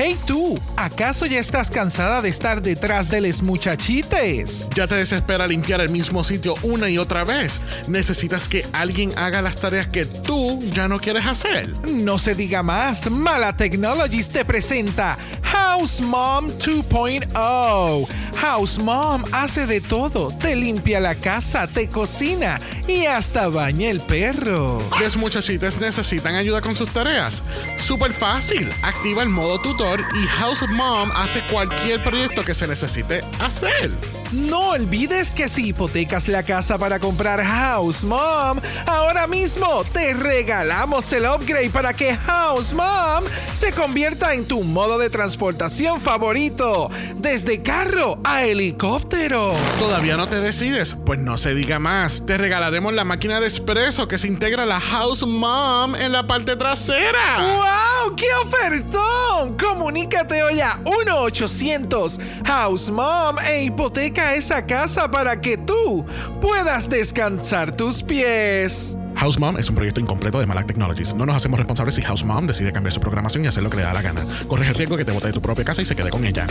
Hey 0.00 0.16
tú, 0.28 0.56
¿acaso 0.76 1.26
ya 1.26 1.40
estás 1.40 1.72
cansada 1.72 2.22
de 2.22 2.28
estar 2.28 2.62
detrás 2.62 3.10
de 3.10 3.20
los 3.20 3.42
muchachites? 3.42 4.68
Ya 4.76 4.86
te 4.86 4.94
desespera 4.94 5.48
limpiar 5.48 5.80
el 5.80 5.88
mismo 5.88 6.22
sitio 6.22 6.54
una 6.62 6.88
y 6.88 6.98
otra 6.98 7.24
vez. 7.24 7.60
Necesitas 7.88 8.46
que 8.46 8.64
alguien 8.72 9.12
haga 9.18 9.42
las 9.42 9.56
tareas 9.56 9.88
que 9.88 10.06
tú 10.06 10.60
ya 10.72 10.86
no 10.86 11.00
quieres 11.00 11.26
hacer. 11.26 11.74
No 11.88 12.16
se 12.20 12.36
diga 12.36 12.62
más, 12.62 13.10
Mala 13.10 13.56
Technologies 13.56 14.28
te 14.28 14.44
presenta 14.44 15.18
House 15.42 16.00
Mom 16.00 16.46
2.0. 16.46 18.06
House 18.36 18.78
Mom 18.78 19.24
hace 19.32 19.66
de 19.66 19.80
todo, 19.80 20.30
te 20.40 20.54
limpia 20.54 21.00
la 21.00 21.16
casa, 21.16 21.66
te 21.66 21.88
cocina 21.88 22.60
y 22.86 23.06
hasta 23.06 23.48
baña 23.48 23.90
el 23.90 24.00
perro. 24.00 24.78
Los 25.00 25.16
muchachitos 25.16 25.78
necesitan 25.80 26.36
ayuda 26.36 26.60
con 26.60 26.76
sus 26.76 26.90
tareas. 26.90 27.42
Súper 27.78 28.12
fácil. 28.12 28.70
Activa 28.82 29.22
el 29.24 29.28
modo 29.28 29.58
y 29.96 30.26
House 30.26 30.68
Mom 30.68 31.10
hace 31.14 31.40
cualquier 31.50 32.02
proyecto 32.04 32.44
que 32.44 32.52
se 32.52 32.66
necesite 32.66 33.22
hacer. 33.40 33.90
No 34.32 34.72
olvides 34.72 35.30
que 35.30 35.48
si 35.48 35.68
hipotecas 35.68 36.28
la 36.28 36.42
casa 36.42 36.78
para 36.78 36.98
comprar 36.98 37.42
House 37.42 38.04
Mom, 38.04 38.60
ahora 38.86 39.26
mismo 39.26 39.84
te 39.90 40.12
regalamos 40.12 41.10
el 41.14 41.24
upgrade 41.24 41.70
para 41.70 41.94
que 41.94 42.14
House 42.14 42.74
Mom 42.74 43.24
se 43.52 43.72
convierta 43.72 44.34
en 44.34 44.46
tu 44.46 44.62
modo 44.64 44.98
de 44.98 45.08
transportación 45.08 46.00
favorito, 46.00 46.90
desde 47.16 47.62
carro 47.62 48.20
a 48.22 48.44
helicóptero. 48.44 49.54
¿Todavía 49.78 50.18
no 50.18 50.28
te 50.28 50.40
decides? 50.40 50.94
Pues 51.06 51.18
no 51.18 51.38
se 51.38 51.54
diga 51.54 51.78
más. 51.78 52.26
Te 52.26 52.36
regalaremos 52.36 52.92
la 52.92 53.04
máquina 53.04 53.40
de 53.40 53.46
espresso 53.46 54.08
que 54.08 54.18
se 54.18 54.28
integra 54.28 54.64
a 54.64 54.66
la 54.66 54.80
House 54.80 55.26
Mom 55.26 55.94
en 55.94 56.12
la 56.12 56.26
parte 56.26 56.54
trasera. 56.56 57.18
¡Wow! 57.38 58.14
¡Qué 58.14 58.26
ofertón! 58.44 59.56
Comunícate 59.56 60.42
hoy 60.42 60.60
a 60.60 60.78
1-800 60.84 62.18
House 62.44 62.90
Mom 62.90 63.36
e 63.46 63.62
hipoteca 63.62 64.17
esa 64.18 64.64
casa 64.66 65.10
para 65.10 65.40
que 65.40 65.56
tú 65.56 66.04
puedas 66.40 66.88
descansar 66.88 67.76
tus 67.76 68.02
pies. 68.02 68.96
House 69.16 69.38
Mom 69.38 69.56
es 69.58 69.68
un 69.68 69.74
proyecto 69.74 70.00
incompleto 70.00 70.38
de 70.38 70.46
Malak 70.46 70.66
Technologies. 70.66 71.14
No 71.14 71.26
nos 71.26 71.34
hacemos 71.34 71.58
responsables 71.58 71.94
si 71.94 72.02
House 72.02 72.24
Mom 72.24 72.46
decide 72.46 72.72
cambiar 72.72 72.92
su 72.92 73.00
programación 73.00 73.44
y 73.44 73.48
hacer 73.48 73.62
lo 73.62 73.70
que 73.70 73.78
le 73.78 73.82
da 73.82 73.92
la 73.92 74.02
gana. 74.02 74.24
Corres 74.46 74.68
el 74.68 74.74
riesgo 74.74 74.96
que 74.96 75.04
te 75.04 75.10
bote 75.10 75.26
de 75.26 75.32
tu 75.32 75.42
propia 75.42 75.64
casa 75.64 75.82
y 75.82 75.84
se 75.84 75.96
quede 75.96 76.10
con 76.10 76.24
ella. 76.24 76.46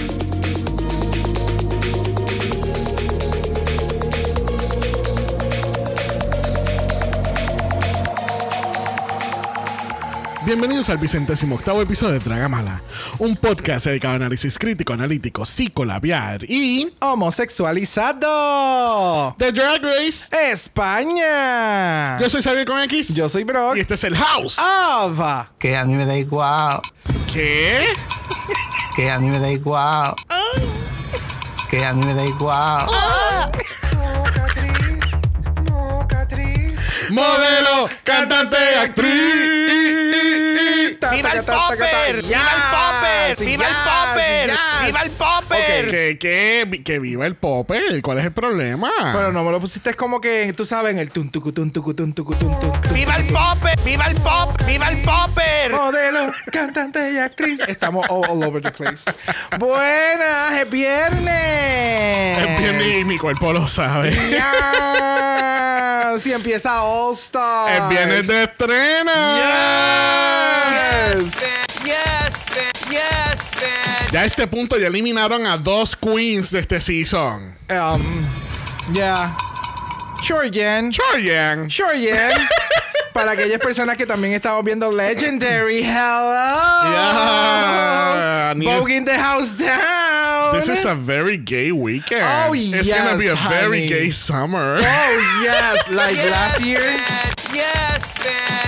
Bienvenidos 10.47 10.89
al 10.89 10.97
vicentésimo 10.97 11.55
octavo 11.55 11.81
episodio 11.81 12.13
de 12.13 12.19
Dragamala, 12.19 12.79
un 13.19 13.35
podcast 13.35 13.85
dedicado 13.85 14.13
a 14.13 14.15
análisis 14.15 14.57
crítico, 14.57 14.93
analítico, 14.93 15.45
psicolabiar 15.45 16.45
y 16.49 16.93
Homosexualizado. 17.01 19.35
The 19.37 19.51
Drag 19.51 19.83
Race. 19.83 20.29
España. 20.53 22.17
Yo 22.21 22.29
soy 22.29 22.41
Xavier 22.41 22.65
con 22.65 22.79
X 22.83 23.13
Yo 23.13 23.27
soy 23.27 23.43
Brock. 23.43 23.75
y 23.75 23.81
este 23.81 23.95
es 23.95 24.05
el 24.05 24.15
House. 24.15 24.57
Ava. 24.57 25.51
Que 25.59 25.75
a 25.75 25.83
mí 25.83 25.95
me 25.95 26.05
da 26.05 26.15
igual. 26.15 26.79
¿Qué? 27.33 27.81
Que 28.95 29.11
a 29.11 29.19
mí 29.19 29.29
me 29.29 29.39
da 29.39 29.51
igual. 29.51 30.15
Que 31.69 31.83
a 31.83 31.93
mí 31.93 32.05
me 32.05 32.13
da 32.13 32.25
igual. 32.25 32.85
Modelo, 37.09 37.89
cantante, 38.03 38.57
actriz. 38.81 39.13
¡Viva 41.11 41.31
el 41.31 41.43
popper! 41.43 42.23
¡Viva 42.23 42.51
el 42.55 42.61
popper! 42.71 43.45
¡Viva 43.45 43.67
el 43.67 43.75
popper! 43.75 44.56
Que, 45.85 46.17
que, 46.19 46.83
que 46.83 46.99
viva 46.99 47.25
el 47.25 47.35
popper. 47.35 48.01
¿Cuál 48.01 48.19
es 48.19 48.25
el 48.25 48.33
problema? 48.33 48.89
Pero 49.13 49.31
no 49.31 49.43
me 49.43 49.51
lo 49.51 49.59
pusiste 49.61 49.93
como 49.93 50.19
que, 50.19 50.51
tú 50.53 50.65
sabes, 50.65 50.93
en 50.93 50.99
el 50.99 51.11
tun 51.11 51.29
tucu 51.29 51.51
tun 51.51 51.71
tucu 51.71 51.93
tun 51.93 52.13
tucu 52.13 52.33
tun. 52.35 52.51
¡Viva 52.93 53.15
el 53.17 53.27
popper! 53.27 53.79
¡Viva 53.85 54.05
el 54.05 54.15
pop! 54.15 54.59
¡Viva 54.65 54.89
el 54.89 55.03
popper! 55.03 55.71
Modelo, 55.71 56.31
cantante 56.51 57.11
y 57.13 57.17
actriz. 57.17 57.59
Estamos 57.67 58.05
all, 58.09 58.25
all 58.29 58.43
over 58.43 58.61
the 58.61 58.71
place. 58.71 59.03
Buenas, 59.59 60.53
es 60.53 60.69
viernes. 60.69 62.37
es 62.37 62.59
bien 62.59 62.81
y 62.81 63.05
mi 63.05 63.17
cuerpo 63.17 63.53
lo 63.53 63.67
sabe. 63.67 64.15
Ya. 64.31 66.13
Si 66.21 66.31
empieza 66.33 66.81
All 66.83 67.13
Stars. 67.13 67.77
Es 67.77 67.89
viernes 67.89 68.27
de 68.27 68.43
estreno. 68.43 69.11
Yes. 69.37 71.15
¡Yes! 71.15 71.35
¡Yes! 71.35 71.66
Ya 74.11 74.21
a 74.21 74.25
este 74.25 74.47
punto 74.47 74.77
ya 74.77 74.87
eliminaron 74.87 75.45
a 75.45 75.57
dos 75.57 75.95
queens 75.95 76.51
de 76.51 76.59
este 76.59 76.79
season. 76.79 77.53
Um, 77.69 78.01
yeah. 78.93 79.35
Sure, 80.23 80.49
Jen. 80.49 80.91
Sure, 80.91 81.19
Yang. 81.21 81.69
Sure, 81.69 81.93
Jen. 81.99 82.31
Para 83.13 83.31
aquellas 83.31 83.59
personas 83.59 83.97
que 83.97 84.05
también 84.05 84.33
estamos 84.33 84.63
viendo 84.63 84.91
Legendary. 84.91 85.81
Hello. 85.83 86.91
Yeah. 86.91 88.53
Vogue 88.55 88.91
in 88.91 89.05
the 89.05 89.17
house 89.17 89.53
down. 89.55 90.53
This 90.55 90.69
is 90.69 90.85
a 90.85 90.95
very 90.95 91.35
gay 91.37 91.71
weekend. 91.71 92.23
Oh, 92.23 92.53
It's 92.53 92.87
gonna 92.89 93.17
be 93.17 93.27
a 93.27 93.33
yes, 93.33 93.49
very 93.49 93.87
gay 93.87 94.11
summer. 94.11 94.77
Oh, 94.79 95.41
yes. 95.43 95.89
Like 95.89 96.15
Yes, 96.15 96.31
last 96.31 96.65
year. 96.65 97.26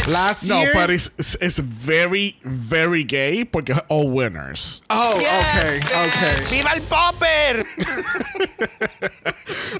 Last 0.07 0.43
No, 0.47 0.61
year. 0.61 0.71
but 0.73 0.89
it's, 0.89 1.11
it's, 1.19 1.35
it's 1.39 1.59
very, 1.59 2.37
very 2.43 3.03
gay 3.03 3.45
porque 3.45 3.73
es 3.73 3.79
all 3.89 4.09
winners. 4.09 4.81
Oh, 4.89 5.17
Yes, 5.19 5.55
okay. 5.55 5.79
Okay. 6.07 6.57
¡Viva 6.57 6.71
el 6.73 6.81
popper! 6.83 7.65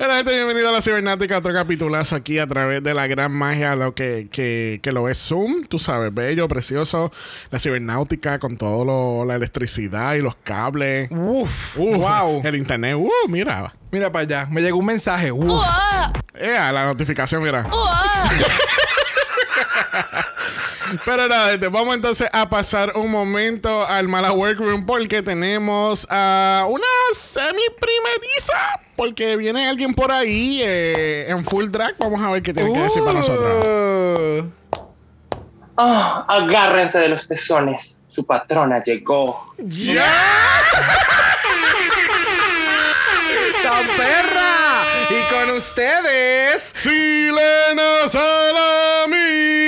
Hola 0.02 0.18
gente, 0.18 0.34
bienvenido 0.36 0.70
a 0.70 0.72
la 0.72 0.82
Cibernática, 0.82 1.38
otro 1.40 1.52
capitulazo 1.54 2.16
aquí 2.16 2.38
a 2.38 2.46
través 2.48 2.84
de 2.84 2.94
la 2.94 3.08
gran 3.08 3.32
magia, 3.32 3.76
lo 3.76 3.96
que, 3.96 4.28
que, 4.32 4.80
que 4.84 4.92
lo 4.92 5.10
es 5.10 5.18
Zoom, 5.18 5.66
tú 5.68 5.80
sabes, 5.80 6.14
bello, 6.14 6.48
precioso, 6.48 7.12
la 7.50 7.60
cibernáutica 7.60 8.38
con 8.40 8.56
todo 8.58 8.86
lo, 8.86 9.26
la 9.26 9.36
electricidad 9.36 10.14
y 10.16 10.22
los 10.22 10.36
cables. 10.36 11.10
Uf. 11.12 11.78
Uh, 11.78 11.96
wow. 11.98 12.42
El 12.44 12.56
internet, 12.56 12.96
uh, 12.98 13.10
mira. 13.28 13.74
Mira 13.92 14.12
para 14.12 14.24
allá. 14.24 14.48
Me 14.52 14.62
llegó 14.62 14.78
un 14.78 14.86
mensaje. 14.86 15.32
Uf. 15.32 15.52
Eh, 16.36 16.54
la 16.72 16.86
notificación, 16.86 17.42
mira. 17.44 17.68
Pero 21.06 21.28
nada, 21.28 21.52
gente, 21.52 21.68
vamos 21.68 21.96
entonces 21.96 22.28
a 22.32 22.50
pasar 22.50 22.94
un 22.96 23.12
momento 23.12 23.86
al 23.86 24.08
Mala 24.08 24.32
Workroom 24.32 24.86
porque 24.86 25.22
tenemos 25.22 26.08
a 26.10 26.66
una 26.70 26.86
semi 27.14 27.64
primeriza. 27.80 28.80
Porque 28.96 29.36
viene 29.38 29.68
alguien 29.68 29.94
por 29.94 30.12
ahí 30.12 30.62
eh, 30.62 31.30
en 31.30 31.46
full 31.46 31.68
drag. 31.70 31.96
Vamos 31.98 32.22
a 32.22 32.32
ver 32.32 32.42
qué 32.42 32.54
tiene 32.54 32.74
que 32.74 32.80
decir 32.80 33.04
para 33.04 33.20
nosotros. 33.20 33.66
Uh. 33.66 34.60
Ah, 35.78 36.26
agárrense 36.28 37.00
de 37.00 37.08
los 37.08 37.24
pezones. 37.26 37.98
Su 38.10 38.26
patrona 38.26 38.84
llegó. 38.84 39.54
¡Ya! 39.58 40.04
¡Tan 43.64 43.88
perra! 43.96 44.84
Y 45.10 45.34
con 45.34 45.56
ustedes. 45.56 46.74
Silena 46.76 48.10
Salami. 48.12 49.59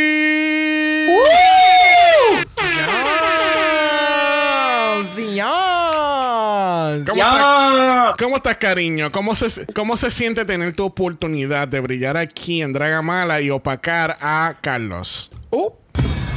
¿Cómo 8.22 8.36
estás, 8.36 8.58
cariño? 8.58 9.12
¿Cómo 9.12 9.34
se, 9.34 9.66
¿Cómo 9.74 9.98
se 9.98 10.12
siente 10.12 10.46
tener 10.46 10.76
tu 10.76 10.86
oportunidad 10.86 11.68
de 11.68 11.80
brillar 11.80 12.18
aquí 12.18 12.62
en 12.62 12.72
Dragamala 12.72 13.42
y 13.42 13.50
opacar 13.50 14.16
a 14.22 14.54
Carlos? 14.62 15.32
Uh, 15.50 15.72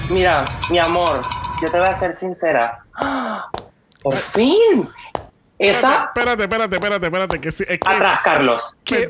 Mira, 0.09 0.47
mi 0.71 0.79
amor, 0.79 1.21
yo 1.61 1.71
te 1.71 1.79
voy 1.79 1.87
a 1.87 1.99
ser 1.99 2.19
sincera. 2.19 2.83
¡Ah! 2.95 3.51
¡Por 4.03 4.17
fin! 4.17 4.89
Esa... 5.59 6.05
Espérate, 6.05 6.45
espérate, 6.45 6.77
espérate, 6.77 7.07
espérate. 7.07 7.39
Que, 7.43 7.53
sí- 7.53 7.65
es 7.69 7.79
que, 7.79 7.93
Atrás, 7.93 8.21
Carlos. 8.25 8.77
¿qué? 8.85 9.07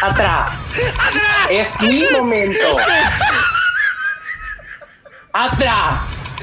Atrás. 0.00 0.52
Es 1.50 1.80
mi 1.80 2.04
momento. 2.16 2.58
Atrás. 5.32 6.00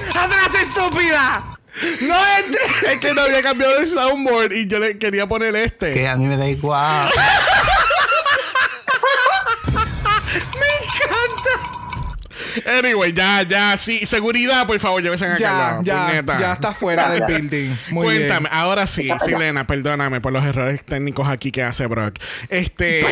¡Atrás, 0.10 0.56
estúpida! 0.62 1.53
¡No 2.02 2.16
entres! 2.40 2.84
Es 2.92 3.00
que 3.00 3.14
no 3.14 3.22
había 3.22 3.42
cambiado 3.42 3.80
el 3.80 3.88
soundboard 3.88 4.54
y 4.54 4.68
yo 4.68 4.80
le 4.80 4.98
quería 4.98 5.28
poner 5.28 5.56
este. 5.56 5.94
Que 5.94 6.08
a 6.08 6.16
mí 6.16 6.26
me 6.28 6.38
da 6.38 6.48
igual. 6.48 7.10
Anyway, 12.66 13.14
ya, 13.14 13.42
ya, 13.44 13.76
sí. 13.78 14.06
Seguridad, 14.06 14.68
por 14.68 14.80
favor, 14.80 15.02
llévesen 15.02 15.32
a 15.32 15.38
Ya, 15.38 15.50
Carlos. 15.50 15.86
ya, 15.86 16.06
puñeta. 16.08 16.40
ya 16.40 16.54
está 16.54 16.74
fuera 16.74 17.10
del 17.12 17.24
building. 17.26 17.76
Muy 17.90 18.06
Cuéntame, 18.06 18.48
bien. 18.50 18.52
ahora 18.62 18.86
sí, 18.88 19.10
Silena, 19.26 19.66
perdóname 19.66 20.22
por 20.22 20.32
los 20.34 20.44
errores 20.44 20.84
técnicos 20.86 21.28
aquí 21.28 21.52
que 21.52 21.64
hace 21.64 21.88
Brock. 21.88 22.20
Este. 22.50 23.06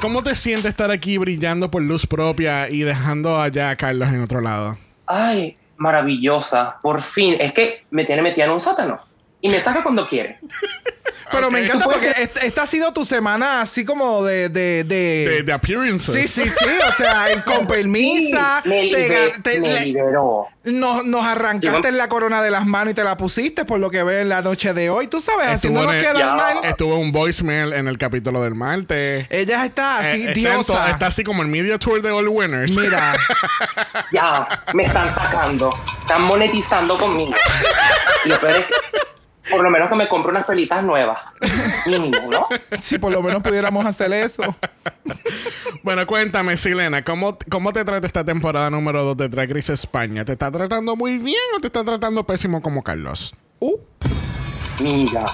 ¿Cómo 0.00 0.22
te 0.22 0.34
sientes 0.34 0.70
estar 0.70 0.90
aquí 0.90 1.16
brillando 1.18 1.70
por 1.70 1.82
luz 1.82 2.06
propia 2.06 2.68
y 2.68 2.80
dejando 2.80 3.40
allá 3.40 3.70
a 3.70 3.76
Carlos 3.76 4.08
en 4.08 4.22
otro 4.22 4.40
lado? 4.40 4.76
Ay, 5.06 5.56
maravillosa. 5.80 6.76
Por 6.80 7.02
fin. 7.02 7.36
Es 7.40 7.52
que 7.52 7.84
me 7.90 8.04
tiene 8.04 8.22
metida 8.22 8.44
en 8.44 8.52
un 8.52 8.62
sótano. 8.62 9.09
Y 9.42 9.48
me 9.48 9.60
saca 9.60 9.82
cuando 9.82 10.06
quiere. 10.08 10.38
Pero 11.32 11.48
me 11.48 11.60
encanta 11.64 11.84
porque 11.84 12.12
esta 12.42 12.62
ha 12.62 12.66
sido 12.66 12.92
tu 12.92 13.04
semana 13.04 13.60
así 13.62 13.84
como 13.84 14.24
de... 14.24 14.48
de, 14.48 14.82
de- 14.82 15.28
De, 15.28 15.42
de 15.44 15.52
appearances. 15.52 16.12
Sí, 16.12 16.26
sí, 16.42 16.50
sí. 16.50 16.66
O 16.88 16.92
sea, 16.92 17.30
en- 17.32 17.42
con 17.42 17.68
permisa. 17.68 18.60
Sí, 18.64 18.68
me, 18.68 18.88
te 18.90 19.08
liber- 19.08 19.32
ga- 19.36 19.42
te- 19.42 19.60
me 19.60 19.72
le- 19.74 19.80
liberó. 19.86 20.48
nos, 20.64 21.04
nos 21.04 21.24
arrancaste 21.24 21.82
Llegó- 21.88 21.96
la 21.96 22.08
corona 22.08 22.42
de 22.42 22.50
las 22.50 22.66
manos 22.66 22.90
y 22.90 22.94
te 22.94 23.04
la 23.04 23.16
pusiste 23.16 23.64
por 23.64 23.78
lo 23.78 23.90
que 23.90 24.02
ves 24.02 24.22
en 24.22 24.28
la 24.28 24.42
noche 24.42 24.74
de 24.74 24.90
hoy. 24.90 25.06
Tú 25.06 25.20
sabes, 25.20 25.46
Estuvo 25.52 25.78
haciéndonos 25.78 25.92
en 25.94 25.98
el- 26.00 26.04
quedar 26.04 26.16
Ya. 26.18 26.34
mal. 26.34 26.64
Estuvo 26.64 26.96
un 26.96 27.12
voicemail 27.12 27.72
en 27.74 27.86
el 27.86 27.96
capítulo 27.96 28.42
del 28.42 28.56
martes. 28.56 29.28
Ella 29.30 29.64
está 29.64 29.98
así, 30.00 30.06
Eh, 30.06 30.12
está, 30.16 30.30
en 30.30 30.34
to- 30.34 30.40
diosa. 30.72 30.90
está 30.90 31.06
así 31.06 31.22
como 31.22 31.42
el 31.42 31.48
media 31.48 31.78
tour 31.78 32.02
de 32.02 32.10
All 32.10 32.26
Winners. 32.26 32.72
Mira, 32.76 33.14
Ya, 34.12 34.64
me 34.74 34.82
están 34.82 35.14
sacando. 35.14 35.70
Están 36.00 36.22
monetizando 36.22 36.98
conmigo. 36.98 37.34
Y 38.24 38.28
lo 38.30 38.40
peor 38.40 38.52
es 38.52 38.66
que 38.66 38.74
por 39.50 39.62
lo 39.62 39.70
menos 39.70 39.88
que 39.88 39.96
me 39.96 40.08
compre 40.08 40.30
unas 40.30 40.46
pelitas 40.46 40.82
nuevas. 40.82 41.18
Mínimo, 41.86 42.30
¿no? 42.30 42.46
si 42.80 42.98
por 42.98 43.12
lo 43.12 43.22
menos 43.22 43.42
pudiéramos 43.42 43.84
hacer 43.84 44.12
eso. 44.12 44.42
Bueno, 45.82 46.06
cuéntame, 46.06 46.56
Silena, 46.56 47.02
¿cómo, 47.02 47.38
¿cómo 47.50 47.72
te 47.72 47.84
trata 47.84 48.06
esta 48.06 48.24
temporada 48.24 48.70
número 48.70 49.02
2 49.04 49.16
de 49.16 49.28
Drag 49.28 49.52
Race 49.52 49.72
España? 49.72 50.24
¿Te 50.24 50.32
está 50.32 50.50
tratando 50.50 50.96
muy 50.96 51.18
bien 51.18 51.36
o 51.56 51.60
te 51.60 51.66
está 51.66 51.84
tratando 51.84 52.24
pésimo 52.24 52.62
como 52.62 52.82
Carlos? 52.82 53.34
Uh, 53.60 53.78
Mira, 54.80 55.24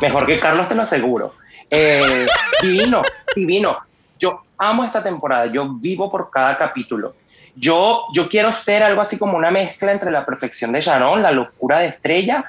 mejor 0.00 0.26
que 0.26 0.38
Carlos 0.38 0.68
te 0.68 0.74
lo 0.74 0.82
aseguro. 0.82 1.34
Eh, 1.70 2.26
divino, 2.62 3.02
divino. 3.34 3.78
Yo 4.18 4.42
amo 4.58 4.84
esta 4.84 5.02
temporada, 5.02 5.46
yo 5.46 5.74
vivo 5.74 6.10
por 6.10 6.30
cada 6.30 6.56
capítulo. 6.56 7.14
Yo, 7.56 8.04
yo 8.14 8.28
quiero 8.28 8.52
ser 8.52 8.82
algo 8.82 9.00
así 9.00 9.18
como 9.18 9.36
una 9.36 9.50
mezcla 9.50 9.92
entre 9.92 10.10
la 10.10 10.24
perfección 10.24 10.72
de 10.72 10.80
Sharon, 10.80 11.22
la 11.22 11.32
locura 11.32 11.80
de 11.80 11.88
Estrella 11.88 12.44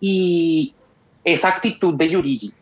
y 0.00 0.74
esa 1.24 1.48
actitud 1.48 1.94
de 1.94 2.08
Yurigi. 2.10 2.52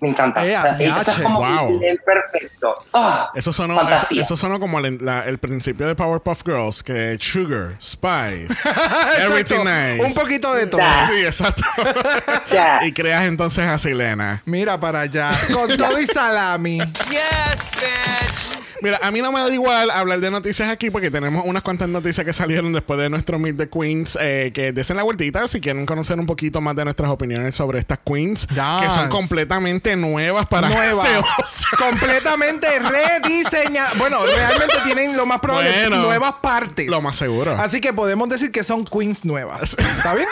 Me 0.00 0.10
encanta. 0.10 0.44
Eh, 0.46 0.54
O 0.58 0.60
sea, 0.62 0.76
ella 0.78 1.00
es 1.06 1.18
como 1.18 1.38
wow. 1.38 1.80
perfecto. 2.04 2.74
Ah, 2.92 3.30
Eso 3.34 3.54
sonó, 3.54 3.80
eso, 3.88 4.06
eso 4.10 4.36
sonó 4.36 4.60
como 4.60 4.78
el, 4.80 4.98
la- 5.02 5.22
el 5.24 5.38
principio 5.38 5.86
de 5.86 5.94
Powerpuff 5.94 6.42
Girls, 6.44 6.82
que 6.82 7.16
sugar, 7.18 7.76
spice, 7.80 8.48
everything 9.20 9.60
nice. 9.64 10.04
Un 10.04 10.12
poquito 10.12 10.52
de 10.52 10.66
todo. 10.66 10.82
Sí, 11.08 11.24
exacto. 11.24 11.62
Y 12.82 12.92
creas 12.92 13.24
entonces 13.24 13.64
a 13.66 13.78
Silena. 13.78 14.42
Mira 14.44 14.78
para 14.78 15.00
allá. 15.02 15.38
Con 15.52 15.74
todo 15.76 15.98
y 15.98 16.06
salami. 16.06 16.78
Yes, 17.08 17.72
bitch. 17.72 18.63
Mira, 18.84 18.98
a 19.02 19.10
mí 19.10 19.22
no 19.22 19.32
me 19.32 19.40
da 19.40 19.48
igual 19.48 19.90
hablar 19.90 20.20
de 20.20 20.30
noticias 20.30 20.68
aquí 20.68 20.90
porque 20.90 21.10
tenemos 21.10 21.42
unas 21.46 21.62
cuantas 21.62 21.88
noticias 21.88 22.24
que 22.26 22.34
salieron 22.34 22.70
después 22.74 23.00
de 23.00 23.08
nuestro 23.08 23.38
Meet 23.38 23.56
the 23.56 23.68
Queens. 23.70 24.18
eh, 24.20 24.52
que 24.54 24.72
desen 24.72 24.98
la 24.98 25.02
vueltita 25.02 25.48
si 25.48 25.58
quieren 25.60 25.86
conocer 25.86 26.18
un 26.20 26.26
poquito 26.26 26.60
más 26.60 26.76
de 26.76 26.84
nuestras 26.84 27.10
opiniones 27.10 27.56
sobre 27.56 27.78
estas 27.78 27.98
queens 28.04 28.46
Yes. 28.48 28.58
que 28.82 28.90
son 28.94 29.08
completamente 29.08 29.96
nuevas 29.96 30.44
para 30.46 30.68
Nueva. 30.74 31.02
Oscar. 31.02 31.78
completamente 31.78 32.68
rediseñada. 32.78 33.92
Bueno, 33.96 34.18
realmente 34.26 34.74
tienen 34.84 35.16
lo 35.16 35.24
más 35.24 35.40
probable 35.40 35.70
Bueno, 35.88 36.02
nuevas 36.02 36.34
partes. 36.42 36.86
Lo 36.86 37.00
más 37.00 37.16
seguro. 37.16 37.56
Así 37.58 37.80
que 37.80 37.94
podemos 37.94 38.28
decir 38.28 38.52
que 38.52 38.64
son 38.64 38.84
queens 38.84 39.24
nuevas. 39.24 39.74
¿Está 39.78 40.14
bien? 40.14 40.28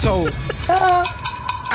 So, 0.00 0.24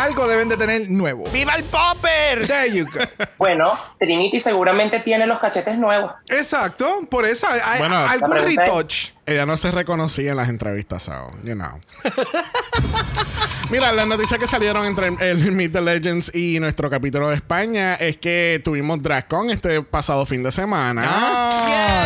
algo 0.03 0.27
deben 0.27 0.49
de 0.49 0.57
tener 0.57 0.89
nuevo. 0.89 1.23
¡Viva 1.31 1.53
el 1.55 1.63
popper! 1.65 2.47
There 2.47 2.71
you 2.71 2.85
go. 2.85 2.99
Bueno, 3.37 3.77
Trinity 3.99 4.39
seguramente 4.39 4.99
tiene 5.01 5.27
los 5.27 5.39
cachetes 5.39 5.77
nuevos. 5.77 6.11
Exacto, 6.29 7.01
por 7.09 7.25
eso 7.25 7.47
hay, 7.47 7.59
hay 7.63 7.79
Bueno, 7.79 7.95
algún 7.97 8.29
la 8.29 8.35
pregunta 8.37 8.63
es- 8.63 8.69
retouch. 8.69 9.16
Ella 9.27 9.45
no 9.45 9.57
se 9.57 9.71
reconocía 9.71 10.31
en 10.31 10.37
las 10.37 10.47
entrevistas, 10.47 11.03
so, 11.03 11.33
you 11.43 11.53
know. 11.53 11.81
Mira, 13.69 13.91
las 13.91 14.07
noticias 14.07 14.39
que 14.39 14.47
salieron 14.47 14.85
entre 14.85 15.07
el 15.19 15.51
Meet 15.51 15.73
the 15.73 15.81
Legends 15.81 16.33
y 16.33 16.61
nuestro 16.61 16.89
capítulo 16.89 17.27
de 17.27 17.35
España 17.35 17.95
es 17.95 18.15
que 18.15 18.61
tuvimos 18.63 19.03
DragCon 19.03 19.49
este 19.49 19.81
pasado 19.83 20.25
fin 20.25 20.43
de 20.43 20.51
semana. 20.53 21.03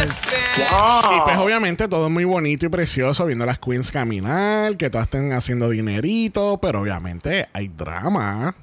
Yes. 0.02 0.22
Y 0.58 1.22
pues 1.24 1.38
obviamente 1.38 1.88
todo 1.88 2.10
muy 2.10 2.24
bonito 2.24 2.66
y 2.66 2.70
precioso 2.70 3.24
viendo 3.28 3.44
a 3.44 3.48
las 3.48 3.60
queens 3.60 3.92
caminar, 3.92 4.76
que 4.76 4.90
todas 4.90 5.06
estén 5.06 5.32
haciendo 5.34 5.70
dinerito, 5.70 6.58
pero 6.60 6.82
obviamente 6.82 7.48
hay 7.54 7.68
drama. 7.68 8.56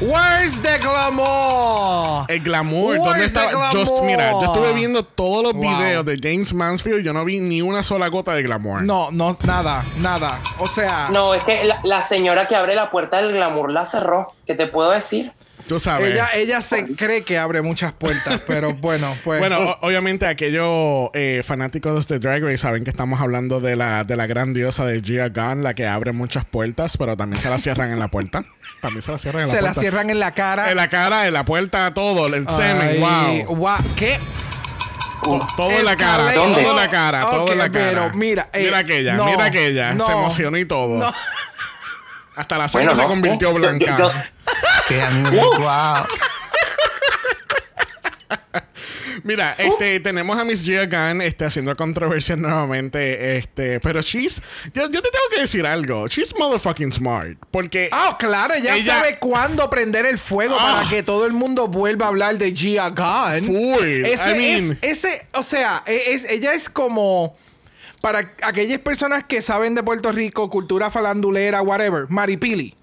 Where's 0.00 0.60
the 0.62 0.78
glamour? 0.78 2.24
El 2.28 2.40
glamour, 2.42 2.96
¿dónde 2.96 3.10
Where's 3.10 3.32
the 3.32 3.38
estaba? 3.44 3.70
Yo, 3.72 3.84
glamour? 3.84 4.06
mira, 4.06 4.30
yo 4.32 4.44
estuve 4.44 4.72
viendo 4.72 5.04
todos 5.04 5.42
los 5.42 5.52
Wow. 5.52 5.62
videos 5.78 6.04
de 6.06 6.18
James 6.22 6.54
Mansfield, 6.54 7.04
yo 7.04 7.12
no 7.12 7.24
vi 7.24 7.38
ni 7.40 7.60
una 7.62 7.82
sola 7.82 8.08
gota 8.08 8.32
de 8.34 8.42
glamour. 8.42 8.82
No, 8.82 9.10
no, 9.10 9.36
nada, 9.44 9.84
nada. 9.98 10.40
O 10.58 10.66
sea, 10.66 11.08
No, 11.12 11.34
es 11.34 11.44
que 11.44 11.64
la, 11.64 11.80
la 11.82 12.02
señora 12.06 12.48
que 12.48 12.56
abre 12.56 12.74
la 12.74 12.90
puerta 12.90 13.18
del 13.18 13.32
glamour 13.32 13.70
la 13.70 13.86
cerró. 13.86 14.32
¿Qué 14.46 14.54
te 14.54 14.66
puedo 14.66 14.90
decir? 14.90 15.32
Tú 15.68 15.78
sabes. 15.78 16.10
ella, 16.12 16.28
ella 16.34 16.62
se 16.62 16.96
cree 16.96 17.22
que 17.22 17.38
abre 17.38 17.60
muchas 17.62 17.92
puertas, 17.92 18.40
pero 18.46 18.72
bueno, 18.74 19.14
pues. 19.22 19.38
Bueno, 19.38 19.58
o- 19.58 19.86
obviamente 19.86 20.26
aquellos 20.26 21.10
eh, 21.12 21.42
fanáticos 21.46 22.08
de 22.08 22.18
Drag 22.18 22.42
Race 22.42 22.58
saben 22.58 22.82
que 22.84 22.90
estamos 22.90 23.20
hablando 23.20 23.60
de 23.60 23.76
la, 23.76 24.02
de 24.04 24.16
la 24.16 24.26
gran 24.26 24.52
diosa 24.54 24.84
de 24.86 25.00
Gia 25.02 25.28
Gunn, 25.28 25.62
la 25.62 25.74
que 25.74 25.86
abre 25.86 26.12
muchas 26.12 26.44
puertas, 26.46 26.96
pero 26.96 27.16
también 27.16 27.40
se 27.40 27.50
la 27.50 27.58
cierran 27.58 27.92
en 27.92 27.98
la 27.98 28.08
puerta. 28.08 28.44
También 28.80 29.02
se 29.02 29.12
la 29.12 29.18
cierran 29.18 29.42
en 29.42 29.48
la 29.48 29.54
se 29.54 29.60
la 29.62 29.68
puerta. 29.68 29.80
cierran 29.80 30.10
en 30.10 30.18
la 30.20 30.32
cara. 30.34 30.70
En 30.70 30.76
la 30.76 30.88
cara, 30.88 31.26
en 31.26 31.34
la 31.34 31.44
puerta, 31.44 31.92
todo, 31.92 32.26
el 32.26 32.48
semen, 32.48 33.00
wow. 33.00 33.76
¿Qué? 33.96 34.18
To- 35.22 35.46
Todo 35.54 35.70
en 35.70 35.84
la 35.84 35.96
cara, 35.96 36.32
todo 36.32 36.58
en 36.58 36.76
la 36.76 36.90
cara, 36.90 37.20
todo 37.28 37.52
en 37.52 37.58
la 37.58 37.70
cara. 37.70 37.90
pero 37.90 38.10
mira, 38.14 38.48
eh, 38.54 38.64
mira 38.64 38.78
aquella, 38.78 39.12
no, 39.14 39.26
mira 39.26 39.44
aquella, 39.44 39.92
no, 39.92 40.06
se 40.06 40.12
emocionó 40.12 40.56
y 40.56 40.64
todo. 40.64 40.98
no. 40.98 41.12
Hasta 42.36 42.56
la 42.56 42.68
sangre 42.68 42.86
Bueno, 42.86 42.96
se 42.96 43.02
no, 43.02 43.08
convirtió 43.08 43.52
blanca. 43.52 43.98
yo- 43.98 44.10
Que 44.88 45.02
a 45.02 46.06
Mira, 49.24 49.54
este, 49.58 50.00
tenemos 50.00 50.38
a 50.38 50.44
Miss 50.44 50.62
Gia 50.64 50.86
Gunn 50.86 51.22
este, 51.22 51.44
haciendo 51.44 51.74
controversias 51.76 52.38
nuevamente. 52.38 53.36
Este, 53.36 53.80
pero 53.80 54.00
she's. 54.00 54.40
Yo, 54.74 54.82
yo 54.82 55.02
te 55.02 55.10
tengo 55.10 55.24
que 55.34 55.40
decir 55.42 55.66
algo. 55.66 56.06
She's 56.08 56.34
motherfucking 56.38 56.92
smart. 56.92 57.38
Porque. 57.50 57.88
Ah, 57.92 58.16
claro, 58.18 58.54
ella, 58.54 58.76
Ella- 58.76 58.96
sabe 58.96 59.18
cuándo 59.18 59.68
prender 59.70 60.06
el 60.06 60.18
fuego 60.18 60.56
Ah. 60.58 60.76
para 60.78 60.88
que 60.90 61.02
todo 61.02 61.26
el 61.26 61.32
mundo 61.32 61.68
vuelva 61.68 62.06
a 62.06 62.08
hablar 62.08 62.38
de 62.38 62.54
Gia 62.54 62.88
Gunn. 62.90 63.46
Full. 63.46 64.04
Ese 64.04 64.34
I 64.34 64.38
mean- 64.38 64.78
es, 64.82 65.04
ese, 65.04 65.26
o 65.34 65.42
sea, 65.42 65.82
e- 65.86 66.12
es, 66.14 66.24
ella 66.24 66.54
es 66.54 66.68
como 66.68 67.36
para 68.00 68.34
aquellas 68.42 68.78
personas 68.78 69.24
que 69.24 69.42
saben 69.42 69.74
de 69.74 69.82
Puerto 69.82 70.10
Rico, 70.10 70.48
cultura 70.48 70.90
falandulera, 70.90 71.60
whatever, 71.62 72.06
Maripili. 72.08 72.74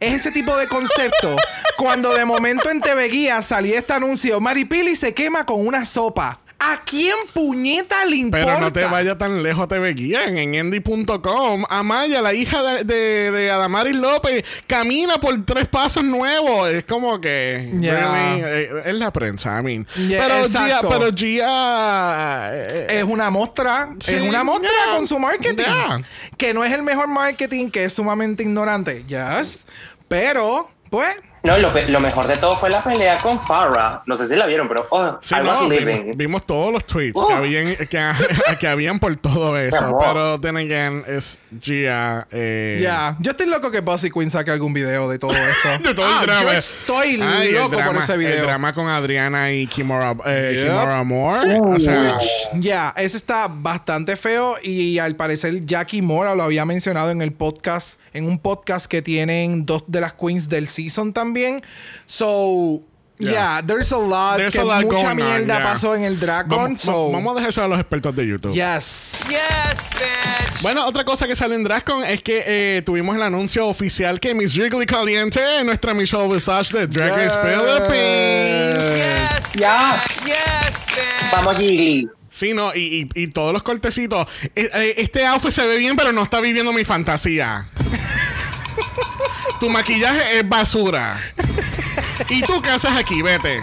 Es 0.00 0.14
ese 0.14 0.30
tipo 0.30 0.56
de 0.56 0.66
concepto. 0.66 1.36
cuando 1.76 2.14
de 2.14 2.24
momento 2.24 2.70
en 2.70 2.80
TV 2.80 3.08
Guía 3.08 3.42
salía 3.42 3.78
este 3.78 3.92
anuncio, 3.92 4.40
Maripili 4.40 4.96
se 4.96 5.14
quema 5.14 5.44
con 5.46 5.66
una 5.66 5.84
sopa. 5.84 6.40
¿A 6.66 6.82
quién 6.82 7.14
puñeta 7.34 8.06
le 8.06 8.16
importa? 8.16 8.46
Pero 8.46 8.60
no 8.60 8.72
te 8.72 8.84
vayas 8.86 9.18
tan 9.18 9.42
lejos, 9.42 9.68
te 9.68 9.78
guían 9.92 10.38
en 10.38 10.54
endy.com. 10.54 11.64
Amaya, 11.68 12.22
la 12.22 12.32
hija 12.32 12.62
de, 12.62 12.84
de, 12.84 13.30
de 13.30 13.50
Adamaris 13.50 13.94
López, 13.96 14.44
camina 14.66 15.18
por 15.18 15.44
tres 15.44 15.68
pasos 15.68 16.02
nuevos. 16.04 16.70
Es 16.70 16.84
como 16.84 17.20
que. 17.20 17.70
Ya. 17.80 17.94
really, 17.94 18.42
eh, 18.44 18.82
es 18.86 18.94
la 18.94 19.12
prensa, 19.12 19.58
I 19.58 19.62
mean. 19.62 19.86
Ya, 20.08 20.22
pero, 20.22 20.48
Gia, 20.48 20.80
pero 20.80 21.10
Gia. 21.14 22.50
eh, 22.54 22.86
es 22.88 23.04
una 23.04 23.28
muestra, 23.28 23.90
Sí, 24.00 24.14
es 24.14 24.22
una 24.22 24.42
muestra 24.42 24.70
yeah, 24.86 24.96
con 24.96 25.06
su 25.06 25.18
marketing. 25.18 25.64
yeah. 25.64 26.02
Que 26.38 26.54
no 26.54 26.64
es 26.64 26.72
el 26.72 26.82
mejor 26.82 27.08
marketing, 27.08 27.68
que 27.70 27.84
es 27.84 27.92
sumamente 27.92 28.42
ignorante. 28.42 29.04
Yes. 29.06 29.66
Pero, 30.08 30.70
pues, 30.88 31.14
No, 31.44 31.58
lo, 31.58 31.72
pe- 31.74 31.88
lo 31.88 32.00
mejor 32.00 32.26
de 32.26 32.36
todo 32.36 32.56
fue 32.56 32.70
la 32.70 32.82
pelea 32.82 33.18
con 33.18 33.38
Farrah. 33.46 34.02
No 34.06 34.16
sé 34.16 34.28
si 34.28 34.34
la 34.34 34.46
vieron, 34.46 34.66
pero 34.66 34.86
oh, 34.90 35.18
Sí, 35.20 35.34
I 35.34 35.46
was 35.46 35.60
no, 35.62 35.68
living. 35.68 35.84
vimos, 35.86 36.16
vimos 36.16 36.46
todos 36.46 36.72
los 36.72 36.86
tweets 36.86 37.14
Uh. 37.20 37.26
que, 37.28 37.34
habían, 37.34 37.66
que, 37.76 38.00
que 38.58 38.66
habían 38.66 38.98
por 38.98 39.14
todo 39.16 39.58
eso. 39.58 39.98
Pero, 40.00 40.40
then 40.40 40.56
again, 40.56 41.02
es 41.06 41.38
Gia. 41.60 42.26
Eh, 42.30 42.80
ya. 42.82 43.14
Yo 43.20 43.32
estoy 43.32 43.46
loco 43.46 43.70
que 43.70 43.80
Bossy 43.80 44.10
Queen 44.10 44.30
saque 44.30 44.50
algún 44.52 44.72
video 44.72 45.06
de 45.10 45.18
todo 45.18 45.32
esto. 45.34 45.68
De 45.88 45.94
todo 45.94 46.06
Ah, 46.06 46.20
el 46.22 46.26
drama. 46.26 46.42
Yo 46.44 46.50
estoy 46.58 47.20
Ay, 47.22 47.52
loco 47.52 47.70
por 47.72 47.76
drama- 47.78 48.00
ese 48.04 48.16
video. 48.16 48.36
El 48.36 48.42
drama 48.46 48.72
con 48.72 48.88
Adriana 48.88 49.52
y 49.52 49.66
Kimora, 49.66 50.16
eh, 50.24 50.52
Yep. 50.56 50.66
Kimora 50.66 51.02
Moore. 51.04 51.60
o 51.60 51.78
sea, 51.78 52.16
Ya, 52.54 52.94
ese 52.96 53.18
está 53.18 53.48
bastante 53.50 54.16
feo 54.16 54.56
y 54.62 54.98
al 54.98 55.14
parecer 55.14 55.64
Jackie 55.66 56.00
Mora 56.00 56.34
lo 56.34 56.42
había 56.42 56.64
mencionado 56.64 57.10
en 57.10 57.20
el 57.20 57.32
podcast, 57.34 58.00
en 58.14 58.26
un 58.26 58.38
podcast 58.38 58.86
que 58.86 59.02
tienen 59.02 59.66
dos 59.66 59.84
de 59.88 60.00
las 60.00 60.14
queens 60.14 60.48
del 60.48 60.68
season 60.68 61.12
también. 61.12 61.33
So, 62.06 62.82
Yeah. 63.16 63.30
yeah, 63.32 63.62
there's 63.64 63.92
a 63.92 63.96
lot, 63.96 64.36
There's 64.38 64.52
que 64.52 64.60
a 64.60 64.64
lot 64.64 64.84
mucha 64.84 65.14
mierda 65.14 65.46
yeah. 65.58 65.62
pasó 65.62 65.94
en 65.94 66.02
el 66.02 66.18
Dragon. 66.18 66.58
vamos, 66.58 66.80
so, 66.82 67.12
vamos 67.12 67.32
a 67.32 67.38
dejárselo 67.38 67.66
a 67.66 67.68
los 67.68 67.78
expertos 67.78 68.14
de 68.16 68.26
YouTube. 68.26 68.52
yes. 68.52 69.20
Yes, 69.28 69.90
bitch. 69.92 70.62
Bueno, 70.62 70.84
otra 70.84 71.04
cosa 71.04 71.26
que 71.28 71.36
salió 71.36 71.54
en 71.54 71.62
DragCon 71.62 72.02
es 72.04 72.22
que 72.22 72.42
eh, 72.44 72.82
tuvimos 72.82 73.14
el 73.14 73.22
anuncio 73.22 73.66
oficial 73.68 74.18
que 74.18 74.34
Miss 74.34 74.52
Jiggly 74.52 74.84
Caliente, 74.86 75.40
nuestra 75.64 75.94
Michelle 75.94 76.26
Visage 76.28 76.76
de 76.76 76.86
Drag 76.88 77.10
Race 77.12 77.36
Yes. 79.38 79.52
Ya. 79.54 79.94
Yes, 80.24 80.86
bitch. 80.86 81.30
Vamos, 81.32 81.56
Gigli. 81.56 82.08
Sí, 82.30 82.52
no, 82.52 82.74
y, 82.74 83.08
y- 83.14 83.22
y 83.22 83.26
todos 83.28 83.52
los 83.52 83.62
cortecitos. 83.62 84.26
Eh, 84.56 84.68
eh, 84.74 84.94
Este 84.96 85.24
outfit 85.24 85.52
se 85.52 85.64
ve 85.66 85.78
bien, 85.78 85.94
pero 85.96 86.10
no 86.12 86.24
está 86.24 86.40
viviendo 86.40 86.72
mi 86.72 86.84
fantasía. 86.84 87.68
Tu 89.64 89.70
maquillaje 89.70 90.40
es 90.40 90.46
basura. 90.46 91.18
¿Y 92.28 92.42
tú 92.42 92.60
qué 92.60 92.68
haces 92.68 92.90
aquí? 92.90 93.22
Vete. 93.22 93.62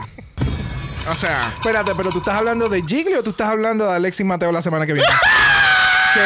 O 1.08 1.14
sea, 1.14 1.54
Espérate, 1.54 1.94
pero 1.96 2.10
tú 2.10 2.18
estás 2.18 2.36
hablando 2.38 2.70
de 2.70 2.82
Jiggly 2.82 3.14
o 3.16 3.24
tú 3.24 3.30
estás 3.30 3.50
hablando 3.50 3.88
de 3.88 3.96
Alexis 3.98 4.26
Mateo 4.26 4.52
la 4.52 4.64
semana 4.64 4.88
que 4.88 4.94
viene? 4.94 5.08
¿Qué, 6.16 6.20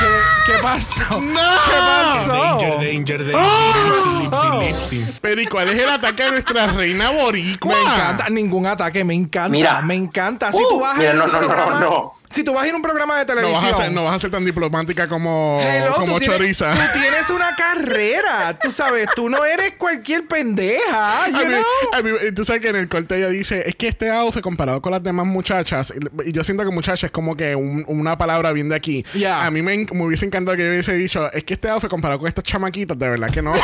qué, 0.00 0.52
qué 0.54 0.58
pasó? 0.60 1.20
¡No! 1.20 1.40
¿Qué 1.40 1.78
pasó? 1.78 2.32
Danger, 2.32 2.76
danger, 2.78 3.32
danger. 3.32 4.32
Oh. 4.32 4.60
Lipsy, 4.60 4.96
lipsy. 4.98 5.14
pero 5.20 5.40
¿y 5.40 5.46
cuál 5.46 5.68
es 5.70 5.80
el 5.80 5.88
ataque 5.88 6.24
a 6.24 6.30
nuestra 6.30 6.66
reina 6.66 7.10
boricua? 7.10 7.74
Me 7.76 7.80
encanta, 7.80 8.28
ningún 8.28 8.66
ataque, 8.66 9.04
me 9.04 9.14
encanta, 9.14 9.48
Mira. 9.50 9.82
me 9.82 9.94
encanta. 9.94 10.50
Si 10.52 10.58
Uh, 10.62 10.68
tú 10.68 10.80
vas 10.80 10.96
a 10.96 10.98
mira, 10.98 11.12
no, 11.14 11.26
no, 11.28 11.32
no, 11.40 11.46
programa, 11.46 11.78
no. 11.80 12.14
Si 12.32 12.42
tú 12.44 12.52
vas 12.52 12.64
a 12.64 12.66
ir 12.68 12.72
a 12.72 12.76
un 12.76 12.82
programa 12.82 13.16
de 13.18 13.24
No 13.24 13.26
televisión, 13.34 13.70
vas, 13.70 13.72
a 13.80 13.82
ser, 13.84 13.92
no 13.92 14.04
vas 14.04 14.14
a 14.16 14.18
ser 14.18 14.30
tan 14.30 14.44
diplomática 14.44 15.08
como, 15.08 15.60
Hello, 15.62 15.94
como 15.94 16.06
tú 16.14 16.18
tienes- 16.20 16.36
Choriza. 16.38 16.72
Tú 16.74 16.98
tienes 17.00 17.30
una 17.30 17.54
carrera, 17.56 18.58
tú 18.60 18.70
sabes, 18.70 19.06
tú 19.14 19.28
no 19.30 19.44
eres 19.44 19.72
cualquier 19.78 20.26
pendeja, 20.26 21.28
you 21.28 21.36
A 21.36 21.40
mí- 21.44 21.46
know? 21.46 21.62
a 21.92 22.02
mí- 22.02 22.32
tú 22.34 22.44
sabes 22.44 22.62
que 22.62 22.68
en 22.68 22.76
el 22.76 22.88
corte 22.88 23.16
ella 23.18 23.28
dice, 23.28 23.62
es 23.68 23.74
que 23.76 23.88
este 23.88 24.10
outfit 24.10 24.42
comparado 24.42 24.80
con 24.82 24.92
las 24.92 25.02
demás 25.02 25.26
muchachas, 25.26 25.92
y 26.24 26.32
yo 26.32 26.42
siento 26.44 26.64
que 26.64 26.70
muchacha 26.70 27.06
es 27.06 27.12
como 27.12 27.36
que 27.36 27.54
un- 27.54 27.84
una 27.86 28.16
palabra 28.18 28.52
bien 28.52 28.68
de 28.68 28.76
aquí. 28.76 29.04
Ya. 29.14 29.44
A 29.44 29.50
mí 29.50 29.62
me, 29.62 29.76
me 29.92 30.04
hubiese 30.04 30.24
encantado 30.26 30.56
que 30.56 30.64
yo 30.64 30.70
hubiese 30.70 30.94
dicho, 30.94 31.30
es 31.32 31.44
que 31.44 31.54
este 31.54 31.68
outfit 31.68 31.90
comparado 31.90 32.18
con 32.18 32.28
estas 32.28 32.44
chamaquitas, 32.44 32.98
de 32.98 33.08
verdad 33.08 33.30
que 33.30 33.42
no. 33.42 33.52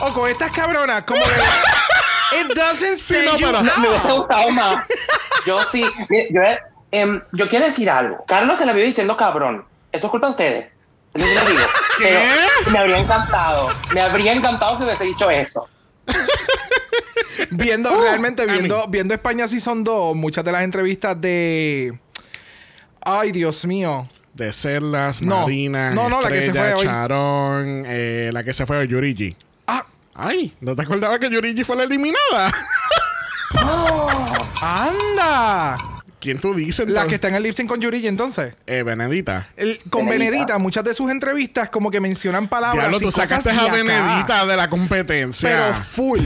O 0.00 0.12
con 0.12 0.28
estas 0.30 0.50
cabronas, 0.50 1.02
como 1.02 1.20
que 1.20 2.40
it 2.40 2.46
doesn't 2.54 2.98
stand 2.98 3.24
no, 3.26 3.36
you 3.36 3.46
pero- 3.46 3.62
Me 3.62 3.70
hubiese 3.72 4.12
gustado 4.12 4.50
más. 4.50 4.86
Yo 5.48 5.58
sí. 5.72 5.82
mire, 6.08 6.28
Yo, 6.30 6.40
em, 6.90 7.22
yo 7.32 7.48
quiero 7.48 7.64
decir 7.66 7.88
algo. 7.90 8.24
Carlos 8.26 8.58
se 8.58 8.66
la 8.66 8.72
vive 8.72 8.86
diciendo 8.86 9.16
cabrón. 9.16 9.64
Eso 9.92 10.06
es 10.06 10.10
culpa 10.10 10.26
de 10.26 10.30
ustedes. 10.32 10.66
Eso 11.14 11.26
sí 11.26 11.34
lo 11.34 11.44
digo. 11.50 11.62
¿Qué? 11.98 12.18
Pero 12.64 12.70
me 12.70 12.78
habría 12.78 12.98
encantado. 12.98 13.68
Me 13.94 14.00
habría 14.02 14.32
encantado 14.32 14.76
que 14.78 14.84
hubiese 14.84 15.04
dicho 15.04 15.30
eso. 15.30 15.68
Viendo, 17.50 17.92
Uh, 17.96 18.00
realmente 18.02 18.46
viendo, 18.46 18.86
viendo 18.88 19.14
España 19.14 19.46
Season 19.48 19.84
2, 19.84 20.16
muchas 20.16 20.44
de 20.44 20.52
las 20.52 20.62
entrevistas 20.62 21.18
de. 21.20 21.98
Ay, 23.00 23.32
Dios 23.32 23.64
mío. 23.64 24.08
De 24.34 24.52
Cerlas, 24.52 25.20
No. 25.22 25.40
Marina, 25.42 25.90
No, 25.90 26.08
no, 26.08 26.20
la 26.20 26.28
que 26.28 26.42
se 26.42 26.52
fue 26.54 26.74
hoy. 26.74 26.84
Charón, 26.86 27.84
eh, 27.86 28.30
la 28.32 28.44
que 28.44 28.52
se 28.52 28.66
fue 28.66 28.86
Yurigi. 28.86 29.36
Ah, 29.66 29.84
Ay, 30.14 30.54
¿no 30.60 30.76
te 30.76 30.82
acordabas 30.82 31.18
que 31.18 31.30
Yurigi 31.30 31.64
fue 31.64 31.74
la 31.76 31.84
eliminada? 31.84 32.52
Anda. 34.60 35.78
¿Quién 36.20 36.40
tú 36.40 36.52
dices? 36.54 36.80
La 36.80 37.02
entonces? 37.02 37.08
que 37.08 37.14
está 37.14 37.28
en 37.28 37.34
el 37.36 37.42
lip 37.44 37.54
sync 37.54 37.68
con 37.68 37.80
Yurigi 37.80 38.08
entonces. 38.08 38.56
Eh, 38.66 38.82
Benedita. 38.82 39.46
El- 39.56 39.78
con 39.88 40.06
Benedita. 40.06 40.30
Benedita, 40.30 40.58
muchas 40.58 40.82
de 40.84 40.94
sus 40.94 41.10
entrevistas 41.10 41.68
como 41.68 41.90
que 41.90 42.00
mencionan 42.00 42.48
palabras 42.48 42.88
Diablo, 42.90 42.96
y 42.96 43.00
tú 43.00 43.06
cosas 43.06 43.28
sacaste 43.28 43.50
a 43.50 43.62
acá. 43.62 43.72
Benedita 43.72 44.44
de 44.46 44.56
la 44.56 44.68
competencia. 44.68 45.48
Pero 45.48 45.74
full. 45.84 46.20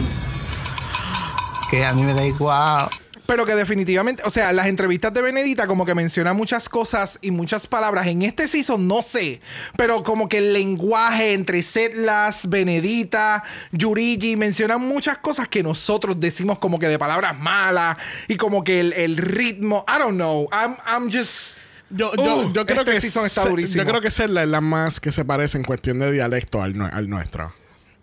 Que 1.70 1.84
a 1.84 1.92
mí 1.92 2.02
me 2.02 2.14
da 2.14 2.24
igual. 2.24 2.88
Pero 3.32 3.46
que 3.46 3.54
definitivamente, 3.54 4.22
o 4.26 4.28
sea, 4.28 4.52
las 4.52 4.66
entrevistas 4.66 5.14
de 5.14 5.22
Benedita 5.22 5.66
como 5.66 5.86
que 5.86 5.94
menciona 5.94 6.34
muchas 6.34 6.68
cosas 6.68 7.18
y 7.22 7.30
muchas 7.30 7.66
palabras. 7.66 8.06
En 8.06 8.20
este 8.20 8.46
season 8.46 8.86
no 8.86 9.00
sé, 9.00 9.40
pero 9.74 10.02
como 10.02 10.28
que 10.28 10.36
el 10.36 10.52
lenguaje 10.52 11.32
entre 11.32 11.62
Setlas, 11.62 12.46
Benedita, 12.50 13.42
Yurigi, 13.70 14.36
mencionan 14.36 14.82
muchas 14.82 15.16
cosas 15.16 15.48
que 15.48 15.62
nosotros 15.62 16.20
decimos 16.20 16.58
como 16.58 16.78
que 16.78 16.88
de 16.88 16.98
palabras 16.98 17.34
malas 17.38 17.96
y 18.28 18.36
como 18.36 18.62
que 18.64 18.80
el, 18.80 18.92
el 18.92 19.16
ritmo, 19.16 19.82
I 19.88 19.98
don't 19.98 20.16
know, 20.16 20.46
I'm, 20.52 20.76
I'm 20.86 21.10
just... 21.10 21.56
Yo, 21.88 22.12
yo, 22.14 22.36
Uh, 22.36 22.52
yo 22.52 22.66
creo 22.66 22.80
este 22.80 22.92
que 22.92 23.00
season 23.00 23.24
está 23.24 23.46
durísimo. 23.46 23.82
Yo 23.82 23.88
creo 23.88 24.02
que 24.02 24.08
es 24.08 24.18
la 24.28 24.60
más 24.60 25.00
que 25.00 25.10
se 25.10 25.24
parece 25.24 25.56
en 25.56 25.64
cuestión 25.64 25.98
de 26.00 26.12
dialecto 26.12 26.62
al, 26.62 26.78
al 26.92 27.08
nuestro. 27.08 27.54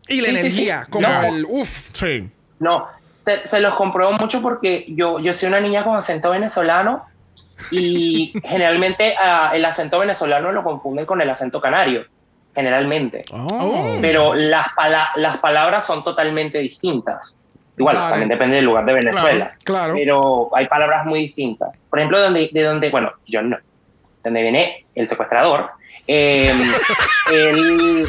Y 0.07 0.21
la 0.21 0.29
Sí, 0.29 0.33
sí, 0.33 0.39
energía, 0.39 0.81
sí. 0.85 0.89
como 0.89 1.07
No. 1.07 1.23
el 1.23 1.45
uff. 1.47 1.89
Sí. 1.93 2.31
No, 2.57 2.87
se, 3.41 3.47
se 3.47 3.59
los 3.59 3.75
compruebo 3.75 4.13
mucho 4.13 4.41
porque 4.41 4.85
yo, 4.89 5.19
yo 5.19 5.33
soy 5.33 5.49
una 5.49 5.59
niña 5.59 5.83
con 5.83 5.95
acento 5.95 6.31
venezolano 6.31 7.05
y 7.71 8.33
generalmente 8.43 9.15
ah, 9.19 9.51
el 9.53 9.63
acento 9.65 9.99
venezolano 9.99 10.51
lo 10.51 10.63
confunden 10.63 11.05
con 11.05 11.21
el 11.21 11.29
acento 11.29 11.59
canario, 11.61 12.05
generalmente. 12.55 13.25
Oh. 13.31 13.97
Pero 14.01 14.33
las, 14.33 14.67
pala- 14.75 15.11
las 15.15 15.37
palabras 15.37 15.85
son 15.85 16.03
totalmente 16.03 16.57
distintas. 16.59 17.35
Igual, 17.77 17.95
Claro. 17.95 18.09
también 18.11 18.29
depende 18.29 18.55
del 18.57 18.65
lugar 18.65 18.85
de 18.85 18.93
Venezuela. 18.93 19.53
claro. 19.63 19.93
Pero 19.95 20.49
hay 20.53 20.67
palabras 20.67 21.05
muy 21.05 21.19
distintas. 21.27 21.69
Por 21.89 21.99
ejemplo, 21.99 22.19
donde, 22.19 22.49
de 22.51 22.63
donde, 22.63 22.89
bueno, 22.89 23.11
yo 23.25 23.41
no, 23.41 23.57
donde 24.21 24.41
viene 24.41 24.85
el 24.95 25.07
secuestrador, 25.07 25.69
eh, 26.05 26.51
el- 27.31 28.05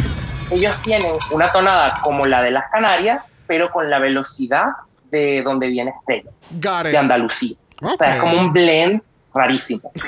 ellos 0.50 0.76
tienen 0.82 1.12
una 1.30 1.52
tonada 1.52 2.00
como 2.02 2.26
la 2.26 2.42
de 2.42 2.50
las 2.50 2.68
Canarias, 2.72 3.38
pero 3.46 3.70
con 3.70 3.88
la 3.88 4.00
velocidad 4.00 4.66
de 5.10 5.42
donde 5.42 5.68
viene 5.68 5.92
Estrella, 5.98 6.30
Got 6.60 6.86
de. 6.86 6.96
Andalucía. 6.96 7.56
O 7.82 7.86
Ok. 7.88 7.98
sea, 7.98 8.14
es 8.14 8.20
como 8.20 8.38
un 8.40 8.52
blend 8.52 9.02
rarísimo. 9.34 9.92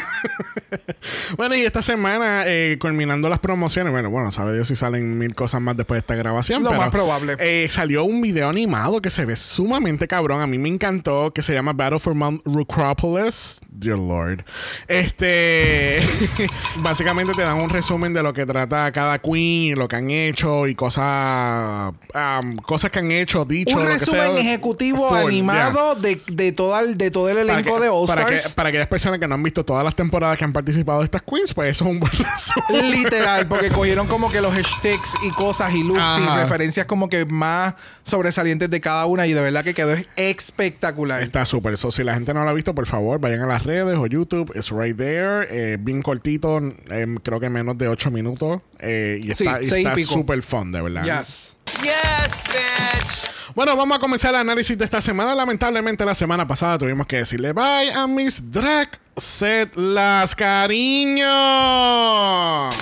Bueno, 1.37 1.55
y 1.55 1.63
esta 1.63 1.83
semana, 1.83 2.45
eh, 2.47 2.79
culminando 2.81 3.29
las 3.29 3.39
promociones, 3.39 3.93
bueno, 3.93 4.09
bueno, 4.11 4.33
sabe 4.33 4.55
Dios 4.55 4.69
si 4.69 4.77
salen 4.77 5.19
mil 5.19 5.35
cosas 5.35 5.61
más 5.61 5.77
después 5.77 5.97
de 5.97 6.01
esta 6.01 6.15
grabación. 6.15 6.63
Lo 6.63 6.71
pero, 6.71 6.81
más 6.81 6.91
probable. 6.91 7.37
eh, 7.39 7.69
salió 7.71 8.05
un 8.05 8.21
video 8.23 8.49
animado 8.49 9.01
que 9.03 9.11
se 9.11 9.25
ve 9.25 9.37
sumamente 9.37 10.09
cabrón. 10.09 10.41
A 10.41 10.47
mí 10.47 10.57
me 10.59 10.69
encantó, 10.69 11.33
que 11.33 11.43
se 11.43 11.53
llama 11.55 11.73
Battle 11.75 11.99
for 11.99 12.15
Mount 12.15 12.43
Rucropolis. 12.47 13.61
Dear 13.69 13.99
Lord. 13.99 14.45
Este. 14.89 16.01
básicamente 16.79 17.33
te 17.35 17.43
dan 17.43 17.61
un 17.61 17.69
resumen 17.69 18.13
de 18.15 18.23
lo 18.23 18.33
que 18.33 18.47
trata 18.47 18.91
cada 18.93 19.19
queen, 19.19 19.79
lo 19.79 19.89
que 19.89 19.97
han 19.97 20.11
hecho 20.11 20.67
y 20.67 20.75
cosas. 20.75 21.93
um, 22.15 22.57
cosas 22.57 22.91
que 22.91 22.99
han 22.99 23.11
hecho, 23.11 23.45
dicho. 23.45 23.77
Un 23.77 23.83
lo 23.83 23.89
que 23.91 23.99
resumen 23.99 24.21
sea. 24.33 24.41
ejecutivo 24.41 25.09
Full, 25.09 25.19
animado 25.29 25.95
de, 25.97 26.21
de, 26.33 26.53
toda 26.53 26.81
el- 26.81 26.97
de 26.97 27.11
todo 27.11 27.29
el 27.29 27.37
Para 27.47 27.59
elenco 27.59 27.77
que- 27.77 27.83
de 27.85 27.89
All 27.89 28.07
para, 28.07 28.27
que- 28.27 28.41
para 28.55 28.69
aquellas 28.69 28.87
personas 28.89 29.12
que 29.19 29.29
no 29.29 29.35
han 29.35 29.43
visto 29.43 29.65
todas 29.65 29.85
las 29.85 29.95
temporadas 29.97 30.37
que 30.39 30.45
han 30.45 30.53
participado 30.53 31.01
de 31.01 31.05
estas 31.07 31.23
queens, 31.23 31.55
pues 31.55 31.71
eso 31.71 31.85
es 31.85 31.91
un 31.91 32.01
buen 32.01 32.13
resumen. 32.13 32.91
Literal, 32.91 33.47
porque 33.49 33.71
cogieron 33.71 34.07
como 34.07 34.31
que 34.31 34.41
los 34.41 34.55
hashtags 34.55 35.15
y 35.23 35.31
cosas 35.31 35.73
y 35.75 35.83
looks 35.83 36.01
Ajá. 36.01 36.21
y 36.21 36.43
referencias 36.43 36.87
como 36.87 37.09
que 37.09 37.25
más 37.27 37.75
sobresalientes 38.03 38.71
de 38.71 38.81
cada 38.81 39.07
una 39.07 39.27
y 39.27 39.33
de 39.33 39.41
verdad 39.41 39.65
que 39.65 39.75
quedó 39.75 39.95
espectacular. 40.17 41.23
Está 41.23 41.45
súper. 41.45 41.79
So, 41.79 41.91
si 41.91 42.05
la 42.05 42.15
gente 42.15 42.35
no 42.35 42.45
lo 42.45 42.51
ha 42.51 42.53
visto, 42.53 42.75
por 42.75 42.87
favor, 42.87 43.19
vayan 43.21 43.41
a 43.43 43.47
las 43.47 43.65
redes 43.65 43.97
o 43.97 44.07
YouTube. 44.07 44.53
It's 44.55 44.71
right 44.71 44.97
there. 44.97 45.47
Eh, 45.51 45.77
bien 45.81 46.03
cortito. 46.03 46.59
em, 46.91 47.17
creo 47.17 47.41
que 47.41 47.49
menos 47.51 47.79
de 47.79 47.89
8 47.89 48.11
minutos. 48.11 48.61
Eh, 48.79 49.21
y 49.23 49.35
Sí, 49.35 49.47
está 49.47 49.95
pico. 49.95 50.13
súper 50.15 50.43
fun, 50.43 50.73
de 50.73 50.83
verdad. 50.83 51.05
Yes. 51.05 51.57
Yes, 51.83 52.45
bitch. 52.49 53.32
Bueno, 53.55 53.77
vamos 53.77 53.97
a 53.99 54.01
comenzar 54.01 54.31
el 54.31 54.41
análisis 54.41 54.79
de 54.79 54.85
esta 54.85 55.01
semana. 55.03 55.35
Lamentablemente, 55.35 56.05
la 56.07 56.15
semana 56.15 56.47
pasada 56.47 56.79
tuvimos 56.79 57.07
que 57.07 57.17
decirle 57.19 57.53
bye 57.53 57.93
a 57.95 58.07
Miss 58.07 58.51
Drag 58.51 58.89
Set 59.17 59.75
Las 59.77 60.35
Cariño. 60.35 61.27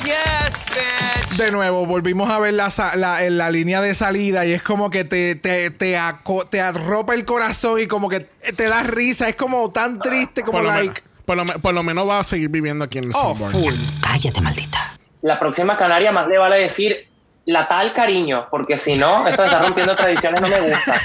Yes, 0.05 0.67
bitch. 0.69 1.39
De 1.39 1.51
nuevo, 1.51 1.87
volvimos 1.87 2.31
a 2.31 2.39
ver 2.39 2.55
la, 2.55 2.73
la, 2.95 3.25
en 3.25 3.37
la 3.37 3.51
línea 3.51 3.81
de 3.81 3.95
salida 3.97 4.47
y 4.47 4.53
es 4.53 4.63
como 4.63 4.91
que 4.91 5.03
te, 5.05 5.35
te, 5.35 5.71
te, 5.71 5.99
aco- 5.99 6.49
te 6.49 6.61
arropa 6.61 7.15
el 7.15 7.25
corazón 7.25 7.81
y 7.81 7.87
como 7.89 8.09
que 8.09 8.21
te 8.21 8.69
da 8.69 8.85
risa. 8.85 9.29
Es 9.29 9.35
como 9.35 9.71
tan 9.73 9.99
triste 9.99 10.43
como 10.43 10.59
Por 10.59 10.67
like. 10.69 11.03
por, 11.25 11.37
lo, 11.37 11.45
me- 11.47 11.59
por 11.59 11.75
lo 11.75 11.83
menos 11.83 12.09
va 12.09 12.21
a 12.21 12.25
seguir 12.25 12.49
viviendo 12.49 12.85
aquí 12.85 12.99
en 12.99 13.05
el 13.05 13.11
Oh, 13.15 13.35
full. 13.35 13.75
Cállate, 14.03 14.41
maldita. 14.41 14.95
La 15.23 15.41
próxima 15.41 15.77
canaria 15.77 16.13
más 16.13 16.29
le 16.29 16.39
vale 16.39 16.59
decir 16.59 17.09
la 17.51 17.67
tal 17.69 17.93
cariño, 17.93 18.47
porque 18.51 18.79
si 18.79 18.95
no, 18.97 19.27
esto 19.27 19.43
de 19.43 19.47
estar 19.49 19.63
rompiendo 19.63 19.95
tradiciones 19.97 20.41
no 20.41 20.49
me 20.49 20.61
gusta. 20.61 21.01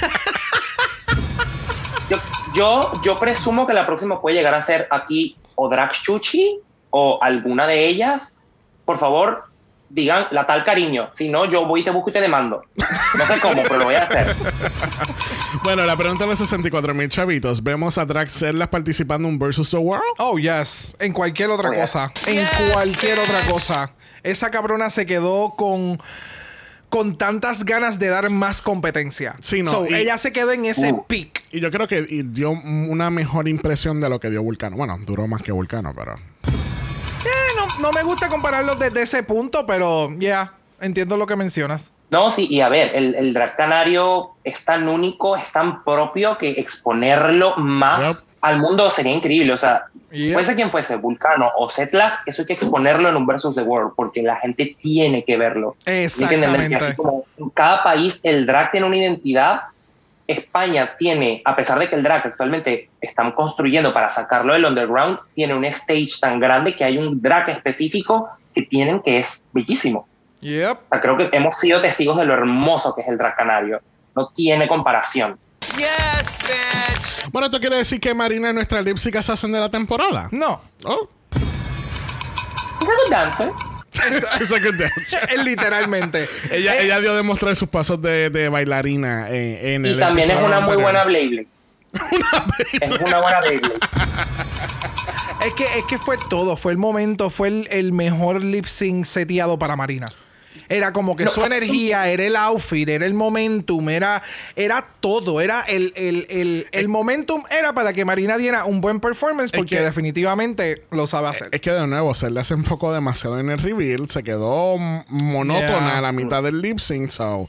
Yo, 2.08 2.16
yo, 2.54 2.92
yo 3.02 3.16
presumo 3.16 3.66
que 3.66 3.72
la 3.72 3.86
próxima 3.86 4.20
puede 4.20 4.36
llegar 4.36 4.54
a 4.54 4.62
ser 4.62 4.86
aquí 4.90 5.36
o 5.56 5.68
Drag 5.68 5.90
Chuchi 5.92 6.58
o 6.90 7.18
alguna 7.20 7.66
de 7.66 7.86
ellas. 7.88 8.32
Por 8.84 8.98
favor, 9.00 9.44
digan 9.88 10.28
la 10.30 10.46
tal 10.46 10.64
cariño. 10.64 11.10
Si 11.18 11.28
no, 11.28 11.44
yo 11.46 11.66
voy 11.66 11.80
y 11.80 11.84
te 11.84 11.90
busco 11.90 12.10
y 12.10 12.12
te 12.12 12.20
demando. 12.20 12.62
No 13.18 13.26
sé 13.26 13.40
cómo, 13.40 13.62
pero 13.64 13.78
lo 13.78 13.84
voy 13.86 13.94
a 13.96 14.04
hacer. 14.04 14.34
Bueno, 15.64 15.84
la 15.84 15.96
pregunta 15.96 16.24
de 16.24 16.30
los 16.30 16.38
64 16.38 16.94
mil 16.94 17.08
chavitos. 17.08 17.62
¿Vemos 17.62 17.98
a 17.98 18.04
Drag 18.04 18.28
Setlas 18.30 18.68
participando 18.68 19.28
en 19.28 19.38
Versus 19.38 19.70
the 19.70 19.78
World? 19.78 20.04
Oh, 20.18 20.38
yes. 20.38 20.94
En 21.00 21.12
cualquier 21.12 21.50
otra 21.50 21.70
Oh, 21.70 21.74
cosa. 21.74 22.12
En 22.26 22.34
Yes, 22.34 22.70
cualquier 22.72 23.18
otra 23.18 23.40
cosa. 23.50 23.90
Esa 24.22 24.50
cabrona 24.50 24.90
se 24.90 25.06
quedó 25.06 25.50
con. 25.56 26.00
Con 26.96 27.18
tantas 27.18 27.66
ganas 27.66 27.98
de 27.98 28.08
dar 28.08 28.30
más 28.30 28.62
competencia. 28.62 29.36
Sí, 29.42 29.62
no, 29.62 29.70
So, 29.70 29.86
y- 29.86 29.92
ella 29.94 30.16
se 30.16 30.32
quedó 30.32 30.52
en 30.52 30.64
ese 30.64 30.92
Uh. 30.94 31.04
peak. 31.06 31.42
Y 31.52 31.60
yo 31.60 31.70
creo 31.70 31.86
que 31.86 32.06
y 32.08 32.22
dio 32.22 32.52
una 32.52 33.10
mejor 33.10 33.48
impresión 33.48 34.00
de 34.00 34.08
lo 34.08 34.18
que 34.18 34.30
dio 34.30 34.42
Vulcano. 34.42 34.76
Bueno, 34.78 34.96
duró 35.04 35.26
más 35.28 35.42
que 35.42 35.52
Vulcano, 35.52 35.92
pero. 35.94 36.14
Eh, 36.14 37.28
no, 37.56 37.80
no 37.82 37.92
me 37.92 38.02
gusta 38.02 38.30
compararlo 38.30 38.76
desde 38.76 39.02
ese 39.02 39.22
punto, 39.22 39.66
pero 39.66 40.08
ya, 40.18 40.54
entiendo 40.80 41.18
lo 41.18 41.26
que 41.26 41.36
mencionas. 41.36 41.92
No, 42.08 42.30
sí, 42.32 42.46
y 42.48 42.60
a 42.62 42.70
ver, 42.70 42.94
el, 42.94 43.14
el 43.14 43.34
drag 43.34 43.56
canario 43.56 44.30
es 44.42 44.64
tan 44.64 44.88
único, 44.88 45.36
es 45.36 45.52
tan 45.52 45.84
propio 45.84 46.38
que 46.38 46.52
exponerlo 46.52 47.56
más 47.58 48.06
Yep. 48.22 48.35
Al 48.46 48.58
mundo 48.58 48.90
sería 48.90 49.12
increíble. 49.12 49.52
O 49.52 49.58
sea, 49.58 49.86
Yep. 50.12 50.34
fuese 50.34 50.54
quien 50.54 50.70
fuese, 50.70 50.96
Vulcano 50.96 51.50
o 51.56 51.68
Setlas, 51.68 52.20
eso 52.26 52.42
hay 52.42 52.46
que 52.46 52.52
exponerlo 52.54 53.08
en 53.08 53.16
un 53.16 53.26
versus 53.26 53.54
the 53.56 53.62
world, 53.62 53.92
porque 53.96 54.22
la 54.22 54.36
gente 54.36 54.76
tiene 54.80 55.24
que 55.24 55.36
verlo. 55.36 55.76
Exactamente. 55.84 56.76
así 56.76 56.94
como 56.94 57.24
en 57.36 57.50
cada 57.50 57.82
país 57.82 58.20
el 58.22 58.46
drag 58.46 58.70
tiene 58.70 58.86
una 58.86 58.96
identidad. 58.96 59.60
España 60.28 60.96
tiene, 60.98 61.42
a 61.44 61.54
pesar 61.54 61.78
de 61.78 61.88
que 61.88 61.96
el 61.96 62.02
drag 62.02 62.26
actualmente 62.26 62.88
están 63.00 63.32
construyendo 63.32 63.92
para 63.92 64.10
sacarlo 64.10 64.54
del 64.54 64.64
underground, 64.64 65.18
tiene 65.34 65.54
un 65.54 65.64
stage 65.64 66.12
tan 66.20 66.40
grande 66.40 66.74
que 66.74 66.84
hay 66.84 66.98
un 66.98 67.20
drag 67.20 67.48
específico 67.50 68.28
que 68.54 68.62
tienen 68.62 69.00
que 69.00 69.18
es 69.18 69.42
bellísimo. 69.52 70.08
Yep. 70.40 70.70
O 70.70 70.88
sea, 70.90 71.00
creo 71.00 71.16
que 71.16 71.28
hemos 71.32 71.56
sido 71.58 71.80
testigos 71.80 72.16
de 72.16 72.24
lo 72.24 72.34
hermoso 72.34 72.94
que 72.94 73.02
es 73.02 73.08
el 73.08 73.18
drag 73.18 73.36
canario. 73.36 73.80
No 74.14 74.28
tiene 74.28 74.66
comparación. 74.66 75.38
Yes, 75.76 76.38
bitch. 76.42 77.30
Bueno, 77.32 77.46
¿esto 77.46 77.60
quiere 77.60 77.76
decir 77.76 78.00
que 78.00 78.14
Marina 78.14 78.48
es 78.48 78.54
nuestra 78.54 78.80
lip 78.82 78.96
sync 78.98 79.16
assassin 79.16 79.52
de 79.52 79.60
la 79.60 79.70
temporada? 79.70 80.28
No. 80.32 80.60
Oh. 80.84 81.08
Es 82.80 82.88
algo 82.88 83.10
dancer. 83.10 83.50
Good 83.50 84.78
dance. 84.78 85.16
Es 85.30 85.44
Literalmente. 85.44 86.28
ella, 86.50 86.76
Eh, 86.76 86.84
ella 86.84 87.00
dio 87.00 87.12
a 87.12 87.14
demostrar 87.16 87.56
sus 87.56 87.68
pasos 87.68 88.00
de, 88.02 88.30
de 88.30 88.48
bailarina 88.48 89.28
en, 89.30 89.84
en 89.84 89.86
Y 89.86 89.88
el 89.90 90.00
también 90.00 90.30
es 90.30 90.42
una 90.42 90.60
muy 90.60 90.76
buena 90.76 91.04
Beyblade. 91.06 91.46
Es 92.72 93.00
una 93.00 93.20
buena 93.20 93.40
Beyblade. 93.40 93.78
Es 95.46 95.52
que, 95.54 95.64
es 95.78 95.84
que 95.88 95.98
fue 95.98 96.16
todo, 96.28 96.56
fue 96.56 96.72
el 96.72 96.78
momento, 96.78 97.30
fue 97.30 97.48
el, 97.48 97.68
el 97.70 97.92
mejor 97.92 98.42
lip 98.42 98.66
sync 98.66 99.04
seteado 99.04 99.58
para 99.58 99.76
Marina. 99.76 100.06
Era 100.68 100.92
como 100.92 101.14
que 101.16 101.28
su 101.28 101.44
energía, 101.44 102.08
era 102.08 102.24
el 102.24 102.36
outfit, 102.36 102.88
era 102.88 103.06
el 103.06 103.14
momentum, 103.14 103.88
era, 103.88 104.22
era 104.56 104.84
todo, 105.00 105.40
era 105.40 105.60
el, 105.62 105.92
el, 105.96 106.26
el, 106.28 106.66
el 106.72 106.88
momentum 106.88 107.42
era 107.50 107.72
para 107.72 107.92
que 107.92 108.04
Marina 108.04 108.36
diera 108.36 108.64
un 108.64 108.80
buen 108.80 109.00
performance 109.00 109.50
porque 109.52 109.76
que- 109.76 109.82
definitivamente 109.82 110.82
lo 110.90 111.06
sabe 111.06 111.28
hacer. 111.28 111.48
Es 111.52 111.60
que 111.60 111.70
de 111.70 111.86
nuevo, 111.86 112.14
se 112.14 112.30
le 112.30 112.40
enfocó 112.40 112.92
demasiado 112.92 113.38
en 113.38 113.50
el 113.50 113.58
reveal, 113.58 114.08
se 114.10 114.22
quedó 114.22 114.76
monótona 114.78 115.66
Yeah. 115.66 115.98
a 115.98 116.00
la 116.00 116.12
mitad 116.12 116.42
del 116.42 116.60
lip 116.60 116.78
sync, 116.78 117.10
so 117.10 117.48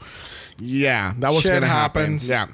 yeah, 0.58 1.14
that 1.20 1.30
was 1.32 1.42
Shit 1.42 1.52
gonna 1.54 1.66
happen. 1.66 2.02
happens. 2.02 2.26
Yeah. 2.26 2.48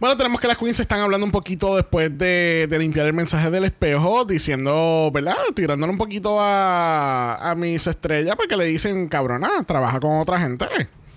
Bueno, 0.00 0.16
tenemos 0.16 0.40
que 0.40 0.48
las 0.48 0.56
queens 0.56 0.80
están 0.80 1.00
hablando 1.00 1.24
un 1.26 1.32
poquito 1.32 1.76
después 1.76 2.16
de, 2.16 2.66
de 2.68 2.78
limpiar 2.78 3.06
el 3.06 3.12
mensaje 3.12 3.50
del 3.50 3.64
espejo, 3.64 4.24
diciendo, 4.24 5.10
¿verdad? 5.12 5.36
Tirándole 5.54 5.92
un 5.92 5.98
poquito 5.98 6.40
a, 6.40 7.36
a 7.50 7.54
mis 7.54 7.86
estrellas 7.86 8.36
porque 8.36 8.56
le 8.56 8.64
dicen, 8.64 9.08
cabrona, 9.08 9.62
trabaja 9.66 10.00
con 10.00 10.18
otra 10.20 10.38
gente. 10.40 10.66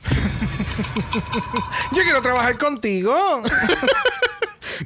Yo 1.95 2.03
quiero 2.03 2.21
trabajar 2.21 2.57
contigo. 2.57 3.13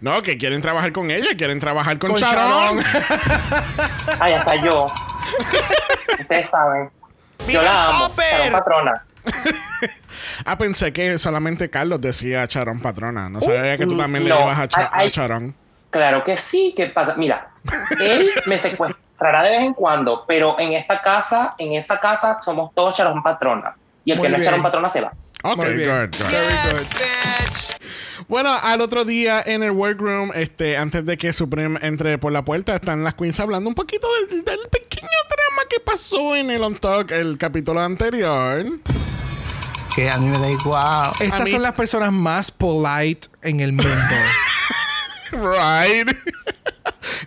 No, 0.02 0.22
que 0.22 0.38
quieren 0.38 0.62
trabajar 0.62 0.92
con 0.92 1.10
ella, 1.10 1.30
quieren 1.38 1.60
trabajar 1.60 1.98
con, 1.98 2.12
Con 2.12 2.20
Sharon. 2.20 2.80
Ay, 4.20 4.34
hasta 4.34 4.56
yo. 4.58 4.88
Ustedes 6.20 6.50
saben. 6.50 6.92
Yo 7.40 7.46
¡Viva 7.48 7.64
la 7.64 7.88
amo. 7.88 8.14
Sharon 8.16 8.52
Patrona. 8.52 9.06
Ah, 10.46 10.58
pensé 10.58 10.92
que 10.94 11.18
solamente 11.18 11.70
Carlos 11.70 12.02
decía 12.02 12.46
Sharon 12.50 12.80
Patrona. 12.82 13.30
No 13.30 13.42
sabía 13.42 13.78
que 13.78 13.86
tú 13.86 13.98
también 13.98 14.24
le 14.24 14.30
no. 14.30 14.42
ibas 14.42 14.60
a, 14.60 14.68
Cha- 14.68 14.90
Ay, 14.92 15.06
ay. 15.06 15.08
a 15.08 15.12
Sharon. 15.12 15.56
Claro 15.90 16.24
que 16.24 16.38
sí. 16.38 16.74
¿Qué 16.76 16.88
pasa? 16.88 17.16
Mira, 17.18 17.50
él 18.00 18.30
me 18.46 18.58
secuestrará 18.60 19.44
de 19.44 19.52
vez 19.52 19.62
en 19.62 19.74
cuando, 19.74 20.24
pero 20.28 20.60
en 20.60 20.74
esta 20.74 21.02
casa, 21.02 21.56
en 21.58 21.74
esta 21.74 22.00
casa 22.00 22.40
somos 22.44 22.74
todos 22.76 22.98
Sharon 22.98 23.24
Patrona. 23.24 23.76
Y 24.06 24.12
el 24.12 24.18
Muy 24.18 24.28
que 24.28 24.32
no 24.32 24.36
es 24.38 24.42
bien. 24.42 24.52
Sharon 24.52 24.64
Patrona 24.64 24.90
se 24.90 25.02
va. 25.02 25.12
Ok, 25.44 25.58
Muy 25.58 25.74
bien. 25.74 25.90
good, 25.90 26.16
good. 26.20 26.30
Yes, 26.30 26.90
bitch. 26.90 28.26
Bueno, 28.28 28.52
al 28.62 28.82
otro 28.82 29.06
día 29.06 29.42
en 29.44 29.64
el 29.64 29.72
workroom, 29.72 30.32
este, 30.36 30.78
antes 30.78 31.06
de 31.06 31.18
que 31.18 31.34
Supreme 31.34 31.80
entre 31.82 32.18
por 32.20 32.32
la 32.32 32.44
puerta, 32.44 32.76
están 32.76 33.04
las 33.04 33.16
queens 33.16 33.40
hablando 33.40 33.70
un 33.70 33.76
poquito 33.76 34.08
del, 34.30 34.44
del 34.44 34.60
pequeño 34.70 35.08
drama 35.30 35.64
que 35.70 35.80
pasó 35.80 36.36
en 36.36 36.52
el 36.52 36.62
On 36.64 36.76
Talk, 36.78 37.10
el 37.12 37.38
capítulo 37.40 37.82
anterior. 37.82 38.66
Que 40.00 40.10
a 40.10 40.18
mí 40.18 40.30
me 40.30 40.38
da 40.38 40.50
igual. 40.50 41.12
Estas 41.20 41.44
mí- 41.44 41.52
son 41.52 41.62
las 41.62 41.76
personas 41.76 42.14
más 42.14 42.52
polite 42.52 43.28
en 43.42 43.60
el 43.60 43.74
mundo. 43.74 43.92
Right. 45.32 46.10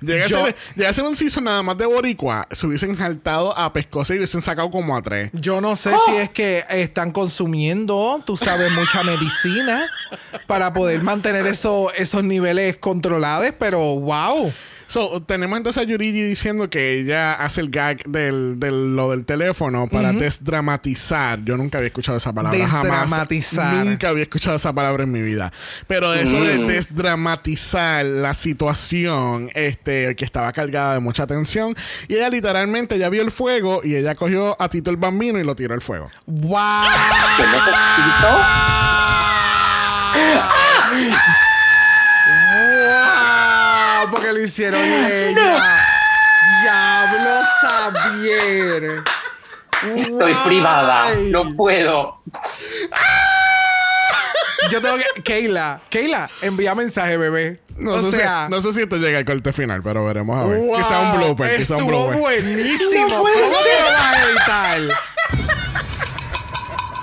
llega, 0.01 0.27
Yo- 0.27 0.41
a 0.41 0.45
ser, 0.47 0.57
llega 0.75 0.91
a 0.91 0.93
ser 0.93 1.05
un 1.05 1.15
season 1.15 1.45
nada 1.45 1.63
más 1.63 1.79
de 1.79 1.87
Boricua. 1.87 2.49
Se 2.51 2.67
hubiesen 2.67 2.97
saltado 2.97 3.57
a 3.57 3.73
Pescosa 3.73 4.13
y 4.15 4.17
hubiesen 4.17 4.43
sacado 4.43 4.71
como 4.73 4.97
a 4.97 5.03
tres. 5.03 5.31
Yo 5.35 5.61
no 5.61 5.77
sé 5.77 5.95
si 6.07 6.17
es 6.17 6.29
que 6.31 6.65
están 6.69 7.13
consumiendo, 7.13 8.21
tú 8.27 8.37
sabes, 8.37 8.73
mucha 8.73 9.03
medicina 9.05 9.87
para 10.49 10.73
poder 10.73 11.01
mantener 11.03 11.47
eso- 11.47 11.93
esos 11.95 12.25
niveles 12.25 12.77
controlados, 12.79 13.51
pero 13.59 13.79
wow. 14.01 14.53
So, 14.93 15.23
tenemos 15.23 15.57
entonces 15.57 15.83
a 15.83 15.87
Yurigi 15.87 16.23
diciendo 16.23 16.69
que 16.69 17.01
ella 17.01 17.33
hace 17.33 17.63
el 17.63 17.71
gag 17.71 18.05
del, 18.05 18.61
del- 18.61 18.95
lo 18.95 19.13
del 19.13 19.25
teléfono 19.25 19.87
para 19.89 20.13
desdramatizar. 20.13 21.43
Yo 21.47 21.57
nunca 21.57 21.79
había 21.79 21.87
escuchado 21.89 22.19
esa 22.19 22.31
palabra. 22.35 22.59
Desdramatizar. 22.59 23.71
Jamás. 23.71 23.87
Nunca 23.87 24.09
había 24.11 24.25
escuchado 24.25 24.57
esa 24.57 24.71
palabra 24.75 25.05
en 25.05 25.13
mi 25.13 25.23
vida. 25.23 25.51
Pero 25.87 26.13
eso 26.13 26.39
de 26.45 26.59
Mm. 26.59 26.67
desdramatizar 26.67 28.05
la 28.05 28.35
situación 28.35 29.49
este, 29.55 30.15
que 30.15 30.27
estaba 30.27 30.53
cargada 30.53 30.93
de 30.93 31.01
mucha 31.01 31.27
tensión. 31.27 31.75
Y 32.07 32.17
ella 32.17 32.29
literalmente 32.29 32.99
ya 32.99 33.09
vio 33.09 33.23
el 33.23 33.31
fuego 33.31 33.81
y 33.83 33.97
ella 33.97 34.15
cogió 34.15 34.61
a 34.61 34.69
Tito 34.69 34.91
el 34.91 34.99
Bambino 34.99 35.39
y 35.39 35.45
lo 35.45 35.57
tiró 35.57 35.73
al 35.73 35.81
fuego. 35.81 36.11
¡Wow! 36.27 36.53
hicieron 44.45 44.83
leña. 44.83 45.57
¡Diablo 46.63 47.41
Xavier! 47.61 49.03
Estoy 49.97 50.33
Guay. 50.33 50.35
privada. 50.47 51.11
No 51.31 51.55
puedo. 51.57 52.23
Yo 54.71 54.81
tengo 54.81 54.97
que. 54.97 55.23
Keila, 55.23 55.81
Keila, 55.91 56.31
envía 56.41 56.75
mensaje, 56.75 57.17
bebé. 57.17 57.61
No, 57.77 57.93
o 57.93 58.01
sé 58.01 58.13
sea. 58.19 58.45
si, 58.45 58.51
no 58.51 58.63
sé 58.63 58.73
si 58.73 58.83
esto 58.83 58.97
llega 58.97 59.19
al 59.19 59.25
corte 59.25 59.53
final, 59.53 59.83
pero 59.83 60.05
veremos 60.05 60.39
a 60.39 60.45
ver. 60.45 60.59
wow, 60.59 60.77
quizá 60.77 61.01
un 61.01 61.19
blooper, 61.19 61.57
quizá 61.57 61.77
un 61.77 61.87
blooper. 61.87 62.19
buenísimo. 62.19 63.09
No 63.09 63.09
¿Cómo 63.09 63.23
puede 63.23 63.35
que 63.35 63.41
lo 63.41 63.87
vas 63.87 64.01
a 64.15 64.29
editar? 64.29 64.99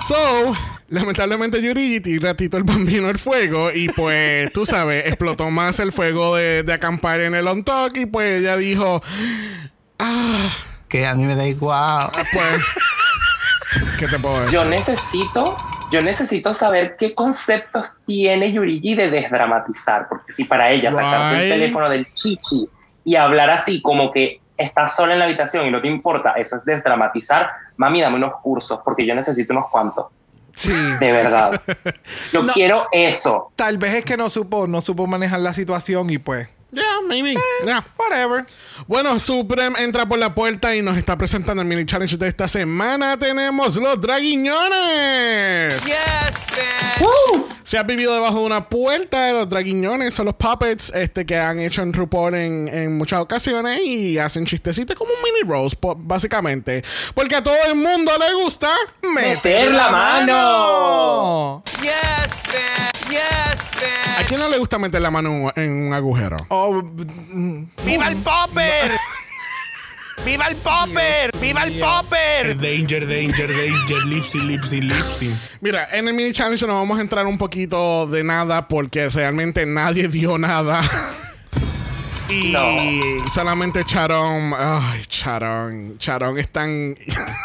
So, 0.08 0.56
lamentablemente 0.90 1.62
Yurigi 1.62 2.00
tira 2.00 2.30
a 2.30 2.34
Tito 2.34 2.56
el 2.56 2.64
Bambino 2.64 3.08
al 3.08 3.18
fuego 3.18 3.70
y 3.72 3.88
pues, 3.88 4.52
tú 4.52 4.66
sabes, 4.66 5.06
explotó 5.06 5.50
más 5.50 5.80
el 5.80 5.92
fuego 5.92 6.36
de, 6.36 6.62
de 6.62 6.72
acampar 6.72 7.20
en 7.20 7.34
el 7.34 7.46
on 7.48 7.64
talk 7.64 7.96
y 7.96 8.06
pues 8.06 8.40
ella 8.40 8.56
dijo, 8.56 9.02
Que 10.88 11.06
a 11.06 11.14
mí 11.14 11.24
me 11.24 11.34
da 11.36 11.46
igual. 11.46 12.10
pues, 12.12 12.64
¿qué 13.98 14.06
te 14.08 14.18
puedo 14.18 14.40
decir? 14.40 14.54
Yo 14.54 14.64
necesito, 14.64 15.56
yo 15.92 16.02
necesito 16.02 16.52
saber 16.52 16.96
qué 16.98 17.14
conceptos 17.14 17.86
tiene 18.06 18.52
Yurigi 18.52 18.94
de 18.94 19.10
desdramatizar, 19.10 20.08
porque 20.08 20.32
si 20.32 20.44
para 20.44 20.70
ella 20.70 20.92
sacarse 20.92 21.44
el 21.44 21.50
teléfono 21.50 21.88
del 21.88 22.12
chichi 22.14 22.68
y 23.04 23.14
hablar 23.16 23.50
así 23.50 23.80
como 23.80 24.10
que 24.10 24.40
estás 24.56 24.94
sola 24.94 25.14
en 25.14 25.20
la 25.20 25.24
habitación 25.24 25.66
y 25.66 25.70
no 25.70 25.80
te 25.80 25.88
importa, 25.88 26.32
eso 26.32 26.56
es 26.56 26.64
desdramatizar, 26.64 27.50
mami, 27.76 28.02
dame 28.02 28.16
unos 28.16 28.34
cursos, 28.42 28.80
porque 28.84 29.06
yo 29.06 29.14
necesito 29.14 29.52
unos 29.54 29.70
cuantos, 29.70 30.06
Sí. 30.60 30.72
de 31.00 31.12
verdad. 31.12 31.60
Yo 32.32 32.42
No. 32.42 32.52
quiero 32.52 32.86
eso. 32.92 33.50
Tal 33.56 33.78
vez 33.78 33.94
es 33.94 34.04
que 34.04 34.16
no 34.16 34.28
supo, 34.28 34.66
no 34.66 34.80
supo 34.82 35.06
manejar 35.06 35.40
la 35.40 35.54
situación 35.54 36.10
y 36.10 36.18
pues. 36.18 36.48
Yeah, 36.72 37.00
maybe. 37.06 37.34
Yeah. 37.64 37.84
Whatever. 37.98 38.44
Bueno, 38.86 39.18
Supreme 39.18 39.76
entra 39.82 40.06
por 40.06 40.18
la 40.18 40.34
puerta 40.34 40.74
y 40.74 40.82
nos 40.82 40.96
está 40.96 41.16
presentando 41.18 41.62
el 41.62 41.68
mini 41.68 41.84
challenge 41.84 42.16
de 42.16 42.28
esta 42.28 42.46
semana. 42.48 43.16
Tenemos 43.18 43.74
los 43.76 44.00
draguiñones. 44.00 45.84
Yes, 45.84 46.46
bitch. 46.50 47.50
Se 47.64 47.78
ha 47.78 47.82
vivido 47.84 48.12
debajo 48.14 48.40
de 48.40 48.46
una 48.46 48.68
puerta. 48.68 49.32
Los 49.32 49.48
draguiñones 49.48 50.12
son 50.14 50.26
los 50.26 50.34
puppets 50.34 50.90
este, 50.94 51.24
que 51.24 51.36
han 51.38 51.60
hecho 51.60 51.82
en 51.82 51.92
RuPaul 51.92 52.34
en, 52.34 52.68
en 52.68 52.96
muchas 52.96 53.20
ocasiones 53.20 53.80
y 53.84 54.18
hacen 54.18 54.44
chistecitos 54.46 54.96
como 54.96 55.12
un 55.12 55.22
mini 55.22 55.48
rose, 55.48 55.76
básicamente. 55.98 56.82
Porque 57.14 57.36
a 57.36 57.42
todo 57.44 57.54
el 57.68 57.76
mundo 57.76 58.12
le 58.18 58.42
gusta. 58.42 58.68
Meter 59.02 59.72
la 59.72 59.90
mano. 59.90 61.62
Yes, 61.80 62.42
bitch. 62.44 63.10
Yes, 63.10 63.70
¿A 64.16 64.18
bitch. 64.18 64.28
quién 64.28 64.40
no 64.40 64.48
le 64.48 64.58
gusta 64.58 64.78
meter 64.78 65.00
la 65.00 65.10
mano 65.10 65.30
en 65.30 65.44
un- 65.44 65.52
en 65.56 65.86
un 65.88 65.92
agujero? 65.94 66.36
Oh, 66.48 66.59
¡Viva 67.84 68.08
el 68.08 68.16
popper! 68.18 68.92
¡Viva 70.24 70.46
el 70.48 70.56
popper! 70.56 71.30
¡Viva 71.40 71.62
el 71.64 71.78
popper! 71.80 72.56
Danger, 72.60 73.06
danger, 73.08 73.48
danger. 73.48 74.04
Lipsy, 74.06 74.40
lipsy, 74.40 74.80
lipsy. 74.82 75.34
Mira, 75.60 75.88
en 75.92 76.08
el 76.08 76.14
mini 76.14 76.32
challenge 76.32 76.66
nos 76.66 76.76
vamos 76.76 76.98
a 76.98 77.00
entrar 77.02 77.26
un 77.26 77.38
poquito 77.38 78.06
de 78.06 78.22
nada 78.22 78.68
porque 78.68 79.08
realmente 79.08 79.64
nadie 79.64 80.08
dio 80.08 80.36
nada. 80.36 80.82
y 82.28 82.52
No. 82.52 83.30
solamente 83.32 83.82
Charon. 83.84 84.52
Ay, 84.58 85.04
Charon. 85.08 85.96
Charon 85.98 86.38
es 86.38 86.48
tan. 86.50 86.94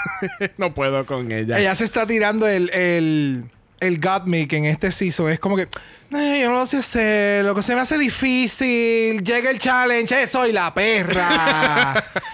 no 0.58 0.73
puedo 0.73 1.06
con 1.06 1.32
ella. 1.32 1.58
ella 1.60 1.75
se 1.75 1.86
está 1.86 2.06
tirando 2.06 2.45
el, 2.47 2.69
el, 2.73 3.45
el 3.85 3.99
Gottmik 3.99 4.51
en 4.53 4.65
este 4.65 4.91
season 4.91 5.29
es 5.29 5.39
como 5.39 5.55
que 5.55 5.67
"Ay, 6.11 6.41
yo 6.41 6.49
no 6.49 6.59
lo 6.59 6.65
sé 6.65 6.77
hacer, 6.77 7.45
lo 7.45 7.53
que 7.55 7.63
se 7.63 7.75
me 7.75 7.81
hace 7.81 7.97
difícil, 7.97 9.23
llega 9.23 9.49
el 9.49 9.59
challenge, 9.59 10.23
eh, 10.23 10.27
soy 10.27 10.51
la 10.51 10.73
perra. 10.73 11.93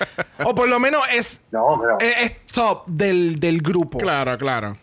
o 0.44 0.54
por 0.56 0.68
lo 0.68 0.80
menos 0.80 1.02
es, 1.12 1.42
No, 1.52 1.80
pero. 1.82 1.98
es, 2.00 2.32
es 2.32 2.46
top 2.52 2.84
del, 2.88 3.40
del 3.40 3.62
grupo. 3.62 3.98
Claro, 3.98 4.38
claro. 4.38 4.78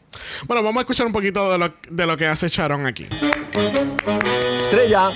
Bueno, 0.46 0.62
vamos 0.62 0.80
a 0.80 0.82
escuchar 0.82 1.06
un 1.06 1.12
poquito 1.12 1.50
de 1.52 1.58
lo, 1.58 1.74
de 1.90 2.06
lo 2.06 2.16
que 2.16 2.26
hace 2.26 2.48
Sharon 2.48 2.86
aquí. 2.86 3.06
Estrella. 4.62 5.10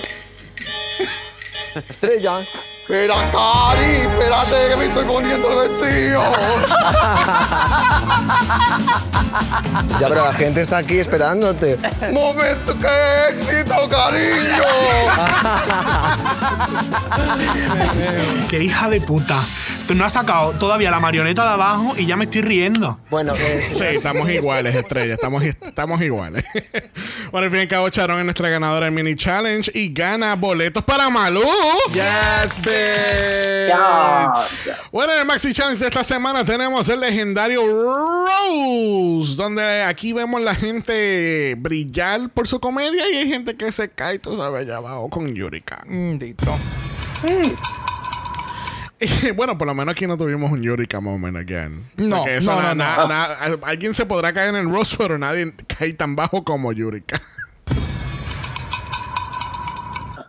Estrella. 1.89 2.31
Espera, 2.83 3.15
Cari, 3.31 4.01
espérate 4.01 4.67
que 4.67 4.75
me 4.75 4.85
estoy 4.87 5.05
poniendo 5.05 5.47
el 5.49 5.55
vestido. 5.69 6.21
ya, 10.01 10.09
pero 10.09 10.25
la 10.25 10.33
gente 10.33 10.59
está 10.59 10.79
aquí 10.79 10.99
esperándote. 10.99 11.79
¡Momento, 12.11 12.77
qué 12.77 13.29
éxito, 13.29 13.87
cariño! 13.89 14.63
Qué 18.49 18.65
hija 18.65 18.89
de 18.89 18.99
puta. 18.99 19.39
Tú 19.87 19.95
no 19.95 20.05
has 20.05 20.13
sacado 20.13 20.53
todavía 20.53 20.89
la 20.91 21.01
marioneta 21.01 21.43
de 21.43 21.49
abajo 21.49 21.93
y 21.97 22.05
ya 22.05 22.15
me 22.15 22.23
estoy 22.23 22.41
riendo. 22.41 22.99
bueno, 23.09 23.33
eh, 23.35 23.61
Sí, 23.73 23.83
estamos 23.83 24.29
iguales, 24.29 24.73
estrella. 24.75 25.13
Estamos, 25.13 25.43
estamos 25.43 26.01
iguales. 26.01 26.45
bueno, 27.31 27.45
al 27.45 27.51
fin 27.51 27.59
y 27.59 27.61
al 27.63 27.67
cabo, 27.67 27.89
Sharon 27.89 28.19
es 28.19 28.23
nuestra 28.25 28.49
ganadora 28.49 28.85
del 28.85 28.93
mini 28.93 29.15
challenge 29.15 29.69
y 29.73 29.93
gana 29.93 30.35
boletos 30.35 30.83
para 30.83 31.09
Malú. 31.09 31.43
Yes, 31.93 32.61
bitch. 32.61 33.67
Ya. 33.67 34.33
Bueno, 34.91 35.13
en 35.13 35.19
el 35.19 35.25
Maxi 35.25 35.53
Challenge 35.53 35.79
de 35.79 35.87
esta 35.87 36.03
semana 36.03 36.45
tenemos 36.45 36.87
el 36.87 37.01
legendario 37.01 37.61
Rose, 37.65 39.35
donde 39.35 39.83
aquí 39.83 40.13
vemos 40.13 40.41
la 40.41 40.55
gente 40.55 41.55
brillar 41.57 42.29
por 42.29 42.47
su 42.47 42.59
comedia 42.59 43.09
y 43.11 43.17
hay 43.17 43.27
gente 43.27 43.55
que 43.55 43.71
se 43.71 43.89
cae, 43.89 44.19
tú 44.19 44.37
sabes, 44.37 44.61
allá 44.61 44.77
abajo 44.77 45.09
con 45.09 45.33
Yurika. 45.33 45.83
Mm, 45.87 46.17
dito. 46.17 46.55
Y, 47.27 47.53
bueno, 49.35 49.57
por 49.57 49.67
lo 49.67 49.73
menos 49.75 49.93
aquí 49.93 50.07
no 50.07 50.17
tuvimos 50.17 50.51
un 50.51 50.61
Yurika 50.61 50.99
moment 50.99 51.37
again. 51.37 51.83
No, 51.97 52.25
eso 52.27 52.53
no, 52.55 52.61
no, 52.61 52.75
na- 52.75 53.05
na- 53.07 53.57
alguien 53.63 53.93
se 53.95 54.05
podrá 54.05 54.33
caer 54.33 54.49
en 54.49 54.55
el 54.55 54.69
Rose, 54.69 54.95
pero 54.97 55.17
nadie 55.17 55.53
cae 55.67 55.93
tan 55.93 56.15
bajo 56.15 56.43
como 56.43 56.71
Yurika. 56.71 57.21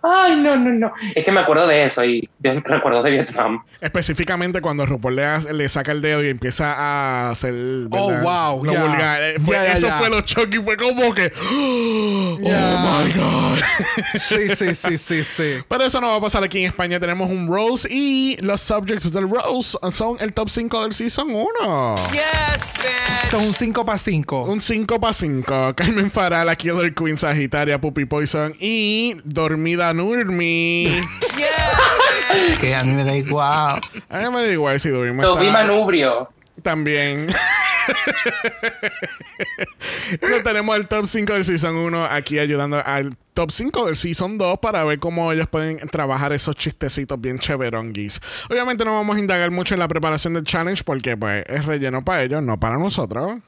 Ay, 0.06 0.36
no, 0.36 0.56
no, 0.56 0.70
no. 0.70 0.92
Es 1.14 1.24
que 1.24 1.32
me 1.32 1.40
acuerdo 1.40 1.66
de 1.66 1.84
eso 1.84 2.04
y 2.04 2.28
de 2.38 2.60
recuerdos 2.60 3.04
de 3.04 3.10
Vietnam. 3.12 3.64
Específicamente 3.80 4.60
cuando 4.60 4.84
RuPaul 4.84 5.16
le, 5.16 5.68
saca 5.68 5.92
el 5.92 6.02
dedo 6.02 6.22
y 6.22 6.28
empieza 6.28 6.74
a 6.74 7.30
hacer. 7.30 7.54
Oh, 7.90 8.10
wow, 8.10 8.64
Lo 8.64 8.72
vulgar. 8.72 9.22
Eh, 9.22 9.36
fue- 9.42 9.72
eso 9.72 9.88
fue 9.92 10.10
lo 10.10 10.20
shock 10.20 10.52
y 10.52 10.58
fue 10.58 10.76
como 10.76 11.14
que. 11.14 11.32
Oh 12.36 12.38
my 12.38 13.12
God. 13.12 13.58
Sí, 14.14 14.48
sí, 14.54 14.74
sí, 14.74 14.98
sí, 14.98 15.24
sí. 15.24 15.54
Pero 15.68 15.84
eso 15.84 16.00
no 16.00 16.08
va 16.08 16.16
a 16.16 16.20
pasar 16.20 16.42
aquí 16.44 16.58
en 16.58 16.66
España. 16.66 17.00
Tenemos 17.00 17.30
un 17.30 17.48
Rose 17.48 17.88
y 17.90 18.36
los 18.42 18.60
subjects 18.60 19.12
del 19.12 19.28
Rose 19.28 19.78
son 19.92 20.16
el 20.20 20.32
top 20.32 20.50
5 20.50 20.82
del 20.82 20.92
Season 20.92 21.28
1. 21.30 21.94
Esto 23.24 23.36
es 23.38 23.46
un 23.46 23.54
5 23.54 23.86
para 23.86 23.98
5. 23.98 24.44
Un 24.44 24.60
5 24.60 25.00
para 25.00 25.12
5. 25.12 25.74
Carmen 25.74 26.10
Farah, 26.10 26.44
la 26.44 26.56
Killer 26.56 26.94
Queen 26.94 27.16
Sagitaria, 27.16 27.80
Puppy 27.80 28.04
Poison 28.04 28.52
y 28.60 29.16
Dormida 29.24 29.93
Nurmi. 29.96 31.00
Que 32.60 32.74
a 32.74 32.82
mí 32.82 32.92
me 32.94 33.04
da 33.04 33.14
igual. 33.14 33.80
A 34.08 34.18
mí 34.18 34.30
me 34.30 34.42
da 34.42 34.52
igual 34.52 34.80
si 34.80 34.90
Toby 34.90 35.10
está... 35.10 35.52
Manubrio. 35.52 36.28
También. 36.62 37.28
Entonces 40.10 40.44
tenemos 40.44 40.76
el 40.76 40.88
top 40.88 41.06
5 41.06 41.32
del 41.32 41.44
Season 41.44 41.76
1 41.76 42.04
aquí 42.04 42.38
ayudando 42.38 42.82
al 42.84 43.16
top 43.34 43.50
5 43.50 43.86
del 43.86 43.96
Season 43.96 44.38
2 44.38 44.58
para 44.58 44.84
ver 44.84 44.98
cómo 44.98 45.30
ellos 45.32 45.48
pueden 45.48 45.78
trabajar 45.88 46.32
esos 46.32 46.56
chistecitos 46.56 47.20
bien 47.20 47.38
chéveronguis. 47.38 48.20
Obviamente 48.50 48.84
no 48.84 48.94
vamos 48.94 49.16
a 49.16 49.18
indagar 49.20 49.50
mucho 49.50 49.74
en 49.74 49.80
la 49.80 49.88
preparación 49.88 50.34
del 50.34 50.44
challenge 50.44 50.84
porque 50.84 51.16
pues 51.16 51.44
es 51.46 51.64
relleno 51.64 52.04
para 52.04 52.22
ellos, 52.22 52.42
no 52.42 52.58
para 52.58 52.78
nosotros. 52.78 53.40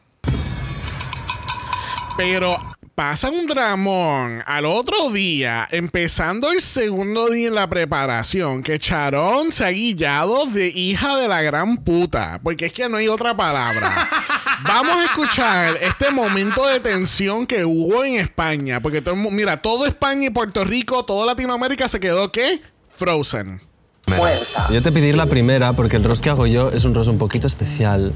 Pero 2.16 2.56
pasa 2.96 3.28
un 3.28 3.46
dramón 3.46 4.42
al 4.46 4.64
otro 4.64 5.11
día, 5.11 5.68
empezando 5.70 6.50
el 6.50 6.62
segundo 6.62 7.28
día 7.28 7.48
en 7.48 7.54
la 7.54 7.68
preparación, 7.68 8.62
que 8.62 8.78
Charón 8.78 9.52
se 9.52 9.66
ha 9.66 9.68
guillado 9.68 10.46
de 10.46 10.68
hija 10.68 11.14
de 11.18 11.28
la 11.28 11.42
gran 11.42 11.76
puta. 11.76 12.40
Porque 12.42 12.66
es 12.66 12.72
que 12.72 12.88
no 12.88 12.96
hay 12.96 13.06
otra 13.09 13.37
palabra. 13.37 14.09
Vamos 14.66 14.96
a 14.96 15.04
escuchar 15.04 15.76
este 15.82 16.11
momento 16.11 16.66
de 16.66 16.80
tensión 16.80 17.46
que 17.46 17.66
hubo 17.66 18.02
en 18.02 18.14
España. 18.14 18.80
Porque 18.80 19.02
todo 19.02 19.14
mira, 19.14 19.61
todo 19.61 19.85
España 19.85 20.28
y 20.28 20.30
Puerto 20.30 20.64
Rico, 20.64 21.04
toda 21.04 21.26
Latinoamérica 21.26 21.88
se 21.88 22.00
quedó 22.00 22.32
¿qué? 22.32 22.62
Frozen. 22.96 23.61
Muerta. 24.06 24.68
Yo 24.72 24.80
te 24.80 24.90
pedí 24.90 25.12
la 25.12 25.26
primera 25.26 25.74
porque 25.74 25.96
el 25.96 26.04
roast 26.04 26.22
que 26.22 26.30
hago 26.30 26.46
yo 26.46 26.70
es 26.70 26.85
un 26.85 26.94
roast 26.94 27.11
un 27.11 27.18
poquito 27.18 27.46
especial. 27.46 28.12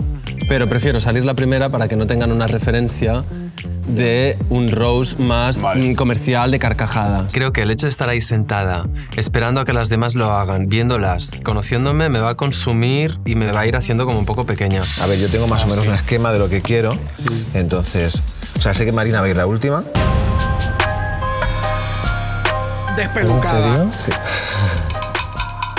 Pero 0.49 0.69
prefiero 0.71 1.01
salir 1.01 1.27
la 1.27 1.35
primera 1.35 1.69
para 1.69 1.87
que 1.87 1.97
no 1.97 2.07
tengan 2.07 2.33
una 2.33 2.47
referencia 2.47 3.25
de 3.87 4.37
un 4.49 4.71
roast 4.71 5.19
más 5.19 5.67
comercial 5.97 6.51
de 6.51 6.59
carcajada. 6.59 7.27
Creo 7.33 7.53
que 7.53 7.63
el 7.63 7.71
hecho 7.71 7.87
de 7.87 7.91
estar 7.91 8.09
ahí 8.09 8.21
sentada, 8.21 8.87
esperando 9.17 9.61
a 9.61 9.65
que 9.65 9.73
las 9.73 9.89
demás 9.89 10.15
lo 10.15 10.33
hagan, 10.33 10.69
viéndolas, 10.69 11.41
conociéndome, 11.45 12.09
me 12.09 12.21
va 12.21 12.31
a 12.31 12.35
consumir 12.37 13.19
y 13.25 13.35
me 13.35 13.51
va 13.53 13.61
a 13.61 13.67
ir 13.67 13.77
haciendo 13.77 14.07
como 14.07 14.19
un 14.19 14.27
poco 14.27 14.47
pequeña. 14.47 14.83
A 15.03 15.07
ver, 15.07 15.19
yo 15.19 15.29
tengo 15.29 15.47
más 15.47 15.65
o 15.65 15.67
menos 15.69 15.87
un 15.87 15.95
esquema 15.95 16.33
de 16.33 16.39
lo 16.39 16.49
que 16.49 16.61
quiero. 16.63 16.97
Entonces, 17.55 18.23
o 18.57 18.61
sea, 18.61 18.75
sé 18.75 18.85
que 18.85 18.93
Marina 18.93 19.21
va 19.21 19.27
a 19.27 19.31
ir 19.31 19.37
la 19.37 19.47
última. 19.47 19.85
¿En 22.91 22.97
Despelucada. 22.97 23.63
serio? 23.63 23.91
Sí. 23.97 24.13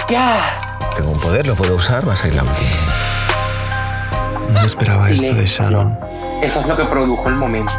Ya. 0.09 0.77
Tengo 0.95 1.11
un 1.11 1.19
poder, 1.19 1.47
lo 1.47 1.55
puedo 1.55 1.75
usar, 1.75 2.05
vas 2.05 2.23
a 2.23 2.27
ir 2.27 2.33
la 2.35 2.43
última. 2.43 2.69
No 4.53 4.59
me 4.59 4.65
esperaba 4.65 5.09
esto 5.09 5.33
de 5.35 5.45
Sharon. 5.45 5.97
Eso 6.41 6.60
es 6.62 6.67
lo 6.67 6.75
que 6.75 6.84
produjo 6.86 7.27
el 7.30 7.36
momento. 7.36 7.71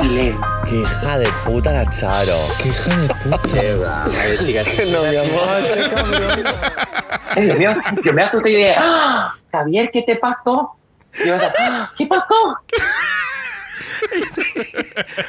Silencio. 0.00 0.40
Qué 0.64 0.76
hija 0.76 1.18
de 1.18 1.28
puta 1.44 1.72
la 1.72 1.88
Charo. 1.90 2.38
¡Qué 2.58 2.68
hija 2.68 2.96
de 2.96 3.08
puta! 3.08 3.60
A 4.04 4.26
ver, 4.26 4.38
chicas. 4.44 4.66
no, 4.90 5.02
mi 5.02 5.16
amor. 5.16 6.44
Ay, 7.34 7.42
Dios 7.44 7.58
mío, 7.58 7.74
yo 8.04 8.12
me 8.12 8.22
asusté 8.22 8.50
y 8.50 8.56
dije, 8.56 8.74
¡Ah! 8.78 9.34
Javier, 9.50 9.90
¿qué 9.92 10.02
te 10.02 10.16
pasó? 10.16 10.74
Y 11.22 11.28
yo, 11.28 11.36
"Ah, 11.58 11.90
¿qué 11.98 12.06
pasó? 12.06 12.58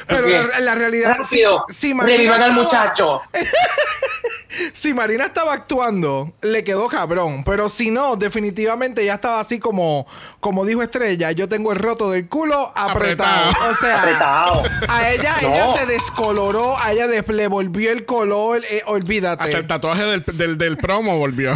Pero 0.06 0.26
la, 0.48 0.60
la 0.60 0.74
realidad. 0.74 1.16
Rápido, 1.18 1.64
si 1.68 1.92
Marina 1.94 2.16
revivan 2.16 2.42
al 2.42 2.52
muchacho. 2.52 3.20
Si 4.72 4.94
Marina 4.94 5.24
estaba 5.26 5.52
actuando, 5.52 6.32
le 6.42 6.62
quedó 6.64 6.88
cabrón. 6.88 7.42
Pero 7.44 7.68
si 7.68 7.90
no, 7.90 8.16
definitivamente 8.16 9.04
ya 9.04 9.14
estaba 9.14 9.40
así 9.40 9.58
como, 9.58 10.06
como 10.40 10.64
dijo 10.64 10.82
Estrella. 10.82 11.32
Yo 11.32 11.48
tengo 11.48 11.72
el 11.72 11.78
roto 11.78 12.10
del 12.10 12.28
culo 12.28 12.72
apretado. 12.76 13.50
Apretado. 13.50 13.70
O 13.70 13.74
sea, 13.76 14.02
Apretado. 14.02 14.62
a 14.88 15.10
ella, 15.10 15.34
No. 15.42 15.48
ella 15.48 15.66
se 15.78 15.86
descoloró, 15.86 16.78
a 16.78 16.92
ella 16.92 17.06
le 17.06 17.48
volvió 17.48 17.90
el 17.92 18.04
color. 18.04 18.62
eh, 18.70 18.82
olvídate. 18.86 19.42
Hasta 19.44 19.58
el 19.58 19.66
tatuaje 19.66 20.02
del, 20.04 20.24
del, 20.34 20.58
del 20.58 20.76
promo 20.76 21.18
volvió. 21.18 21.52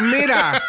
Mira, 0.00 0.62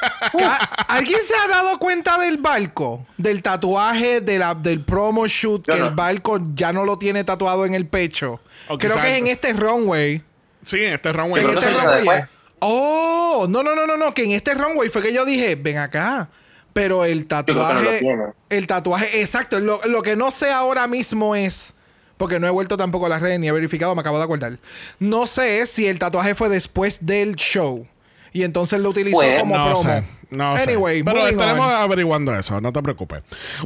¿alguien 0.87 1.19
se 1.23 1.35
ha 1.35 1.47
dado 1.47 1.77
cuenta 1.79 2.17
del 2.19 2.37
barco? 2.37 3.05
Del 3.17 3.41
tatuaje 3.41 4.21
de 4.21 4.39
la, 4.39 4.53
del 4.55 4.83
promo 4.83 5.27
shoot, 5.27 5.65
Yo 5.67 5.73
que 5.73 5.79
no. 5.79 5.87
el 5.87 5.93
barco 5.95 6.39
ya 6.55 6.71
no 6.73 6.85
lo 6.85 6.97
tiene 6.97 7.23
tatuado 7.23 7.65
en 7.65 7.73
el 7.75 7.87
pecho. 7.87 8.39
O 8.67 8.77
Creo 8.77 8.93
quizás- 8.95 9.05
que 9.05 9.11
es 9.13 9.17
en 9.19 9.27
este 9.27 9.53
runway. 9.53 10.23
Sí, 10.67 10.83
en 10.83 10.93
este 10.93 11.11
runway. 11.13 11.43
En 11.43 11.49
este 11.57 11.69
runway. 11.71 12.23
Oh, 12.59 13.45
no, 13.49 13.63
no, 13.63 13.75
no, 13.75 13.85
no, 13.85 13.97
no, 13.97 14.13
que 14.13 14.23
en 14.23 14.31
este 14.31 14.53
runway 14.53 14.89
fue 14.89 15.01
que 15.01 15.13
yo 15.13 15.25
dije, 15.25 15.55
ven 15.55 15.77
acá. 15.77 16.29
Pero 16.73 17.05
el 17.05 17.25
tatuaje, 17.25 18.01
el 18.49 18.67
tatuaje, 18.67 19.21
exacto. 19.21 19.59
Lo, 19.59 19.81
lo 19.85 20.03
que 20.03 20.15
no 20.15 20.29
sé 20.29 20.51
ahora 20.51 20.85
mismo 20.87 21.35
es, 21.35 21.73
porque 22.17 22.39
no 22.39 22.45
he 22.45 22.51
vuelto 22.51 22.77
tampoco 22.77 23.07
a 23.07 23.09
las 23.09 23.19
redes 23.21 23.39
ni 23.39 23.47
he 23.47 23.51
verificado, 23.51 23.95
me 23.95 24.01
acabo 24.01 24.19
de 24.19 24.25
acordar. 24.25 24.59
No 24.99 25.25
sé 25.25 25.65
si 25.65 25.87
el 25.87 25.97
tatuaje 25.97 26.35
fue 26.35 26.49
después 26.49 26.99
del 27.05 27.35
show. 27.35 27.87
Y 28.31 28.43
entonces 28.43 28.79
lo 28.79 28.89
utilizó 28.89 29.17
Puede. 29.17 29.39
como 29.39 29.57
no 29.57 29.65
promo. 29.65 29.81
sé. 29.83 30.03
No 30.29 30.57
sé. 30.57 30.63
anyway, 30.63 31.03
pero 31.03 31.17
moving 31.21 31.31
estaremos 31.33 31.65
on. 31.67 31.73
averiguando 31.73 32.35
eso, 32.35 32.59
no 32.61 32.73
te 32.73 32.81
preocupes. 32.81 33.21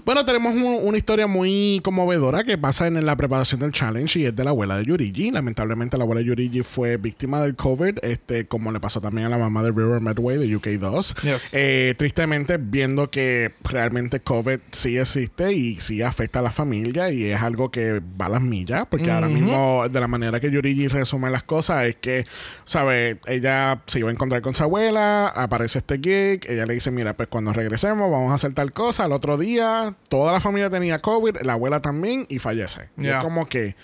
Bueno, 0.05 0.23
tenemos 0.25 0.53
un- 0.53 0.79
una 0.83 0.97
historia 0.97 1.27
muy 1.27 1.81
conmovedora 1.83 2.43
que 2.43 2.57
pasa 2.57 2.87
en 2.87 3.03
la 3.05 3.15
preparación 3.15 3.59
del 3.61 3.71
challenge 3.71 4.19
y 4.19 4.25
es 4.25 4.35
de 4.35 4.43
la 4.43 4.51
abuela 4.51 4.77
de 4.77 4.85
Yurigi. 4.85 5.31
Lamentablemente 5.31 5.97
la 5.97 6.03
abuela 6.03 6.19
de 6.21 6.25
Yurigi 6.27 6.61
fue 6.63 6.97
víctima 6.97 7.41
del 7.41 7.55
COVID, 7.55 7.99
este, 8.03 8.45
como 8.47 8.71
le 8.71 8.79
pasó 8.79 9.01
también 9.01 9.27
a 9.27 9.29
la 9.29 9.37
mamá 9.37 9.63
de 9.63 9.69
River 9.71 10.01
Medway 10.01 10.37
de 10.37 10.47
UK2. 10.57 11.15
Yes. 11.23 11.49
Eh, 11.53 11.95
tristemente, 11.97 12.57
viendo 12.57 13.09
que 13.09 13.53
realmente 13.63 14.19
COVID 14.19 14.59
sí 14.71 14.97
existe 14.97 15.53
y 15.53 15.79
sí 15.79 16.01
afecta 16.01 16.39
a 16.39 16.41
la 16.41 16.51
familia 16.51 17.11
y 17.11 17.25
es 17.25 17.41
algo 17.41 17.71
que 17.71 18.01
va 18.19 18.25
a 18.25 18.29
las 18.29 18.41
millas, 18.41 18.85
porque 18.89 19.09
ahora 19.11 19.27
mismo, 19.29 19.85
de 19.89 19.99
la 19.99 20.07
manera 20.07 20.39
que 20.39 20.51
Yurigi 20.51 20.87
resume 20.87 21.29
las 21.29 21.43
cosas, 21.43 21.85
es 21.85 21.95
que, 21.95 22.25
¿sabes? 22.65 23.17
Ella 23.27 23.81
se 23.87 23.99
iba 23.99 24.09
a 24.09 24.11
encontrar 24.11 24.41
con 24.41 24.53
su 24.55 24.63
abuela, 24.63 25.27
aparece 25.27 25.79
este 25.79 25.95
gig, 25.95 26.45
ella 26.53 26.65
le 26.65 26.73
dice, 26.73 26.91
mira, 26.91 27.15
pues 27.15 27.29
cuando 27.29 27.53
regresemos 27.53 28.11
vamos 28.11 28.31
a 28.31 28.35
hacer 28.35 28.53
tal 28.53 28.73
cosa. 28.73 29.05
Al 29.05 29.11
otro 29.11 29.37
día, 29.37 29.95
toda 30.09 30.31
la 30.31 30.39
familia 30.39 30.69
tenía 30.69 30.99
COVID, 30.99 31.41
la 31.41 31.53
abuela 31.53 31.81
también, 31.81 32.25
y 32.29 32.39
fallece. 32.39 32.89
Y 32.97 33.07
es 33.07 33.15
como 33.17 33.47
que, 33.47 33.75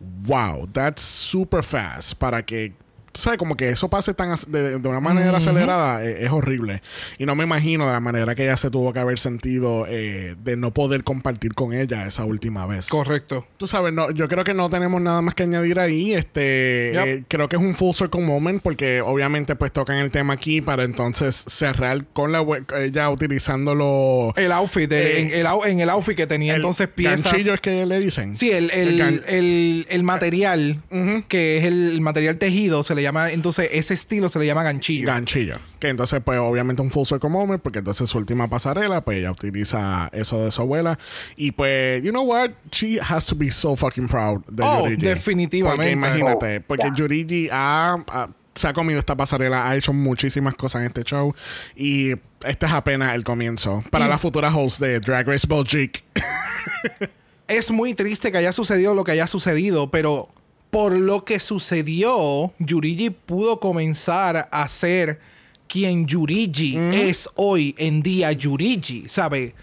wow, 0.00 0.66
that's 0.68 1.02
super 1.02 1.62
fast. 1.62 2.14
Para 2.14 2.44
que, 2.44 2.74
sabes, 3.16 3.38
como 3.38 3.56
que 3.56 3.68
eso 3.70 3.88
pase 3.88 4.14
tan 4.14 4.34
de, 4.48 4.78
de 4.78 4.88
una 4.88 5.00
manera 5.00 5.36
acelerada, 5.36 6.04
eh, 6.04 6.24
es 6.24 6.30
horrible. 6.30 6.82
Y 7.18 7.26
no 7.26 7.34
me 7.34 7.44
imagino 7.44 7.86
de 7.86 7.92
la 7.92 8.00
manera 8.00 8.34
que 8.34 8.44
ella 8.44 8.56
se 8.56 8.70
tuvo 8.70 8.92
que 8.92 8.98
haber 9.00 9.18
sentido 9.18 9.86
eh, 9.88 10.34
de 10.42 10.56
no 10.56 10.72
poder 10.72 11.04
compartir 11.04 11.54
con 11.54 11.72
ella 11.72 12.06
esa 12.06 12.24
última 12.24 12.66
vez. 12.66 12.86
Correcto. 12.88 13.46
Tú 13.56 13.66
sabes, 13.66 13.92
no, 13.92 14.10
yo 14.10 14.28
creo 14.28 14.44
que 14.44 14.54
no 14.54 14.68
tenemos 14.70 15.00
nada 15.00 15.22
más 15.22 15.34
que 15.34 15.42
añadir 15.44 15.78
ahí. 15.78 16.14
Este, 16.14 16.90
Yep. 16.94 17.06
eh, 17.06 17.24
creo 17.28 17.48
que 17.48 17.56
es 17.56 17.62
un 17.62 17.74
full 17.74 17.94
circle 17.94 18.20
moment 18.22 18.62
porque 18.62 19.00
obviamente 19.00 19.56
pues 19.56 19.72
tocan 19.72 19.96
el 19.98 20.10
tema 20.10 20.34
aquí 20.34 20.60
para 20.60 20.84
entonces 20.84 21.34
cerrar 21.46 22.04
con 22.12 22.32
la 22.32 22.44
ella 22.78 23.10
utilizándolo 23.10 24.32
El 24.36 24.52
outfit, 24.52 24.90
el- 24.92 25.06
Eh, 25.06 25.20
en, 25.20 25.46
el, 25.46 25.46
en 25.70 25.80
el 25.80 25.90
outfit 25.90 26.16
que 26.16 26.26
tenía 26.26 26.52
el 26.54 26.60
entonces 26.60 26.88
piezas. 26.88 27.34
es 27.34 27.60
que 27.60 27.86
le 27.86 27.98
dicen. 28.00 28.36
Sí, 28.36 28.50
el, 28.50 28.70
el, 28.70 29.00
El 29.28 29.86
el- 29.88 30.02
material, 30.02 30.82
que 31.28 31.58
es 31.58 31.64
el, 31.64 31.90
el 31.92 32.00
material 32.00 32.36
tejido, 32.38 32.82
se 32.82 32.94
le 32.94 33.02
llama, 33.06 33.30
entonces 33.30 33.68
ese 33.72 33.94
estilo 33.94 34.28
se 34.28 34.38
le 34.38 34.46
llama 34.46 34.62
ganchillo. 34.62 35.06
ganchillo. 35.06 35.58
Que 35.80 35.88
entonces, 35.88 36.20
pues, 36.24 36.38
obviamente 36.38 36.82
un 36.82 36.90
full 36.90 37.04
circle 37.06 37.30
moment, 37.30 37.62
porque 37.62 37.78
entonces 37.80 38.08
su 38.08 38.18
última 38.18 38.48
pasarela, 38.48 39.00
pues 39.00 39.18
ella 39.18 39.30
utiliza 39.30 40.08
eso 40.12 40.44
de 40.44 40.50
su 40.50 40.60
abuela. 40.62 40.98
Y 41.36 41.52
pues, 41.52 42.02
you 42.02 42.10
know 42.10 42.24
what? 42.24 42.50
She 42.70 43.00
has 43.00 43.26
to 43.26 43.34
be 43.34 43.50
so 43.50 43.74
fucking 43.76 44.08
proud 44.08 44.42
de 44.50 44.62
Oh, 44.62 44.84
Yurigi. 44.88 45.02
definitivamente. 45.06 45.76
Porque 45.76 45.92
imagínate, 45.92 46.58
Oh, 46.58 46.64
porque 46.66 46.84
yeah. 46.84 46.94
Yurigi 46.94 47.48
ha, 47.50 48.04
ha- 48.08 48.28
se 48.54 48.68
ha 48.68 48.72
comido 48.72 48.98
esta 48.98 49.14
pasarela, 49.16 49.68
ha 49.68 49.76
hecho 49.76 49.92
muchísimas 49.92 50.54
cosas 50.54 50.80
en 50.80 50.86
este 50.86 51.02
show. 51.02 51.34
Y 51.74 52.12
este 52.44 52.66
es 52.66 52.72
apenas 52.72 53.14
el 53.14 53.22
comienzo 53.24 53.84
para 53.90 54.06
Y- 54.06 54.08
la 54.08 54.18
futura 54.18 54.54
host 54.54 54.80
de 54.80 55.00
Drag 55.00 55.26
Race 55.26 55.46
Belgique. 55.48 56.02
Es 57.48 57.70
muy 57.70 57.94
triste 57.94 58.32
que 58.32 58.38
haya 58.38 58.50
sucedido 58.52 58.92
lo 58.94 59.04
que 59.04 59.12
haya 59.12 59.28
sucedido, 59.28 59.88
pero 59.90 60.28
por 60.76 60.92
lo 60.92 61.24
que 61.24 61.40
sucedió, 61.40 62.52
Yurigi 62.58 63.08
pudo 63.08 63.60
comenzar 63.60 64.46
a 64.52 64.68
ser 64.68 65.18
quien 65.66 66.04
Yurigi 66.04 66.76
es 66.92 67.30
hoy 67.34 67.74
en 67.78 68.02
día 68.02 68.30
Yurigi, 68.32 69.08
¿sabe? 69.08 69.54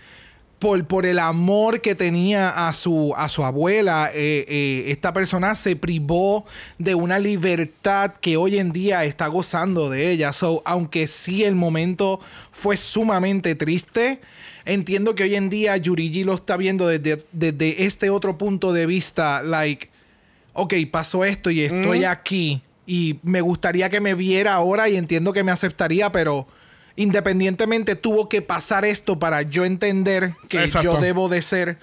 Por, 0.58 0.88
por 0.88 1.06
el 1.06 1.20
amor 1.20 1.82
que 1.82 1.94
tenía 1.94 2.68
a 2.68 2.74
su, 2.74 3.14
a 3.16 3.30
su 3.30 3.44
abuela, 3.44 4.10
eh, 4.12 4.44
eh, 4.48 4.86
esta 4.88 5.14
persona 5.14 5.54
se 5.54 5.76
privó 5.76 6.46
de 6.80 6.96
una 6.96 7.20
libertad 7.20 8.16
que 8.20 8.36
hoy 8.36 8.58
en 8.58 8.72
día 8.72 9.04
está 9.04 9.28
gozando 9.28 9.92
de 9.92 10.10
ella. 10.10 10.34
So, 10.34 10.64
aunque 10.66 11.06
sí 11.06 11.44
el 11.44 11.54
momento 11.54 12.22
fue 12.52 12.76
sumamente 12.76 13.54
triste, 13.54 14.20
entiendo 14.66 15.14
que 15.14 15.26
hoy 15.26 15.36
en 15.36 15.52
día 15.52 15.78
Yurigi 15.78 16.24
lo 16.24 16.34
está 16.34 16.58
viendo 16.58 16.88
desde, 16.88 17.24
desde 17.32 17.86
este 17.86 18.10
otro 18.10 18.40
punto 18.40 18.74
de 18.74 18.88
vista, 18.88 19.44
like, 19.44 19.93
ok, 20.54 20.74
pasó 20.92 21.26
esto 21.26 21.50
y 21.50 21.62
estoy 21.62 22.06
aquí 22.06 22.62
y 22.86 23.20
me 23.24 23.42
gustaría 23.42 23.90
que 23.90 24.00
me 24.00 24.14
viera 24.14 24.54
ahora 24.54 24.90
y 24.90 24.96
entiendo 24.96 25.34
que 25.34 25.44
me 25.44 25.52
aceptaría, 25.52 26.12
pero 26.12 26.48
independientemente 26.96 27.96
tuvo 27.96 28.30
que 28.30 28.42
pasar 28.42 28.86
esto 28.86 29.20
para 29.20 29.42
yo 29.42 29.66
entender 29.66 30.36
que 30.50 30.64
Exacto. 30.64 30.94
yo 30.94 31.02
debo 31.02 31.30
de 31.30 31.42
ser 31.42 31.78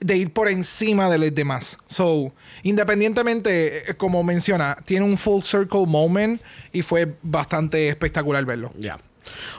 de 0.00 0.16
ir 0.16 0.32
por 0.32 0.48
encima 0.48 1.10
de 1.10 1.18
los 1.18 1.34
demás. 1.34 1.78
So, 1.86 2.32
independientemente, 2.62 3.90
eh, 3.90 3.94
como 3.94 4.22
menciona, 4.22 4.76
tiene 4.84 5.04
un 5.04 5.18
full 5.18 5.42
circle 5.42 5.86
moment 5.86 6.40
y 6.72 6.82
fue 6.82 7.16
bastante 7.22 7.88
espectacular 7.88 8.44
verlo. 8.44 8.72
Ya. 8.78 8.98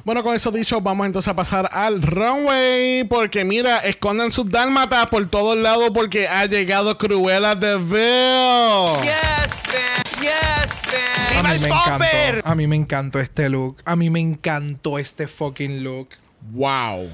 Bueno, 0.04 0.24
con 0.24 0.36
eso 0.36 0.52
dicho, 0.52 0.82
vamos 0.82 1.06
entonces 1.06 1.30
a 1.30 1.36
pasar 1.36 1.70
al 1.72 2.02
runway. 2.02 3.04
Porque 3.06 3.44
mira, 3.44 3.80
escondan 3.80 4.32
sus 4.32 4.50
dálmatas 4.50 5.08
por 5.08 5.30
todos 5.30 5.58
lados 5.58 5.92
porque 5.94 6.28
ha 6.28 6.46
llegado 6.46 6.98
Cruella 6.98 7.56
de 7.56 7.78
Vil. 7.78 9.04
Yes, 9.04 9.64
man. 9.68 10.22
Yes, 10.22 10.82
man. 10.88 11.46
A 11.46 11.50
¡Viva 11.50 11.50
mí 11.50 11.56
el 11.56 11.62
me 11.62 11.68
encantó. 11.68 12.50
A 12.50 12.56
mí 12.56 12.68
me 12.68 12.76
encantó 12.76 13.20
este 13.20 13.50
look. 13.50 13.78
A 13.86 13.96
mí 13.96 14.10
me 14.10 14.20
encantó 14.20 14.98
este 14.98 15.28
fucking 15.28 15.84
look. 15.84 16.10
Wow. 16.52 17.10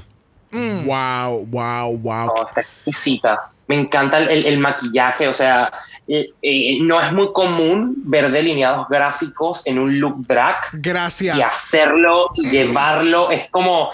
Mm. 0.52 0.86
Wow, 0.86 1.46
wow, 1.48 1.98
wow. 1.98 2.30
Oh, 2.36 2.48
está 2.48 2.62
exquisita. 2.62 3.52
Me 3.67 3.80
encanta 3.80 4.19
el, 4.19 4.58
maquillaje, 4.60 5.27
o 5.27 5.34
sea, 5.34 5.71
eh, 6.08 6.30
eh, 6.41 6.77
no 6.82 7.01
es 7.01 7.12
muy 7.12 7.34
común 7.34 7.95
ver 8.06 8.32
delineados 8.32 8.88
gráficos 8.88 9.62
en 9.65 9.77
un 9.77 9.99
look 9.99 10.25
drag 10.25 10.56
Gracias. 10.73 11.38
y 11.38 11.41
hacerlo 11.41 12.32
y 12.36 12.49
llevarlo. 12.49 13.30
Es 13.30 13.49
como, 13.49 13.89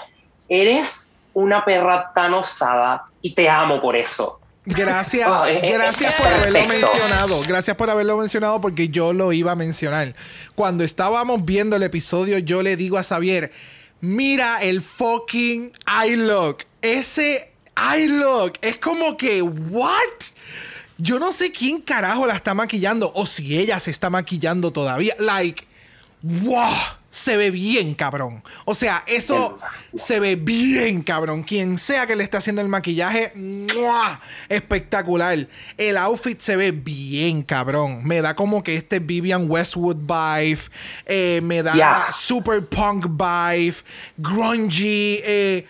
eres 0.48 1.12
una 1.32 1.64
perra 1.64 2.12
tan 2.14 2.34
osada 2.34 3.04
y 3.20 3.34
te 3.34 3.48
amo 3.48 3.80
por 3.80 3.96
eso. 3.96 4.38
Gracias, 4.66 5.28
Ah, 5.30 5.46
gracias 5.62 6.14
por 6.14 6.26
haberlo 6.26 6.68
mencionado. 6.68 7.40
Gracias 7.46 7.76
por 7.76 7.90
haberlo 7.90 8.16
mencionado 8.16 8.60
porque 8.60 8.88
yo 8.88 9.12
lo 9.12 9.32
iba 9.32 9.52
a 9.52 9.56
mencionar. 9.56 10.14
Cuando 10.54 10.84
estábamos 10.84 11.44
viendo 11.44 11.76
el 11.76 11.82
episodio, 11.82 12.38
yo 12.38 12.62
le 12.62 12.76
digo 12.76 12.96
a 12.96 13.02
Xavier, 13.02 13.52
mira 14.00 14.62
el 14.62 14.80
fucking 14.80 15.72
eye 16.02 16.16
look. 16.16 16.58
Ese 16.80 17.53
eye 17.76 18.08
look 18.08 18.54
es 18.60 18.76
como 18.78 19.16
que, 19.16 19.42
¿what? 19.42 20.22
Yo 20.98 21.18
no 21.18 21.32
sé 21.32 21.50
quién 21.50 21.80
carajo 21.80 22.26
la 22.26 22.34
está 22.36 22.54
maquillando 22.54 23.10
o 23.14 23.26
si 23.26 23.58
ella 23.58 23.80
se 23.80 23.90
está 23.90 24.10
maquillando 24.10 24.70
todavía. 24.72 25.16
Like, 25.18 25.64
wow, 26.22 26.72
se 27.10 27.36
ve 27.36 27.50
bien, 27.50 27.94
cabrón. 27.94 28.44
O 28.64 28.74
sea, 28.76 29.02
eso 29.08 29.58
se 29.96 30.20
ve 30.20 30.36
bien, 30.36 31.02
cabrón. 31.02 31.42
Quien 31.42 31.78
sea 31.78 32.06
que 32.06 32.14
le 32.14 32.22
esté 32.22 32.36
haciendo 32.36 32.62
el 32.62 32.68
maquillaje, 32.68 33.32
¡mua! 33.34 34.20
espectacular. 34.48 35.48
El 35.76 35.96
outfit 35.96 36.40
se 36.40 36.56
ve 36.56 36.70
bien, 36.70 37.42
cabrón. 37.42 38.04
Me 38.04 38.20
da 38.22 38.36
como 38.36 38.62
que 38.62 38.76
este 38.76 39.00
Vivian 39.00 39.50
Westwood 39.50 39.96
vibe. 39.96 40.60
eh, 41.06 41.40
me 41.42 41.62
da 41.64 41.74
Yeah. 41.74 42.04
super 42.16 42.64
punk 42.64 43.06
vibe. 43.08 43.76
Grungy. 44.16 45.20
Eh, 45.24 45.66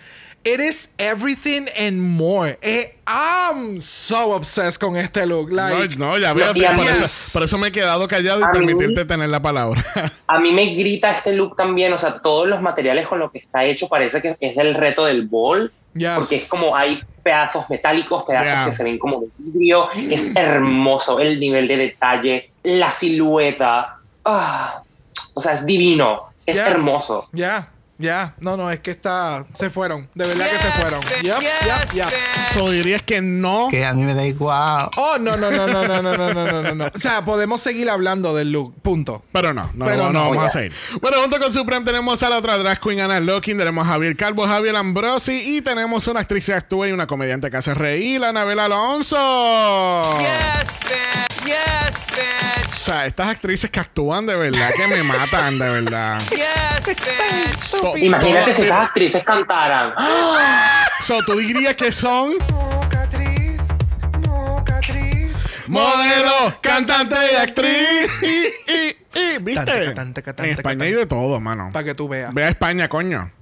It 0.46 0.60
is 0.60 0.90
everything 0.98 1.66
and 1.78 1.98
more. 2.02 2.58
Eh, 2.60 2.96
I'm 3.06 3.80
so 3.80 4.34
obsessed 4.34 4.78
con 4.78 4.94
este 4.96 5.24
look. 5.26 5.50
No, 5.50 5.56
Like, 5.78 5.96
no, 5.96 6.18
ya 6.18 6.28
No, 6.28 6.34
veo. 6.34 6.52
y 6.54 6.64
a 6.66 6.72
mí- 6.72 6.82
Por, 6.82 6.88
eso, 6.90 7.30
por 7.32 7.42
eso 7.44 7.56
me 7.58 7.68
he 7.68 7.72
quedado 7.72 8.06
callado 8.06 8.40
y 8.40 8.42
A 8.42 8.48
mí- 8.48 8.52
permitirte 8.66 9.04
tener 9.06 9.30
la 9.30 9.40
palabra. 9.40 9.82
A 10.26 10.38
mí 10.40 10.52
me 10.52 10.66
grita 10.74 11.12
este 11.12 11.32
look 11.32 11.56
también, 11.56 11.92
o 11.94 11.98
sea, 11.98 12.18
todos 12.20 12.46
los 12.46 12.60
materiales 12.60 13.08
con 13.08 13.20
los 13.20 13.32
que 13.32 13.38
está 13.38 13.64
hecho 13.64 13.88
parece 13.88 14.20
que 14.20 14.36
es 14.38 14.54
del 14.54 14.74
reto 14.74 15.06
del 15.06 15.26
bol, 15.26 15.72
Yes. 15.94 16.10
porque 16.16 16.36
es 16.36 16.48
como 16.48 16.76
hay 16.76 17.00
pedazos 17.22 17.64
metálicos, 17.70 18.24
pedazos 18.24 18.46
Yeah. 18.48 18.64
que 18.66 18.72
se 18.76 18.84
ven 18.84 18.98
como 18.98 19.20
de 19.22 19.26
vidrio, 19.38 19.88
es 19.92 20.30
hermoso 20.36 21.20
el 21.20 21.40
nivel 21.40 21.68
de 21.68 21.76
detalle, 21.78 22.50
la 22.64 22.90
silueta, 22.90 23.96
ah, 24.26 24.82
o 25.32 25.40
sea, 25.40 25.54
es 25.54 25.64
divino, 25.64 26.24
es 26.44 26.56
Yeah. 26.56 26.66
hermoso. 26.68 27.28
Ya, 27.32 27.70
ya. 27.98 28.34
No, 28.40 28.56
no, 28.56 28.70
es 28.70 28.80
que 28.80 28.90
está. 28.92 29.46
Se 29.54 29.70
fueron. 29.70 30.08
De 30.14 30.26
verdad 30.26 30.46
que 30.46 30.58
se 30.58 30.70
fueron. 30.80 31.00
Yep, 31.22 31.92
yep. 31.94 32.08
Tú 32.54 32.68
dirías 32.70 33.02
que 33.02 33.20
no. 33.20 33.68
Que 33.70 33.84
a 33.84 33.94
mí 33.94 34.02
me 34.02 34.14
da 34.14 34.24
igual. 34.26 34.88
Oh, 34.96 35.16
no, 35.20 35.36
no, 35.36 35.50
no, 35.50 35.66
no, 35.66 35.84
no, 35.86 36.02
no, 36.02 36.16
no, 36.16 36.34
no, 36.34 36.62
no, 36.62 36.74
no. 36.74 36.84
O 36.94 36.98
sea, 36.98 37.24
podemos 37.24 37.60
seguir 37.60 37.88
hablando 37.90 38.34
del 38.34 38.50
look. 38.52 38.74
Punto. 38.82 39.24
Pero 39.32 39.54
no, 39.54 39.70
no, 39.74 39.84
Pero 39.86 40.04
no, 40.04 40.04
no 40.04 40.12
no, 40.12 40.20
vamos 40.30 40.44
ya. 40.44 40.48
a 40.48 40.50
seguir. 40.50 40.72
Bueno, 41.00 41.18
junto 41.20 41.38
con 41.38 41.52
Supreme 41.52 41.84
tenemos 41.84 42.22
a 42.22 42.28
la 42.30 42.38
otra 42.38 42.58
drag 42.58 42.80
queen, 42.80 43.00
Ana 43.00 43.20
Locking, 43.20 43.56
tenemos 43.58 43.86
a 43.86 43.90
Javier 43.90 44.16
Calvo, 44.16 44.46
Javier 44.46 44.76
Ambrosi 44.76 45.56
y 45.56 45.62
tenemos 45.62 46.06
una 46.06 46.20
actriz 46.20 46.46
que 46.46 46.54
actúa 46.54 46.88
y 46.88 46.92
una 46.92 47.06
comediante 47.06 47.50
que 47.50 47.56
hace 47.56 47.74
reír, 47.74 48.24
Anabel 48.24 48.58
Alonso. 48.60 50.02
Yes, 50.20 50.80
man. 50.84 51.46
Yes, 51.46 52.06
bitch. 52.08 52.53
O 52.84 52.86
sea, 52.86 53.06
estas 53.06 53.28
actrices 53.28 53.70
que 53.70 53.80
actúan 53.80 54.26
de 54.26 54.36
verdad 54.36 54.68
que 54.76 54.86
me 54.86 55.02
matan, 55.02 55.58
de 55.58 55.70
verdad. 55.70 56.20
Yes, 56.30 56.94
bitch. 56.94 57.96
Imagínate 58.02 58.52
si 58.52 58.60
esas 58.60 58.88
actrices 58.88 59.24
cantaran. 59.24 59.94
So, 61.00 61.24
tú 61.24 61.38
dirías 61.38 61.76
que 61.76 61.90
son 61.90 62.34
modelo, 65.66 66.58
cantante 66.60 67.16
y 67.32 67.36
actriz. 67.36 68.10
Y, 68.22 68.70
y, 68.70 68.96
y, 69.18 69.38
¿viste? 69.38 69.64
Cante, 69.64 69.94
cante, 69.94 70.22
cante, 70.22 70.44
en 70.44 70.50
España 70.50 70.84
hay 70.84 70.92
de 70.92 71.06
todo, 71.06 71.40
mano. 71.40 71.70
Para 71.72 71.86
que 71.86 71.94
tú 71.94 72.06
veas. 72.06 72.34
Ve 72.34 72.44
a 72.44 72.50
España, 72.50 72.86
coño. 72.88 73.32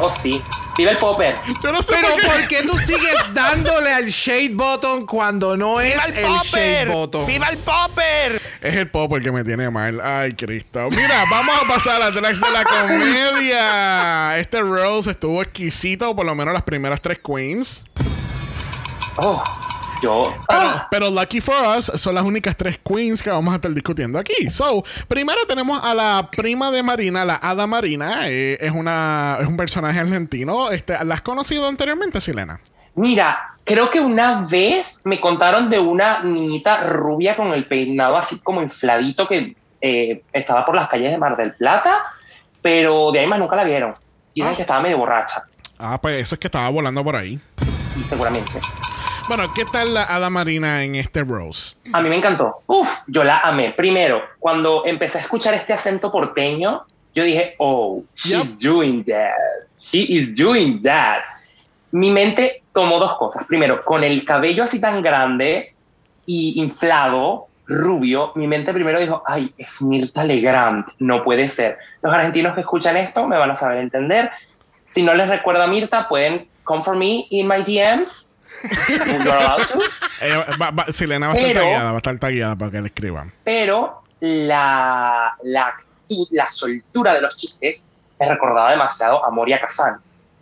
Oh, 0.00 0.12
sí. 0.22 0.42
Viva 0.76 0.92
el 0.92 0.98
popper. 0.98 1.34
Yo 1.62 1.72
no 1.72 1.82
sé 1.82 1.92
Pero 1.92 2.08
por 2.12 2.20
qué. 2.20 2.26
¿por 2.28 2.48
qué 2.48 2.62
tú 2.62 2.78
sigues 2.78 3.16
dándole 3.34 3.92
al 3.92 4.06
shade 4.06 4.50
button 4.52 5.06
cuando 5.06 5.56
no 5.56 5.80
es 5.80 5.92
¡Viva 5.92 6.04
el, 6.04 6.12
el 6.24 6.24
shade 6.40 6.86
popper! 6.86 6.88
button? 6.90 7.26
¡Viva 7.26 7.48
el 7.48 7.58
popper! 7.58 8.42
Es 8.60 8.74
el 8.76 8.88
pop 8.90 9.12
el 9.16 9.22
que 9.22 9.32
me 9.32 9.42
tiene 9.42 9.70
mal. 9.70 10.00
Ay, 10.00 10.34
Cristo. 10.34 10.88
Mira, 10.90 11.24
vamos 11.30 11.54
a 11.62 11.66
pasar 11.66 12.00
a 12.02 12.10
drags 12.12 12.40
de 12.40 12.50
la 12.50 12.64
comedia. 12.64 14.38
Este 14.38 14.60
Rose 14.60 15.10
estuvo 15.10 15.42
exquisito, 15.42 16.14
por 16.14 16.24
lo 16.26 16.34
menos 16.36 16.54
las 16.54 16.62
primeras 16.62 17.00
tres 17.00 17.18
queens. 17.18 17.84
Oh, 19.16 19.42
Yo. 20.02 20.32
ah, 20.48 20.86
Pero 20.90 21.10
Lucky 21.10 21.40
for 21.40 21.54
Us 21.76 21.86
son 21.96 22.14
las 22.14 22.24
únicas 22.24 22.56
tres 22.56 22.78
queens 22.78 23.22
que 23.22 23.30
vamos 23.30 23.52
a 23.52 23.56
estar 23.56 23.70
discutiendo 23.72 24.18
aquí. 24.18 24.48
So, 24.50 24.84
primero 25.08 25.40
tenemos 25.48 25.80
a 25.82 25.94
la 25.94 26.28
prima 26.30 26.70
de 26.70 26.82
Marina, 26.82 27.24
la 27.24 27.34
Hada 27.34 27.66
Marina. 27.66 28.28
Eh, 28.28 28.58
es, 28.60 28.70
una, 28.72 29.38
es 29.40 29.46
un 29.46 29.56
personaje 29.56 29.98
argentino. 29.98 30.70
Este, 30.70 31.02
¿La 31.04 31.14
has 31.16 31.22
conocido 31.22 31.66
anteriormente, 31.68 32.20
Silena? 32.20 32.60
Mira, 32.94 33.54
creo 33.64 33.90
que 33.90 34.00
una 34.00 34.42
vez 34.46 35.00
me 35.04 35.20
contaron 35.20 35.68
de 35.70 35.78
una 35.78 36.22
niñita 36.22 36.84
rubia 36.84 37.36
con 37.36 37.52
el 37.52 37.66
peinado 37.66 38.16
así 38.16 38.38
como 38.40 38.62
infladito 38.62 39.26
que 39.28 39.56
eh, 39.80 40.22
estaba 40.32 40.64
por 40.66 40.74
las 40.74 40.88
calles 40.88 41.10
de 41.12 41.18
Mar 41.18 41.36
del 41.36 41.54
Plata, 41.54 41.98
pero 42.62 43.10
de 43.12 43.20
ahí 43.20 43.26
más 43.26 43.38
nunca 43.38 43.56
la 43.56 43.64
vieron. 43.64 43.94
Dicen 44.34 44.54
que 44.54 44.62
estaba 44.62 44.80
medio 44.80 44.98
borracha, 44.98 45.42
Ah, 45.80 46.00
pues 46.00 46.20
eso 46.22 46.34
es 46.34 46.38
que 46.40 46.48
estaba 46.48 46.68
volando 46.70 47.04
por 47.04 47.14
ahí. 47.14 47.38
seguramente. 48.08 48.60
Bueno, 49.28 49.44
¿qué 49.54 49.66
tal 49.66 49.92
la 49.92 50.04
Hada 50.04 50.30
Marina 50.30 50.82
en 50.84 50.94
este 50.94 51.22
Rose? 51.22 51.76
A 51.92 52.00
mí 52.00 52.08
me 52.08 52.16
encantó. 52.16 52.62
Uf, 52.66 52.88
yo 53.08 53.24
la 53.24 53.40
amé. 53.40 53.72
Primero, 53.72 54.22
cuando 54.38 54.86
empecé 54.86 55.18
a 55.18 55.20
escuchar 55.20 55.52
este 55.52 55.74
acento 55.74 56.10
porteño, 56.10 56.86
yo 57.14 57.24
dije, 57.24 57.54
oh, 57.58 58.02
she's 58.16 58.58
doing 58.58 59.04
that. 59.04 59.34
She 59.92 59.98
is 59.98 60.34
doing 60.34 60.80
that. 60.80 61.20
Mi 61.90 62.10
mente 62.10 62.62
tomó 62.72 62.98
dos 62.98 63.18
cosas. 63.18 63.44
Primero, 63.46 63.84
con 63.84 64.02
el 64.02 64.24
cabello 64.24 64.64
así 64.64 64.80
tan 64.80 65.02
grande 65.02 65.74
y 66.24 66.58
inflado, 66.62 67.48
rubio, 67.66 68.32
mi 68.34 68.46
mente 68.46 68.72
primero 68.72 68.98
dijo, 68.98 69.22
ay, 69.26 69.52
es 69.58 69.82
Mirta 69.82 70.24
Legrand, 70.24 70.86
no 71.00 71.22
puede 71.22 71.50
ser. 71.50 71.76
Los 72.00 72.14
argentinos 72.14 72.54
que 72.54 72.62
escuchan 72.62 72.96
esto 72.96 73.28
me 73.28 73.36
van 73.36 73.50
a 73.50 73.56
saber 73.56 73.76
entender. 73.76 74.30
Si 74.94 75.02
no 75.02 75.12
les 75.12 75.28
recuerda 75.28 75.64
a 75.64 75.66
Mirta, 75.66 76.08
pueden 76.08 76.48
come 76.64 76.82
for 76.82 76.96
me 76.96 77.26
in 77.30 77.46
my 77.46 77.62
DMs. 77.62 78.27
Ella 80.20 80.44
va- 80.60 80.70
va- 80.70 80.84
Silena 80.92 81.28
va 81.28 81.34
a 81.34 81.36
estar 81.36 81.54
tagueada, 81.62 81.84
va 81.84 81.90
a 81.92 81.96
estar 81.96 82.18
tagueada 82.18 82.56
para 82.56 82.70
que 82.70 82.80
le 82.80 82.86
escriban. 82.88 83.32
pero 83.44 84.02
la, 84.20 85.36
la 85.44 85.66
actitud, 85.68 86.26
la 86.32 86.46
soltura 86.48 87.14
de 87.14 87.20
los 87.22 87.36
chistes 87.36 87.86
me 88.18 88.28
recordaba 88.28 88.70
demasiado 88.72 89.24
a 89.24 89.30
Moria 89.30 89.60
Kazan. 89.60 89.94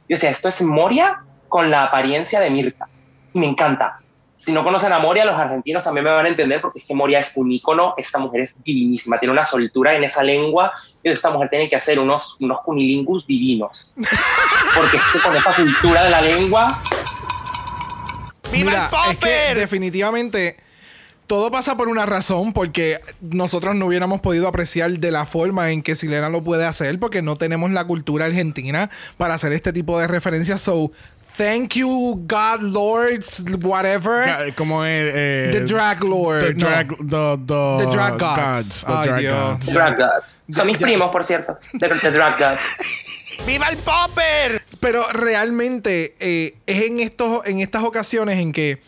Yo 0.09 0.17
decía, 0.17 0.31
esto 0.31 0.49
es 0.49 0.63
Moria 0.63 1.21
con 1.49 1.71
la 1.71 1.85
apariencia 1.85 2.41
de 2.41 2.49
Mirta. 2.51 2.89
Y 3.35 3.39
me 3.39 3.47
encanta. 3.47 3.99
Si 4.39 4.53
no 4.53 4.63
conocen 4.65 4.93
a 4.93 4.99
Moria, 5.01 5.25
los 5.25 5.35
argentinos 5.37 5.83
también 5.85 6.05
me 6.05 6.11
van 6.11 6.25
a 6.25 6.29
entender 6.29 6.61
porque 6.61 6.79
es 6.79 6.85
que 6.87 6.95
Moria 6.95 7.19
es 7.21 7.33
un 7.35 7.51
ícono, 7.53 7.95
esta 7.99 8.19
mujer 8.19 8.43
es 8.43 8.57
divinísima, 8.65 9.19
tiene 9.19 9.33
una 9.33 9.45
soltura 9.45 9.95
en 9.95 10.05
esa 10.05 10.23
lengua 10.23 10.73
y 11.03 11.11
esta 11.11 11.31
mujer 11.31 11.51
tiene 11.51 11.69
que 11.69 11.77
hacer 11.77 11.99
unos, 11.99 12.37
unos 12.41 12.61
cunilingus 12.63 13.27
divinos. 13.27 13.93
Porque 13.97 14.97
es 14.99 15.03
que 15.13 15.19
con 15.21 15.35
esa 15.37 15.53
cultura 15.53 16.05
de 16.05 16.11
la 16.11 16.21
lengua, 16.21 16.69
Mira, 18.53 18.91
es 19.11 19.17
que 19.19 19.55
definitivamente 19.55 20.57
todo 21.27 21.51
pasa 21.51 21.77
por 21.77 21.89
una 21.89 22.07
razón, 22.07 22.53
porque 22.53 23.01
nosotros 23.21 23.75
no 23.75 23.87
hubiéramos 23.87 24.21
podido 24.21 24.47
apreciar 24.49 24.91
de 24.93 25.11
la 25.11 25.27
forma 25.27 25.71
en 25.71 25.83
que 25.83 25.97
Silena 25.97 26.29
lo 26.29 26.43
puede 26.45 26.65
hacer, 26.67 26.99
porque 27.01 27.23
no 27.23 27.37
tenemos 27.37 27.71
la 27.73 27.85
cultura 27.85 28.27
argentina 28.27 28.91
para 29.17 29.35
hacer 29.35 29.53
este 29.53 29.73
tipo 29.73 29.99
de 29.99 30.07
referencias. 30.07 30.63
So, 30.63 30.93
thank 31.37 31.71
you, 31.75 32.23
God 32.29 32.61
Lords, 32.61 33.43
whatever. 33.63 34.55
Como 34.55 34.85
es. 34.85 35.13
eh, 35.15 35.49
The 35.53 35.61
Drag 35.65 36.05
Lord, 36.05 36.45
The 36.47 36.55
no. 36.55 36.67
Drag, 36.69 36.89
the, 36.89 37.39
the, 37.45 37.85
The 37.87 37.93
Drag 37.93 38.19
Gods. 38.19 38.85
the 38.87 38.93
Ay, 38.93 39.09
Drag 39.09 39.21
Dios. 39.21 39.37
Gods. 39.59 39.73
Drag 39.73 39.97
Gods. 39.99 40.39
Son 40.53 40.67
mis 40.69 40.79
primos, 40.79 41.11
por 41.11 41.25
cierto, 41.25 41.59
de, 41.73 41.89
de 41.89 42.11
Drag 42.13 42.39
Gods. 42.39 42.61
¡Viva 43.47 43.67
el 43.69 43.77
popper! 43.79 44.63
Pero 44.87 45.05
realmente 45.11 46.15
eh, 46.21 46.59
es 46.65 46.85
en, 46.85 47.01
estos, 47.01 47.45
en 47.45 47.59
estas 47.59 47.83
ocasiones 47.83 48.39
en 48.39 48.53
que 48.53 48.81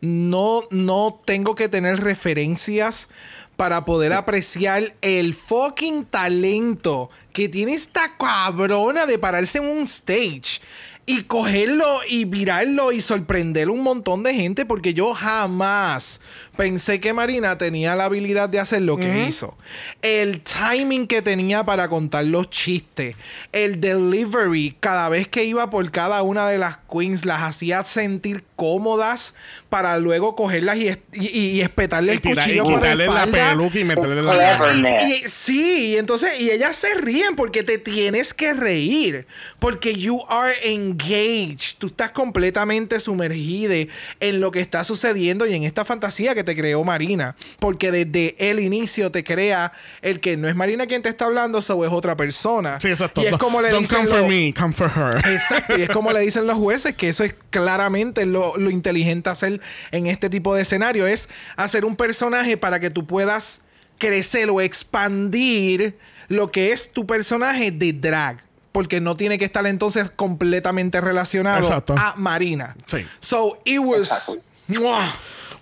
no, 0.00 0.62
no 0.72 1.20
tengo 1.24 1.54
que 1.54 1.68
tener 1.68 2.00
referencias 2.00 3.08
para 3.54 3.84
poder 3.84 4.12
apreciar 4.12 4.96
el 5.02 5.34
fucking 5.34 6.04
talento 6.06 7.10
que 7.32 7.48
tiene 7.48 7.74
esta 7.74 8.16
cabrona 8.16 9.06
de 9.06 9.20
pararse 9.20 9.58
en 9.58 9.68
un 9.68 9.82
stage 9.84 10.60
y 11.06 11.22
cogerlo 11.22 12.00
y 12.08 12.24
virarlo 12.24 12.90
y 12.90 13.00
sorprender 13.00 13.70
un 13.70 13.84
montón 13.84 14.24
de 14.24 14.34
gente 14.34 14.66
porque 14.66 14.94
yo 14.94 15.14
jamás 15.14 16.20
pensé 16.60 17.00
que 17.00 17.14
Marina 17.14 17.56
tenía 17.56 17.96
la 17.96 18.04
habilidad 18.04 18.48
de 18.50 18.60
hacer 18.60 18.82
lo 18.82 18.98
que 18.98 19.24
hizo. 19.26 19.56
El 20.02 20.42
timing 20.42 21.06
que 21.06 21.22
tenía 21.22 21.64
para 21.64 21.88
contar 21.88 22.26
los 22.26 22.50
chistes, 22.50 23.16
el 23.52 23.80
delivery, 23.80 24.76
cada 24.78 25.08
vez 25.08 25.26
que 25.26 25.44
iba 25.44 25.70
por 25.70 25.90
cada 25.90 26.22
una 26.22 26.46
de 26.48 26.58
las 26.58 26.76
queens, 26.92 27.24
las 27.24 27.40
hacía 27.42 27.82
sentir 27.84 28.44
cómodas 28.56 29.32
para 29.70 29.96
luego 29.98 30.36
cogerlas 30.36 30.76
y, 30.76 30.88
y, 31.14 31.28
y 31.28 31.60
espetarle 31.62 32.12
Y 32.12 32.16
el 32.16 32.20
tira- 32.20 32.32
y 32.32 32.58
cuchillo 32.58 32.64
por 32.64 32.72
la 32.74 32.78
quitarle 32.80 33.06
la 33.06 33.12
espalda. 33.24 33.50
peluca 33.50 33.78
y 33.78 33.84
meterle 33.84 34.22
la 34.22 34.32
Cleverness. 34.58 35.06
Y, 35.08 35.14
y- 35.14 35.28
sí, 35.28 35.86
y 35.92 35.96
entonces, 35.96 36.38
y 36.40 36.50
ellas 36.50 36.76
se 36.76 36.92
ríen 36.96 37.36
porque 37.36 37.62
te 37.62 37.78
tienes 37.78 38.34
que 38.34 38.52
reír. 38.52 39.26
Porque 39.58 39.94
you 39.94 40.20
are 40.28 40.54
engaged. 40.64 41.76
Tú 41.78 41.86
estás 41.86 42.10
completamente 42.10 42.98
sumergida 43.00 43.74
en 44.20 44.40
lo 44.40 44.50
que 44.50 44.60
está 44.60 44.84
sucediendo 44.84 45.46
y 45.46 45.54
en 45.54 45.62
esta 45.64 45.84
fantasía 45.84 46.34
que 46.34 46.42
te 46.44 46.49
creó 46.56 46.84
Marina. 46.84 47.36
Porque 47.58 47.90
desde 47.90 48.36
el 48.38 48.60
inicio 48.60 49.10
te 49.10 49.24
crea 49.24 49.72
el 50.02 50.20
que 50.20 50.36
no 50.36 50.48
es 50.48 50.54
Marina 50.56 50.86
quien 50.86 51.02
te 51.02 51.08
está 51.08 51.26
hablando, 51.26 51.62
so 51.62 51.84
es 51.84 51.90
otra 51.92 52.16
persona. 52.16 52.78
Sí, 52.80 52.88
exacto. 52.88 53.22
Y 53.22 53.26
es 53.26 53.38
como 53.38 53.60
le 53.60 53.70
Don't 53.70 53.82
dicen 53.88 54.06
come 54.06 54.10
for 54.10 54.18
los- 54.20 54.28
me, 54.28 54.54
come 54.54 54.74
for 54.74 54.90
her. 54.94 55.30
Exacto, 55.32 55.78
y 55.78 55.82
es 55.82 55.88
como 55.88 56.12
le 56.12 56.20
dicen 56.20 56.46
los 56.46 56.56
jueces 56.58 56.94
que 56.94 57.08
eso 57.08 57.24
es 57.24 57.34
claramente 57.50 58.26
lo, 58.26 58.56
lo 58.56 58.70
inteligente 58.70 59.30
hacer 59.30 59.60
en 59.90 60.06
este 60.06 60.30
tipo 60.30 60.54
de 60.54 60.62
escenario, 60.62 61.06
es 61.06 61.28
hacer 61.56 61.84
un 61.84 61.96
personaje 61.96 62.56
para 62.56 62.80
que 62.80 62.90
tú 62.90 63.06
puedas 63.06 63.60
crecer 63.98 64.48
o 64.50 64.60
expandir 64.60 65.96
lo 66.28 66.50
que 66.50 66.72
es 66.72 66.92
tu 66.92 67.06
personaje 67.06 67.70
de 67.70 67.92
drag. 67.92 68.38
Porque 68.72 69.00
no 69.00 69.16
tiene 69.16 69.36
que 69.36 69.44
estar 69.44 69.66
entonces 69.66 70.10
completamente 70.14 71.00
relacionado 71.00 71.58
Exacto. 71.58 71.96
a 71.98 72.14
Marina. 72.16 72.76
Sí. 72.86 72.98
So, 73.18 73.60
it 73.64 73.80
was... 73.80 74.38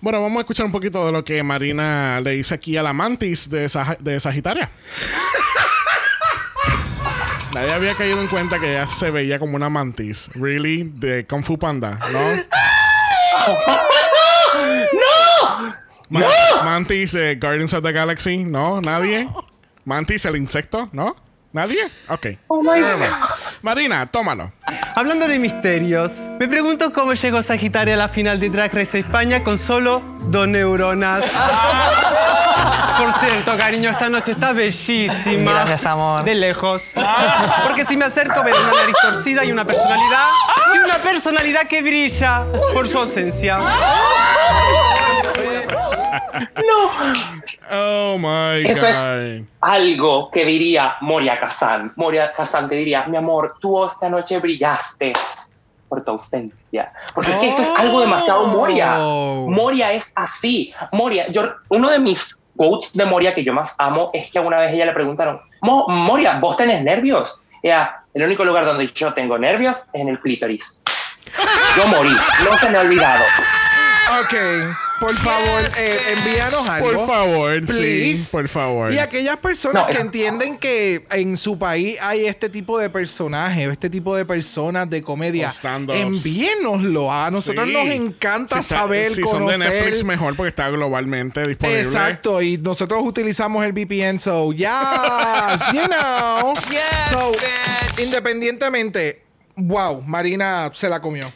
Bueno, 0.01 0.21
vamos 0.21 0.37
a 0.37 0.41
escuchar 0.41 0.65
un 0.65 0.71
poquito 0.71 1.05
de 1.05 1.11
lo 1.11 1.23
que 1.25 1.43
Marina 1.43 2.21
le 2.21 2.31
dice 2.31 2.53
aquí 2.53 2.77
a 2.77 2.83
la 2.83 2.93
mantis 2.93 3.49
de, 3.49 3.65
Sag- 3.65 3.97
de 3.99 4.19
Sagitaria. 4.19 4.71
Nadie 7.53 7.73
había 7.73 7.93
caído 7.95 8.21
en 8.21 8.27
cuenta 8.27 8.59
que 8.59 8.69
ella 8.71 8.87
se 8.87 9.09
veía 9.11 9.39
como 9.39 9.55
una 9.55 9.69
mantis. 9.69 10.29
Really? 10.35 10.83
De 10.95 11.25
Kung 11.27 11.43
Fu 11.43 11.57
Panda, 11.59 11.99
¿no? 12.11 12.19
¡No! 14.93 15.75
Ma- 16.09 16.25
Mantis, 16.63 17.13
eh, 17.15 17.37
Guardians 17.39 17.73
of 17.73 17.83
the 17.83 17.91
Galaxy, 17.91 18.37
¿no? 18.37 18.81
¿Nadie? 18.81 19.27
Mantis, 19.85 20.25
el 20.25 20.35
insecto, 20.37 20.89
¿no? 20.91 21.15
¿Nadie? 21.51 21.87
Ok. 22.07 22.27
Oh 22.47 22.61
my 22.61 22.79
God. 22.79 23.01
Marina, 23.61 24.05
tómalo. 24.05 24.51
Hablando 24.95 25.27
de 25.27 25.37
misterios, 25.37 26.29
me 26.39 26.47
pregunto 26.47 26.93
cómo 26.93 27.13
llegó 27.13 27.41
Sagitaria 27.41 27.95
a 27.95 27.97
la 27.97 28.07
final 28.07 28.39
de 28.39 28.49
Drag 28.49 28.73
Race 28.73 28.99
España 28.99 29.43
con 29.43 29.57
solo 29.57 30.01
dos 30.21 30.47
neuronas. 30.47 31.23
Por 32.97 33.13
cierto, 33.19 33.57
cariño, 33.57 33.89
esta 33.89 34.09
noche 34.09 34.31
está 34.31 34.53
bellísima. 34.53 35.51
Gracias, 35.51 35.85
amor. 35.85 36.23
De 36.23 36.35
lejos. 36.35 36.91
Porque 37.63 37.85
si 37.85 37.95
me 37.95 38.05
acerco 38.05 38.43
veré 38.43 38.59
una 38.59 38.73
nariz 38.73 38.95
torcida 39.01 39.45
y 39.45 39.51
una 39.51 39.63
personalidad. 39.65 40.27
Y 40.75 40.77
una 40.79 40.97
personalidad 40.97 41.61
que 41.67 41.81
brilla 41.81 42.43
por 42.73 42.87
su 42.87 42.97
ausencia. 42.97 43.59
Oh 47.71 48.17
my 48.17 48.65
Eso 48.69 48.81
God. 48.81 48.89
es 48.89 49.41
algo 49.61 50.31
que 50.31 50.45
diría 50.45 50.95
Moria 51.01 51.39
Kazan. 51.39 51.93
Moria 51.95 52.33
Kazan 52.33 52.67
te 52.69 52.75
diría, 52.75 53.05
mi 53.05 53.17
amor, 53.17 53.55
tú 53.59 53.85
esta 53.85 54.09
noche 54.09 54.39
brillaste 54.39 55.13
por 55.87 56.03
tu 56.03 56.11
ausencia. 56.11 56.91
Porque 57.13 57.31
es 57.31 57.37
que 57.37 57.49
eso 57.49 57.61
es 57.61 57.69
algo 57.77 58.01
demasiado 58.01 58.45
Moria. 58.47 58.97
Moria 58.99 59.91
es 59.93 60.11
así. 60.15 60.73
Moria, 60.91 61.27
yo, 61.31 61.53
uno 61.69 61.89
de 61.89 61.99
mis 61.99 62.37
quotes 62.55 62.93
de 62.93 63.05
Moria 63.05 63.33
que 63.33 63.43
yo 63.43 63.53
más 63.53 63.75
amo 63.77 64.09
es 64.13 64.31
que 64.31 64.39
una 64.39 64.57
vez 64.59 64.73
ella 64.73 64.85
le 64.85 64.91
preguntaron, 64.93 65.41
"Mo- 65.61 65.87
Moria, 65.87 66.37
¿vos 66.39 66.57
tenés 66.57 66.83
nervios? 66.83 67.41
Ella, 67.63 68.03
el 68.13 68.23
único 68.23 68.43
lugar 68.45 68.65
donde 68.65 68.87
yo 68.87 69.13
tengo 69.13 69.37
nervios 69.37 69.77
es 69.93 70.01
en 70.01 70.09
el 70.09 70.19
clítoris. 70.19 70.81
Yo 71.77 71.85
morí, 71.87 72.09
no 72.09 72.57
se 72.57 72.69
me 72.69 72.77
ha 72.77 72.81
olvidado. 72.81 73.23
Ok, 74.21 74.33
por 74.99 75.15
favor, 75.15 75.61
eh, 75.77 75.97
envíanos 76.17 76.67
algo. 76.69 76.91
Por 76.91 77.07
favor, 77.07 77.61
Please. 77.65 78.17
sí, 78.23 78.27
por 78.31 78.47
favor. 78.49 78.91
Y 78.93 78.99
aquellas 78.99 79.37
personas 79.37 79.85
No, 79.87 79.93
que 79.93 80.01
entienden 80.01 80.57
que 80.57 81.05
en 81.11 81.37
su 81.37 81.57
país 81.57 81.97
hay 82.01 82.25
este 82.25 82.49
tipo 82.49 82.77
de 82.77 82.89
personajes, 82.89 83.69
este 83.71 83.89
tipo 83.89 84.15
de 84.15 84.25
personas 84.25 84.89
de 84.89 85.01
comedia, 85.01 85.51
envíenoslo. 85.93 87.11
A 87.11 87.31
nosotros 87.31 87.67
Sí. 87.67 87.73
nos 87.73 87.85
encanta 87.87 88.55
Si 88.55 88.61
está- 88.61 88.77
saber, 88.79 89.13
Si 89.13 89.21
conocer. 89.21 89.39
son 89.39 89.47
de 89.47 89.57
Netflix, 89.69 90.03
mejor 90.03 90.35
porque 90.35 90.49
está 90.49 90.69
globalmente 90.69 91.45
disponible. 91.47 91.81
Exacto, 91.81 92.41
y 92.41 92.57
nosotros 92.57 93.01
utilizamos 93.03 93.65
el 93.65 93.71
VPN, 93.73 94.19
so 94.19 94.51
yes, 94.53 94.67
you 95.73 95.85
know. 95.87 96.53
so, 97.09 97.31
independientemente, 98.03 99.21
wow, 99.55 100.01
Marina 100.05 100.71
se 100.73 100.89
la 100.89 100.99
comió. 101.01 101.31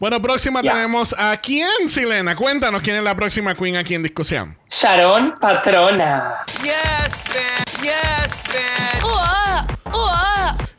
Bueno, 0.00 0.20
próxima 0.20 0.62
tenemos 0.62 1.14
a 1.18 1.36
quién, 1.38 1.88
Silena. 1.88 2.34
Cuéntanos 2.36 2.80
quién 2.82 2.96
es 2.96 3.02
la 3.04 3.14
próxima 3.14 3.54
queen 3.54 3.76
aquí 3.76 3.94
en 3.94 4.02
discusión. 4.02 4.56
Sharon 4.70 5.38
Patrona. 5.40 6.34
Yes, 6.62 7.24
man. 7.28 7.82
Yes, 7.82 8.44
man. 8.48 9.66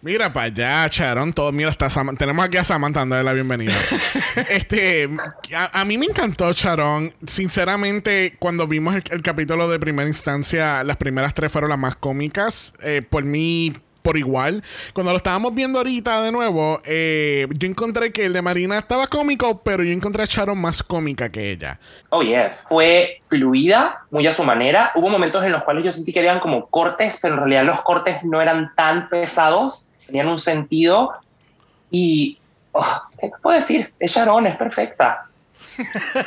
Mira 0.01 0.33
para 0.33 0.47
allá, 0.47 0.87
Sharon. 0.91 1.31
Todo, 1.31 1.53
mira, 1.53 1.69
está 1.69 1.89
Sam- 1.89 2.17
tenemos 2.17 2.43
aquí 2.43 2.57
a 2.57 2.63
Samantha 2.65 2.99
dándole 3.01 3.23
la 3.23 3.31
bienvenida. 3.31 3.73
este, 4.49 5.09
a, 5.55 5.79
a 5.79 5.85
mí 5.85 5.97
me 5.97 6.05
encantó 6.07 6.51
Sharon. 6.51 7.13
Sinceramente, 7.25 8.35
cuando 8.37 8.67
vimos 8.67 8.95
el, 8.95 9.03
el 9.11 9.21
capítulo 9.21 9.69
de 9.69 9.79
primera 9.79 10.07
instancia, 10.09 10.83
las 10.83 10.97
primeras 10.97 11.33
tres 11.33 11.51
fueron 11.53 11.69
las 11.69 11.79
más 11.79 11.95
cómicas. 11.95 12.73
Eh, 12.83 13.01
por 13.01 13.23
mí, 13.23 13.77
por 14.03 14.17
igual. 14.17 14.63
Cuando 14.93 15.11
lo 15.11 15.17
estábamos 15.17 15.55
viendo 15.55 15.79
ahorita 15.79 16.21
de 16.21 16.31
nuevo, 16.31 16.81
eh, 16.85 17.47
yo 17.51 17.67
encontré 17.67 18.11
que 18.11 18.25
el 18.25 18.33
de 18.33 18.41
Marina 18.41 18.77
estaba 18.77 19.07
cómico, 19.07 19.63
pero 19.63 19.83
yo 19.83 19.91
encontré 19.91 20.21
a 20.21 20.25
Sharon 20.27 20.59
más 20.59 20.83
cómica 20.83 21.29
que 21.29 21.51
ella. 21.51 21.79
Oh, 22.09 22.21
yes. 22.21 22.63
Fue 22.69 23.21
fluida, 23.29 24.03
muy 24.11 24.27
a 24.27 24.33
su 24.33 24.43
manera. 24.43 24.91
Hubo 24.95 25.09
momentos 25.09 25.43
en 25.43 25.53
los 25.53 25.63
cuales 25.63 25.85
yo 25.85 25.93
sentí 25.93 26.13
que 26.13 26.19
eran 26.19 26.39
como 26.41 26.67
cortes, 26.67 27.17
pero 27.21 27.33
en 27.35 27.39
realidad 27.39 27.63
los 27.63 27.81
cortes 27.81 28.23
no 28.23 28.41
eran 28.41 28.71
tan 28.75 29.09
pesados, 29.09 29.85
tenían 30.05 30.27
un 30.27 30.39
sentido. 30.39 31.13
Y, 31.89 32.37
oh, 32.73 33.01
¿qué 33.19 33.29
te 33.29 33.35
puedo 33.41 33.57
decir? 33.57 33.91
Es 33.99 34.11
Sharon, 34.11 34.45
es 34.47 34.57
perfecta. 34.57 35.25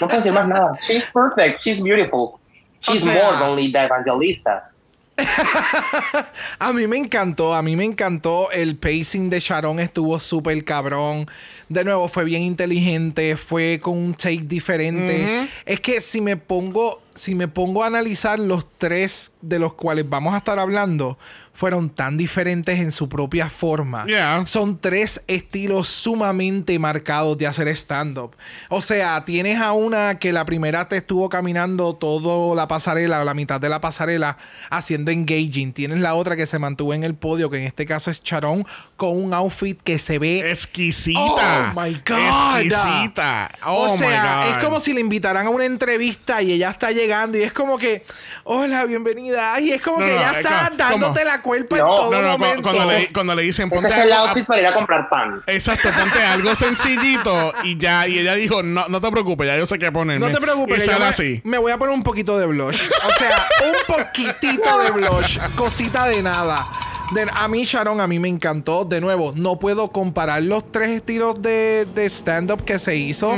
No 0.01 0.09
puedo 0.09 0.17
decir 0.17 0.33
más 0.33 0.49
nada. 0.49 0.79
She's 0.89 1.09
perfect, 1.13 1.61
she's 1.63 1.83
beautiful. 1.83 2.41
She's 2.81 3.03
sea- 3.03 3.13
more 3.13 3.71
than 3.71 3.85
Evangelista. 3.85 4.71
A 6.59 6.73
mí 6.73 6.87
me 6.87 6.99
encantó, 6.99 7.55
a 7.55 7.63
mí 7.63 7.77
me 7.77 7.85
encantó. 7.85 8.51
El 8.51 8.77
pacing 8.77 9.31
de 9.31 9.41
Sharon 9.41 9.81
estuvo 9.81 10.19
súper 10.21 10.63
cabrón. 10.65 11.27
De 11.69 11.85
nuevo, 11.85 12.09
fue 12.09 12.25
bien 12.25 12.43
inteligente, 12.43 13.37
fue 13.37 13.81
con 13.81 13.97
un 13.97 14.15
take 14.15 14.43
diferente. 14.45 15.49
Es 15.65 15.81
que 15.81 16.01
si 16.01 16.21
me 16.21 16.37
pongo, 16.37 17.03
si 17.17 17.35
me 17.35 17.49
pongo 17.49 17.83
a 17.83 17.87
analizar 17.87 18.39
los 18.39 18.67
tres 18.79 19.33
de 19.41 19.59
los 19.59 19.75
cuales 19.75 20.09
vamos 20.09 20.35
a 20.35 20.39
estar 20.39 20.59
hablando, 20.59 21.19
fueron 21.57 21.89
tan 21.89 22.19
diferentes 22.19 22.79
en 22.79 22.93
su 22.93 23.09
propia 23.09 23.49
forma. 23.49 24.05
Yeah. 24.05 24.45
Son 24.45 24.79
tres 24.79 25.23
estilos 25.27 25.89
sumamente 25.89 26.79
marcados 26.79 27.39
de 27.39 27.47
hacer 27.47 27.69
stand-up. 27.69 28.37
O 28.69 28.83
sea, 28.83 29.25
tienes 29.25 29.59
a 29.59 29.73
una 29.73 30.19
que 30.19 30.35
la 30.35 30.45
primera 30.45 30.87
te 30.89 30.99
estuvo 30.99 31.31
caminando 31.31 31.95
toda 31.95 32.55
la 32.55 32.69
pasarela 32.69 33.23
o 33.23 33.25
la 33.25 33.33
mitad 33.33 33.59
de 33.59 33.71
la 33.71 33.81
pasarela 33.81 34.37
haciendo 34.69 35.11
engaging. 35.11 35.73
Tienes 35.73 35.99
la 35.99 36.15
otra 36.15 36.37
que 36.37 36.47
se 36.47 36.59
mantuvo 36.59 36.93
en 36.93 37.05
el 37.05 37.15
podio, 37.15 37.49
que 37.49 37.57
en 37.57 37.65
este 37.65 37.87
caso 37.87 38.11
es 38.11 38.23
Charon, 38.23 38.67
con 38.97 39.17
un 39.17 39.33
outfit 39.33 39.81
que 39.81 39.99
se 39.99 40.19
ve 40.19 40.51
Exquisita. 40.51 41.73
Oh 41.75 41.81
my 41.81 42.03
God. 42.07 42.61
Exquisita. 42.61 43.49
Oh 43.65 43.91
o 43.91 43.97
sea, 43.97 44.41
my 44.45 44.45
God. 44.45 44.59
es 44.59 44.65
como 44.65 44.81
si 44.81 44.93
le 44.93 45.01
invitaran 45.01 45.47
a 45.47 45.51
una 45.51 45.65
entrevista 45.65 46.43
y 46.43 46.53
ella 46.53 46.69
está 46.69 46.91
llegando 46.91 47.06
y 47.07 47.43
es 47.43 47.53
como 47.53 47.79
que, 47.79 48.05
hola, 48.45 48.85
bienvenida. 48.85 49.59
Y 49.61 49.71
es 49.73 49.81
como 49.83 50.01
No, 50.01 50.07
que 50.07 50.13
no, 50.13 50.19
ella 50.19 50.31
es 50.33 50.37
está 50.39 50.67
como- 50.69 50.77
dándote 50.77 51.21
¿cómo? 51.21 51.33
la 51.33 51.43
cuerpa 51.43 51.77
No, 51.79 51.89
en 51.89 51.95
todo 51.95 52.11
No, 52.13 52.23
no, 52.23 52.39
momento. 52.39 52.63
cuando, 52.63 52.85
le, 52.93 53.13
cuando 53.13 53.35
le 53.35 53.43
dicen 53.43 53.67
Ese 53.67 53.75
ponte 53.75 53.89
es 53.97 54.05
el 54.05 54.13
algo- 54.13 54.27
outfit 54.29 54.47
para 54.47 54.61
ir 54.61 54.67
a 54.67 54.75
comprar 54.75 55.09
pan. 55.09 55.43
Exacto, 55.47 55.89
ponte 55.99 56.23
algo 56.25 56.55
sencillito 56.55 57.53
y 57.65 57.79
ya, 57.79 58.07
y 58.07 58.19
ella 58.19 58.35
dijo, 58.35 58.63
no, 58.63 58.89
no 58.89 59.01
te 59.01 59.11
preocupes, 59.11 59.47
ya 59.47 59.57
yo 59.57 59.67
sé 59.67 59.79
qué 59.79 59.91
ponerme. 59.93 60.27
No 60.27 60.33
te 60.33 60.41
preocupes, 60.41 60.85
Y 60.85 60.91
yo 60.91 60.99
me, 60.99 61.05
así. 61.07 61.41
me 61.45 61.59
voy 61.59 61.73
a 61.73 61.79
poner 61.79 61.95
un 61.95 62.03
poquito 62.03 62.39
de 62.39 62.47
blush. 62.47 62.81
O 63.05 63.11
sea, 63.19 63.47
un 63.67 63.95
poquitito 63.97 64.79
de 64.79 64.91
blush. 64.91 65.39
Cosita 65.57 66.07
de 66.07 66.23
nada. 66.23 66.67
De- 67.13 67.27
a 67.33 67.47
mí, 67.49 67.65
Sharon, 67.65 68.01
a 68.01 68.07
mí 68.07 68.19
me 68.19 68.29
encantó. 68.29 68.85
De 68.85 69.01
nuevo, 69.01 69.33
no 69.37 69.59
puedo 69.59 69.93
comparar 69.93 70.43
los 70.43 70.71
tres 70.73 70.91
estilos 70.91 71.41
de, 71.41 71.87
de 71.95 72.07
stand-up 72.07 72.65
que 72.65 72.79
se 72.79 72.97
hizo. 72.97 73.37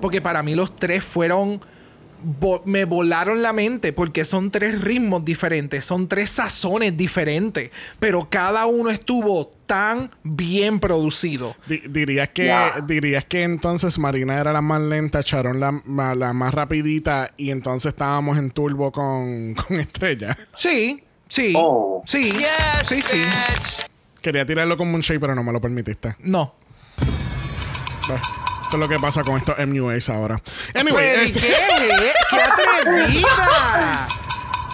Porque 0.00 0.20
para 0.20 0.42
mí 0.42 0.54
los 0.54 0.74
tres 0.76 1.04
fueron... 1.04 1.62
vo- 2.40 2.62
me 2.64 2.84
volaron 2.84 3.42
la 3.42 3.52
mente 3.52 3.92
porque 3.92 4.24
son 4.24 4.50
tres 4.50 4.80
ritmos 4.80 5.24
diferentes, 5.24 5.84
son 5.84 6.08
tres 6.08 6.30
sazones 6.30 6.96
diferentes, 6.96 7.70
pero 7.98 8.28
cada 8.30 8.66
uno 8.66 8.90
estuvo 8.90 9.52
tan 9.66 10.10
bien 10.22 10.80
producido. 10.80 11.56
Di- 11.66 11.82
dirías 11.88 12.28
que 12.30 12.52
dirías 12.86 13.24
que 13.24 13.42
entonces 13.42 13.98
Marina 13.98 14.38
era 14.38 14.52
la 14.52 14.60
más 14.62 14.80
lenta, 14.80 15.22
Charon 15.22 15.60
la, 15.60 16.14
la 16.14 16.32
más 16.32 16.52
rapidita 16.54 17.32
y 17.36 17.50
entonces 17.50 17.90
estábamos 17.90 18.38
en 18.38 18.50
turbo 18.50 18.92
con, 18.92 19.54
con 19.68 19.80
Estrella. 19.80 20.36
Sí, 20.56 21.02
sí, 21.28 21.52
Oh. 21.56 22.02
sí, 22.06 22.32
Yes, 22.32 22.48
sí, 22.86 23.02
sí. 23.02 23.22
Quería 24.20 24.46
tirarlo 24.46 24.76
con 24.76 24.90
Moonshade, 24.90 25.18
pero 25.18 25.34
no 25.34 25.42
me 25.42 25.52
lo 25.52 25.60
permitiste. 25.60 26.14
No. 26.20 26.54
Esto 28.72 28.82
es 28.82 28.88
lo 28.88 28.96
que 28.96 29.02
pasa 29.02 29.22
con 29.22 29.36
estos 29.36 29.54
MUAs 29.66 30.08
ahora. 30.08 30.40
Anyway, 30.74 31.10
Pero, 31.10 31.22
¿y 31.24 31.26
este- 31.26 31.40
qué? 31.40 31.54
¡Qué 32.30 32.40
atrevida! 32.40 34.08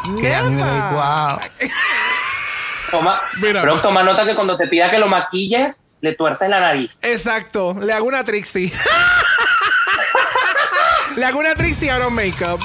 Neta. 0.15 0.91
igual. 0.93 1.41
Toma, 2.93 3.21
Mira, 3.41 3.61
pero 3.61 3.73
pues- 3.73 3.83
toma 3.83 4.05
nota 4.05 4.25
que 4.25 4.37
cuando 4.37 4.57
te 4.57 4.69
pida 4.69 4.89
que 4.89 5.01
lo 5.01 5.09
maquilles, 5.09 5.89
le 6.01 6.15
tuerces 6.15 6.49
la 6.49 6.61
nariz. 6.61 6.97
Exacto. 7.03 7.77
Le 7.81 7.93
hago 7.93 8.07
una 8.07 8.23
Trixie. 8.23 8.73
Le 11.17 11.25
hago 11.27 11.41
una 11.41 11.57
Trixie 11.57 11.91
out 11.91 12.05
of 12.05 12.13
makeup. 12.13 12.61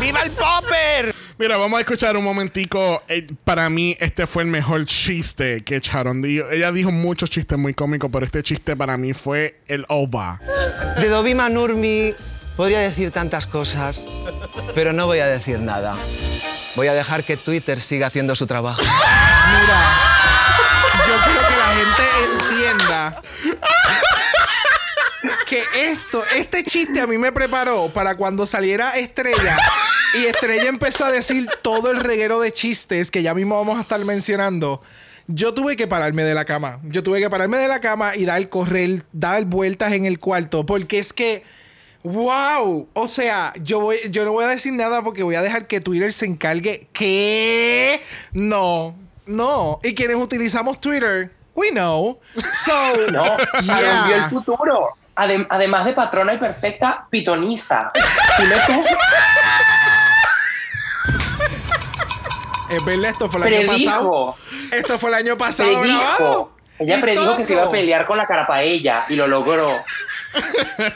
¡Viva 0.00 0.22
el 0.22 0.30
popper! 0.30 1.14
Mira, 1.38 1.56
vamos 1.56 1.78
a 1.78 1.82
escuchar 1.82 2.16
un 2.16 2.24
momentico. 2.24 3.04
Eh, 3.06 3.24
para 3.44 3.70
mí, 3.70 3.96
este 4.00 4.26
fue 4.26 4.42
el 4.42 4.48
mejor 4.48 4.84
chiste 4.86 5.62
que 5.62 5.80
Charon 5.80 6.20
dijo. 6.20 6.50
Ella 6.50 6.72
dijo 6.72 6.90
muchos 6.90 7.30
chistes 7.30 7.56
muy 7.56 7.74
cómicos, 7.74 8.10
pero 8.12 8.26
este 8.26 8.42
chiste 8.42 8.74
para 8.74 8.96
mí 8.96 9.12
fue 9.12 9.60
el 9.68 9.84
OVA. 9.88 10.40
De 11.00 11.08
Dovima 11.08 11.48
Nurmi 11.48 12.12
podría 12.56 12.80
decir 12.80 13.12
tantas 13.12 13.46
cosas, 13.46 14.08
pero 14.74 14.92
no 14.92 15.06
voy 15.06 15.20
a 15.20 15.28
decir 15.28 15.60
nada. 15.60 15.96
Voy 16.74 16.88
a 16.88 16.94
dejar 16.94 17.22
que 17.22 17.36
Twitter 17.36 17.78
siga 17.78 18.08
haciendo 18.08 18.34
su 18.34 18.48
trabajo. 18.48 18.82
Mira, 18.82 19.80
yo 21.06 21.14
quiero 21.22 21.48
que 21.48 21.56
la 21.56 21.76
gente 21.76 22.02
entienda 22.32 23.22
que 25.46 25.62
esto, 25.72 26.24
este 26.34 26.64
chiste 26.64 27.00
a 27.00 27.06
mí 27.06 27.16
me 27.16 27.30
preparó 27.30 27.92
para 27.92 28.16
cuando 28.16 28.44
saliera 28.44 28.98
Estrella 28.98 29.56
y 30.14 30.26
Estrella 30.26 30.68
empezó 30.68 31.04
a 31.04 31.10
decir 31.10 31.48
todo 31.62 31.90
el 31.90 32.00
reguero 32.00 32.40
de 32.40 32.52
chistes 32.52 33.10
que 33.10 33.22
ya 33.22 33.34
mismo 33.34 33.56
vamos 33.56 33.78
a 33.78 33.82
estar 33.82 34.02
mencionando. 34.04 34.82
Yo 35.26 35.52
tuve 35.52 35.76
que 35.76 35.86
pararme 35.86 36.22
de 36.24 36.34
la 36.34 36.44
cama. 36.46 36.78
Yo 36.84 37.02
tuve 37.02 37.20
que 37.20 37.28
pararme 37.28 37.58
de 37.58 37.68
la 37.68 37.80
cama 37.80 38.16
y 38.16 38.24
dar 38.24 38.48
correr, 38.48 39.04
dar 39.12 39.44
vueltas 39.44 39.92
en 39.92 40.06
el 40.06 40.18
cuarto. 40.18 40.64
Porque 40.64 40.98
es 40.98 41.12
que, 41.12 41.44
wow. 42.02 42.88
O 42.94 43.06
sea, 43.08 43.52
yo, 43.60 43.80
voy, 43.80 43.98
yo 44.10 44.24
no 44.24 44.32
voy 44.32 44.44
a 44.44 44.48
decir 44.48 44.72
nada 44.72 45.02
porque 45.02 45.22
voy 45.22 45.34
a 45.34 45.42
dejar 45.42 45.66
que 45.66 45.80
Twitter 45.80 46.12
se 46.14 46.24
encargue. 46.24 46.88
¿Qué? 46.94 48.02
No, 48.32 48.96
no. 49.26 49.80
Y 49.82 49.94
quienes 49.94 50.16
utilizamos 50.16 50.80
Twitter, 50.80 51.30
we 51.54 51.70
know. 51.72 52.18
So, 52.64 52.96
No, 53.12 53.36
yeah. 53.62 54.24
El 54.24 54.30
futuro. 54.30 54.94
Adem- 55.14 55.46
además 55.50 55.84
de 55.84 55.92
patrona 55.94 56.32
y 56.32 56.38
perfecta, 56.38 57.06
pitoniza. 57.10 57.90
No 58.38 58.82
es 62.70 62.78
como- 62.78 62.78
Es 62.78 62.84
verdad, 62.84 63.10
esto 63.10 63.28
fue 63.28 63.40
el 63.40 63.54
año 63.54 63.66
pasado. 63.66 64.36
Esto 64.72 64.98
fue 64.98 65.08
el 65.10 65.14
año 65.14 65.38
pasado 65.38 65.80
grabado. 65.80 66.16
predijo. 66.16 66.54
Ella 66.80 67.00
predijo 67.00 67.36
que 67.38 67.46
se 67.46 67.52
iba 67.54 67.62
a 67.64 67.70
pelear 67.70 68.06
con 68.06 68.18
la 68.18 68.26
carapaella 68.26 69.04
y 69.08 69.16
lo 69.16 69.26
logró. 69.26 69.72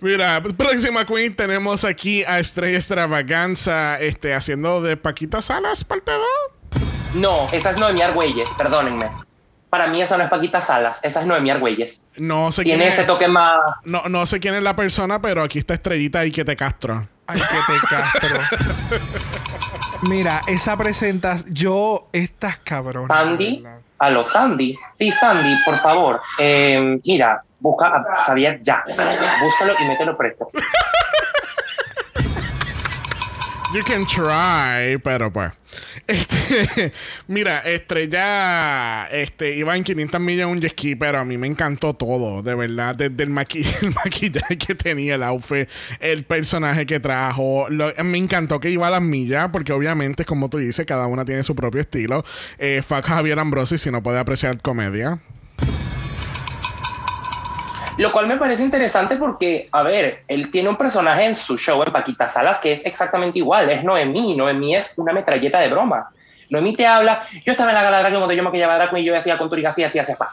Mira, 0.00 0.42
próxima 0.56 1.04
queen 1.06 1.34
tenemos 1.34 1.84
aquí 1.84 2.22
a 2.24 2.38
Estrella 2.38 2.76
Extravaganza 2.76 3.98
este, 4.00 4.34
haciendo 4.34 4.82
de 4.82 4.96
Paquita 4.96 5.40
Salas, 5.42 5.84
parte 5.84 6.12
2. 6.12 6.22
No, 7.14 7.48
esa 7.52 7.70
es 7.70 7.78
Noemí 7.78 8.02
Argüelles, 8.02 8.48
perdónenme. 8.58 9.10
Para 9.70 9.86
mí 9.86 10.02
esa 10.02 10.18
no 10.18 10.24
es 10.24 10.30
Paquita 10.30 10.60
Salas, 10.60 10.98
esa 11.02 11.20
es 11.20 11.26
Noemí 11.26 11.50
Argüelles. 11.50 12.02
No 12.16 12.52
sé 12.52 12.62
quién 12.64 12.82
es. 12.82 12.94
ese 12.94 13.04
toque 13.04 13.28
más... 13.28 13.58
No, 13.84 14.02
no 14.08 14.26
sé 14.26 14.40
quién 14.40 14.54
es 14.54 14.62
la 14.62 14.76
persona, 14.76 15.22
pero 15.22 15.42
aquí 15.42 15.58
está 15.58 15.74
Estrellita 15.74 16.24
y 16.26 16.32
que 16.32 16.44
te 16.44 16.56
castro. 16.56 17.08
Ay, 17.26 17.40
que 17.40 17.72
te 17.72 17.78
castro. 17.88 18.40
Mira, 20.02 20.42
esa 20.48 20.76
presentación. 20.76 21.54
Yo, 21.54 22.08
estas 22.12 22.58
cabronas. 22.58 23.08
Sandy, 23.08 23.56
de 23.58 23.62
verdad. 23.62 23.80
a 23.98 24.10
los 24.10 24.30
Sandy. 24.30 24.76
Sí, 24.98 25.12
Sandy, 25.12 25.56
por 25.64 25.78
favor. 25.78 26.20
Eh, 26.38 26.98
mira, 27.04 27.42
busca 27.60 27.86
a 27.86 28.24
Xavier 28.26 28.60
ya. 28.62 28.82
Búscalo 29.40 29.74
y 29.80 29.84
mételo 29.86 30.16
presto. 30.16 30.48
You 33.74 33.82
can 33.84 34.04
try, 34.06 34.98
pero 35.02 35.32
pues. 35.32 35.50
Este, 36.06 36.92
mira, 37.26 37.60
Estrella 37.60 39.06
este, 39.10 39.56
iba 39.56 39.74
en 39.74 39.82
500 39.82 40.20
millas 40.20 40.46
un 40.46 40.60
jet 40.60 40.72
ski, 40.72 40.94
pero 40.94 41.18
a 41.20 41.24
mí 41.24 41.38
me 41.38 41.46
encantó 41.46 41.94
todo, 41.94 42.42
de 42.42 42.54
verdad. 42.54 42.94
Desde 42.94 43.14
el, 43.22 43.30
el 43.82 43.94
maquillaje 43.94 44.58
que 44.58 44.74
tenía, 44.74 45.14
el 45.14 45.22
outfit, 45.22 45.68
el 46.00 46.24
personaje 46.24 46.84
que 46.84 47.00
trajo. 47.00 47.66
lo- 47.70 47.92
me 48.04 48.18
encantó 48.18 48.60
que 48.60 48.68
iba 48.68 48.88
a 48.88 48.90
las 48.90 49.00
millas, 49.02 49.48
porque 49.50 49.72
obviamente, 49.72 50.26
como 50.26 50.50
tú 50.50 50.58
dices, 50.58 50.84
cada 50.84 51.06
una 51.06 51.24
tiene 51.24 51.42
su 51.42 51.54
propio 51.56 51.80
estilo. 51.80 52.24
Eh, 52.58 52.82
fuck 52.86 53.06
Javier 53.06 53.38
Ambrosi 53.38 53.78
si 53.78 53.90
no 53.90 54.02
puede 54.02 54.18
apreciar 54.18 54.60
comedia. 54.60 55.18
Lo 57.98 58.10
cual 58.10 58.26
me 58.26 58.38
parece 58.38 58.62
interesante 58.62 59.16
porque, 59.16 59.68
a 59.70 59.82
ver, 59.82 60.22
él 60.26 60.50
tiene 60.50 60.70
un 60.70 60.76
personaje 60.76 61.26
en 61.26 61.36
su 61.36 61.58
show 61.58 61.82
en 61.84 61.92
Paquita 61.92 62.30
Salas 62.30 62.58
que 62.58 62.72
es 62.72 62.86
exactamente 62.86 63.38
igual, 63.38 63.68
es 63.70 63.84
Noemí. 63.84 64.34
Noemí 64.34 64.74
es 64.74 64.94
una 64.96 65.12
metralleta 65.12 65.60
de 65.60 65.68
broma. 65.68 66.08
Noemí 66.48 66.74
te 66.74 66.86
habla, 66.86 67.24
yo 67.44 67.52
estaba 67.52 67.70
en 67.70 67.76
la 67.76 67.82
gala 67.82 68.00
Drag 68.00 68.14
cuando 68.14 68.32
yo 68.32 68.42
me 68.42 68.50
quedaba 68.50 68.76
Drag 68.76 68.96
y 68.98 69.04
yo 69.04 69.16
hacía 69.16 69.38
con 69.38 69.48
así, 69.66 69.84
así, 69.84 69.98
así, 69.98 70.12
así. 70.12 70.24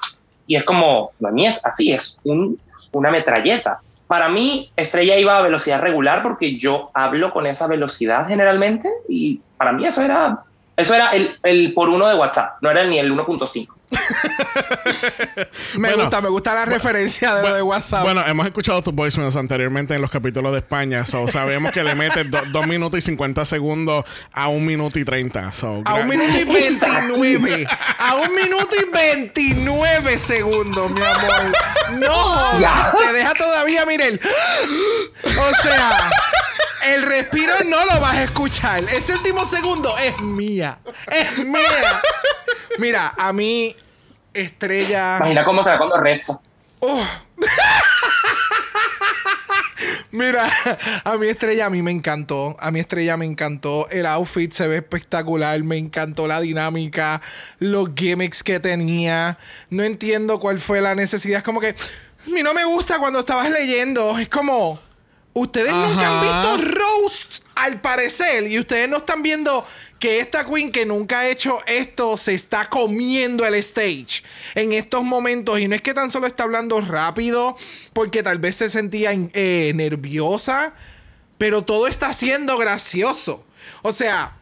Y 0.47 0.55
es 0.55 0.64
como, 0.64 1.12
Noemí 1.20 1.47
es 1.47 1.64
así, 1.66 1.91
es 1.91 2.18
un, 2.24 2.57
una 2.93 3.12
metralleta. 3.12 3.80
Para 4.07 4.30
mí, 4.30 4.72
Estrella 4.76 5.18
iba 5.18 5.38
a 5.38 5.41
velocidad 5.41 5.82
regular 5.82 6.24
porque 6.24 6.57
yo 6.57 6.91
hablo 6.93 7.32
con 7.32 7.45
esa 7.45 7.68
velocidad 7.68 8.28
generalmente 8.28 8.89
y 9.07 9.41
para 9.57 9.72
mí 9.72 9.86
eso 9.86 10.01
era, 10.01 10.39
eso 10.80 10.96
era 10.96 11.10
el, 11.10 11.38
el 11.44 11.74
por 11.74 11.90
uno 11.90 12.08
de 12.08 12.16
WhatsApp, 12.16 12.58
no 12.62 12.72
era 12.72 12.86
ni 12.86 13.00
el 13.00 13.12
1.5. 13.12 13.68
me 15.78 15.94
gusta, 15.96 16.22
me 16.22 16.30
gusta 16.30 16.54
la 16.54 16.66
referencia 16.66 17.36
de 17.36 17.42
lo 17.42 17.56
de 17.56 17.62
WhatsApp. 17.62 18.04
Bueno, 18.04 18.24
hemos 18.26 18.46
escuchado 18.46 18.82
tus 18.84 18.94
voicemails 18.94 19.36
anteriormente 19.36 19.96
en 19.96 20.02
los 20.02 20.12
capítulos 20.12 20.52
de 20.52 20.60
España. 20.60 21.06
So, 21.06 21.28
sabemos 21.28 21.72
que 21.72 21.84
le 21.84 21.96
metes 21.96 22.28
2 22.30 22.68
minutos 22.68 23.00
y 23.00 23.02
50 23.02 23.46
segundos 23.46 24.06
a 24.32 24.48
un 24.48 24.66
minuto 24.66 25.00
y 25.00 25.06
30. 25.06 25.52
a 25.86 25.96
un 25.96 26.08
minuto 26.08 26.38
y 26.38 26.44
29. 26.44 27.68
a 27.98 28.16
un 28.16 28.36
minuto 28.36 28.76
y 28.80 28.86
29 28.92 30.18
segundos, 30.18 30.92
mi 30.92 31.02
amor. 31.02 31.52
No, 32.00 32.60
te 32.98 33.14
deja 33.14 33.34
todavía, 33.34 33.86
miren. 33.86 34.20
o 35.24 35.64
sea. 35.64 36.12
El 36.86 37.04
respiro 37.04 37.54
no 37.66 37.86
lo 37.86 38.00
vas 38.00 38.16
a 38.16 38.24
escuchar. 38.24 38.80
El 38.80 39.04
último 39.14 39.46
segundo 39.46 39.98
es 39.98 40.20
mía. 40.20 40.80
Es 41.12 41.38
mía. 41.46 42.02
Mira, 42.78 43.14
a 43.18 43.34
mí, 43.34 43.76
estrella. 44.34 45.18
Imagina 45.18 45.44
cómo 45.46 45.64
se 45.64 45.72
ve 45.72 45.78
cuando 45.78 45.98
reza. 45.98 46.40
Mira, 50.12 50.50
a 51.04 51.18
mi 51.18 51.28
estrella 51.28 51.68
a 51.68 51.70
mí 51.70 51.82
me 51.84 51.92
encantó. 51.92 52.58
A 52.60 52.72
mi 52.72 52.80
estrella 52.80 53.16
me 53.18 53.26
encantó. 53.26 53.88
El 53.90 54.06
outfit 54.06 54.52
se 54.52 54.68
ve 54.68 54.78
espectacular. 54.78 55.62
Me 55.64 55.78
encantó 55.78 56.28
la 56.28 56.42
dinámica, 56.42 57.22
los 57.60 57.90
gimmicks 57.96 58.44
que 58.44 58.60
tenía. 58.60 59.38
No 59.70 59.84
entiendo 59.84 60.40
cuál 60.40 60.60
fue 60.60 60.82
la 60.82 60.96
necesidad. 60.96 61.40
Es 61.40 61.44
como 61.44 61.60
que 61.60 61.70
a 61.70 62.30
mí 62.30 62.42
no 62.42 62.54
me 62.54 62.66
gusta 62.66 62.98
cuando 63.00 63.20
estabas 63.20 63.50
leyendo. 63.52 64.18
Es 64.18 64.30
como 64.30 64.80
Ustedes 65.34 65.72
nunca 65.72 66.08
han 66.08 66.22
visto 66.22 66.72
roast, 66.72 67.44
al 67.56 67.82
parecer, 67.82 68.48
y 68.48 68.60
ustedes 68.60 68.90
no 68.90 68.98
están 68.98 69.22
viendo 69.22 69.66
que 70.00 70.20
esta 70.22 70.46
queen 70.46 70.72
que 70.72 70.86
nunca 70.86 71.20
ha 71.20 71.30
hecho 71.30 71.60
esto 71.68 72.16
se 72.18 72.34
está 72.34 72.70
comiendo 72.70 73.46
el 73.46 73.54
stage 73.56 74.24
en 74.56 74.74
estos 74.74 75.04
momentos. 75.04 75.60
Y 75.60 75.68
no 75.68 75.76
es 75.76 75.82
que 75.82 75.94
tan 75.94 76.10
solo 76.10 76.26
está 76.26 76.44
hablando 76.44 76.80
rápido, 76.82 77.58
porque 77.94 78.24
tal 78.24 78.40
vez 78.40 78.56
se 78.56 78.70
sentía 78.70 79.12
eh, 79.14 79.72
nerviosa, 79.76 80.74
pero 81.38 81.64
todo 81.64 81.88
está 81.88 82.14
siendo 82.14 82.58
gracioso. 82.58 83.44
O 83.82 83.92
sea, 83.92 84.39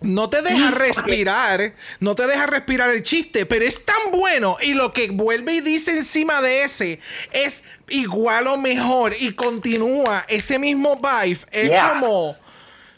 no 0.00 0.30
te 0.30 0.42
deja 0.42 0.70
respirar, 0.70 1.74
no 2.00 2.14
te 2.14 2.26
deja 2.26 2.46
respirar 2.46 2.90
el 2.90 3.02
chiste, 3.02 3.46
pero 3.46 3.64
es 3.64 3.84
tan 3.84 4.12
bueno 4.12 4.56
y 4.60 4.74
lo 4.74 4.92
que 4.92 5.10
vuelve 5.10 5.54
y 5.54 5.60
dice 5.60 5.92
encima 5.92 6.40
de 6.40 6.62
ese 6.62 7.00
es 7.32 7.64
igual 7.88 8.46
o 8.46 8.56
mejor 8.56 9.14
y 9.18 9.32
continúa 9.32 10.24
ese 10.28 10.58
mismo 10.58 10.96
vibe. 10.96 11.40
Es 11.50 11.70
como... 11.92 12.36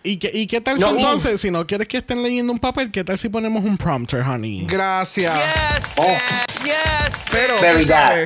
¿Y 0.03 0.17
qué, 0.17 0.31
¿Y 0.33 0.47
qué 0.47 0.63
tal 0.63 0.79
si 0.79 0.85
entonces, 0.85 1.43
si 1.43 1.51
no 1.51 1.67
quieres 1.67 1.87
que 1.87 1.99
estén 1.99 2.23
leyendo 2.23 2.55
un 2.55 2.59
papel, 2.59 2.91
qué 2.91 3.05
tal 3.05 3.19
si 3.19 3.29
ponemos 3.29 3.63
un 3.63 3.77
prompter, 3.77 4.23
honey? 4.23 4.65
Gracias. 4.67 5.35
Yes, 5.35 5.95
oh. 5.99 6.65
yes, 6.65 7.27
pero 7.31 7.55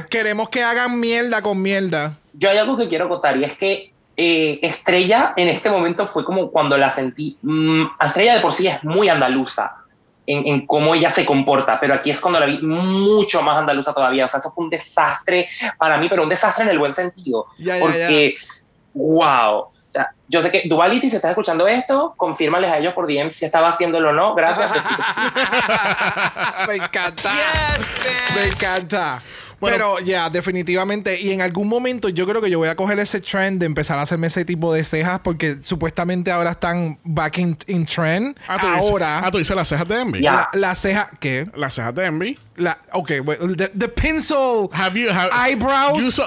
queremos 0.09 0.49
que 0.51 0.63
hagan 0.63 1.01
mierda 1.01 1.43
con 1.43 1.61
mierda. 1.61 2.17
Yo 2.33 2.49
hay 2.49 2.59
algo 2.59 2.77
que 2.77 2.89
quiero 2.89 3.09
contar 3.09 3.37
y 3.39 3.45
es 3.45 3.57
que 3.57 3.94
eh, 4.17 4.61
Estrella 4.63 5.35
en 5.37 5.49
este 5.49 5.71
momento 5.71 6.07
fue 6.07 6.25
como 6.25 6.51
cuando 6.51 6.77
la 6.77 6.91
sentí. 6.91 7.37
Mm, 7.43 7.85
Estrella 8.01 8.35
de 8.35 8.41
por 8.41 8.53
sí 8.53 8.69
es 8.69 8.83
muy 8.85 9.09
andaluza 9.09 9.85
en, 10.27 10.67
cómo 10.67 10.95
ella 10.95 11.11
se 11.11 11.27
comporta, 11.27 11.79
pero 11.79 11.95
aquí 11.95 12.11
es 12.11 12.21
cuando 12.21 12.41
la 12.41 12.47
vi 12.47 12.59
mucho 12.63 13.43
más 13.43 13.59
andaluza 13.59 13.93
todavía. 13.93 14.27
O 14.27 14.29
sea, 14.29 14.41
eso 14.41 14.53
fue 14.53 14.65
un 14.65 14.71
desastre 14.71 15.49
para 15.79 15.99
mí, 15.99 16.09
pero 16.09 16.23
un 16.23 16.29
desastre 16.29 16.65
en 16.65 16.71
el 16.71 16.79
buen 16.79 16.95
sentido. 16.95 17.47
porque, 17.81 18.35
wow. 18.95 19.59
O 19.59 19.73
sea, 19.93 20.11
yo 20.29 20.43
sé 20.43 20.51
que 20.51 20.63
Duality, 20.67 21.11
si 21.11 21.17
estás 21.17 21.31
escuchando 21.31 21.69
esto, 21.69 22.15
confírmales 22.17 22.71
a 22.71 22.79
ellos 22.79 22.95
por 22.95 23.07
DM 23.07 23.31
si 23.31 23.45
estaba 23.45 23.71
haciéndolo 23.71 24.11
o 24.11 24.13
no. 24.13 24.35
Gracias. 24.35 24.73
Me 26.69 26.77
encanta. 26.77 27.31
Me 28.35 28.49
encanta. 28.49 29.23
Pero 29.71 30.01
ya, 30.01 30.31
definitivamente. 30.31 31.21
Y 31.21 31.33
en 31.33 31.41
algún 31.41 31.69
momento 31.69 32.09
yo 32.09 32.27
creo 32.27 32.41
que 32.41 32.51
yo 32.51 32.59
voy 32.59 32.69
a 32.69 32.77
coger 32.77 32.99
ese 32.99 33.21
trend 33.21 33.61
de 33.61 33.67
empezar 33.67 33.99
a 33.99 34.03
hacerme 34.03 34.27
ese 34.27 34.45
tipo 34.45 34.73
de 34.73 34.85
cejas 34.85 35.21
porque 35.23 35.57
supuestamente 35.63 36.31
ahora 36.31 36.53
están 36.53 36.99
back 37.05 37.39
in, 37.39 37.87
trend. 37.87 38.37
Ah, 38.49 38.77
ahora. 38.79 39.23
ah, 39.25 39.31
tú 39.31 39.39
dices 39.39 39.55
las 39.55 39.69
cejas 39.69 39.89
de 39.89 40.01
Envy. 40.01 40.21
La, 40.21 40.49
la 40.53 40.75
ceja. 40.75 41.11
¿Qué? 41.21 41.49
Las 41.55 41.75
cejas 41.75 41.95
de 41.95 42.05
Envy. 42.05 42.39
La, 42.57 42.79
ok, 42.93 43.11
well, 43.25 43.57
the, 43.57 43.69
the 43.77 43.89
pencil 43.89 44.69
have 44.73 44.99
you, 44.99 45.11
have, 45.11 45.31
eyebrows. 45.33 45.99
You 45.99 46.11
saw, 46.13 46.27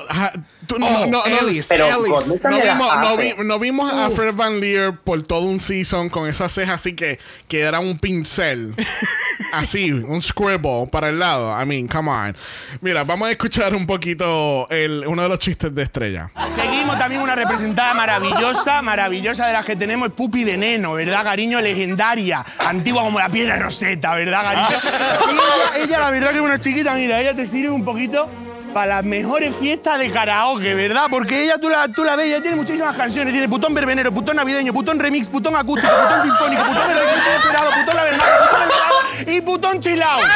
no, 0.80 1.06
no, 1.08 1.26
Ellis, 1.26 1.72
Ellis. 1.72 2.42
No, 2.44 3.18
vimos, 3.18 3.46
no, 3.46 3.60
vimos 3.60 3.92
a 3.92 4.10
Fred 4.10 4.34
Van 4.34 4.60
Leer 4.60 4.98
por 4.98 5.24
todo 5.24 5.42
un 5.42 5.60
season 5.60 6.10
con 6.10 6.28
esa 6.28 6.50
ceja 6.50 6.74
así 6.74 6.94
que, 6.94 7.20
que 7.48 7.62
era 7.62 7.80
un 7.80 8.00
pincel. 8.00 8.76
así, 9.54 9.92
un 9.92 10.22
scribble 10.22 10.88
para 10.92 11.10
el 11.10 11.20
lado. 11.20 11.60
I 11.62 11.66
mean, 11.66 11.88
come 11.88 12.10
on. 12.10 12.36
Mira, 12.82 13.04
vamos 13.04 13.28
a 13.28 13.32
escuchar 13.32 13.74
un 13.76 13.86
poquito 13.86 14.68
el, 14.70 15.06
uno 15.08 15.24
de 15.24 15.30
los 15.30 15.40
chistes 15.40 15.74
de 15.74 15.84
estrella. 15.84 16.32
Seguimos 16.56 16.98
también 16.98 17.22
una 17.22 17.36
representada 17.36 17.94
maravillosa, 17.94 18.82
maravillosa 18.82 19.48
de 19.48 19.54
las 19.54 19.66
que 19.66 19.76
tenemos, 19.76 20.10
Pupi 20.10 20.44
Veneno, 20.44 20.94
¿verdad, 20.94 21.24
cariño? 21.24 21.62
Legendaria, 21.62 22.46
antigua 22.60 23.04
como 23.04 23.20
la 23.20 23.30
piedra 23.30 23.58
roseta, 23.58 24.16
¿verdad, 24.16 24.44
cariño? 24.44 24.68
ella, 25.78 25.84
ella, 25.84 26.00
la 26.00 26.12
verdad 26.12 26.32
que 26.32 26.38
es 26.38 26.42
una 26.42 26.60
chiquita, 26.60 26.94
mira, 26.96 27.20
ella 27.20 27.36
te 27.36 27.46
sirve 27.46 27.70
un 27.70 27.84
poquito 27.84 28.30
para 28.74 28.88
las 28.88 29.06
mejores 29.06 29.56
fiestas 29.56 30.00
de 30.00 30.12
karaoke, 30.12 30.74
¿verdad? 30.74 31.08
Porque 31.10 31.44
ella, 31.44 31.58
tú 31.60 31.70
la, 31.70 31.88
tú 31.88 32.04
la 32.04 32.16
ves, 32.16 32.28
ella 32.28 32.42
tiene 32.42 32.56
muchísimas 32.58 32.96
canciones. 32.96 33.34
Tiene 33.34 33.50
putón 33.50 33.74
verbenero, 33.74 34.14
putón 34.14 34.36
navideño, 34.36 34.74
putón 34.74 35.00
remix, 35.00 35.30
putón 35.30 35.56
acústico, 35.56 35.92
putón 35.94 36.22
sinfónico, 36.22 36.64
putón 36.64 36.92
esperado, 36.92 37.72
putón 37.72 37.96
la 37.96 38.04
verdad, 38.04 38.26
putón 38.42 39.34
y 39.34 39.42
putón 39.42 39.80
chilao. 39.82 40.20
Ella 40.20 40.30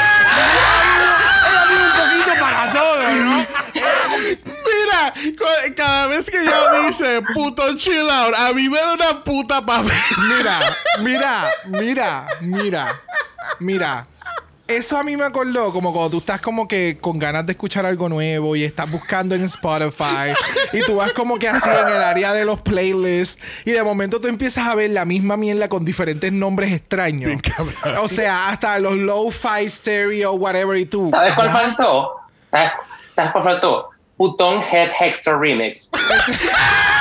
tiene 1.67 1.83
un 1.83 1.91
poquito 1.91 2.39
para 2.39 2.71
todo, 2.71 3.11
¿no? 3.11 3.45
Mira, 4.23 5.13
cada 5.75 6.07
vez 6.07 6.29
que 6.29 6.41
ella 6.41 6.85
dice 6.87 7.21
putón 7.33 7.77
chill 7.77 8.09
out, 8.09 8.33
a 8.37 8.53
mí 8.53 8.69
me 8.69 8.77
da 8.77 8.93
una 8.93 9.23
puta 9.23 9.65
papel. 9.65 9.91
Mira, 10.29 10.59
mira, 10.99 11.51
mira, 11.67 12.27
mira, 12.41 13.01
mira 13.59 14.07
eso 14.77 14.97
a 14.97 15.03
mí 15.03 15.15
me 15.17 15.23
acordó 15.23 15.71
como 15.71 15.91
cuando 15.91 16.11
tú 16.11 16.17
estás 16.19 16.41
como 16.41 16.67
que 16.67 16.97
con 16.99 17.19
ganas 17.19 17.45
de 17.45 17.53
escuchar 17.53 17.85
algo 17.85 18.09
nuevo 18.09 18.55
y 18.55 18.63
estás 18.63 18.89
buscando 18.89 19.35
en 19.35 19.43
Spotify 19.43 20.33
y 20.73 20.81
tú 20.81 20.95
vas 20.95 21.11
como 21.13 21.37
que 21.37 21.47
así 21.47 21.69
en 21.69 21.95
el 21.95 22.03
área 22.03 22.33
de 22.33 22.45
los 22.45 22.61
playlists 22.61 23.41
y 23.65 23.71
de 23.71 23.83
momento 23.83 24.19
tú 24.19 24.27
empiezas 24.27 24.67
a 24.67 24.75
ver 24.75 24.91
la 24.91 25.05
misma 25.05 25.37
mierda 25.37 25.69
con 25.69 25.85
diferentes 25.85 26.31
nombres 26.31 26.71
extraños. 26.73 27.41
O 28.01 28.09
sea, 28.09 28.49
hasta 28.49 28.79
los 28.79 28.95
low-fi 28.95 29.69
stereo, 29.69 30.33
whatever 30.33 30.77
y 30.77 30.85
tú. 30.85 31.09
¿Sabes 31.11 31.33
cuál 31.33 31.51
faltó? 31.51 32.11
¿Sabes, 32.49 32.71
cuál 33.31 33.43
faltó? 33.43 33.89
Putón 34.17 34.63
Head 34.71 34.91
Hexter 34.99 35.37
Remix. 35.37 35.89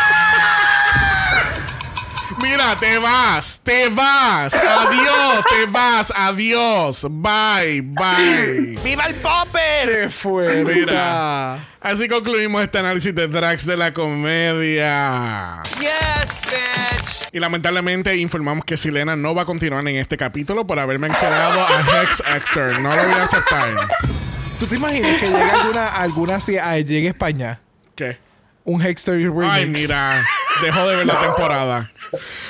Mira, 2.51 2.77
te 2.81 2.99
vas, 2.99 3.61
te 3.63 3.89
vas. 3.91 4.53
Adiós, 4.53 5.45
te 5.49 5.67
vas, 5.71 6.13
adiós. 6.17 7.07
Bye, 7.09 7.81
bye. 7.81 8.77
¡Viva 8.83 9.05
el 9.07 9.15
popper! 9.15 9.89
¡Qué 9.89 10.11
fuerte! 10.11 10.75
Mira. 10.75 11.65
Así 11.81 12.09
concluimos 12.09 12.61
este 12.65 12.79
análisis 12.79 13.15
de 13.15 13.29
drags 13.29 13.65
de 13.67 13.77
la 13.77 13.95
comedia. 13.95 15.63
Yes, 15.79 16.43
bitch. 16.43 17.29
Y 17.33 17.39
lamentablemente 17.39 18.17
informamos 18.17 18.65
que 18.65 18.77
Silena 18.77 19.15
no 19.15 19.33
va 19.33 19.43
a 19.43 19.47
continuar 19.47 19.87
en 19.87 19.95
este 19.95 20.17
capítulo 20.17 20.67
por 20.67 20.81
haber 20.81 20.99
mencionado 20.99 21.65
a 21.65 22.03
Hex 22.03 22.21
Actor. 22.27 22.81
No 22.81 22.97
lo 22.97 23.05
voy 23.05 23.21
a 23.21 23.23
aceptar. 23.23 23.89
¿Tú 24.59 24.67
te 24.67 24.75
imaginas 24.75 25.21
que 25.21 25.29
llegue 25.29 25.51
alguna, 25.53 25.87
alguna 25.87 26.41
llegue 26.85 27.07
a 27.07 27.11
España? 27.11 27.61
¿Qué? 27.95 28.19
Un 28.65 28.85
Hexter 28.85 29.15
remix. 29.21 29.53
Ay, 29.53 29.67
mira. 29.67 30.25
Dejó 30.63 30.87
de 30.89 30.97
ver 30.97 31.07
la 31.07 31.21
temporada. 31.27 31.91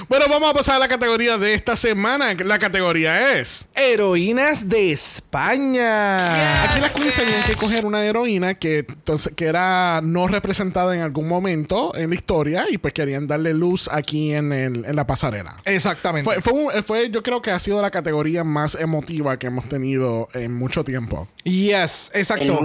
Bueno, 0.09 0.25
vamos 0.31 0.51
a 0.51 0.55
pasar 0.55 0.77
a 0.77 0.79
la 0.79 0.89
categoría 0.89 1.37
de 1.37 1.53
esta 1.55 1.77
semana. 1.77 2.33
La 2.35 2.59
categoría 2.59 3.39
es 3.39 3.67
Heroínas 3.75 4.69
de 4.69 4.93
España. 4.93 6.65
Aquí 6.65 6.81
las 6.81 6.95
queens 6.95 7.15
tenían 7.15 7.43
que 7.47 7.55
coger 7.55 7.85
una 7.87 8.05
heroína 8.05 8.55
que 8.55 8.79
entonces 8.89 9.33
que 9.37 9.45
era 9.47 10.01
no 10.03 10.27
representada 10.29 10.95
en 10.95 11.03
algún 11.03 11.29
momento 11.29 11.95
en 11.95 12.11
la 12.11 12.17
historia 12.17 12.67
y 12.71 12.79
pues 12.79 12.95
querían 12.95 13.27
darle 13.27 13.53
luz 13.55 13.89
aquí 13.93 14.33
en, 14.35 14.53
el- 14.53 14.85
en 14.85 14.97
la 14.97 15.07
pasarela. 15.07 15.57
Exactamente. 15.65 16.25
Fue, 16.25 16.41
fue, 16.41 16.53
un- 16.53 16.83
fue- 16.83 17.11
yo 17.11 17.23
creo 17.23 17.43
que 17.43 17.51
ha 17.51 17.59
sido 17.59 17.83
la 17.83 17.91
categoría 17.91 18.45
más 18.45 18.75
emotiva 18.77 19.39
que 19.39 19.49
hemos 19.49 19.69
tenido 19.69 20.29
en 20.35 20.55
mucho 20.57 20.85
tiempo. 20.85 21.29
Yes, 21.45 22.11
exacto. 22.15 22.61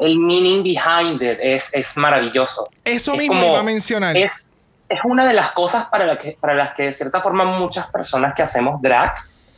el 0.00 0.18
meaning 0.18 0.62
behind 0.62 1.22
it 1.22 1.38
es, 1.42 1.68
es 1.72 1.96
maravilloso. 1.96 2.64
Eso 2.84 3.12
Es 3.12 3.18
mismo 3.18 3.34
como- 3.34 3.48
iba 3.48 3.60
a 3.60 3.62
mencionar. 3.62 4.16
Es, 4.16 4.53
es 4.94 5.00
una 5.04 5.26
de 5.26 5.34
las 5.34 5.52
cosas 5.52 5.86
para, 5.86 6.06
la 6.06 6.18
que, 6.18 6.36
para 6.40 6.54
las 6.54 6.74
que 6.74 6.84
de 6.84 6.92
cierta 6.92 7.20
forma 7.20 7.44
muchas 7.44 7.86
personas 7.88 8.34
que 8.34 8.42
hacemos 8.42 8.80
drag 8.80 9.12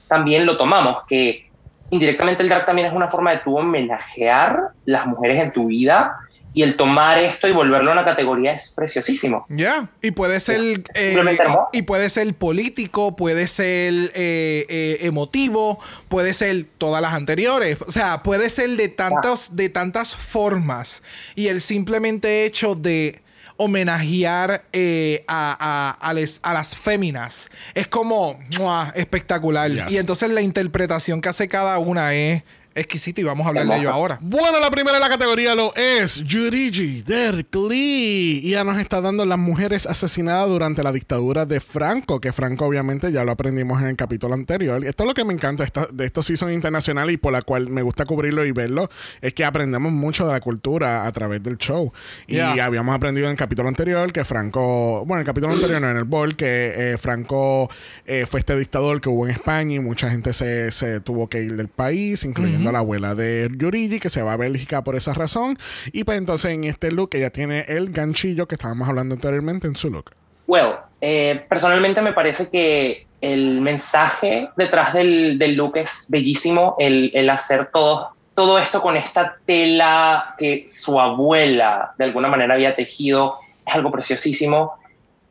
también 0.09 0.47
lo 0.47 0.57
tomamos, 0.57 0.99
que 1.09 1.51
indirectamente 1.91 2.43
el 2.43 2.49
drag 2.49 2.67
también 2.67 2.89
es 2.89 2.95
una 2.95 3.09
forma 3.09 3.33
de 3.33 3.39
tú 3.39 3.57
homenajear 3.57 4.71
las 4.85 5.07
mujeres 5.07 5.43
en 5.43 5.53
tu 5.53 5.67
vida 5.67 6.17
y 6.57 6.63
el 6.63 6.79
tomar 6.79 7.19
esto 7.19 7.49
y 7.49 7.53
volverlo 7.53 7.91
a 7.91 7.93
una 7.93 8.05
categoría 8.07 8.55
es 8.55 8.73
preciosísimo. 8.75 9.45
Ya, 9.51 9.91
y 10.01 10.13
puede 10.13 10.41
ser 10.41 10.83
eh, 10.95 11.39
y 11.75 11.83
puede 11.83 12.09
ser 12.09 12.33
político, 12.35 13.15
puede 13.15 13.47
ser 13.47 13.93
eh, 14.15 14.65
eh, 14.71 14.99
emotivo, 15.03 15.79
puede 16.09 16.33
ser 16.33 16.65
todas 16.79 17.03
las 17.03 17.13
anteriores, 17.13 17.77
o 17.87 17.93
sea, 17.93 18.23
puede 18.23 18.49
ser 18.49 18.71
de 18.71 18.89
tantos 18.89 19.55
de 19.55 19.69
tantas 19.69 20.15
formas 20.15 21.03
y 21.35 21.49
el 21.49 21.61
simplemente 21.61 22.47
hecho 22.47 22.75
de 22.75 23.21
homenajear 23.57 24.65
eh, 24.73 25.25
a, 25.29 25.57
a- 26.01 26.09
a 26.09 26.13
les- 26.15 26.41
a 26.43 26.53
las 26.53 26.77
féminas 26.77 27.51
es 27.75 27.87
como 27.87 28.39
¡mua! 28.59 28.93
espectacular 28.97 29.71
Yes. 29.71 29.91
y 29.93 29.97
entonces 29.99 30.31
la 30.31 30.41
interpretación 30.43 31.21
que 31.21 31.29
hace 31.29 31.49
cada 31.49 31.79
una 31.79 32.15
es 32.15 32.43
exquisita 32.77 33.21
y 33.21 33.25
vamos 33.25 33.45
a 33.47 33.49
hablar 33.49 33.67
de 33.67 33.77
ello 33.79 33.91
ahora. 33.91 34.19
Bueno, 34.23 34.61
la 34.61 34.71
primera 34.71 34.97
de 34.99 35.01
la 35.01 35.09
categoría 35.09 35.55
lo 35.55 35.75
es 35.75 36.23
Yurigi 36.25 37.03
Derkli. 37.03 38.41
Y 38.45 38.51
ya 38.51 38.65
nos 38.65 38.79
está 38.79 39.01
dando 39.01 39.25
las 39.25 39.39
mujeres 39.39 39.87
asesinadas 39.87 40.49
durante 40.49 40.83
la 40.83 40.93
dictadura 40.93 41.47
de 41.47 41.61
Franco, 41.61 42.21
que 42.21 42.33
Franco 42.33 42.67
obviamente 42.67 43.11
ya 43.13 43.25
lo 43.25 43.33
aprendimos 43.33 43.81
en 43.83 43.89
el 43.89 43.97
capítulo 43.97 44.35
anterior. 44.35 44.85
Esto 44.85 45.03
es 45.05 45.09
lo 45.09 45.15
que 45.15 45.25
me 45.25 45.33
encanta 45.33 45.63
de, 45.63 45.67
esta- 45.67 45.89
de 45.93 46.05
estos 46.05 46.27
season 46.27 46.53
internacionales 46.53 47.15
y 47.15 47.17
por 47.17 47.33
la 47.33 47.43
cual 47.43 47.69
me 47.69 47.83
gusta 47.83 48.05
cubrirlo 48.05 48.45
y 48.45 48.53
verlo, 48.53 48.91
es 49.21 49.33
que 49.35 49.45
aprendemos 49.45 49.93
mucho 49.93 50.27
de 50.27 50.33
la 50.33 50.41
cultura 50.41 51.07
a 51.07 51.13
través 51.13 51.43
del 51.43 51.57
show. 51.59 51.93
Y 52.27 52.39
habíamos 52.39 52.95
aprendido 52.95 53.27
en 53.27 53.33
el 53.33 53.37
capítulo 53.37 53.69
anterior 53.69 54.13
que 54.13 54.25
Franco, 54.25 55.05
bueno, 55.07 55.21
el 55.21 55.27
capítulo 55.27 55.53
anterior 55.55 55.81
no, 55.81 55.91
en 55.91 55.97
el 55.97 56.05
Ball, 56.05 56.37
que 56.37 56.93
eh, 56.93 56.99
Franco 56.99 57.71
eh, 58.05 58.27
fue 58.29 58.41
este 58.41 58.57
dictador 58.57 59.01
que 59.01 59.09
hubo 59.09 59.27
en 59.27 59.33
España 59.33 59.77
y 59.77 59.81
mucha 59.81 60.11
gente 60.11 60.33
se, 60.33 60.71
se 60.71 61.01
tuvo 61.01 61.29
que 61.29 61.43
ir 61.43 61.57
del 61.57 61.69
país, 61.69 62.25
incluyendo 62.25 62.66
la 62.73 62.81
abuela 62.81 63.15
de 63.15 63.49
Yurigi, 63.57 64.01
que 64.01 64.09
se 64.09 64.23
va 64.23 64.35
a 64.35 64.37
Bélgica 64.37 64.85
por 64.85 64.97
esa 64.97 65.15
razón. 65.15 65.59
Y 65.93 66.05
pues 66.05 66.19
entonces 66.19 66.53
en 66.53 66.65
este 66.65 66.91
look 66.91 67.11
ella 67.15 67.31
tiene 67.31 67.65
el 67.69 67.91
ganchillo 67.91 68.47
que 68.47 68.55
estábamos 68.55 68.89
hablando 68.89 69.15
anteriormente 69.15 69.67
en 69.67 69.77
su 69.77 69.91
look. 69.91 70.13
Well, 70.47 70.77
eh, 71.01 71.45
personalmente 71.49 72.01
me 72.03 72.13
parece 72.13 72.49
que 72.49 73.07
el 73.21 73.61
mensaje 73.61 74.49
detrás 74.57 74.93
del, 74.93 75.39
del 75.39 75.55
look 75.55 75.77
es 75.77 76.07
bellísimo, 76.09 76.77
el, 76.79 77.11
el 77.15 77.29
hacer 77.31 77.71
todo, 77.73 78.11
todo 78.35 78.59
esto 78.59 78.83
con 78.83 78.97
esta 78.97 79.37
tela 79.47 80.35
que 80.39 80.67
su 80.69 81.01
abuela 81.01 81.95
de 81.99 82.05
alguna 82.05 82.29
manera 82.29 82.55
había 82.55 82.77
tejido, 82.77 83.39
es 83.67 83.75
algo 83.75 83.91
preciosísimo. 83.91 84.75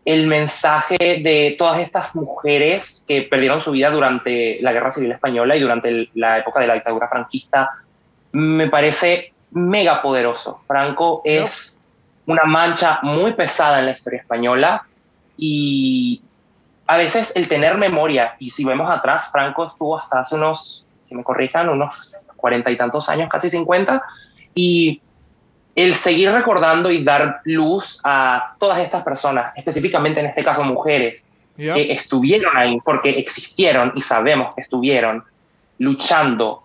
El 0.06 0.28
mensaje 0.28 0.96
de 1.00 1.56
todas 1.58 1.80
estas 1.80 2.14
mujeres 2.14 3.04
que 3.08 3.24
perdieron 3.24 3.60
su 3.60 3.72
vida 3.72 3.90
durante 3.90 4.60
la 4.62 4.72
Guerra 4.72 4.92
Civil 4.92 5.12
Española 5.12 5.56
y 5.56 5.62
durante 5.62 6.10
la 6.14 6.38
época 6.38 6.60
de 6.60 6.68
la 6.68 6.76
dictadura 6.76 7.10
franquista, 7.10 7.72
me 8.32 8.68
parece 8.70 9.34
mega 9.52 10.02
poderoso. 10.02 10.62
Franco 10.68 11.22
es 11.26 11.78
una 12.28 12.44
mancha 12.44 13.00
muy 13.02 13.34
pesada 13.34 13.80
en 13.80 13.86
la 13.86 13.92
historia 13.92 14.20
española 14.20 14.86
y 15.38 16.22
a 16.88 16.98
veces 16.98 17.36
el 17.36 17.48
tener 17.48 17.78
memoria, 17.78 18.36
y 18.38 18.52
si 18.52 18.64
vemos 18.64 18.92
atrás, 18.92 19.30
Franco 19.32 19.68
estuvo 19.68 19.98
hasta 19.98 20.20
hace 20.20 20.36
unos, 20.36 20.86
que 21.10 21.16
me 21.16 21.24
corrijan, 21.24 21.68
unos 21.70 22.16
cuarenta 22.36 22.70
y 22.70 22.78
tantos 22.78 23.10
años, 23.10 23.28
casi 23.28 23.50
cincuenta, 23.50 24.04
y 24.54 25.02
el 25.76 25.94
seguir 25.94 26.32
recordando 26.32 26.90
y 26.90 27.04
dar 27.04 27.42
luz 27.44 28.00
a 28.04 28.56
todas 28.60 28.80
estas 28.80 29.04
personas, 29.04 29.54
específicamente 29.58 30.20
en 30.22 30.28
este 30.28 30.44
caso 30.44 30.64
mujeres, 30.64 31.22
Yep. 31.58 31.74
que 31.74 31.92
estuvieron 31.94 32.58
ahí 32.58 32.78
porque 32.84 33.12
existieron 33.12 33.94
y 33.96 34.02
sabemos 34.02 34.54
que 34.56 34.62
estuvieron 34.62 35.24
luchando 35.80 36.64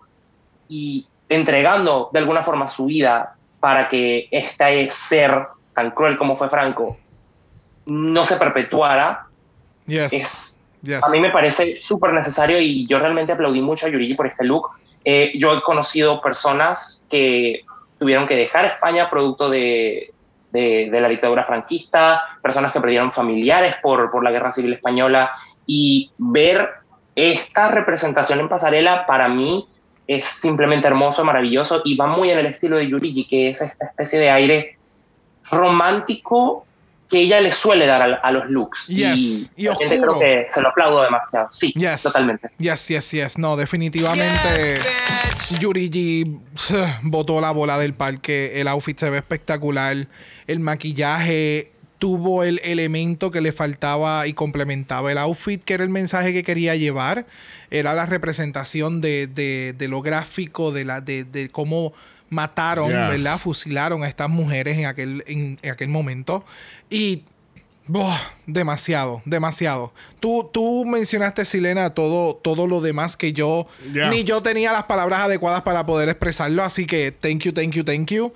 y 0.67 1.05
entregando 1.29 2.09
de 2.11 2.19
alguna 2.19 2.43
forma 2.43 2.67
su 2.69 2.85
vida 2.87 3.35
para 3.61 3.87
que 3.87 4.27
este 4.31 4.89
ser 4.91 5.47
tan 5.73 5.91
cruel 5.91 6.17
como 6.17 6.35
fue 6.35 6.49
Franco 6.49 6.97
no 7.85 8.25
se 8.25 8.35
perpetuara, 8.35 9.27
Yes. 9.85 10.11
es, 10.13 10.57
Yes. 10.83 11.03
a 11.03 11.09
mí 11.09 11.19
me 11.21 11.29
parece 11.29 11.77
súper 11.77 12.11
necesario 12.13 12.59
y 12.59 12.85
yo 12.87 12.99
realmente 12.99 13.31
aplaudí 13.31 13.61
mucho 13.61 13.85
a 13.85 13.89
Yurigi 13.89 14.15
por 14.15 14.27
este 14.27 14.43
look. 14.43 14.71
Eh, 15.05 15.31
yo 15.37 15.53
he 15.57 15.61
conocido 15.61 16.19
personas 16.21 17.01
que 17.09 17.61
tuvieron 18.01 18.27
que 18.27 18.35
dejar 18.35 18.65
España 18.65 19.09
producto 19.11 19.47
de, 19.47 20.11
de- 20.51 20.89
de 20.91 20.99
la 21.01 21.07
dictadura 21.07 21.45
franquista, 21.45 22.23
personas 22.41 22.73
que 22.73 22.81
perdieron 22.81 23.11
familiares 23.13 23.75
por, 23.81 24.09
por 24.09 24.23
la 24.23 24.31
guerra 24.31 24.51
civil 24.51 24.73
española 24.73 25.31
y 25.67 26.09
ver 26.17 26.67
esta 27.15 27.67
representación 27.69 28.39
en 28.39 28.49
pasarela 28.49 29.05
para 29.05 29.29
mí 29.29 29.67
es 30.07 30.25
simplemente 30.25 30.87
hermoso, 30.87 31.23
maravilloso 31.23 31.83
y 31.85 31.95
va 31.95 32.07
muy 32.07 32.31
en 32.31 32.39
el 32.39 32.47
estilo 32.47 32.77
de 32.77 32.89
Yurigi, 32.89 33.27
que 33.27 33.51
es 33.51 33.61
esta 33.61 33.85
especie 33.85 34.17
de 34.19 34.29
aire 34.31 34.77
romántico 35.51 36.65
que 37.09 37.19
ella 37.19 37.39
le 37.39 37.51
suele 37.51 37.85
dar 37.85 38.01
a, 38.01 38.15
a 38.15 38.31
los 38.31 38.49
looks. 38.49 38.87
Yes, 38.87 39.51
y 39.55 39.65
realmente 39.67 39.95
oscuro. 39.99 40.17
creo 40.17 40.19
que 40.47 40.53
se 40.53 40.61
lo 40.61 40.69
aplaudo 40.69 41.03
demasiado. 41.03 41.49
Sí, 41.51 41.71
Yes. 41.75 42.03
totalmente. 42.03 42.49
Yes, 42.57 42.87
yes, 42.87 43.11
yes. 43.11 43.37
No, 43.37 43.55
definitivamente. 43.55 44.79
Yurigi 45.59 46.37
botó 47.03 47.41
la 47.41 47.51
bola 47.51 47.77
del 47.77 47.93
parque. 47.93 48.59
El 48.61 48.67
outfit 48.67 48.97
se 48.99 49.09
ve 49.09 49.17
espectacular. 49.17 50.07
El 50.47 50.59
maquillaje 50.59 51.71
tuvo 51.99 52.43
el 52.43 52.59
elemento 52.63 53.29
que 53.31 53.41
le 53.41 53.51
faltaba 53.51 54.25
y 54.27 54.33
complementaba 54.33 55.11
el 55.11 55.17
outfit, 55.19 55.63
que 55.63 55.73
era 55.75 55.83
el 55.83 55.89
mensaje 55.89 56.33
que 56.33 56.43
quería 56.43 56.75
llevar. 56.75 57.27
Era 57.69 57.93
la 57.93 58.05
representación 58.05 59.01
de, 59.01 59.27
de- 59.27 59.73
de 59.77 59.87
lo 59.87 60.01
gráfico, 60.01 60.71
de, 60.71 60.85
la, 60.85 61.01
de, 61.01 61.23
de 61.25 61.49
cómo 61.49 61.93
mataron, 62.29 62.87
Yes. 62.87 62.95
¿verdad? 62.95 63.37
Fusilaron 63.37 64.03
a 64.03 64.07
estas 64.07 64.29
mujeres 64.29 64.77
en 64.77 64.85
aquel, 64.85 65.23
en, 65.27 65.57
en 65.61 65.71
aquel 65.71 65.89
momento. 65.89 66.43
Y 66.89 67.23
Demasiado, 68.45 69.21
demasiado. 69.25 69.91
Tú, 70.19 70.49
tú 70.51 70.85
mencionaste, 70.85 71.45
Silena, 71.45 71.91
todo, 71.91 72.35
todo 72.35 72.67
lo 72.67 72.81
demás 72.81 73.17
que 73.17 73.33
yo 73.33 73.67
Yeah. 73.93 74.09
ni 74.09 74.23
yo 74.23 74.41
tenía 74.41 74.71
las 74.71 74.83
palabras 74.83 75.21
adecuadas 75.21 75.61
para 75.61 75.85
poder 75.85 76.09
expresarlo, 76.09 76.63
así 76.63 76.85
que 76.85 77.11
thank 77.11 77.39
you, 77.43 77.51
thank 77.53 77.71
you, 77.73 77.83
thank 77.83 78.07
you. 78.11 78.33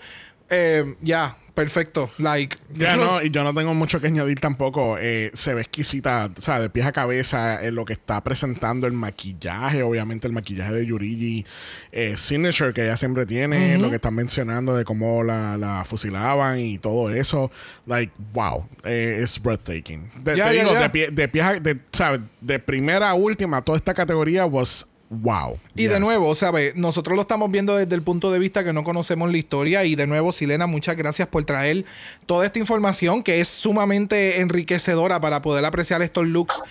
Eh, 0.49 0.83
ya, 1.01 1.37
perfecto. 1.55 2.11
Like, 2.19 2.57
Ya 2.73 2.95
no, 2.97 3.21
y 3.23 3.31
yo 3.31 3.43
no 3.43 3.53
tengo 3.53 3.73
mucho 3.73 3.99
que 3.99 4.07
añadir 4.07 4.39
tampoco. 4.39 4.97
Eh, 4.99 5.31
se 5.33 5.53
ve 5.53 5.61
exquisita, 5.61 6.29
o 6.37 6.41
sea, 6.41 6.59
de 6.59 6.69
pies 6.69 6.85
a 6.85 6.91
cabeza 6.91 7.65
en 7.65 7.73
lo 7.75 7.85
que 7.85 7.93
está 7.93 8.23
presentando 8.23 8.85
el 8.85 8.93
maquillaje, 8.93 9.81
obviamente 9.81 10.27
el 10.27 10.33
maquillaje 10.33 10.73
de 10.73 10.85
Yurigi 10.85 11.45
eh, 11.91 12.15
Signature 12.17 12.73
que 12.73 12.83
ella 12.83 12.97
siempre 12.97 13.25
tiene, 13.25 13.77
lo 13.77 13.89
que 13.89 13.95
están 13.95 14.13
mencionando 14.13 14.75
de 14.75 14.83
cómo 14.85 15.23
la, 15.23 15.57
la 15.57 15.83
fusilaban 15.85 16.59
y 16.59 16.77
todo 16.77 17.09
eso. 17.09 17.49
Like, 17.87 18.13
wow, 18.33 18.67
eh, 18.83 19.19
es 19.23 19.41
breathtaking. 19.41 20.11
De, 20.23 20.35
te 20.35 20.49
digo, 20.51 20.73
ya. 20.73 20.81
de, 20.81 20.89
pie, 20.89 21.09
de, 21.11 21.27
pies 21.27 21.45
a- 21.45 21.59
de, 21.59 21.79
¿sabes? 21.91 22.19
de 22.41 22.59
primera 22.59 23.09
a 23.09 23.13
última, 23.15 23.61
toda 23.61 23.77
esta 23.77 23.93
categoría 23.93 24.45
was 24.45 24.85
wow. 25.09 25.57
Y 25.75 25.87
de 25.87 25.99
nuevo, 25.99 26.33
¿sabes? 26.35 26.75
Nosotros 26.75 27.15
lo 27.15 27.21
estamos 27.21 27.51
viendo 27.51 27.75
desde 27.75 27.95
el 27.95 28.01
punto 28.01 28.31
de 28.31 28.39
vista 28.39 28.63
que 28.63 28.73
no 28.73 28.83
conocemos 28.83 29.31
la 29.31 29.37
historia. 29.37 29.83
Y 29.85 29.95
de 29.95 30.07
nuevo, 30.07 30.31
Silena, 30.31 30.67
muchas 30.67 30.95
gracias 30.95 31.27
por 31.27 31.45
traer 31.45 31.85
toda 32.25 32.45
esta 32.45 32.59
información 32.59 33.23
que 33.23 33.41
es 33.41 33.47
sumamente 33.47 34.41
enriquecedora 34.41 35.19
para 35.19 35.41
poder 35.41 35.65
apreciar 35.65 36.01
estos 36.01 36.25
looks. 36.25 36.61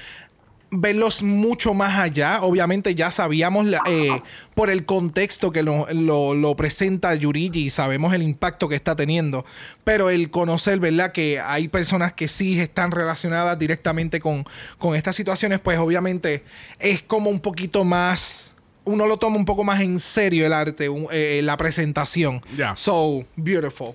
Verlos 0.77 1.23
mucho 1.23 1.73
más 1.75 1.99
allá. 1.99 2.41
Obviamente 2.43 2.95
ya 2.95 3.11
sabíamos 3.11 3.65
la- 3.67 3.81
eh, 3.87 4.23
por 4.55 4.71
el 4.71 4.85
contexto 4.85 5.53
que 5.53 5.63
lo, 5.63 5.87
lo- 5.93 6.35
lo 6.35 6.57
presenta 6.57 7.15
Yurigi 7.15 7.67
y 7.67 7.71
sabemos 7.71 8.13
el 8.13 8.23
impacto 8.23 8.69
que 8.69 8.75
está 8.77 8.97
teniendo. 8.97 9.45
Pero 9.85 10.11
el 10.11 10.31
conocer, 10.31 10.81
¿verdad? 10.81 11.13
Que 11.13 11.39
hay 11.41 11.69
personas 11.69 12.13
que 12.13 12.27
sí 12.29 12.59
están 12.61 12.91
relacionadas 12.91 13.59
directamente 13.59 14.21
con, 14.21 14.45
con 14.79 14.97
estas 14.97 15.15
situaciones, 15.17 15.61
pues 15.61 15.79
obviamente 15.79 16.45
es 16.79 17.03
como 17.03 17.31
un 17.31 17.41
poquito 17.41 17.85
más 17.85 18.51
uno 18.87 19.07
lo 19.07 19.17
toma 19.17 19.37
un 19.37 19.47
poco 19.47 19.65
más 19.65 19.81
en 19.81 19.99
serio 19.99 20.45
el 20.45 20.53
arte, 20.53 20.91
un- 20.91 21.07
eh, 21.11 21.41
la 21.43 21.57
presentación. 21.57 22.43
Ya. 22.55 22.77
So, 22.77 23.25
beautiful. 23.35 23.95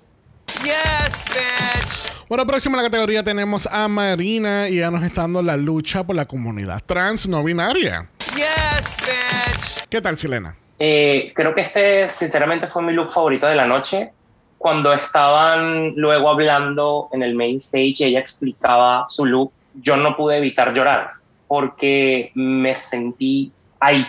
Bueno, 2.30 2.46
próximo 2.46 2.76
en 2.76 2.84
la 2.84 2.90
categoría 2.92 3.24
tenemos 3.24 3.66
a 3.66 3.88
Marina 3.88 4.70
y 4.70 4.78
ella 4.78 4.92
nos 4.92 5.02
está 5.02 5.22
dando 5.22 5.42
la 5.42 5.58
lucha 5.58 6.04
por 6.04 6.16
la 6.16 6.26
comunidad 6.26 6.80
trans 6.86 7.28
no 7.28 7.44
binaria. 7.44 8.08
Yes, 8.36 8.98
bitch. 9.02 9.88
¿Qué 9.90 10.00
tal, 10.00 10.16
Chilena? 10.16 10.56
Eh, 10.78 11.32
creo 11.34 11.56
que 11.56 11.62
este, 11.62 12.08
sinceramente, 12.12 12.68
fue 12.68 12.84
mi 12.84 12.94
look 12.94 13.12
favorito 13.12 13.48
de 13.48 13.56
la 13.56 13.66
noche. 13.66 14.12
Cuando 14.60 14.94
estaban 14.94 15.96
luego 15.96 16.30
hablando 16.30 17.10
en 17.14 17.24
el 17.24 17.34
main 17.34 17.58
stage 17.58 17.96
y 17.98 18.04
ella 18.04 18.20
explicaba 18.20 19.08
su 19.10 19.26
look, 19.26 19.52
yo 19.82 19.98
no 19.98 20.16
pude 20.16 20.38
evitar 20.38 20.72
llorar 20.72 21.14
porque 21.48 22.32
me 22.36 22.76
sentí 22.76 23.52
ahí, 23.80 24.06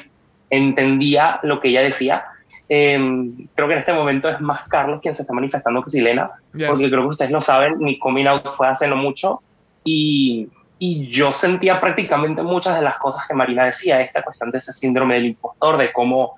entendía 0.50 1.40
lo 1.42 1.58
que 1.58 1.68
ella 1.68 1.80
decía. 1.80 2.22
Em, 2.72 3.48
creo 3.56 3.66
que 3.66 3.74
en 3.74 3.80
este 3.80 3.92
momento 3.92 4.28
es 4.28 4.40
más 4.40 4.62
Carlos 4.68 5.00
quien 5.02 5.12
se 5.12 5.22
está 5.22 5.34
manifestando 5.34 5.82
que 5.82 5.90
Silena, 5.90 6.30
Yes. 6.54 6.68
porque 6.68 6.88
creo 6.88 7.02
que 7.02 7.08
ustedes 7.08 7.32
lo 7.32 7.40
saben, 7.40 7.78
mi 7.78 7.98
coming 7.98 8.26
out 8.26 8.44
fue 8.56 8.68
hace 8.68 8.86
no 8.86 8.94
mucho 8.94 9.42
y, 9.82 10.46
y 10.78 11.08
yo 11.08 11.32
sentía 11.32 11.80
prácticamente 11.80 12.42
muchas 12.42 12.76
de 12.76 12.82
las 12.82 12.96
cosas 12.98 13.26
que 13.26 13.34
Marina 13.34 13.64
decía, 13.64 14.00
esta 14.00 14.22
cuestión 14.22 14.52
de 14.52 14.58
ese 14.58 14.72
síndrome 14.72 15.14
del 15.14 15.26
impostor, 15.26 15.78
de 15.78 15.92
cómo 15.92 16.36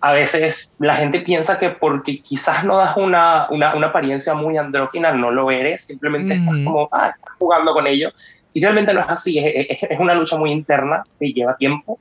a 0.00 0.12
veces 0.12 0.72
la 0.78 0.94
gente 0.94 1.20
piensa 1.22 1.58
que 1.58 1.70
porque 1.70 2.20
quizás 2.22 2.64
no 2.64 2.76
das 2.76 2.96
una, 2.96 3.48
una, 3.50 3.74
una 3.74 3.88
apariencia 3.88 4.34
muy 4.34 4.56
andrógina, 4.56 5.10
no 5.12 5.32
lo 5.32 5.50
eres, 5.50 5.84
simplemente 5.84 6.34
estás 6.34 6.54
Ujú. 6.54 6.64
como 6.64 6.88
ah, 6.92 7.12
estás 7.16 7.34
jugando 7.40 7.72
con 7.72 7.88
ello. 7.88 8.10
Y 8.54 8.62
realmente 8.62 8.94
no 8.94 9.00
es 9.00 9.08
así, 9.08 9.38
es, 9.40 9.66
es- 9.68 9.90
es 9.90 9.98
una 9.98 10.14
lucha 10.14 10.36
muy 10.36 10.52
interna 10.52 11.02
que 11.18 11.32
lleva 11.32 11.56
tiempo. 11.56 11.98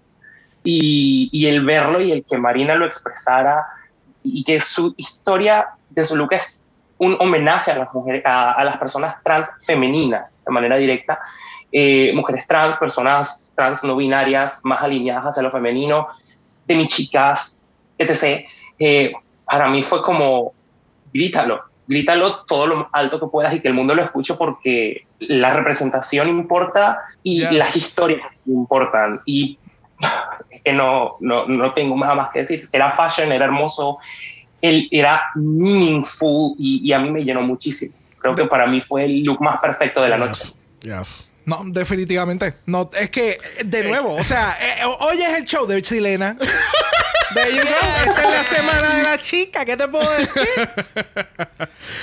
Y, 0.64 1.30
y 1.32 1.48
el 1.48 1.66
verlo 1.66 2.00
y 2.02 2.12
el 2.12 2.24
que 2.24 2.38
Marina 2.38 2.76
lo 2.76 2.86
expresara 2.86 3.66
y 4.24 4.44
que 4.44 4.60
su 4.60 4.94
historia 4.98 5.70
de 5.90 6.04
su 6.04 6.16
look 6.16 6.34
es 6.34 6.64
un 7.00 7.18
homenaje 7.20 7.72
a 7.72 7.78
las 7.78 7.94
mujeres, 7.94 8.24
a, 8.26 8.52
a 8.52 8.64
las 8.64 8.78
personas 8.78 9.16
trans 9.24 9.50
femeninas 9.66 10.26
de 10.46 10.52
manera 10.54 10.76
directa, 10.78 11.20
eh, 11.72 12.12
mujeres 12.14 12.46
trans, 12.48 12.78
personas 12.78 13.52
trans 13.56 13.84
no 13.84 13.96
binarias, 13.96 14.60
más 14.64 14.84
alineadas 14.84 15.26
hacia 15.28 15.42
lo 15.42 15.50
femenino, 15.52 16.08
de 16.68 16.76
mis 16.76 16.88
chicas, 16.94 17.66
etc. 17.98 18.46
Eh, 18.78 19.14
para 19.46 19.68
mí 19.70 19.82
fue 19.82 20.04
como, 20.04 20.54
grítalo, 21.12 21.64
grítalo 21.88 22.44
todo 22.46 22.68
lo 22.68 22.90
alto 22.92 23.20
que 23.20 23.28
puedas 23.28 23.54
y 23.56 23.62
que 23.62 23.68
el 23.68 23.74
mundo 23.74 23.96
lo 23.96 24.04
escuche 24.04 24.36
porque 24.36 25.08
la 25.20 25.54
representación 25.54 26.28
importa 26.30 27.00
y 27.24 27.40
Yes. 27.40 27.52
las 27.54 27.76
historias 27.76 28.28
importan. 28.46 29.22
Y 29.26 29.58
es 30.64 30.72
que 30.72 30.74
no, 30.74 31.18
no, 31.20 31.46
no 31.48 31.74
tengo 31.74 31.98
nada 31.98 32.16
más 32.16 32.30
que 32.32 32.40
decir. 32.42 32.68
Era 32.72 32.92
fashion, 32.92 33.32
era 33.32 33.46
hermoso, 33.46 33.98
él 34.62 34.88
era 34.92 35.24
meaningful 35.36 36.56
y, 36.58 36.82
y 36.88 36.94
a 36.94 37.00
mí 37.00 37.10
me 37.12 37.24
llenó 37.24 37.42
muchísimo. 37.42 37.94
Creo 38.20 38.36
que 38.36 38.46
para 38.46 38.68
mí 38.68 38.82
fue 38.82 39.06
el 39.06 39.24
look 39.24 39.42
más 39.42 39.60
perfecto 39.60 40.02
de 40.02 40.10
la 40.10 40.18
noche. 40.18 40.44
Yes. 40.82 40.98
Yes. 40.98 41.32
No, 41.44 41.62
definitivamente. 41.66 42.54
No, 42.68 42.90
es 42.94 43.10
que, 43.10 43.38
de 43.66 43.84
nuevo, 43.84 44.14
o 44.14 44.24
sea, 44.24 44.56
eh, 44.62 44.86
hoy 45.00 45.20
es 45.22 45.40
el 45.40 45.46
show 45.46 45.66
de 45.66 45.82
Chilena. 45.82 46.34
De 46.36 47.42
you 47.56 47.62
know, 47.62 48.12
esa 48.12 48.24
es 48.24 48.30
la 48.30 48.44
semana 48.44 48.96
de 48.98 49.04
la 49.04 49.18
chica, 49.18 49.66
¿qué 49.66 49.76
te 49.76 49.88
puedo 49.88 50.08
decir? 50.20 50.44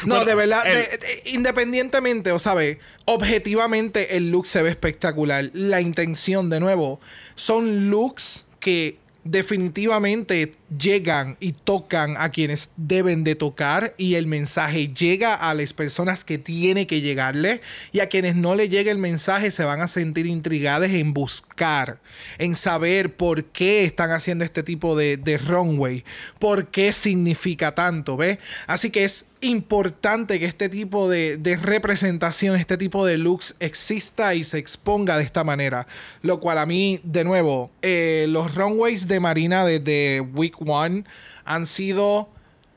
No, 0.05 0.17
Bueno, 0.17 0.25
de 0.25 0.35
verdad, 0.35 0.67
el- 0.67 0.73
de- 0.75 0.99
de- 0.99 1.23
independientemente, 1.31 2.33
o 2.33 2.39
sabes, 2.39 2.79
objetivamente 3.05 4.17
el 4.17 4.31
look 4.31 4.47
se 4.47 4.63
ve 4.63 4.71
espectacular. 4.71 5.51
La 5.53 5.81
intención, 5.81 6.51
de 6.51 6.61
nuevo, 6.61 7.01
son 7.37 7.91
looks 7.91 8.45
que 8.61 8.99
definitivamente 9.25 10.55
llegan 10.77 11.37
y 11.41 11.53
tocan 11.53 12.17
a 12.19 12.31
quienes 12.31 12.71
deben 12.77 13.25
de 13.25 13.35
tocar 13.35 13.95
y 13.97 14.15
el 14.15 14.27
mensaje 14.27 14.89
llega 14.89 15.35
a 15.35 15.55
las 15.55 15.73
personas 15.73 16.25
que 16.25 16.39
tiene 16.39 16.87
que 16.87 17.01
llegarle 17.01 17.61
y 17.93 18.01
a 18.01 18.09
quienes 18.09 18.37
no 18.37 18.55
le 18.55 18.69
llegue 18.69 18.91
el 18.91 18.99
mensaje 18.99 19.51
se 19.51 19.65
van 19.65 19.81
a 19.81 19.89
sentir 19.89 20.27
intrigadas 20.27 20.91
en 20.91 21.15
buscar, 21.15 22.01
en 22.39 22.55
saber 22.55 23.17
por 23.17 23.45
qué 23.45 23.85
están 23.85 24.11
haciendo 24.11 24.45
este 24.45 24.63
tipo 24.63 24.97
de, 24.97 25.17
de 25.17 25.39
runway, 25.39 26.05
por 26.39 26.69
qué 26.69 26.93
significa 26.93 27.75
tanto, 27.75 28.17
¿ves? 28.17 28.39
Así 28.67 28.91
que 28.91 29.05
es 29.05 29.25
importante 29.41 30.39
que 30.39 30.47
este 30.47 30.69
tipo 30.69 31.09
de, 31.09 31.37
de 31.37 31.57
representación, 31.57 32.57
este 32.57 32.77
tipo 32.77 33.07
de 33.07 33.19
looks 33.19 33.55
exista 33.61 34.35
y 34.35 34.45
se 34.45 34.59
exponga 34.59 35.17
de 35.17 35.25
esta 35.25 35.45
manera. 35.45 35.87
Lo 36.23 36.41
cual 36.41 36.59
a 36.59 36.67
mí, 36.67 37.01
de 37.05 37.25
nuevo, 37.25 37.71
eh, 37.83 38.27
los 38.29 38.55
runways 38.55 39.07
de 39.07 39.21
Marina 39.21 39.65
desde 39.65 40.21
Week 40.21 40.58
One 40.67 41.05
han 41.45 41.67
sido 41.67 42.29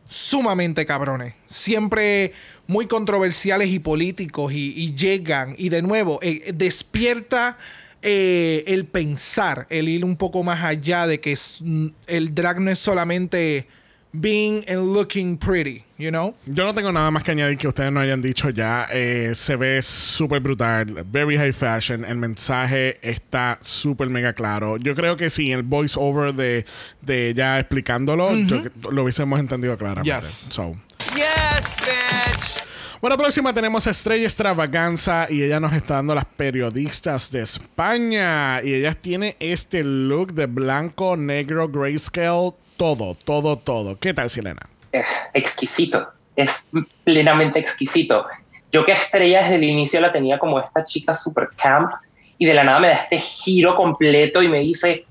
sumamente 0.06 0.86
cabrones. 0.86 1.34
Siempre 1.46 2.34
muy 2.68 2.86
controversiales 2.88 3.70
y 3.70 3.80
políticos 3.80 4.54
y, 4.54 4.94
llegan 4.96 5.56
y 5.58 5.70
de 5.70 5.82
nuevo 5.82 6.20
eh, 6.22 6.52
despierta 6.54 7.58
eh, 8.02 8.64
el 8.68 8.86
pensar, 8.86 9.68
el 9.70 9.90
ir 9.90 10.06
un 10.06 10.16
poco 10.16 10.44
más 10.44 10.64
allá 10.64 11.06
de 11.06 11.20
que 11.20 11.38
mm, 11.60 11.88
el 12.08 12.34
drag 12.34 12.60
no 12.60 12.72
es 12.72 12.80
solamente 12.80 13.68
being 14.14 14.64
and 14.68 14.94
looking 14.94 15.38
pretty, 15.38 15.84
you 15.98 16.10
know? 16.12 16.36
Yo 16.46 16.66
no 16.66 16.74
tengo 16.74 16.92
nada 16.92 17.10
más 17.12 17.24
que 17.24 17.32
añadir 17.32 17.58
que 17.58 17.68
ustedes 17.68 17.92
no 17.92 18.00
hayan 18.00 18.22
dicho 18.22 18.50
ya. 18.50 18.86
Eh, 18.92 19.32
se 19.36 19.56
ve 19.56 19.82
súper 19.82 20.40
brutal, 20.42 21.06
very 21.12 21.38
high 21.38 21.54
fashion. 21.54 22.04
El 22.04 22.18
mensaje 22.18 22.98
está 23.02 23.58
súper 23.62 24.10
mega 24.10 24.34
claro. 24.34 24.78
Yo 24.78 24.96
creo 24.96 25.16
que 25.16 25.30
sí, 25.30 25.52
el 25.52 25.64
voice 25.64 25.96
over 26.00 26.34
de, 26.34 26.66
de 27.02 27.30
ella 27.30 27.60
explicándolo, 27.60 28.36
yo- 28.36 28.64
lo 28.92 29.04
hubiésemos 29.04 29.40
entendido 29.40 29.78
claramente. 29.78 30.12
Yes. 30.14 30.26
So. 30.52 30.76
Yes, 31.16 31.78
bitch. 31.80 32.64
Bueno, 33.02 33.18
próxima 33.18 33.52
tenemos 33.52 33.88
a 33.88 33.90
Estrella 33.90 34.26
Extravaganza 34.26 35.26
y 35.28 35.42
ella 35.42 35.60
nos 35.60 35.74
está 35.74 35.96
dando 35.96 36.14
las 36.14 36.26
periodistas 36.26 37.32
de 37.32 37.42
España. 37.42 38.62
Y 38.64 38.76
ella 38.76 38.94
tiene 38.94 39.36
este 39.40 39.84
look 39.84 40.34
de 40.34 40.46
blanco, 40.46 41.18
negro, 41.18 41.68
grayscale, 41.68 42.52
todo, 42.78 43.16
todo, 43.16 43.58
todo. 43.58 44.00
¿Qué 44.00 44.14
tal, 44.14 44.30
Silena? 44.30 44.72
es 44.92 45.06
exquisito, 45.34 46.10
es 46.36 46.68
plenamente 47.04 47.60
exquisito. 47.60 48.26
Yo 48.72 48.86
que 48.86 48.94
Estrella 48.94 49.42
desde 49.42 49.56
el 49.56 49.64
inicio 49.64 50.00
la 50.02 50.12
tenía 50.12 50.40
como 50.40 50.60
esta 50.60 50.84
chica 50.86 51.16
super 51.16 51.50
camp 51.62 51.92
y 52.38 52.46
de 52.46 52.54
la 52.54 52.64
nada 52.64 52.80
me 52.80 52.88
da 52.88 52.96
este 52.96 53.20
giro 53.20 53.76
completo 53.76 54.42
y 54.42 54.48
me 54.48 54.60
dice, 54.60 55.06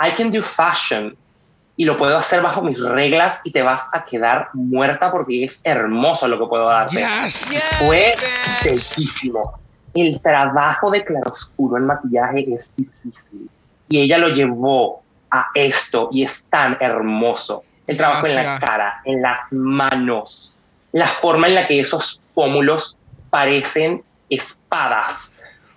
I 0.00 0.14
can 0.16 0.32
do 0.32 0.42
fashion 0.42 1.16
y 1.76 1.84
lo 1.84 1.96
puedo 1.96 2.16
hacer 2.18 2.42
bajo 2.42 2.62
mis 2.62 2.78
reglas 2.78 3.40
y 3.44 3.52
te 3.52 3.62
vas 3.62 3.88
a 3.92 4.04
quedar 4.04 4.48
muerta 4.52 5.10
porque 5.10 5.44
es 5.44 5.60
hermoso 5.64 6.28
lo 6.28 6.38
que 6.38 6.46
puedo 6.46 6.66
darte. 6.66 6.96
Yes. 6.96 7.58
Fue 7.78 8.14
bellísimo. 8.64 9.58
El 9.94 10.20
trabajo 10.20 10.90
de 10.90 11.04
claroscuro 11.04 11.78
en 11.78 11.86
maquillaje 11.86 12.46
es 12.54 12.72
difícil 12.76 13.48
y 13.88 14.00
ella 14.00 14.18
lo 14.18 14.28
llevó 14.28 14.99
a 15.30 15.48
esto 15.54 16.08
y 16.12 16.24
es 16.24 16.44
tan 16.50 16.76
hermoso. 16.80 17.64
El 17.86 17.96
trabajo 17.96 18.26
en 18.26 18.36
la 18.36 18.60
cara, 18.60 19.00
en 19.04 19.22
las 19.22 19.52
manos, 19.52 20.56
la 20.92 21.08
forma 21.08 21.48
en 21.48 21.54
la 21.56 21.66
que 21.66 21.80
esos 21.80 22.20
pómulos 22.34 22.96
parecen 23.30 24.02
espadas. 24.28 25.34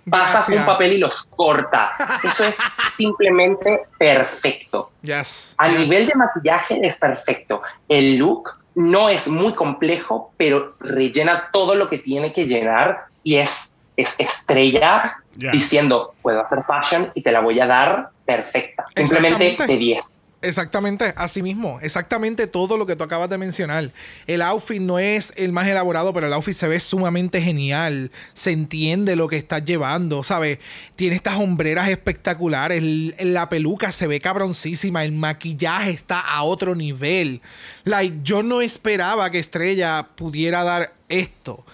Pasas 0.08 0.48
Gracias. 0.48 0.60
un 0.60 0.66
papel 0.66 0.92
y 0.92 0.98
los 0.98 1.24
corta. 1.24 1.90
Eso 2.22 2.44
es 2.44 2.56
simplemente 2.98 3.86
perfecto. 3.98 4.90
Yes. 5.02 5.54
A 5.58 5.68
yes. 5.68 5.78
nivel 5.78 6.06
de 6.06 6.14
maquillaje 6.14 6.86
es 6.86 6.96
perfecto. 6.96 7.62
El 7.88 8.16
look 8.16 8.50
no 8.74 9.08
es 9.08 9.28
muy 9.28 9.54
complejo, 9.54 10.32
pero 10.36 10.74
rellena 10.80 11.48
todo 11.52 11.74
lo 11.74 11.88
que 11.88 11.98
tiene 11.98 12.32
que 12.32 12.46
llenar 12.46 13.06
y 13.22 13.36
es, 13.36 13.74
es 13.96 14.14
estrella 14.18 15.23
Yes. 15.38 15.52
diciendo, 15.52 16.14
puedo 16.22 16.40
hacer 16.42 16.60
fashion 16.62 17.10
y 17.14 17.22
te 17.22 17.32
la 17.32 17.40
voy 17.40 17.58
a 17.60 17.66
dar 17.66 18.10
perfecta. 18.24 18.84
Simplemente 18.96 19.44
Exactamente. 19.46 19.66
de 19.72 19.78
10. 19.78 20.04
Exactamente, 20.42 21.14
así 21.16 21.42
mismo. 21.42 21.78
Exactamente 21.80 22.46
todo 22.46 22.76
lo 22.76 22.84
que 22.84 22.96
tú 22.96 23.04
acabas 23.04 23.30
de 23.30 23.38
mencionar. 23.38 23.90
El 24.26 24.42
outfit 24.42 24.78
no 24.78 24.98
es 24.98 25.32
el 25.36 25.52
más 25.52 25.66
elaborado, 25.66 26.12
pero 26.12 26.26
el 26.26 26.34
outfit 26.34 26.54
se 26.54 26.68
ve 26.68 26.78
sumamente 26.80 27.40
genial. 27.40 28.10
Se 28.34 28.52
entiende 28.52 29.16
lo 29.16 29.26
que 29.26 29.38
estás 29.38 29.64
llevando, 29.64 30.22
¿sabes? 30.22 30.58
Tiene 30.96 31.16
estas 31.16 31.36
hombreras 31.38 31.88
espectaculares. 31.88 32.76
el- 32.76 33.14
la 33.32 33.48
peluca 33.48 33.90
se 33.90 34.06
ve 34.06 34.20
cabroncísima. 34.20 35.02
El 35.06 35.12
maquillaje 35.12 35.90
está 35.92 36.20
a 36.20 36.42
otro 36.42 36.74
nivel. 36.74 37.40
Like, 37.84 38.18
yo 38.22 38.42
no 38.42 38.60
esperaba 38.60 39.30
que 39.30 39.38
Estrella 39.38 40.08
pudiera 40.14 40.62
dar 40.62 40.92
esto. 41.08 41.64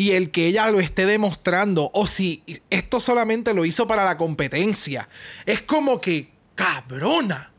Y 0.00 0.12
el 0.12 0.30
que 0.30 0.46
ella 0.46 0.70
lo 0.70 0.80
esté 0.80 1.04
demostrando, 1.04 1.90
o 1.92 2.06
si 2.06 2.42
esto 2.70 3.00
solamente 3.00 3.52
lo 3.52 3.66
hizo 3.66 3.86
para 3.86 4.02
la 4.02 4.16
competencia, 4.16 5.10
es 5.44 5.60
como 5.60 6.00
que, 6.00 6.30
cabrona. 6.54 7.50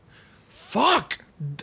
Fuck. 0.70 1.14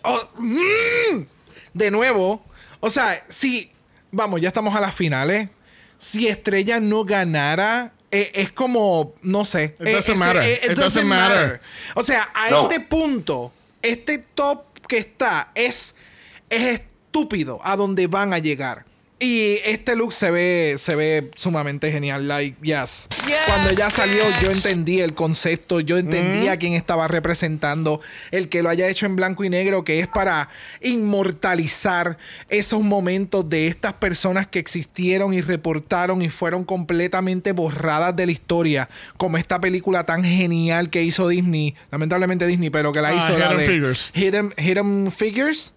Oh, 0.03 0.29
mm. 0.37 1.25
De 1.73 1.91
nuevo, 1.91 2.45
o 2.79 2.89
sea, 2.89 3.25
si, 3.27 3.69
vamos, 4.09 4.39
ya 4.39 4.47
estamos 4.47 4.73
a 4.73 4.79
las 4.79 4.95
finales. 4.95 5.49
Si 5.97 6.29
Estrella 6.29 6.79
no 6.79 7.03
ganara, 7.03 7.91
eh, 8.09 8.31
es 8.33 8.53
como, 8.53 9.15
no 9.21 9.43
sé. 9.43 9.75
It 9.81 9.85
eh, 9.87 9.91
doesn't 9.91 10.15
ese- 10.15 10.15
matter. 10.15 10.43
eh, 10.43 10.59
It 10.63 10.77
doesn't 10.77 11.05
matter. 11.05 11.59
O 11.95 12.03
sea, 12.05 12.29
a 12.33 12.49
No. 12.51 12.61
este 12.69 12.79
punto, 12.79 13.51
este 13.81 14.19
top 14.19 14.63
que 14.87 14.99
está 14.99 15.51
es, 15.55 15.93
es 16.49 16.79
estúpido 16.79 17.59
a 17.65 17.75
donde 17.75 18.07
van 18.07 18.31
a 18.33 18.39
llegar. 18.39 18.85
Y 19.21 19.59
este 19.65 19.97
look 19.97 20.13
se 20.13 20.31
ve, 20.31 20.75
se 20.77 20.95
ve 20.95 21.29
sumamente 21.35 21.91
genial. 21.91 22.27
Like, 22.27 22.57
yes. 22.61 23.09
Cuando 23.47 23.69
ella 23.69 23.89
salió, 23.89 24.23
yo 24.41 24.49
entendí 24.49 25.01
el 25.01 25.13
concepto. 25.13 25.81
Yo 25.81 25.97
entendía 25.97 26.55
quién 26.55 26.73
estaba 26.73 27.07
representando. 27.09 27.99
El 28.31 28.47
que 28.47 28.63
lo 28.63 28.69
haya 28.69 28.87
hecho 28.87 29.05
en 29.05 29.17
blanco 29.17 29.43
y 29.43 29.49
negro, 29.49 29.83
que 29.83 29.99
es 29.99 30.07
para 30.07 30.47
inmortalizar 30.81 32.17
esos 32.47 32.81
momentos 32.81 33.49
de 33.49 33.67
estas 33.67 33.93
personas 33.93 34.47
que 34.47 34.59
existieron 34.59 35.33
y 35.33 35.41
reportaron 35.41 36.21
y 36.21 36.29
fueron 36.29 36.63
completamente 36.63 37.51
borradas 37.51 38.15
de 38.15 38.25
la 38.25 38.31
historia. 38.31 38.89
Como 39.17 39.37
esta 39.37 39.59
película 39.59 40.05
tan 40.05 40.23
genial 40.23 40.89
que 40.89 41.03
hizo 41.03 41.27
Disney. 41.27 41.75
Lamentablemente 41.91 42.47
Disney, 42.47 42.69
pero 42.69 42.93
que 42.93 43.01
la 43.01 43.09
Ah, 43.09 43.15
hizo 43.15 43.37
la 43.37 43.47
Hidden 43.47 43.57
de 43.57 43.65
Figures. 43.67 44.11
Hidden, 44.13 44.53
Hidden 44.57 45.11
Figures. 45.11 45.73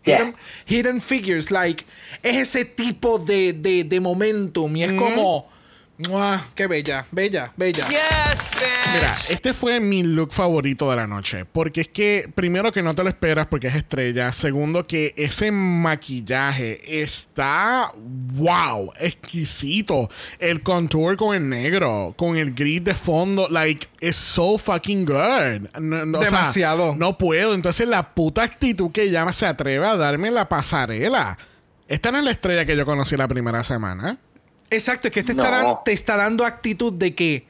Hidden 0.66 1.00
Figures, 1.00 1.50
like, 1.50 1.84
es 2.22 2.36
ese 2.36 2.64
tipo 2.64 3.18
de, 3.18 3.31
de, 3.52 3.84
de 3.84 4.00
momentum 4.00 4.74
y 4.76 4.82
es 4.84 4.92
como, 4.92 5.48
¡mua! 6.08 6.46
¡Qué 6.54 6.66
bella! 6.66 7.06
Bella, 7.10 7.52
bella. 7.56 7.86
Mira, 7.88 9.14
este 9.30 9.54
fue 9.54 9.80
mi 9.80 10.02
look 10.02 10.32
favorito 10.32 10.90
de 10.90 10.96
la 10.96 11.06
noche. 11.06 11.44
Porque 11.44 11.82
es 11.82 11.88
que, 11.88 12.30
primero, 12.34 12.72
que 12.72 12.82
no 12.82 12.94
te 12.94 13.02
lo 13.02 13.08
esperas 13.08 13.46
porque 13.46 13.68
es 13.68 13.74
estrella. 13.74 14.32
Segundo, 14.32 14.86
que 14.86 15.14
ese 15.16 15.50
maquillaje 15.50 17.00
está. 17.02 17.92
¡Wow! 17.96 18.92
Exquisito. 18.98 20.10
El 20.38 20.62
contour 20.62 21.16
con 21.16 21.34
el 21.34 21.48
negro, 21.48 22.14
con 22.16 22.36
el 22.36 22.52
gris 22.52 22.84
de 22.84 22.94
fondo. 22.94 23.48
Like, 23.48 23.86
it's 24.00 24.16
so 24.16 24.58
fucking 24.58 25.04
good. 25.06 25.68
No- 25.80 26.04
no, 26.04 26.18
o 26.18 26.22
sea, 26.22 26.30
Demasiado. 26.30 26.94
no 26.96 27.16
puedo. 27.16 27.54
Entonces, 27.54 27.88
la 27.88 28.14
puta 28.14 28.42
actitud 28.42 28.90
que 28.92 29.04
ella 29.04 29.30
se 29.32 29.46
atreve 29.46 29.86
a 29.86 29.96
darme 29.96 30.28
en 30.28 30.34
la 30.34 30.48
pasarela. 30.48 31.38
Esta 31.92 32.10
no 32.10 32.18
es 32.18 32.24
la 32.24 32.30
estrella 32.30 32.64
que 32.64 32.74
yo 32.74 32.86
conocí 32.86 33.16
la 33.18 33.28
primera 33.28 33.62
semana. 33.64 34.16
Exacto, 34.70 35.08
es 35.08 35.12
que 35.14 35.22
te, 35.22 35.34
No. 35.34 35.42
está, 35.44 35.56
dan- 35.62 35.76
te 35.84 35.92
está 35.92 36.16
dando 36.16 36.46
actitud 36.46 36.90
de 36.94 37.14
que 37.14 37.46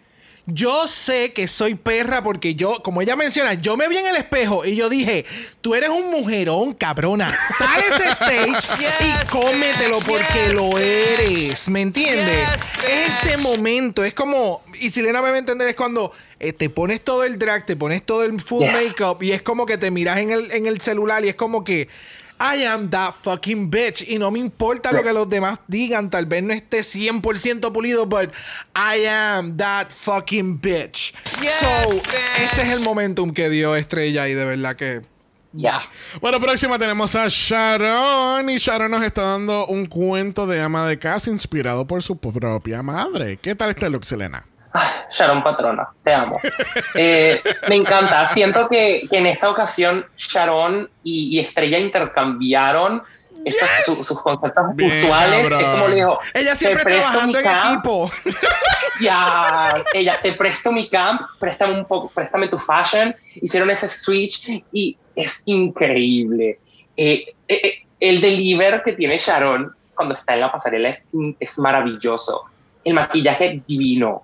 yo 0.46 0.88
sé 0.88 1.32
que 1.32 1.46
soy 1.46 1.76
perra 1.76 2.24
porque 2.24 2.56
yo, 2.56 2.82
como 2.82 3.00
ella 3.00 3.14
menciona, 3.14 3.54
yo 3.54 3.76
me 3.76 3.86
vi 3.88 3.98
en 3.98 4.06
el 4.08 4.16
espejo 4.16 4.64
y 4.64 4.74
yo 4.74 4.88
dije, 4.88 5.24
tú 5.60 5.76
eres 5.76 5.90
un 5.90 6.10
mujerón, 6.10 6.72
cabrona. 6.74 7.38
Sal 7.56 7.68
a 7.68 7.78
ese 7.78 8.08
stage 8.10 8.84
y 9.04 9.26
cómetelo 9.30 10.00
porque 10.00 10.52
lo 10.52 10.76
eres. 10.76 11.68
¿Me 11.68 11.80
entiendes? 11.82 12.48
Ese 12.90 13.36
momento 13.36 14.02
es 14.02 14.12
como, 14.14 14.64
y 14.80 14.90
si 14.90 15.00
Lena 15.02 15.22
me 15.22 15.28
va 15.30 15.36
a 15.36 15.38
entender, 15.38 15.68
es 15.68 15.76
cuando 15.76 16.12
eh, 16.40 16.52
te 16.52 16.68
pones 16.68 17.04
todo 17.04 17.22
el 17.22 17.38
drag, 17.38 17.64
te 17.64 17.76
pones 17.76 18.04
todo 18.04 18.24
el 18.24 18.40
full 18.40 18.62
Yeah. 18.64 18.72
makeup 18.72 19.22
y 19.22 19.30
es 19.30 19.42
como 19.42 19.64
que 19.66 19.78
te 19.78 19.92
miras 19.92 20.18
en 20.18 20.32
el, 20.32 20.50
en 20.50 20.66
el 20.66 20.80
celular 20.80 21.24
y 21.24 21.28
es 21.28 21.36
como 21.36 21.62
que 21.62 21.88
I 22.44 22.64
am 22.64 22.90
that 22.90 23.14
fucking 23.22 23.70
bitch. 23.70 24.04
Y 24.08 24.18
no 24.18 24.32
me 24.32 24.40
importa 24.40 24.90
lo 24.90 25.04
que 25.04 25.12
los 25.12 25.30
demás 25.30 25.60
digan. 25.68 26.10
Tal 26.10 26.26
vez 26.26 26.42
no 26.42 26.52
esté 26.52 26.80
100% 26.80 27.72
pulido, 27.72 28.06
but 28.06 28.32
I 28.74 29.06
am 29.06 29.56
that 29.58 29.90
fucking 29.90 30.60
bitch. 30.60 31.14
so, 31.60 32.02
ese 32.42 32.62
es 32.62 32.72
el 32.72 32.80
momentum 32.80 33.32
que 33.32 33.48
dio 33.48 33.76
Estrella 33.76 34.28
y 34.28 34.34
de 34.34 34.44
verdad 34.44 34.74
que. 34.74 35.02
Ya. 35.52 35.80
Bueno, 36.20 36.40
próxima 36.40 36.80
tenemos 36.80 37.14
a 37.14 37.26
Sharon. 37.28 38.50
Y 38.50 38.58
Sharon 38.58 38.90
nos 38.90 39.04
está 39.04 39.22
dando 39.22 39.66
un 39.66 39.86
cuento 39.86 40.44
de 40.48 40.60
ama 40.60 40.88
de 40.88 40.98
casa 40.98 41.30
inspirado 41.30 41.86
por 41.86 42.02
su 42.02 42.16
propia 42.16 42.82
madre. 42.82 43.36
¿Qué 43.36 43.54
tal 43.54 43.70
este 43.70 43.88
look, 43.88 44.04
Selena? 44.04 44.46
Ay, 44.74 44.88
Sharon 45.12 45.42
Patrona, 45.42 45.88
te 46.02 46.14
amo. 46.14 46.36
Eh, 46.94 47.40
me 47.68 47.74
encanta. 47.76 48.26
Siento 48.28 48.68
que, 48.68 49.02
que 49.10 49.18
en 49.18 49.26
esta 49.26 49.50
ocasión 49.50 50.06
Sharon 50.16 50.88
y, 51.04 51.36
y 51.36 51.40
Estrella 51.40 51.78
intercambiaron 51.78 53.02
estos- 53.44 53.68
su- 53.84 54.04
sus 54.04 54.20
conceptos 54.22 54.64
Bien, 54.74 54.90
usuales. 54.92 55.40
cabrón. 55.48 55.60
Es 55.64 55.70
como 55.70 55.88
le 55.88 55.94
dijo: 55.96 56.18
Ella 56.34 56.50
"Te 56.52 56.56
siempre 56.56 56.84
trabajando 56.84 57.38
en 57.38 57.44
camp". 57.44 57.64
equipo. 57.74 58.10
Ya, 59.00 59.74
ella, 59.94 60.20
te 60.22 60.34
presto 60.34 60.70
mi 60.70 60.86
camp, 60.88 61.22
préstame 61.40 61.74
un 61.74 61.86
poco, 61.86 62.08
préstame 62.10 62.46
tu 62.48 62.58
fashion. 62.58 63.14
Hicieron 63.34 63.70
ese 63.70 63.88
switch 63.88 64.62
y 64.72 64.96
es 65.16 65.42
increíble. 65.46 66.60
Eh, 66.96 67.24
eh, 67.48 67.60
eh, 67.64 67.82
el 67.98 68.20
deliver 68.20 68.82
que 68.84 68.92
tiene 68.92 69.18
Sharon 69.18 69.74
cuando 69.94 70.14
está 70.14 70.34
en 70.34 70.40
la 70.40 70.52
pasarela 70.52 70.90
es, 70.90 71.02
es 71.40 71.58
maravilloso. 71.58 72.44
El 72.84 72.94
maquillaje 72.94 73.62
divino. 73.66 74.22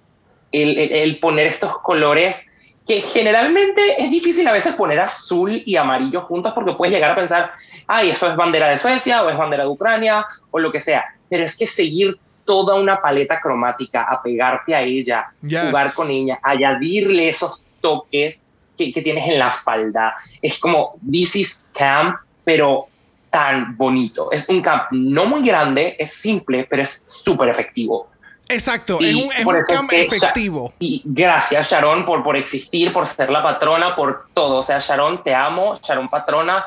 El, 0.53 0.79
el- 0.79 0.93
el 0.93 1.19
poner 1.19 1.47
estos 1.49 1.79
colores 1.79 2.45
que 2.87 3.03
generalmente 3.03 4.03
es 4.03 4.11
difícil 4.11 4.49
a 4.49 4.53
veces 4.53 4.75
poner 4.75 4.99
azul 4.99 5.63
y 5.67 5.77
amarillo 5.77 6.23
juntos 6.23 6.53
porque 6.55 6.73
puedes 6.73 6.95
llegar 6.95 7.11
a 7.11 7.15
pensar, 7.17 7.53
ay, 7.87 8.09
esto 8.11 8.31
es 8.31 8.35
bandera 8.37 8.71
de 8.71 8.79
Suecia 8.79 9.23
o 9.23 9.29
es 9.29 9.37
bandera 9.37 9.65
de 9.65 9.69
Ucrania 9.69 10.25
o 10.51 10.59
lo 10.59 10.73
que 10.73 10.81
sea. 10.81 11.05
Pero 11.29 11.45
es 11.45 11.55
que 11.55 11.67
seguir 11.67 12.17
toda 12.47 12.77
una 12.77 12.99
paleta 13.03 13.39
cromática, 13.43 14.07
apegarte 14.09 14.75
a 14.75 14.81
ella, 14.81 15.27
Yes. 15.43 15.67
jugar 15.67 15.89
con 15.95 16.09
ella, 16.11 16.39
añadirle 16.43 17.29
esos 17.29 17.63
toques 17.83 18.41
que, 18.79 18.91
que 18.91 19.03
tienes 19.03 19.29
en 19.29 19.39
la 19.39 19.51
falda. 19.51 20.17
Es 20.41 20.59
como, 20.59 20.95
this 21.11 21.37
is 21.37 21.63
camp, 21.75 22.17
pero 22.43 22.87
tan 23.31 23.77
bonito. 23.77 24.33
Es 24.33 24.49
un 24.49 24.63
camp 24.63 24.85
no 24.93 25.27
muy 25.27 25.43
grande, 25.47 25.95
es 25.99 26.15
simple, 26.15 26.67
pero 26.71 26.81
es 26.83 27.03
súper 27.07 27.51
efectivo. 27.51 28.09
Exacto, 28.49 28.99
Y 29.01 29.11
es 29.11 29.15
un, 29.15 29.33
es 29.33 29.45
un 29.47 29.55
Sha- 29.55 29.87
efectivo. 29.93 30.73
Y 30.79 31.03
gracias, 31.05 31.71
Sharon, 31.71 32.07
por, 32.07 32.23
por 32.25 32.37
existir, 32.37 32.93
por 32.93 33.07
ser 33.07 33.31
la 33.31 33.43
patrona, 33.43 33.95
por 33.95 34.27
todo. 34.33 34.57
O 34.59 34.65
sea, 34.65 34.79
Sharon, 34.81 35.23
te 35.23 35.35
amo. 35.35 35.79
Sharon, 35.83 36.09
patrona. 36.09 36.65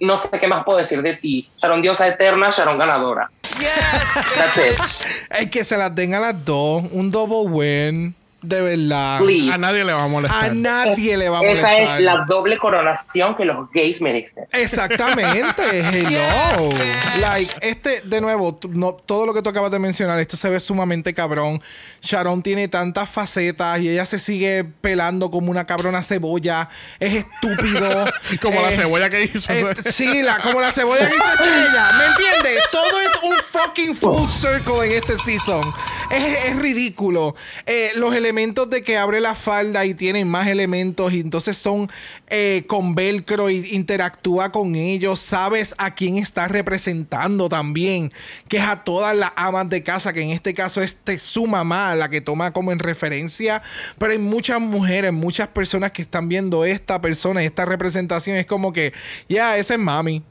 No 0.00 0.16
sé 0.16 0.28
qué 0.40 0.48
más 0.48 0.64
puedo 0.64 0.78
decir 0.78 1.00
de 1.02 1.14
ti. 1.14 1.48
Sharon, 1.58 1.80
diosa 1.82 2.08
eterna. 2.08 2.50
Sharon, 2.50 2.78
ganadora. 2.78 3.30
That's 4.36 4.56
it. 4.56 4.80
Es 5.38 5.50
que 5.50 5.64
se 5.64 5.76
las 5.76 5.94
den 5.94 6.14
a 6.14 6.20
las 6.20 6.44
dos. 6.44 6.82
Un 6.92 7.10
double 7.10 7.48
win. 7.50 8.14
De 8.44 8.60
verdad. 8.60 9.18
Please. 9.20 9.52
A 9.52 9.58
nadie 9.58 9.84
le 9.84 9.92
va 9.92 10.02
a 10.04 10.08
molestar. 10.08 10.44
A 10.50 10.54
nadie 10.54 11.16
le 11.16 11.28
va 11.28 11.38
a 11.38 11.42
molestar. 11.42 11.74
Esa 11.74 11.96
es 11.96 12.00
la 12.02 12.24
doble 12.28 12.58
coronación 12.58 13.36
que 13.36 13.44
los 13.44 13.70
gays 13.70 14.00
merecen. 14.00 14.44
Exactamente, 14.52 15.62
hello. 15.80 16.70
Like, 17.20 17.52
este, 17.62 18.00
de 18.02 18.20
nuevo, 18.20 18.58
no, 18.70 18.92
todo 18.94 19.26
lo 19.26 19.34
que 19.34 19.42
tú 19.42 19.50
acabas 19.50 19.70
de 19.70 19.78
mencionar, 19.78 20.18
esto 20.18 20.36
se 20.36 20.48
ve 20.50 20.60
sumamente 20.60 21.14
cabrón. 21.14 21.62
Sharon 22.02 22.42
tiene 22.42 22.68
tantas 22.68 23.08
facetas 23.08 23.78
y 23.80 23.88
ella 23.88 24.04
se 24.06 24.18
sigue 24.18 24.64
pelando 24.64 25.30
como 25.30 25.50
una 25.50 25.64
cabrona 25.66 26.02
cebolla. 26.02 26.68
Es 27.00 27.14
estúpido. 27.24 28.04
Como 28.42 28.60
la 28.60 28.70
Eh, 28.72 28.76
cebolla 28.76 29.08
que 29.10 29.24
hizo. 29.24 29.52
eh, 29.52 29.74
sí, 29.90 30.22
la, 30.22 30.38
como 30.40 30.60
la 30.60 30.72
cebolla 30.72 31.08
que 31.08 31.14
hizo 31.14 31.24
Estrella. 31.24 31.86
¿Me 31.98 32.04
entiendes? 32.06 32.64
Todo 32.70 33.00
es 33.00 33.10
un 33.22 33.36
fucking 33.38 33.94
full 33.96 34.28
circle 34.28 34.84
en 34.86 34.92
este 34.92 35.18
season. 35.18 35.72
Es, 36.10 36.44
es 36.46 36.56
ridículo. 36.56 37.34
Eh, 37.66 37.92
los 37.96 38.14
elementos 38.14 38.33
de 38.34 38.82
que 38.82 38.96
abre 38.96 39.20
la 39.20 39.34
falda 39.34 39.86
y 39.86 39.94
tiene 39.94 40.24
más 40.24 40.48
elementos 40.48 41.12
y 41.12 41.20
entonces 41.20 41.56
son 41.56 41.88
eh, 42.28 42.64
con 42.66 42.94
velcro 42.94 43.48
y 43.48 43.74
interactúa 43.74 44.50
con 44.50 44.74
ellos. 44.74 45.20
Sabes 45.20 45.74
a 45.78 45.94
quién 45.94 46.16
está 46.16 46.48
representando 46.48 47.48
también. 47.48 48.12
Que 48.48 48.56
es 48.56 48.64
a 48.64 48.82
todas 48.82 49.16
las 49.16 49.30
amas 49.36 49.70
de 49.70 49.82
casa, 49.84 50.12
que 50.12 50.22
en 50.22 50.30
este 50.30 50.52
caso 50.52 50.82
es 50.82 50.98
su 51.18 51.46
mamá 51.46 51.94
la 51.94 52.10
que 52.10 52.20
toma 52.20 52.52
como 52.52 52.72
en 52.72 52.80
referencia. 52.80 53.62
Pero 53.98 54.12
hay 54.12 54.18
muchas 54.18 54.60
mujeres, 54.60 55.12
muchas 55.12 55.48
personas 55.48 55.92
que 55.92 56.02
están 56.02 56.28
viendo 56.28 56.64
esta 56.64 57.00
persona 57.00 57.42
y 57.42 57.46
esta 57.46 57.64
representación. 57.64 58.36
Es 58.36 58.46
como 58.46 58.72
que, 58.72 58.92
ya, 59.28 59.56
esa 59.56 59.74
es 59.74 59.80
mami. 59.80 60.22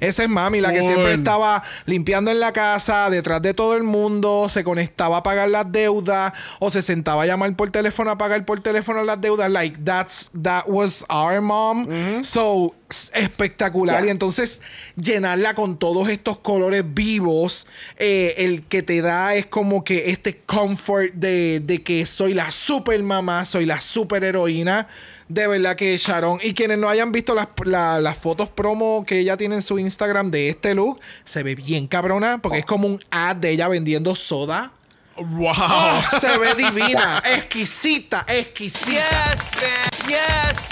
Esa 0.00 0.22
es 0.24 0.28
mami, 0.28 0.60
la 0.60 0.72
que 0.72 0.80
Full. 0.80 0.88
siempre 0.88 1.14
estaba 1.14 1.62
limpiando 1.86 2.30
en 2.30 2.40
la 2.40 2.52
casa, 2.52 3.10
detrás 3.10 3.42
de 3.42 3.54
todo 3.54 3.74
el 3.74 3.82
mundo, 3.82 4.48
se 4.48 4.64
conectaba 4.64 5.18
a 5.18 5.22
pagar 5.22 5.48
las 5.48 5.70
deudas 5.70 6.32
o 6.60 6.70
se 6.70 6.82
sentaba 6.82 7.22
a 7.22 7.26
llamar 7.26 7.54
por 7.56 7.70
teléfono 7.70 8.10
a 8.10 8.18
pagar 8.18 8.44
por 8.44 8.60
teléfono 8.60 9.04
las 9.04 9.20
deudas. 9.20 9.50
Like, 9.50 9.78
that's, 9.84 10.30
that 10.42 10.64
was 10.66 11.04
our 11.08 11.40
mom. 11.40 12.22
So, 12.22 12.74
espectacular. 13.12 14.04
Y 14.04 14.10
entonces, 14.10 14.60
llenarla 14.96 15.54
con 15.54 15.78
todos 15.78 16.08
estos 16.08 16.38
colores 16.38 16.84
vivos, 16.86 17.66
eh, 17.96 18.34
el 18.38 18.64
que 18.64 18.82
te 18.82 19.02
da 19.02 19.34
es 19.34 19.46
como 19.46 19.84
que 19.84 20.10
este 20.10 20.38
comfort 20.38 21.12
de, 21.14 21.60
de 21.60 21.82
que 21.82 22.06
soy 22.06 22.34
la 22.34 22.50
super 22.50 23.02
mamá, 23.02 23.44
soy 23.44 23.66
la 23.66 23.80
super 23.80 24.22
heroína. 24.24 24.88
De 25.28 25.46
verdad 25.46 25.74
que 25.76 25.96
Sharon. 25.96 26.38
Y 26.42 26.52
quienes 26.54 26.78
no 26.78 26.88
hayan 26.88 27.10
visto 27.12 27.34
las, 27.34 27.48
la- 27.64 28.00
las 28.00 28.18
fotos 28.18 28.48
promo 28.50 29.04
que 29.06 29.18
ella 29.20 29.36
tiene 29.36 29.54
en 29.56 29.62
su 29.62 29.78
Instagram 29.78 30.30
de 30.30 30.48
este 30.50 30.74
look, 30.74 31.00
se 31.24 31.42
ve 31.42 31.54
bien 31.54 31.86
cabrona, 31.86 32.38
porque 32.42 32.58
es 32.58 32.64
como 32.66 32.86
un 32.86 33.02
ad 33.10 33.36
de 33.36 33.50
ella 33.50 33.68
vendiendo 33.68 34.14
soda. 34.14 34.72
¡Wow! 35.16 35.54
Oh, 35.56 36.02
se 36.20 36.38
ve 36.38 36.54
divina, 36.56 37.22
exquisita, 37.36 38.24
exquisita. 38.28 39.00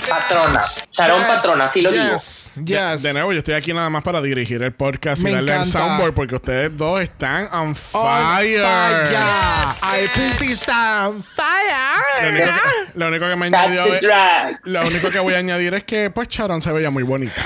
Patrona. 0.09 0.61
Sharon, 0.93 1.18
Yes, 1.20 1.26
patrona. 1.28 1.64
Así 1.66 1.80
lo 1.80 1.91
digo. 1.91 2.05
yes, 2.05 2.53
yes. 2.64 3.03
De 3.03 3.12
nuevo, 3.12 3.33
yo 3.33 3.39
estoy 3.39 3.55
aquí 3.55 3.72
nada 3.72 3.89
más 3.89 4.03
para 4.03 4.20
dirigir 4.20 4.62
el 4.62 4.72
podcast 4.72 5.22
Me 5.22 5.30
y 5.30 5.35
darle 5.35 5.53
el 5.53 5.59
encanta. 5.61 5.78
soundboard 5.78 6.12
porque 6.14 6.35
ustedes 6.35 6.76
dos 6.76 7.01
están 7.01 7.47
on 7.53 7.68
On 7.68 7.76
fire. 7.76 8.62
fire. 8.62 10.05
I 10.05 10.09
pussy 10.14 10.53
está 10.53 11.09
on 11.09 11.16
Lo 11.18 11.22
fire. 11.22 12.28
único, 12.28 12.47
que, 12.47 12.99
lo 12.99 13.09
único 13.09 13.28
que 13.28 13.37
me 13.37 13.47
añadió 13.47 13.85
es-. 13.87 14.03
Lo 14.64 14.87
único 14.87 15.11
que 15.11 15.18
voy 15.20 15.35
a 15.35 15.39
añadir 15.39 15.72
es 15.74 15.85
que 15.85 16.11
pues 16.11 16.28
Sharon 16.28 16.61
se 16.61 16.70
veía 16.72 16.91
muy 16.91 17.03
bonita. 17.03 17.43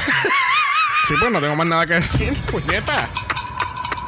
Sí, 1.07 1.15
pues 1.21 1.31
no 1.31 1.41
tengo 1.41 1.55
más 1.55 1.67
nada 1.67 1.87
que 1.87 1.95
decir, 1.95 2.35
puñeta. 2.51 3.09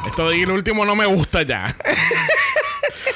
Esto 0.05 0.29
de 0.29 0.37
ir 0.37 0.49
último 0.49 0.85
no 0.85 0.95
me 0.95 1.05
gusta 1.05 1.43
ya. 1.43 1.73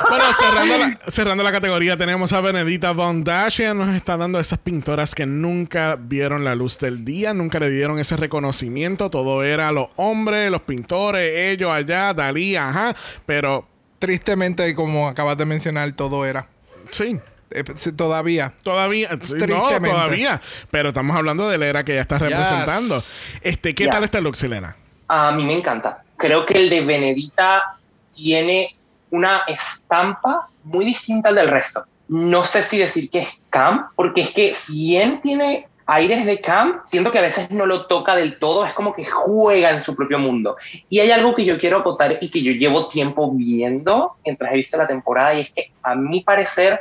Bueno, 0.09 0.25
cerrando 0.39 0.77
la, 0.77 0.99
cerrando 1.11 1.43
la 1.43 1.51
categoría, 1.51 1.97
tenemos 1.97 2.33
a 2.33 2.41
Benedita 2.41 2.91
Von 2.91 3.23
Dash. 3.23 3.61
Ella 3.61 3.73
nos 3.73 3.89
está 3.89 4.17
dando 4.17 4.39
esas 4.39 4.59
pintoras 4.59 5.15
que 5.15 5.25
nunca 5.25 5.97
vieron 5.99 6.43
la 6.43 6.55
luz 6.55 6.77
del 6.79 7.05
día, 7.05 7.33
nunca 7.33 7.59
le 7.59 7.69
dieron 7.69 7.99
ese 7.99 8.17
reconocimiento. 8.17 9.09
Todo 9.09 9.43
era 9.43 9.71
los 9.71 9.87
hombres, 9.95 10.51
los 10.51 10.61
pintores, 10.61 11.51
ellos 11.51 11.71
allá, 11.71 12.13
Dalí, 12.13 12.55
ajá. 12.55 12.95
Pero 13.25 13.67
Tristemente, 14.03 14.75
como 14.75 15.07
acabas 15.07 15.37
de 15.37 15.45
mencionar, 15.45 15.89
todo 15.93 16.25
era. 16.25 16.45
sí, 16.91 17.17
Eh, 17.51 17.63
sí, 17.75 17.93
todavía. 17.93 18.51
Todavía, 18.61 19.07
sí, 19.23 19.35
no, 19.47 19.69
todavía. 19.79 20.41
Pero 20.71 20.89
estamos 20.89 21.15
hablando 21.15 21.47
de 21.47 21.57
la 21.57 21.67
era 21.67 21.85
que 21.85 21.93
ella 21.93 22.01
está 22.01 22.17
representando. 22.17 22.99
Este, 23.41 23.73
¿qué 23.73 23.87
tal 23.87 24.03
este 24.03 24.19
look, 24.19 24.35
Silena? 24.35 24.75
A 25.07 25.31
mí 25.31 25.45
me 25.45 25.57
encanta. 25.57 26.03
Creo 26.17 26.45
que 26.45 26.57
el 26.57 26.69
de 26.69 26.81
Benedita 26.81 27.77
tiene 28.13 28.75
una 29.13 29.43
estampa 29.47 30.47
muy 30.63 30.85
distinta 30.85 31.29
al 31.29 31.35
del 31.35 31.47
resto. 31.47 31.85
No 32.07 32.43
sé 32.43 32.63
si 32.63 32.79
decir 32.79 33.11
que 33.11 33.19
es 33.19 33.29
camp, 33.51 33.91
porque 33.95 34.21
es 34.21 34.31
que 34.31 34.55
si 34.55 34.89
bien 34.89 35.21
tiene 35.21 35.67
aires 35.85 36.25
de 36.25 36.41
camp, 36.41 36.81
siento 36.87 37.11
que 37.11 37.19
a 37.19 37.21
veces 37.21 37.51
no 37.51 37.67
lo 37.67 37.85
toca 37.85 38.15
del 38.15 38.39
todo, 38.39 38.65
es 38.65 38.73
como 38.73 38.95
que 38.95 39.05
juega 39.05 39.69
en 39.69 39.81
su 39.83 39.95
propio 39.95 40.17
mundo. 40.17 40.57
Y 40.89 40.99
hay 40.99 41.11
algo 41.11 41.35
que 41.35 41.45
yo 41.45 41.59
quiero 41.59 41.77
acotar 41.77 42.17
y 42.21 42.31
que 42.31 42.41
yo 42.41 42.53
llevo 42.53 42.87
tiempo 42.87 43.31
viendo 43.31 44.13
mientras 44.25 44.51
he 44.51 44.57
visto 44.57 44.77
la 44.77 44.87
temporada, 44.87 45.35
y 45.35 45.41
es 45.41 45.51
que 45.51 45.71
a 45.83 45.93
mi 45.93 46.21
parecer, 46.21 46.79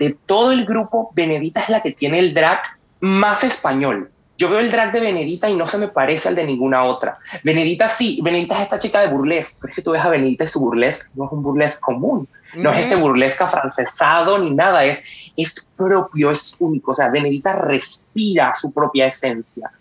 de 0.00 0.16
todo 0.26 0.50
el 0.50 0.66
grupo, 0.66 1.12
Benedita 1.14 1.60
es 1.60 1.68
la 1.68 1.80
que 1.80 1.92
tiene 1.92 2.18
el 2.18 2.34
drag 2.34 2.60
más 3.00 3.44
español. 3.44 4.10
Yo 4.38 4.48
veo 4.48 4.60
el 4.60 4.70
drag 4.70 4.92
de 4.92 5.00
Benedita 5.00 5.50
y 5.50 5.56
no 5.56 5.66
se 5.66 5.78
me 5.78 5.88
parece 5.88 6.28
al 6.28 6.36
de 6.36 6.44
ninguna 6.44 6.84
otra. 6.84 7.18
Benedita 7.42 7.90
sí, 7.90 8.20
Benedita 8.22 8.54
es 8.54 8.60
esta 8.62 8.78
chica 8.78 9.00
de 9.00 9.08
burlesque, 9.08 9.56
pero 9.60 9.72
es 9.72 9.76
que 9.76 9.82
tú 9.82 9.90
ves 9.90 10.04
a 10.04 10.08
Benedita 10.08 10.44
y 10.44 10.48
su 10.48 10.60
burlesque, 10.60 11.08
no 11.16 11.26
es 11.26 11.32
un 11.32 11.42
burlesque 11.42 11.80
común, 11.80 12.28
no 12.54 12.72
es 12.72 12.84
este 12.84 12.94
burlesque 12.94 13.42
afrancesado 13.42 14.38
ni 14.38 14.52
nada, 14.52 14.84
es, 14.84 15.00
es 15.36 15.68
propio, 15.76 16.30
es 16.30 16.54
único. 16.60 16.92
O 16.92 16.94
sea, 16.94 17.08
Benedita 17.08 17.56
respira 17.56 18.54
su 18.54 18.72
propia 18.72 19.08
esencia. 19.08 19.72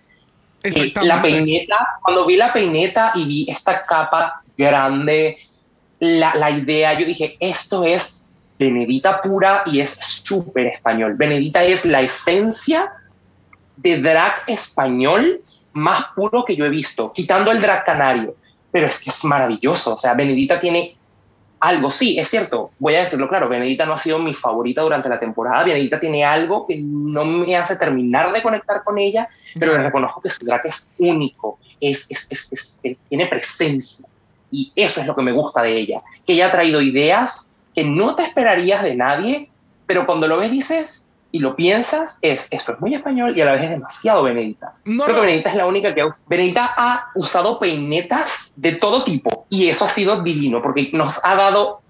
Eh, 0.63 0.91
La 1.03 1.21
peineta, 1.21 1.99
cuando 2.01 2.25
vi 2.25 2.35
la 2.35 2.51
peineta 2.51 3.11
y 3.13 3.25
vi 3.25 3.45
esta 3.47 3.85
capa 3.85 4.41
grande, 4.57 5.37
la, 5.99 6.33
la 6.33 6.49
idea, 6.49 6.99
yo 6.99 7.05
dije, 7.05 7.37
esto 7.39 7.83
es 7.83 8.25
Benedita 8.57 9.21
pura 9.21 9.61
y 9.67 9.81
es 9.81 9.91
súper 10.01 10.65
español. 10.65 11.13
Benedita 11.15 11.63
es 11.63 11.85
la 11.85 12.01
esencia 12.01 12.91
de 13.77 14.01
drag 14.01 14.43
español 14.47 15.41
más 15.73 16.05
puro 16.15 16.43
que 16.43 16.55
yo 16.55 16.65
he 16.65 16.69
visto, 16.69 17.13
quitando 17.13 17.51
el 17.51 17.61
drag 17.61 17.85
canario. 17.85 18.35
Pero 18.71 18.87
es 18.87 18.99
que 18.99 19.09
es 19.11 19.23
maravilloso. 19.23 19.95
O 19.95 19.99
sea, 19.99 20.13
Benedita 20.13 20.59
tiene 20.59 20.95
algo, 21.59 21.89
sí, 21.89 22.19
es 22.19 22.29
cierto, 22.29 22.69
voy 22.77 22.93
a 22.95 22.99
decirlo 22.99 23.27
claro, 23.27 23.49
Benedita 23.49 23.83
no 23.85 23.93
ha 23.93 23.97
sido 23.97 24.19
mi 24.19 24.31
favorita 24.33 24.81
durante 24.83 25.09
la 25.09 25.19
temporada, 25.19 25.63
Benedita 25.63 25.99
tiene 25.99 26.23
algo 26.23 26.67
que 26.67 26.77
no 26.79 27.25
me 27.25 27.57
hace 27.57 27.75
terminar 27.77 28.31
de 28.31 28.43
conectar 28.43 28.83
con 28.83 28.99
ella, 28.99 29.27
pero 29.59 29.71
le 29.75 29.79
reconozco 29.83 30.21
que 30.21 30.29
su 30.29 30.45
drag 30.45 30.67
es 30.67 30.87
único, 30.99 31.57
es, 31.81 32.05
es- 32.09 32.27
es- 32.29 32.79
es- 32.83 32.99
tiene 33.09 33.25
presencia, 33.25 34.05
y 34.51 34.71
eso 34.75 35.01
es 35.01 35.07
lo 35.07 35.15
que 35.15 35.23
me 35.23 35.31
gusta 35.31 35.63
de 35.63 35.79
ella, 35.79 36.01
que 36.27 36.33
ella 36.33 36.47
ha 36.47 36.51
traído 36.51 36.79
ideas 36.79 37.49
que 37.73 37.83
no 37.83 38.15
te 38.15 38.23
esperarías 38.25 38.83
de 38.83 38.95
nadie, 38.95 39.49
pero 39.87 40.05
cuando 40.05 40.27
lo 40.27 40.37
ves 40.37 40.51
dices 40.51 41.06
y 41.31 41.39
lo 41.39 41.55
piensas, 41.55 42.17
es 42.21 42.47
esto 42.51 42.73
es 42.73 42.79
muy 42.79 42.95
español 42.95 43.37
y 43.37 43.41
a 43.41 43.45
la 43.45 43.53
vez 43.53 43.63
es 43.63 43.69
demasiado 43.71 44.23
Benedita. 44.23 44.73
No, 44.85 45.03
Creo 45.03 45.15
no. 45.15 45.21
que 45.21 45.27
Benedita 45.27 45.49
es 45.49 45.55
la 45.55 45.65
única 45.67 45.93
que 45.93 46.01
ha 46.01 46.07
Benedita 46.27 46.73
ha 46.75 47.11
usado 47.15 47.59
peinetas 47.59 48.53
de 48.55 48.73
todo 48.73 49.03
tipo 49.03 49.45
y 49.49 49.67
eso 49.67 49.85
ha 49.85 49.89
sido 49.89 50.21
divino 50.21 50.61
porque 50.61 50.89
nos 50.93 51.19
ha 51.23 51.35
dado 51.35 51.81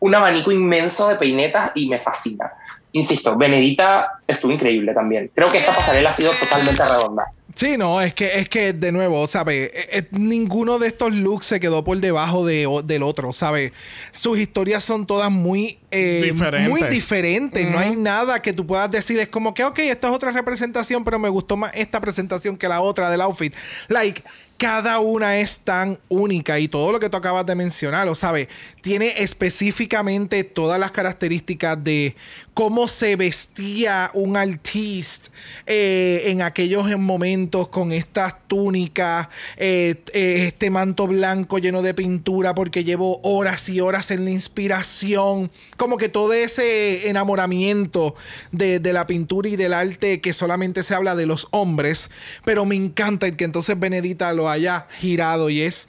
un 0.00 0.14
abanico 0.14 0.50
inmenso 0.50 1.08
de 1.08 1.16
peinetas 1.16 1.72
y 1.74 1.88
me 1.88 1.98
fascina. 1.98 2.52
Insisto, 2.92 3.36
Benedita 3.36 4.08
estuvo 4.26 4.52
increíble 4.52 4.92
también. 4.94 5.30
Creo 5.34 5.50
que 5.52 5.58
esta 5.58 5.74
pasarela 5.74 6.10
ha 6.10 6.14
sido 6.14 6.32
totalmente 6.32 6.82
redonda. 6.82 7.24
Sí, 7.54 7.76
no, 7.76 8.00
es 8.00 8.14
que, 8.14 8.38
es 8.38 8.48
que 8.48 8.72
de 8.72 8.90
nuevo, 8.90 9.26
¿sabes? 9.26 9.70
Eh, 9.74 9.88
eh, 9.92 10.08
ninguno 10.12 10.78
de 10.78 10.88
estos 10.88 11.12
looks 11.12 11.44
se 11.46 11.60
quedó 11.60 11.84
por 11.84 11.98
debajo 11.98 12.46
de, 12.46 12.66
o- 12.66 12.80
del 12.82 13.02
otro, 13.02 13.32
¿sabes? 13.32 13.72
Sus 14.12 14.38
historias 14.38 14.82
son 14.82 15.06
todas 15.06 15.30
muy, 15.30 15.78
eh, 15.90 16.22
Diferentes. 16.32 16.70
muy 16.70 16.82
diferentes. 16.84 17.66
No 17.68 17.78
hay 17.78 17.96
nada 17.96 18.40
que 18.40 18.52
tú 18.52 18.66
puedas 18.66 18.90
decir. 18.90 19.18
Es 19.20 19.28
como 19.28 19.52
que, 19.52 19.64
ok, 19.64 19.78
esta 19.80 20.08
es 20.08 20.14
otra 20.14 20.30
representación, 20.32 21.04
pero 21.04 21.18
me 21.18 21.28
gustó 21.28 21.56
más 21.56 21.72
esta 21.74 22.00
presentación 22.00 22.56
que 22.56 22.66
la 22.68 22.80
otra 22.80 23.10
del 23.10 23.20
outfit. 23.20 23.52
Like, 23.88 24.22
cada 24.56 24.98
una 25.00 25.38
es 25.38 25.60
tan 25.60 25.98
única 26.08 26.58
y 26.58 26.68
todo 26.68 26.92
lo 26.92 27.00
que 27.00 27.08
tú 27.10 27.16
acabas 27.16 27.46
de 27.46 27.54
mencionar, 27.56 28.06
¿lo 28.06 28.14
sabes? 28.14 28.48
Tiene 28.82 29.14
específicamente 29.18 30.44
todas 30.44 30.78
las 30.78 30.90
características 30.90 31.82
de 31.82 32.14
cómo 32.54 32.88
se 32.88 33.16
vestía 33.16 34.10
un 34.14 34.36
artista 34.36 35.30
eh, 35.66 36.22
en 36.26 36.42
aquellos 36.42 36.86
momentos 36.98 37.68
con 37.68 37.92
estas 37.92 38.34
túnicas, 38.48 39.28
eh, 39.56 39.94
eh, 40.12 40.46
este 40.48 40.70
manto 40.70 41.06
blanco 41.06 41.58
lleno 41.58 41.82
de 41.82 41.94
pintura 41.94 42.54
porque 42.54 42.82
llevo 42.82 43.20
horas 43.22 43.68
y 43.68 43.80
horas 43.80 44.10
en 44.10 44.24
la 44.24 44.30
inspiración, 44.30 45.50
como 45.76 45.96
que 45.96 46.08
todo 46.08 46.32
ese 46.32 47.08
enamoramiento 47.08 48.14
de, 48.50 48.80
de 48.80 48.92
la 48.92 49.06
pintura 49.06 49.48
y 49.48 49.56
del 49.56 49.72
arte 49.72 50.20
que 50.20 50.32
solamente 50.32 50.82
se 50.82 50.94
habla 50.94 51.14
de 51.14 51.26
los 51.26 51.46
hombres, 51.52 52.10
pero 52.44 52.64
me 52.64 52.74
encanta 52.74 53.26
el 53.26 53.36
que 53.36 53.44
entonces 53.44 53.78
Benedita 53.78 54.32
lo 54.32 54.48
haya 54.48 54.88
girado 54.98 55.50
y 55.50 55.60
es, 55.62 55.88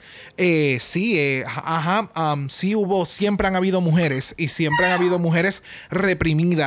sí, 0.80 1.42
ajá, 1.44 2.10
sí 2.48 2.74
hubo, 2.74 3.04
siempre 3.06 3.48
han 3.48 3.56
habido 3.56 3.80
mujeres 3.80 4.34
y 4.36 4.48
siempre 4.48 4.86
han 4.86 4.92
habido 4.92 5.18
mujeres 5.18 5.62
reprimidas 5.90 6.61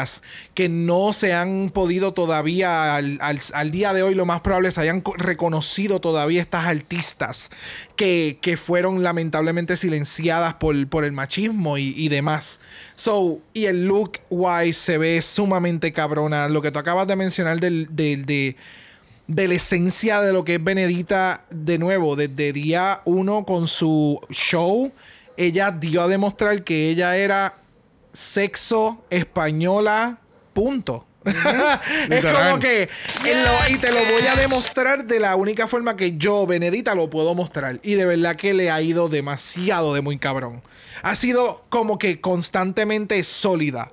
que 0.54 0.68
no 0.70 1.14
se 1.14 1.34
han 1.34 1.70
podido 1.70 2.14
todavía 2.14 2.96
al, 2.96 3.20
día 3.72 3.94
de 3.94 4.04
hoy 4.04 4.16
lo 4.16 4.26
más 4.26 4.42
probable 4.42 4.70
es 4.70 4.78
hayan 4.78 5.02
co- 5.02 5.14
reconocido 5.18 6.00
todavía 6.02 6.42
estas 6.42 6.66
artistas 6.66 7.50
que, 7.96 8.40
que 8.42 8.58
fueron 8.58 9.04
lamentablemente 9.04 9.78
silenciadas 9.78 10.56
por, 10.56 10.88
por 10.88 11.04
el 11.06 11.12
machismo 11.12 11.78
y, 11.78 11.94
y 11.96 12.10
demás. 12.10 12.60
So, 12.96 13.40
y 13.54 13.66
el 13.66 13.86
look 13.88 14.20
wise 14.30 14.80
se 14.80 14.98
ve 14.98 15.22
sumamente 15.22 15.92
cabrona. 15.94 16.50
Lo 16.50 16.62
que 16.62 16.72
tú 16.72 16.80
acabas 16.80 17.08
de 17.08 17.16
mencionar 17.16 17.60
del, 17.60 17.88
del- 17.92 18.26
de, 18.26 18.56
de 19.28 19.48
la 19.48 19.54
esencia 19.56 20.22
de 20.22 20.34
lo 20.34 20.44
que 20.46 20.56
es 20.56 20.64
Benedita, 20.64 21.46
de 21.50 21.78
nuevo, 21.80 22.16
desde 22.16 22.54
día 22.54 23.02
uno 23.06 23.44
con 23.46 23.68
su 23.68 24.20
show, 24.30 24.92
ella 25.38 25.72
dio 25.72 26.04
a 26.04 26.08
demostrar 26.08 26.64
que 26.64 26.90
ella 26.90 27.18
era 27.18 27.58
sexo 28.16 29.04
española, 29.10 30.20
punto. 30.54 31.06
es 31.26 32.24
como 32.24 32.60
que 32.60 32.88
lo- 33.24 33.74
y 33.74 33.78
te 33.80 33.90
lo 33.92 33.98
voy 33.98 34.28
a 34.32 34.36
demostrar 34.36 35.06
de 35.06 35.20
la 35.20 35.36
única 35.36 35.68
forma 35.68 35.98
que 35.98 36.18
yo, 36.18 36.46
Benedita, 36.46 36.94
lo 36.94 37.10
puedo 37.10 37.34
mostrar. 37.34 37.80
Y 37.82 37.96
de 37.96 38.06
verdad 38.06 38.36
que 38.36 38.54
le 38.54 38.70
ha 38.70 38.80
ido 38.82 39.10
demasiado 39.10 39.94
de 39.96 40.02
muy 40.02 40.20
cabrón. 40.20 40.62
Ha 41.02 41.16
sido 41.16 41.66
como 41.70 41.98
que 41.98 42.22
constantemente 42.22 43.24
sólida. 43.24 43.90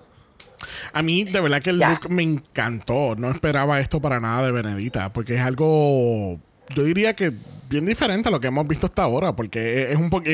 A 0.93 1.03
mí, 1.03 1.25
de 1.25 1.41
verdad 1.41 1.63
que 1.63 1.71
el 1.71 1.79
look 1.79 2.11
me 2.11 2.23
encantó. 2.23 3.15
No 3.17 3.31
esperaba 3.31 3.81
esto 3.81 4.01
para 4.01 4.21
nada 4.21 4.45
de 4.45 4.53
Benedita, 4.53 5.13
porque 5.13 5.37
es 5.37 5.41
algo, 5.41 6.39
yo 6.75 6.83
diría 6.85 7.15
que 7.15 7.33
bien 7.69 7.87
diferente 7.87 8.29
a 8.29 8.31
lo 8.33 8.39
que 8.41 8.49
hemos 8.49 8.67
visto 8.69 8.87
hasta 8.87 9.03
ahora, 9.03 9.35
porque 9.35 9.85
es, 9.85 9.91
es 9.93 9.97
un 9.97 10.11
poco, 10.11 10.25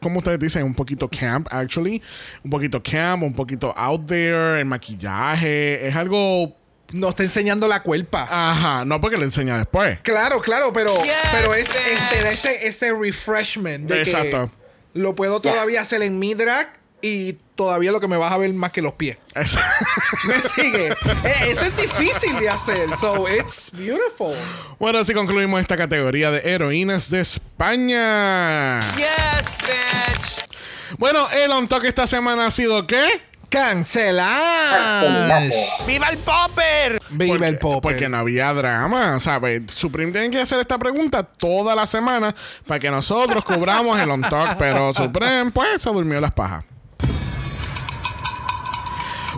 como 0.00 0.18
ustedes 0.18 0.38
dicen, 0.38 0.64
un 0.64 0.74
poquito 0.74 1.08
camp, 1.08 1.46
actually. 1.50 2.00
Un 2.44 2.50
poquito 2.50 2.82
camp, 2.82 3.22
un 3.22 3.34
poquito 3.34 3.76
out 3.76 4.06
there, 4.06 4.58
el 4.60 4.64
maquillaje, 4.64 5.86
es 5.86 5.94
algo... 5.94 6.56
Nos 6.92 7.10
está 7.10 7.22
enseñando 7.22 7.68
la 7.68 7.82
cuerpa. 7.82 8.26
Ajá, 8.30 8.84
no 8.84 9.00
porque 9.00 9.16
le 9.16 9.24
enseña 9.24 9.56
después. 9.56 9.98
Claro, 10.02 10.40
claro, 10.42 10.72
pero, 10.74 10.92
pero 11.32 11.54
es, 11.54 11.66
es- 11.68 12.10
te 12.10 12.22
da 12.22 12.30
ese, 12.30 12.66
ese 12.66 12.92
refreshment 12.92 13.88
de 13.88 14.02
Exacto. 14.02 14.50
que 14.94 15.00
lo 15.00 15.14
puedo 15.14 15.40
todavía 15.40 15.80
hacer 15.80 16.02
en 16.02 16.18
mi 16.18 16.34
drag 16.34 16.68
y 17.00 17.38
todavía 17.54 17.92
lo 17.92 18.00
que 18.00 18.08
me 18.08 18.16
vas 18.16 18.32
a 18.32 18.38
ver 18.38 18.52
más 18.54 18.72
que 18.72 18.82
los 18.82 18.94
pies. 18.94 19.18
Es- 19.34 19.56
¿Me 20.24 20.40
sigue? 20.42 20.88
Eh, 20.88 20.94
Eso 21.48 21.64
es 21.66 21.76
difícil 21.76 22.38
de 22.38 22.48
hacer. 22.48 22.88
So 23.00 23.28
it's 23.28 23.70
beautiful. 23.72 24.36
bueno, 24.78 24.98
así 25.00 25.12
concluimos 25.14 25.60
esta 25.60 25.76
categoría 25.76 26.30
de 26.30 26.40
heroínas 26.54 27.10
de 27.10 27.20
España. 27.20 28.80
Yes, 28.96 29.58
bitch. 29.58 30.98
Bueno, 30.98 31.28
el 31.30 31.50
on 31.52 31.68
talk 31.68 31.84
esta 31.84 32.06
semana 32.06 32.46
ha 32.46 32.50
sido 32.50 32.86
¿qué? 32.86 33.22
Cancelar. 33.48 35.50
¡Viva 35.86 36.08
el 36.08 36.18
popper! 36.18 37.00
Viva 37.10 37.32
Porque- 37.34 37.48
el 37.48 37.58
pop. 37.58 37.82
Porque 37.82 38.08
no 38.08 38.18
había 38.18 38.52
drama, 38.54 39.18
¿sabes? 39.20 39.62
Supreme 39.74 40.12
tiene 40.12 40.30
que 40.30 40.40
hacer 40.40 40.60
esta 40.60 40.78
pregunta 40.78 41.22
toda 41.22 41.74
la 41.74 41.84
semana 41.86 42.34
para 42.66 42.80
que 42.80 42.90
nosotros 42.90 43.44
cubramos 43.44 43.98
el 44.00 44.10
on 44.10 44.22
talk, 44.22 44.56
pero 44.58 44.94
Supreme, 44.94 45.50
pues, 45.50 45.82
se 45.82 45.90
durmió 45.90 46.20
las 46.20 46.32
pajas. 46.32 46.64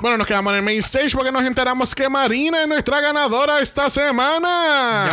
Bueno, 0.05 0.19
nos 0.19 0.27
quedamos 0.27 0.53
en 0.53 0.57
el 0.59 0.63
main 0.63 0.81
stage 0.81 1.13
porque 1.17 1.33
nos 1.33 1.43
enteramos 1.45 1.95
que 1.95 2.11
Marina 2.11 2.61
es 2.61 2.69
nuestra 2.69 3.01
ganadora 3.01 3.61
esta 3.61 3.89
semana. 3.89 5.09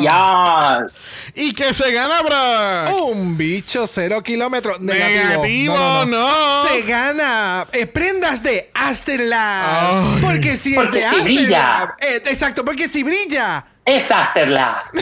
Ya. 0.00 0.86
¿Y 1.34 1.52
qué 1.52 1.74
se 1.74 1.92
gana, 1.92 2.22
bro? 2.22 3.04
Un 3.08 3.36
bicho 3.36 3.86
cero 3.86 4.22
kilómetros. 4.22 4.80
Negativo. 4.80 5.42
Negativo, 5.42 5.74
No, 5.74 6.06
no, 6.06 6.06
no. 6.06 6.62
no. 6.62 6.68
Se 6.70 6.80
gana 6.84 7.66
eh, 7.70 7.86
prendas 7.86 8.42
de 8.42 8.70
Asterlab. 8.72 10.14
Ay. 10.14 10.20
Porque 10.22 10.56
si 10.56 10.70
es 10.72 10.76
Porque 10.80 11.00
de 11.00 11.10
si 11.10 11.22
brilla. 11.22 11.82
Asterlab. 11.82 11.96
eh, 12.00 12.22
exacto, 12.24 12.64
porque 12.64 12.88
si 12.88 13.02
brilla. 13.02 13.66
Es 13.84 14.10
Asterlab. 14.10 14.84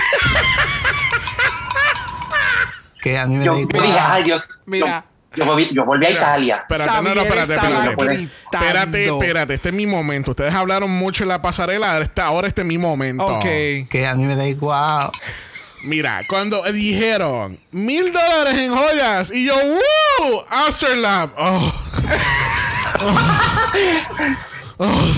Que 3.00 3.16
a 3.16 3.26
mí 3.28 3.36
me 3.36 3.44
Yo 3.44 3.54
da 3.54 4.14
ay 4.14 4.24
Dios. 4.24 4.42
Mira. 4.64 5.04
Yo, 5.08 5.15
yo 5.36 5.44
volví, 5.44 5.68
yo 5.72 5.84
volví 5.84 6.06
a 6.06 6.10
Italia. 6.10 6.64
Espérate, 6.68 7.02
no, 7.02 7.14
no, 7.14 7.20
espérate, 7.22 7.54
espérate. 7.54 8.28
Espérate, 8.52 9.04
espérate, 9.06 9.54
este 9.54 9.68
es 9.68 9.74
mi 9.74 9.86
momento. 9.86 10.30
Ustedes 10.32 10.54
hablaron 10.54 10.90
mucho 10.90 11.22
en 11.24 11.28
la 11.28 11.42
pasarela, 11.42 12.00
ahora 12.22 12.48
este 12.48 12.62
es 12.62 12.66
mi 12.66 12.78
momento. 12.78 13.26
Ok. 13.26 13.44
Que 13.88 14.06
a 14.08 14.14
mí 14.14 14.24
me 14.24 14.34
da 14.34 14.46
igual. 14.46 15.10
Mira, 15.84 16.22
cuando 16.28 16.62
dijeron 16.72 17.58
mil 17.70 18.12
dólares 18.12 18.54
en 18.58 18.72
joyas 18.72 19.30
y 19.32 19.44
yo, 19.46 19.54
¡Woo! 19.54 20.42
Asterlab. 20.50 21.30
Oh. 24.78 25.12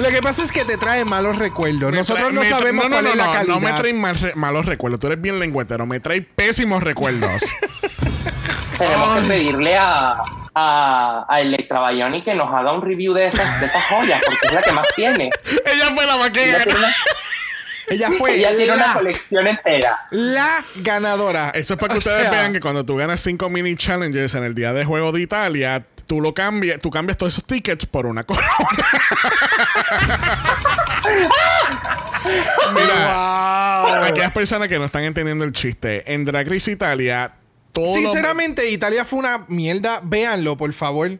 Lo 0.00 0.08
que 0.08 0.20
pasa 0.20 0.42
es 0.42 0.50
que 0.50 0.64
te 0.64 0.76
trae 0.76 1.04
malos 1.04 1.38
recuerdos. 1.38 1.92
Me 1.92 1.98
Nosotros 1.98 2.30
trae- 2.30 2.32
no 2.34 2.42
sabemos 2.44 2.88
no, 2.88 2.90
no, 2.90 2.94
cuál 2.96 3.04
no, 3.04 3.10
es 3.10 3.16
la 3.16 3.26
no, 3.26 3.32
calidad. 3.32 3.54
No 3.54 3.60
me 3.60 3.72
trae 3.72 3.92
mal 3.92 4.16
re- 4.18 4.34
malos 4.34 4.66
recuerdos. 4.66 4.98
Tú 4.98 5.06
eres 5.06 5.20
bien 5.20 5.38
lengüetero. 5.38 5.86
Me 5.86 6.00
trae 6.00 6.20
pésimos 6.20 6.82
recuerdos. 6.82 7.42
Tenemos 8.78 9.20
que 9.20 9.28
pedirle 9.28 9.76
a, 9.76 10.16
a, 10.54 11.24
a 11.28 11.40
Electra 11.40 11.88
Bionic 11.90 12.24
que 12.24 12.34
nos 12.34 12.52
haga 12.52 12.72
un 12.72 12.82
review 12.82 13.12
de 13.14 13.26
esas, 13.26 13.60
de 13.60 13.66
esas 13.66 13.82
joyas, 13.84 14.20
porque 14.24 14.46
es 14.46 14.52
la 14.52 14.62
que 14.62 14.72
más 14.72 14.86
tiene. 14.96 15.30
Ella 15.66 15.90
fue 15.94 16.06
la 16.06 16.30
que 16.32 16.56
Ella 17.88 18.08
fue 18.18 18.34
ella 18.36 18.56
tiene 18.56 18.72
una 18.72 18.94
colección 18.94 19.46
entera. 19.46 20.06
la 20.10 20.64
ganadora. 20.76 21.50
Eso 21.54 21.74
es 21.74 21.80
para 21.80 21.90
que 21.92 21.96
O 21.96 21.98
ustedes 21.98 22.22
sea, 22.22 22.30
vean 22.30 22.52
que 22.52 22.60
cuando 22.60 22.84
tú 22.84 22.96
ganas 22.96 23.20
5 23.20 23.48
mini 23.50 23.76
challenges 23.76 24.34
en 24.34 24.44
el 24.44 24.54
día 24.54 24.72
de 24.72 24.84
juego 24.84 25.12
de 25.12 25.20
Italia, 25.20 25.84
tú 26.06 26.20
lo 26.20 26.32
cambias, 26.34 26.80
tú 26.80 26.90
cambias 26.90 27.16
todos 27.18 27.34
esos 27.34 27.44
tickets 27.46 27.86
por 27.86 28.06
una 28.06 28.24
corona. 28.24 28.48
Mira, 32.74 32.94
Wow. 33.84 34.04
aquellas 34.04 34.32
personas 34.32 34.68
que 34.68 34.78
no 34.78 34.86
están 34.86 35.04
entendiendo 35.04 35.44
el 35.44 35.52
chiste, 35.52 36.12
en 36.12 36.24
Drag 36.24 36.48
Race 36.48 36.70
Italia, 36.70 37.32
Sinceramente, 37.74 38.70
Italia 38.70 39.04
fue 39.04 39.18
una 39.18 39.44
mierda. 39.48 40.00
Véanlo, 40.02 40.56
por 40.56 40.72
favor. 40.72 41.18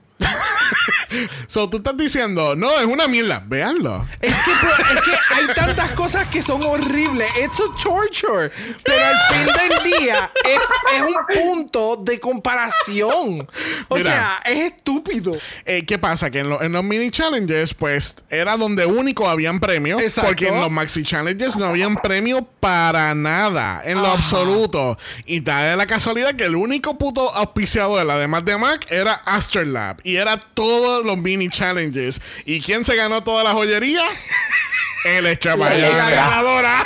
So, 1.47 1.71
tú 1.71 1.77
estás 1.77 1.97
diciendo, 1.97 2.57
no, 2.57 2.71
es 2.81 2.87
una 2.87 3.07
mierda. 3.07 3.41
Véanlo. 3.47 4.05
Es 4.21 4.35
que, 4.35 4.51
pero- 4.61 4.95
es 4.95 5.01
que 5.03 5.35
hay 5.35 5.47
tantas 5.55 5.91
cosas 5.91 6.27
que 6.27 6.43
son 6.43 6.63
horribles. 6.65 7.29
It's 7.45 7.61
a 7.61 7.83
torture. 7.83 8.51
Pero 8.83 9.05
al 9.05 9.17
fin 9.37 9.47
del 9.47 9.93
día 10.01 10.31
es, 10.45 10.61
es 10.97 11.03
un 11.03 11.15
punto 11.43 11.97
de 12.03 12.19
comparación. 12.19 13.47
O 13.89 13.97
Mira. 13.97 14.11
sea, 14.11 14.43
es 14.45 14.73
estúpido. 14.73 15.37
Eh, 15.65 15.85
¿Qué 15.87 15.99
pasa? 15.99 16.31
Que 16.31 16.41
en, 16.41 16.49
lo- 16.49 16.61
en 16.63 16.73
los 16.73 16.83
mini 16.83 17.11
challenges, 17.11 17.75
pues, 17.75 18.17
era 18.29 18.57
donde 18.57 18.87
único 18.87 19.29
habían 19.29 19.61
premios. 19.61 20.03
Exacto. 20.03 20.31
Porque 20.31 20.49
en 20.49 20.61
los 20.61 20.71
maxi 20.71 21.05
challenges 21.05 21.55
no 21.57 21.67
habían 21.67 21.95
premio 21.97 22.45
para 22.61 23.15
nada. 23.15 23.83
En 23.85 23.99
lo 23.99 24.07
Ajá. 24.09 24.15
absoluto. 24.19 24.99
Y 25.27 25.43
tal 25.43 25.71
de 25.71 25.77
la 25.77 25.87
casualidad 25.87 26.35
que 26.35 26.45
el 26.45 26.57
único 26.57 26.99
puto 26.99 27.33
auspiciador, 27.35 28.11
además 28.11 28.45
de 28.45 28.59
Mac, 28.59 28.87
era 28.91 29.13
Astrolab. 29.13 29.99
Y 30.03 30.17
era 30.17 30.39
todos 30.55 31.05
los 31.05 31.17
mini 31.19 31.49
challenges. 31.49 32.21
¿Y 32.45 32.61
quién 32.61 32.85
se 32.85 32.97
ganó 32.97 33.23
toda 33.23 33.45
la 33.45 33.53
joyería? 33.53 34.03
El 35.05 35.25
La 35.25 35.39
Chamayana. 35.39 36.11
ganadora. 36.11 36.85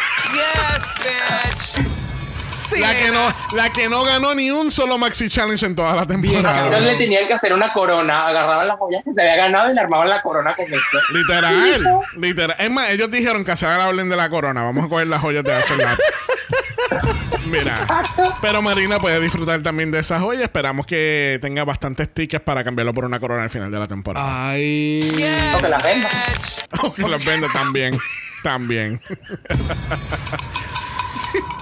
Sí, 2.70 2.80
La 2.80 2.94
que, 2.98 3.10
no, 3.10 3.34
la 3.56 3.70
que 3.70 3.88
no 3.88 4.04
ganó 4.04 4.34
ni 4.34 4.50
un 4.50 4.70
solo 4.70 4.98
maxi 4.98 5.30
challenge 5.30 5.64
en 5.64 5.74
toda 5.74 5.94
la 5.96 6.06
temporada. 6.06 6.78
le 6.80 6.96
tenían 6.96 7.26
que 7.26 7.32
hacer 7.32 7.54
una 7.54 7.72
corona. 7.72 8.26
Agarraban 8.26 8.68
las 8.68 8.76
joyas 8.76 9.02
que 9.04 9.12
se 9.14 9.22
había 9.22 9.36
ganado 9.36 9.70
y 9.70 9.74
le 9.74 9.80
armaban 9.80 10.10
la 10.10 10.20
corona 10.20 10.54
con 10.54 10.66
esto. 10.66 10.98
Literal, 11.14 11.82
literal. 12.18 12.56
Es 12.58 12.70
más, 12.70 12.90
ellos 12.90 13.10
dijeron 13.10 13.42
que 13.44 13.56
se 13.56 13.64
haga 13.64 13.78
la 13.78 13.88
orden 13.88 14.10
de 14.10 14.16
la 14.16 14.28
corona. 14.28 14.62
Vamos 14.64 14.84
a 14.84 14.88
coger 14.88 15.06
las 15.06 15.22
joyas 15.22 15.44
de 15.44 15.54
Astrolab. 15.54 15.96
Mira, 17.50 17.86
pero 18.40 18.62
Marina 18.62 18.98
puede 18.98 19.20
disfrutar 19.20 19.62
también 19.62 19.90
de 19.90 20.00
esas 20.00 20.22
joyas. 20.22 20.44
Esperamos 20.44 20.86
que 20.86 21.38
tenga 21.40 21.64
bastantes 21.64 22.12
tickets 22.12 22.42
para 22.42 22.64
cambiarlo 22.64 22.94
por 22.94 23.04
una 23.04 23.20
corona 23.20 23.44
al 23.44 23.50
final 23.50 23.70
de 23.70 23.78
la 23.78 23.86
temporada. 23.86 24.50
Ay. 24.50 25.02
O 25.54 25.62
que 25.62 25.68
las 25.68 25.82
venda. 25.82 26.08
O 26.82 26.92
que 26.92 27.02
los 27.02 27.24
vende 27.24 27.48
también. 27.48 27.98
También. 28.42 29.00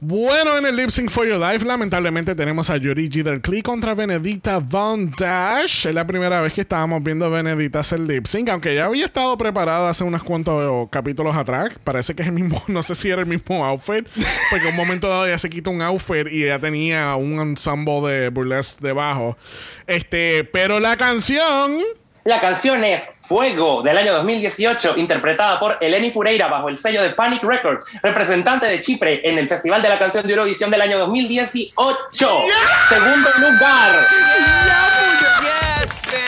Bueno, 0.00 0.58
en 0.58 0.66
el 0.66 0.76
Lip 0.76 0.90
Sync 0.90 1.08
for 1.08 1.26
Your 1.26 1.38
Life, 1.38 1.64
lamentablemente 1.64 2.34
tenemos 2.34 2.68
a 2.68 2.76
Yuri 2.76 3.08
Giderclee 3.08 3.62
contra 3.62 3.94
Benedicta 3.94 4.58
Von 4.58 5.14
Dash. 5.16 5.86
Es 5.86 5.94
la 5.94 6.06
primera 6.06 6.40
vez 6.40 6.52
que 6.52 6.62
estábamos 6.62 7.02
viendo 7.02 7.26
a 7.26 7.28
Benedicta 7.28 7.78
hacer 7.78 8.00
lip 8.00 8.26
sync, 8.26 8.48
aunque 8.48 8.74
ya 8.74 8.86
había 8.86 9.06
estado 9.06 9.38
preparada 9.38 9.88
hace 9.88 10.02
unos 10.02 10.22
cuantos 10.22 10.88
capítulos 10.90 11.36
atrás. 11.36 11.70
Parece 11.84 12.14
que 12.14 12.22
es 12.22 12.28
el 12.28 12.34
mismo, 12.34 12.62
no 12.68 12.82
sé 12.82 12.94
si 12.96 13.08
era 13.08 13.22
el 13.22 13.28
mismo 13.28 13.64
outfit, 13.64 14.06
porque 14.50 14.68
en 14.68 14.72
un 14.72 14.76
momento 14.76 15.08
dado 15.08 15.28
ya 15.28 15.38
se 15.38 15.48
quita 15.48 15.70
un 15.70 15.80
outfit 15.80 16.26
y 16.30 16.46
ya 16.46 16.58
tenía 16.58 17.14
un 17.14 17.38
ensemble 17.38 18.10
de 18.10 18.28
burlesque 18.30 18.84
debajo. 18.84 19.38
Este, 19.86 20.44
pero 20.44 20.80
la 20.80 20.96
canción. 20.96 21.78
La 22.24 22.40
canción 22.40 22.82
es 22.84 23.00
Fuego 23.26 23.82
del 23.82 23.96
año 23.96 24.12
2018, 24.14 24.94
interpretada 24.96 25.58
por 25.58 25.78
Eleni 25.80 26.10
Fureira 26.10 26.48
bajo 26.48 26.68
el 26.68 26.78
sello 26.78 27.02
de 27.02 27.10
Panic 27.10 27.42
Records, 27.42 27.84
representante 28.02 28.66
de 28.66 28.82
Chipre 28.82 29.20
en 29.28 29.38
el 29.38 29.48
Festival 29.48 29.80
de 29.82 29.88
la 29.88 29.98
Canción 29.98 30.26
de 30.26 30.32
Eurovisión 30.32 30.70
del 30.70 30.82
año 30.82 30.98
2018. 30.98 31.72
Segundo 32.12 33.30
lugar. 33.40 33.90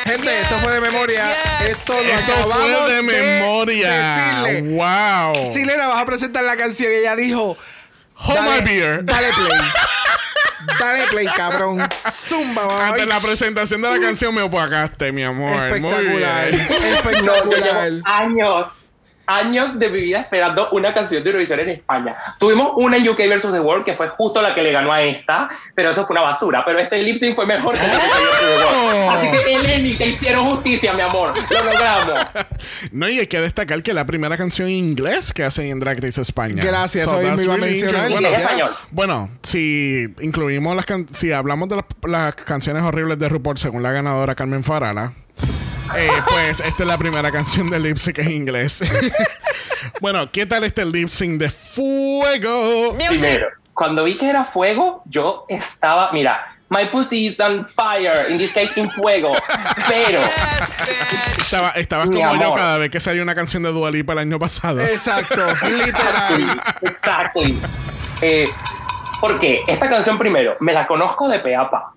Gente, 0.07 0.41
esto 0.41 0.55
fue 0.59 0.73
de 0.73 0.81
memoria. 0.81 1.25
Esto 1.69 1.93
lo 1.93 2.01
Esto 2.01 2.33
acabamos 2.33 2.81
fue 2.85 2.93
de 2.95 3.03
memoria. 3.03 4.43
decirle. 4.43 4.77
Wow. 4.77 5.47
Silena, 5.53 5.87
vas 5.89 6.03
a 6.03 6.07
presentar 6.07 6.45
la 6.45 6.57
canción 6.57 6.93
y 6.93 6.97
ella 6.97 7.17
dijo... 7.17 7.57
Hold 8.19 8.37
dale, 8.39 8.63
my 8.63 8.67
beer. 8.67 9.05
Dale 9.05 9.29
play. 9.35 9.51
dale 10.79 11.07
play, 11.09 11.27
cabrón. 11.27 11.87
Zumba, 12.11 12.67
mamá. 12.67 12.89
Ante 12.89 13.07
la 13.07 13.21
presentación 13.21 13.83
de 13.83 13.91
la 13.91 14.01
canción 14.01 14.35
me 14.35 14.43
opagaste, 14.43 15.13
mi 15.13 15.23
amor. 15.25 15.67
Espectacular. 15.67 16.51
Muy 16.51 16.59
bien. 16.59 16.69
No, 16.69 16.77
yo 16.89 16.95
Espectacular. 16.95 17.91
llevo 17.91 18.07
años, 18.07 18.67
años 19.27 19.79
de 19.79 19.89
mi 19.89 20.01
vida 20.01 20.21
esperando 20.21 20.69
una 20.71 20.93
canción 20.95 21.23
de 21.23 21.31
Eurovisión 21.31 21.61
en 21.61 21.71
España. 21.71 22.17
Tuvimos 22.39 22.73
una 22.77 22.97
en 22.97 23.09
UK 23.09 23.19
vs. 23.19 23.53
The 23.53 23.61
World 23.61 23.85
que 23.85 23.95
fue 23.95 24.09
justo 24.11 24.41
la 24.43 24.55
que 24.55 24.63
le 24.63 24.73
ganó 24.73 24.93
a 24.93 25.03
esta, 25.03 25.49
pero 25.75 25.91
eso 25.91 26.07
fue 26.07 26.15
una 26.15 26.23
basura. 26.23 26.63
Pero 26.65 26.79
este 26.79 27.03
lip 27.03 27.19
sync 27.19 27.35
fue 27.35 27.47
mejor 27.47 27.75
que 27.75 27.81
la 27.81 27.89
de 27.89 27.97
UK 27.97 28.03
vs. 28.03 28.41
The 28.41 28.87
World. 28.87 29.17
Así 29.17 29.31
que 29.45 29.55
Eleni, 29.55 29.95
te 29.95 30.07
hicieron 30.09 30.51
justicia, 30.51 30.93
mi 30.95 31.01
amor. 31.03 31.33
Lo 31.51 31.65
logramos. 31.65 32.21
No, 32.93 33.09
y 33.09 33.19
hay 33.19 33.27
que 33.27 33.41
destacar 33.41 33.83
que 33.83 33.93
la 33.95 34.05
primera 34.07 34.37
canción 34.37 34.69
en 34.69 34.75
inglés 34.75 35.33
que 35.33 35.45
hacen 35.45 35.67
en 35.67 35.81
Drag 35.81 36.01
Race 36.03 36.21
España. 36.21 36.65
Gracias, 36.65 37.07
hoy 37.09 37.25
that's 37.25 37.37
me 37.37 37.45
iba 37.45 37.55
a 37.55 37.59
mencionar. 37.59 38.11
Bueno, 38.11 38.29
En 38.29 38.35
español. 38.35 38.69
bueno, 38.93 39.31
si 39.43 40.07
incluimos 40.21 40.75
las 40.77 40.85
can- 40.87 41.07
si 41.13 41.33
hablamos 41.33 41.69
de 41.69 41.77
las, 41.77 41.85
las 42.07 42.35
canciones 42.35 42.83
horribles 42.83 43.19
de 43.19 43.29
RuPaul 43.29 43.59
según 43.59 43.83
la 43.83 43.93
ganadora 43.93 44.35
Carmen 44.35 44.65
Farala, 44.65 45.13
eh, 45.97 46.09
pues 46.29 46.61
esta 46.61 46.83
es 46.83 46.89
la 46.89 46.99
primera 46.99 47.31
canción 47.31 47.71
de 47.71 47.79
lip 47.79 47.97
sync 47.99 48.19
en 48.19 48.31
inglés. 48.31 48.81
bueno, 50.01 50.31
¿qué 50.33 50.47
tal 50.47 50.65
este 50.65 50.85
lip 50.85 51.09
sync 51.09 51.39
de 51.41 51.51
fuego? 51.51 52.97
Primero, 53.09 53.49
cuando 53.75 54.05
vi 54.05 54.17
que 54.17 54.29
era 54.29 54.45
fuego, 54.45 55.03
yo 55.07 55.45
estaba, 55.49 56.11
mira, 56.13 56.57
my 56.69 56.87
pussy 56.87 57.27
is 57.29 57.41
on 57.41 57.67
fire, 57.77 58.31
in 58.31 58.39
this 58.39 58.53
case, 58.53 58.73
in 58.77 58.91
fuego. 58.91 59.33
Pero, 59.89 60.21
Estaba, 61.39 61.71
estabas 61.71 62.07
como 62.07 62.35
yo 62.37 62.55
cada 62.55 62.79
vez 62.79 62.91
que 62.91 63.01
salió 63.01 63.23
una 63.23 63.35
canción 63.35 63.63
de 63.63 63.71
Dua 63.71 63.91
Lipa 63.91 64.15
el 64.15 64.21
año 64.21 64.39
pasado. 64.39 64.81
Exacto. 64.81 65.47
Literal. 65.69 66.61
exactly. 66.83 67.59
Eh, 68.21 68.49
porque 69.21 69.63
esta 69.67 69.89
canción 69.89 70.19
primero, 70.19 70.57
me 70.61 70.73
la 70.73 70.87
conozco 70.87 71.29
de 71.29 71.39
peapa. 71.39 71.93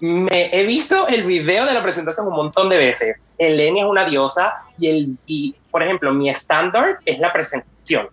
Me 0.00 0.50
he 0.52 0.64
visto 0.64 1.06
el 1.08 1.24
video 1.24 1.66
de 1.66 1.72
la 1.72 1.82
presentación 1.82 2.26
un 2.26 2.34
montón 2.34 2.68
de 2.68 2.78
veces. 2.78 3.16
Eleni 3.36 3.80
es 3.80 3.86
una 3.86 4.04
diosa 4.04 4.54
y, 4.78 4.88
el, 4.88 5.16
y 5.26 5.54
por 5.70 5.82
ejemplo, 5.82 6.12
mi 6.12 6.30
estándar 6.30 6.98
es 7.04 7.18
la 7.18 7.32
presentación. 7.32 8.08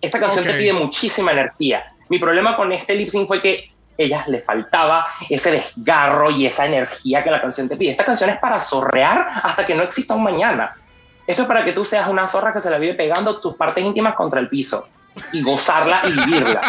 Esta 0.00 0.20
canción 0.20 0.44
te 0.44 0.54
pide 0.54 0.72
muchísima 0.72 1.32
energía. 1.32 1.94
Mi 2.08 2.18
problema 2.18 2.56
con 2.56 2.72
este 2.72 2.94
lip 2.94 3.08
sync 3.08 3.28
fue 3.28 3.40
que 3.40 3.70
ellas 3.96 4.26
le 4.28 4.40
faltaba 4.40 5.06
ese 5.28 5.52
desgarro 5.52 6.30
y 6.30 6.46
esa 6.46 6.66
energía 6.66 7.22
que 7.22 7.30
la 7.30 7.40
canción 7.40 7.68
te 7.68 7.76
pide. 7.76 7.92
Esta 7.92 8.04
canción 8.04 8.30
es 8.30 8.38
para 8.38 8.60
zorrear 8.60 9.28
hasta 9.42 9.66
que 9.66 9.74
no 9.74 9.82
exista 9.82 10.14
un 10.14 10.22
mañana. 10.22 10.76
Esto 11.26 11.42
es 11.42 11.48
para 11.48 11.64
que 11.64 11.72
tú 11.72 11.84
seas 11.84 12.08
una 12.08 12.28
zorra 12.28 12.52
que 12.52 12.60
se 12.60 12.70
la 12.70 12.78
vive 12.78 12.94
pegando 12.94 13.40
tus 13.40 13.54
partes 13.54 13.84
íntimas 13.84 14.14
contra 14.14 14.40
el 14.40 14.48
piso 14.48 14.88
y 15.32 15.42
gozarla 15.42 16.02
y 16.04 16.10
vivirla. 16.10 16.60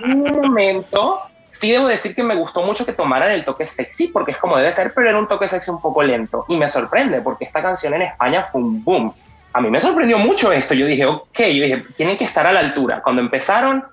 En 0.04 0.20
un 0.20 0.40
momento, 0.42 1.22
sí 1.60 1.70
debo 1.70 1.88
decir 1.88 2.14
que 2.14 2.22
me 2.22 2.34
gustó 2.34 2.62
mucho 2.62 2.84
que 2.84 2.92
tomaran 2.92 3.30
el 3.30 3.44
toque 3.44 3.66
sexy, 3.66 4.08
porque 4.08 4.32
es 4.32 4.38
como 4.38 4.56
debe 4.56 4.72
ser, 4.72 4.92
pero 4.94 5.08
era 5.08 5.18
un 5.18 5.28
toque 5.28 5.48
sexy 5.48 5.70
un 5.70 5.80
poco 5.80 6.02
lento. 6.02 6.44
Y 6.48 6.56
me 6.56 6.68
sorprende, 6.68 7.20
porque 7.20 7.44
esta 7.44 7.62
canción 7.62 7.94
en 7.94 8.02
España 8.02 8.44
fue 8.44 8.60
un 8.60 8.82
boom. 8.84 9.12
A 9.52 9.60
mí 9.60 9.70
me 9.70 9.80
sorprendió 9.80 10.18
mucho 10.18 10.52
esto. 10.52 10.74
Yo 10.74 10.86
dije, 10.86 11.06
ok, 11.06 11.38
yo 11.38 11.62
dije, 11.62 11.84
tienen 11.96 12.18
que 12.18 12.24
estar 12.24 12.46
a 12.46 12.52
la 12.52 12.60
altura. 12.60 13.00
Cuando 13.02 13.22
empezaron, 13.22 13.84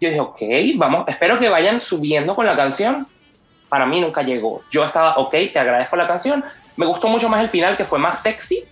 Yo 0.00 0.08
dije, 0.08 0.20
ok, 0.20 0.40
vamos, 0.76 1.08
espero 1.08 1.38
que 1.38 1.48
vayan 1.48 1.80
subiendo 1.80 2.34
con 2.34 2.46
la 2.46 2.56
canción. 2.56 3.06
Para 3.68 3.86
mí 3.86 4.00
nunca 4.00 4.22
llegó. 4.22 4.62
Yo 4.70 4.84
estaba, 4.84 5.16
ok, 5.16 5.32
te 5.52 5.58
agradezco 5.58 5.96
la 5.96 6.06
canción. 6.06 6.44
Me 6.76 6.86
gustó 6.86 7.08
mucho 7.08 7.28
más 7.28 7.42
el 7.42 7.50
final, 7.50 7.76
que 7.76 7.84
fue 7.84 7.98
más 7.98 8.20
sexy, 8.22 8.64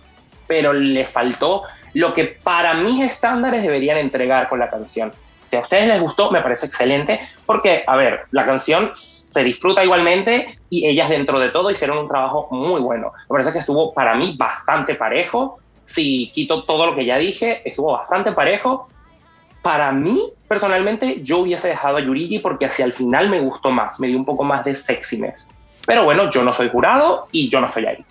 pero 0.47 0.71
le 0.73 1.05
faltó 1.05 1.63
lo 1.93 2.13
que 2.13 2.25
para 2.25 2.73
mis 2.75 3.03
estándares 3.03 3.61
deberían 3.63 3.97
entregar 3.97 4.47
con 4.49 4.59
la 4.59 4.69
canción. 4.69 5.11
A 5.57 5.61
ustedes 5.61 5.87
les 5.87 6.01
gustó, 6.01 6.31
me 6.31 6.41
parece 6.41 6.65
excelente, 6.67 7.19
porque, 7.45 7.83
a 7.85 7.95
ver, 7.95 8.21
la 8.31 8.45
canción 8.45 8.91
se 8.95 9.43
disfruta 9.43 9.83
igualmente 9.83 10.57
y 10.69 10.87
ellas 10.87 11.09
dentro 11.09 11.39
de 11.39 11.49
todo 11.49 11.69
hicieron 11.69 11.97
un 11.97 12.07
trabajo 12.07 12.47
muy 12.51 12.79
bueno. 12.79 13.11
Me 13.29 13.33
parece 13.33 13.51
que 13.51 13.59
estuvo 13.59 13.93
para 13.93 14.15
mí 14.15 14.35
bastante 14.37 14.95
parejo. 14.95 15.59
Si 15.85 16.31
quito 16.33 16.63
todo 16.63 16.85
lo 16.85 16.95
que 16.95 17.05
ya 17.05 17.17
dije, 17.17 17.61
estuvo 17.65 17.91
bastante 17.91 18.31
parejo. 18.31 18.87
Para 19.61 19.91
mí, 19.91 20.21
personalmente, 20.47 21.21
yo 21.23 21.39
hubiese 21.39 21.69
dejado 21.69 21.97
a 21.97 21.99
Yurigi 21.99 22.39
porque 22.39 22.65
hacia 22.65 22.85
el 22.85 22.93
final 22.93 23.29
me 23.29 23.41
gustó 23.41 23.71
más, 23.71 23.99
me 23.99 24.07
dio 24.07 24.17
un 24.17 24.25
poco 24.25 24.43
más 24.43 24.63
de 24.63 24.75
sexiness. 24.75 25.49
Pero 25.85 26.05
bueno, 26.05 26.31
yo 26.31 26.43
no 26.43 26.53
soy 26.53 26.69
jurado 26.69 27.27
y 27.31 27.49
yo 27.49 27.59
no 27.59 27.67
estoy 27.67 27.85
ahí. 27.85 28.05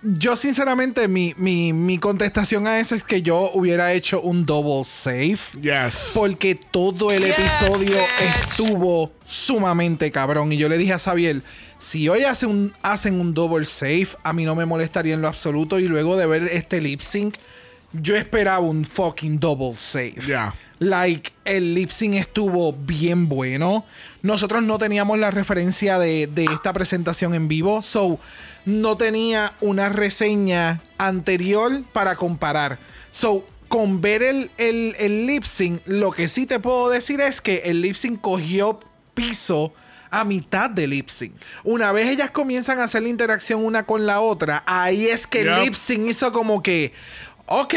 Yo, 0.00 0.36
sinceramente, 0.36 1.08
mi, 1.08 1.34
mi, 1.36 1.72
mi 1.72 1.98
contestación 1.98 2.68
a 2.68 2.78
eso 2.78 2.94
es 2.94 3.02
que 3.02 3.20
yo 3.20 3.50
hubiera 3.52 3.92
hecho 3.92 4.20
un 4.20 4.46
double 4.46 4.84
save. 4.84 5.38
Yes. 5.60 6.12
Porque 6.14 6.54
todo 6.54 7.10
el 7.10 7.24
episodio 7.24 7.96
estuvo 8.22 9.10
sumamente 9.26 10.12
cabrón. 10.12 10.52
Y 10.52 10.56
yo 10.56 10.68
le 10.68 10.78
dije 10.78 10.92
a 10.92 11.00
Xavier, 11.00 11.42
si 11.78 12.08
hoy 12.08 12.22
hace 12.22 12.46
un, 12.46 12.72
hacen 12.82 13.20
un 13.20 13.34
double 13.34 13.66
save, 13.66 14.08
a 14.22 14.32
mí 14.32 14.44
no 14.44 14.54
me 14.54 14.66
molestaría 14.66 15.14
en 15.14 15.20
lo 15.20 15.26
absoluto. 15.26 15.80
Y 15.80 15.88
luego 15.88 16.16
de 16.16 16.26
ver 16.26 16.42
este 16.44 16.80
lip 16.80 17.00
sync, 17.00 17.34
yo 17.92 18.14
esperaba 18.14 18.60
un 18.60 18.86
fucking 18.86 19.40
double 19.40 19.76
save. 19.76 20.14
Ya. 20.28 20.54
Like, 20.78 21.32
el 21.44 21.74
lip 21.74 21.90
sync 21.90 22.14
estuvo 22.14 22.72
bien 22.72 23.28
bueno. 23.28 23.84
Nosotros 24.22 24.62
no 24.62 24.78
teníamos 24.78 25.18
la 25.18 25.32
referencia 25.32 25.98
de, 25.98 26.28
de 26.28 26.44
esta 26.44 26.72
presentación 26.72 27.34
en 27.34 27.48
vivo. 27.48 27.82
So, 27.82 28.20
no 28.64 28.96
tenía 28.96 29.52
una 29.60 29.88
reseña 29.88 30.80
anterior 30.98 31.82
para 31.92 32.16
comparar. 32.16 32.78
So, 33.10 33.46
con 33.68 34.00
ver 34.00 34.22
el, 34.22 34.50
el, 34.56 34.94
el 34.98 35.26
lip 35.26 35.44
sync, 35.44 35.82
lo 35.86 36.10
que 36.10 36.28
sí 36.28 36.46
te 36.46 36.58
puedo 36.60 36.88
decir 36.90 37.20
es 37.20 37.40
que 37.40 37.62
el 37.66 37.82
lip 37.82 37.94
sync 37.96 38.20
cogió 38.20 38.80
piso 39.14 39.72
a 40.10 40.24
mitad 40.24 40.70
del 40.70 40.90
lip 40.90 41.08
sync. 41.08 41.32
Una 41.64 41.92
vez 41.92 42.08
ellas 42.08 42.30
comienzan 42.30 42.78
a 42.78 42.84
hacer 42.84 43.02
la 43.02 43.08
interacción 43.10 43.62
una 43.64 43.82
con 43.82 44.06
la 44.06 44.20
otra, 44.20 44.62
ahí 44.66 45.06
es 45.08 45.26
que 45.26 45.44
Yep. 45.44 45.48
el 45.52 45.62
lip 45.64 45.74
sync 45.74 46.08
hizo 46.08 46.32
como 46.32 46.62
que, 46.62 46.94
ok, 47.46 47.74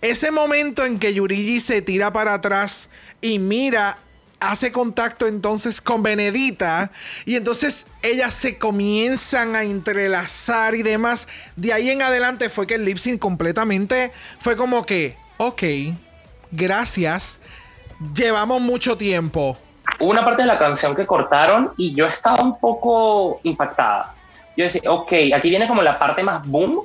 ese 0.00 0.30
momento 0.30 0.84
en 0.86 0.98
que 0.98 1.12
Yurigi 1.12 1.60
se 1.60 1.82
tira 1.82 2.10
para 2.12 2.34
atrás 2.34 2.88
y 3.20 3.38
mira, 3.38 3.98
hace 4.40 4.72
contacto 4.72 5.26
entonces 5.26 5.80
con 5.80 6.02
Benedita 6.02 6.90
y 7.24 7.36
entonces 7.36 7.86
ellas 8.02 8.34
se 8.34 8.58
comienzan 8.58 9.56
a 9.56 9.62
entrelazar 9.62 10.74
y 10.74 10.82
demás. 10.82 11.28
De 11.56 11.72
ahí 11.72 11.90
en 11.90 12.02
adelante 12.02 12.48
fue 12.48 12.66
que 12.66 12.74
el 12.74 12.84
lip 12.84 12.98
sync 12.98 13.18
completamente 13.18 14.12
fue 14.40 14.56
como 14.56 14.86
que, 14.86 15.16
ok, 15.38 15.62
gracias, 16.50 17.40
llevamos 18.14 18.60
mucho 18.60 18.96
tiempo. 18.96 19.56
Una 20.00 20.24
parte 20.24 20.42
de 20.42 20.48
la 20.48 20.58
canción 20.58 20.94
que 20.94 21.06
cortaron 21.06 21.72
y 21.76 21.94
yo 21.94 22.06
estaba 22.06 22.42
un 22.42 22.58
poco 22.58 23.40
impactada. 23.42 24.14
Yo 24.56 24.64
decía, 24.64 24.82
ok, 24.88 25.12
aquí 25.34 25.50
viene 25.50 25.66
como 25.66 25.82
la 25.82 25.98
parte 25.98 26.22
más 26.22 26.46
boom 26.46 26.82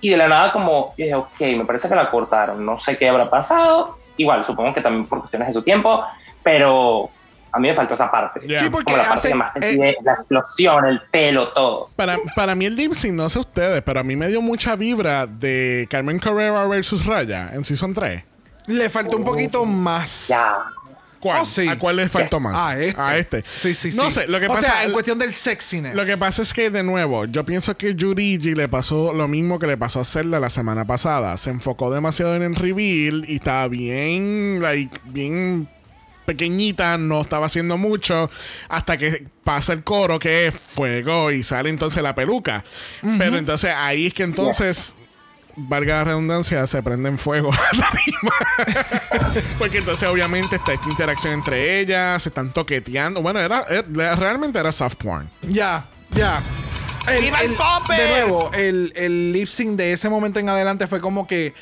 y 0.00 0.10
de 0.10 0.16
la 0.16 0.28
nada 0.28 0.52
como, 0.52 0.94
yo 0.98 1.04
dije, 1.04 1.14
ok, 1.14 1.40
me 1.56 1.64
parece 1.64 1.88
que 1.88 1.94
la 1.94 2.10
cortaron, 2.10 2.64
no 2.64 2.78
sé 2.80 2.96
qué 2.96 3.08
habrá 3.08 3.30
pasado. 3.30 3.98
Igual, 4.16 4.44
supongo 4.44 4.74
que 4.74 4.80
también 4.80 5.06
por 5.06 5.20
cuestiones 5.20 5.48
de 5.48 5.54
su 5.54 5.62
tiempo, 5.62 6.04
pero 6.42 7.10
a 7.52 7.58
mí 7.58 7.68
me 7.68 7.74
faltó 7.74 7.94
esa 7.94 8.10
parte. 8.10 8.40
Yeah. 8.46 8.58
Sí, 8.58 8.70
porque 8.70 8.96
la 8.96 9.12
hace- 9.12 9.32
pide, 9.60 9.96
la 10.02 10.14
explosión, 10.14 10.86
el 10.86 11.00
pelo, 11.10 11.48
todo. 11.52 11.90
Para, 11.96 12.18
para 12.34 12.54
mí 12.54 12.64
el 12.64 12.74
lip 12.74 12.94
sync, 12.94 13.12
no 13.14 13.28
sé 13.28 13.38
ustedes, 13.38 13.82
pero 13.82 14.00
a 14.00 14.02
mí 14.02 14.16
me 14.16 14.28
dio 14.28 14.40
mucha 14.40 14.74
vibra 14.74 15.26
de 15.26 15.86
Carmen 15.90 16.18
Carrera 16.18 16.64
versus 16.64 17.04
Raya 17.04 17.50
en 17.52 17.64
Season 17.64 17.92
3. 17.92 18.24
Le 18.68 18.88
faltó 18.88 19.16
un 19.16 19.24
poquito 19.24 19.64
más. 19.66 20.28
Ya. 20.28 20.58
¿Cuál? 21.20 21.38
Oh, 21.42 21.44
sí. 21.44 21.68
¿A 21.68 21.78
cuál 21.78 21.96
le 21.96 22.08
faltó 22.08 22.40
más? 22.40 22.56
A 22.56 22.78
este. 22.80 23.00
A 23.00 23.16
este. 23.16 23.44
Sí, 23.56 23.74
sí, 23.74 23.92
sí. 23.92 23.96
No 23.96 24.10
sé, 24.10 24.26
lo 24.26 24.40
que 24.40 24.46
o 24.46 24.48
pasa 24.48 24.62
sea, 24.72 24.84
en 24.84 24.92
cuestión 24.92 25.18
del 25.20 25.32
sexiness. 25.32 25.94
Lo 25.94 26.04
que 26.04 26.16
pasa 26.16 26.42
es 26.42 26.52
que, 26.52 26.68
de 26.68 26.82
nuevo, 26.82 27.26
yo 27.26 27.44
pienso 27.44 27.76
que 27.76 27.94
Yurigi 27.94 28.56
le 28.56 28.66
pasó 28.66 29.12
lo 29.12 29.28
mismo 29.28 29.58
que 29.60 29.68
le 29.68 29.76
pasó 29.76 30.00
a 30.00 30.04
Zelda 30.04 30.40
la 30.40 30.50
semana 30.50 30.84
pasada. 30.84 31.36
Se 31.36 31.50
enfocó 31.50 31.92
demasiado 31.92 32.34
en 32.34 32.42
el 32.42 32.56
reveal 32.56 33.24
y 33.28 33.36
estaba 33.36 33.68
bien, 33.68 34.58
like, 34.60 35.00
bien 35.04 35.68
pequeñita, 36.24 36.98
no 36.98 37.20
estaba 37.20 37.46
haciendo 37.46 37.78
mucho, 37.78 38.30
hasta 38.68 38.96
que 38.96 39.26
pasa 39.44 39.72
el 39.72 39.84
coro 39.84 40.18
que 40.18 40.46
es 40.46 40.54
fuego 40.54 41.30
y 41.30 41.42
sale 41.42 41.68
entonces 41.68 42.02
la 42.02 42.14
peluca. 42.14 42.64
Pero 43.18 43.36
entonces 43.36 43.72
ahí 43.76 44.06
es 44.06 44.14
que 44.14 44.22
entonces... 44.22 44.96
Valga 45.54 45.96
la 45.96 46.04
redundancia, 46.04 46.66
se 46.66 46.82
prende 46.82 47.10
en 47.10 47.18
fuego 47.18 47.50
la 47.72 47.90
tarima. 47.90 49.42
Porque 49.58 49.78
entonces 49.78 50.08
obviamente 50.08 50.56
está 50.56 50.72
esta 50.72 50.88
interacción 50.88 51.34
entre 51.34 51.78
ellas, 51.78 52.22
se 52.22 52.30
están 52.30 52.54
toqueteando. 52.54 53.20
Bueno, 53.20 53.38
era, 53.38 53.62
realmente 54.16 54.58
era 54.58 54.72
soft 54.72 54.96
porn. 54.96 55.28
Ya, 55.42 55.84
ya. 56.12 56.40
¡Viva 57.20 57.40
el 57.40 57.52
popper! 57.54 58.00
De 58.00 58.08
nuevo, 58.08 58.50
el, 58.54 58.94
el 58.96 59.32
lip 59.32 59.46
sync 59.48 59.76
de 59.76 59.92
ese 59.92 60.08
momento 60.08 60.40
en 60.40 60.48
adelante 60.48 60.86
fue 60.86 61.02
como 61.02 61.26
que 61.26 61.52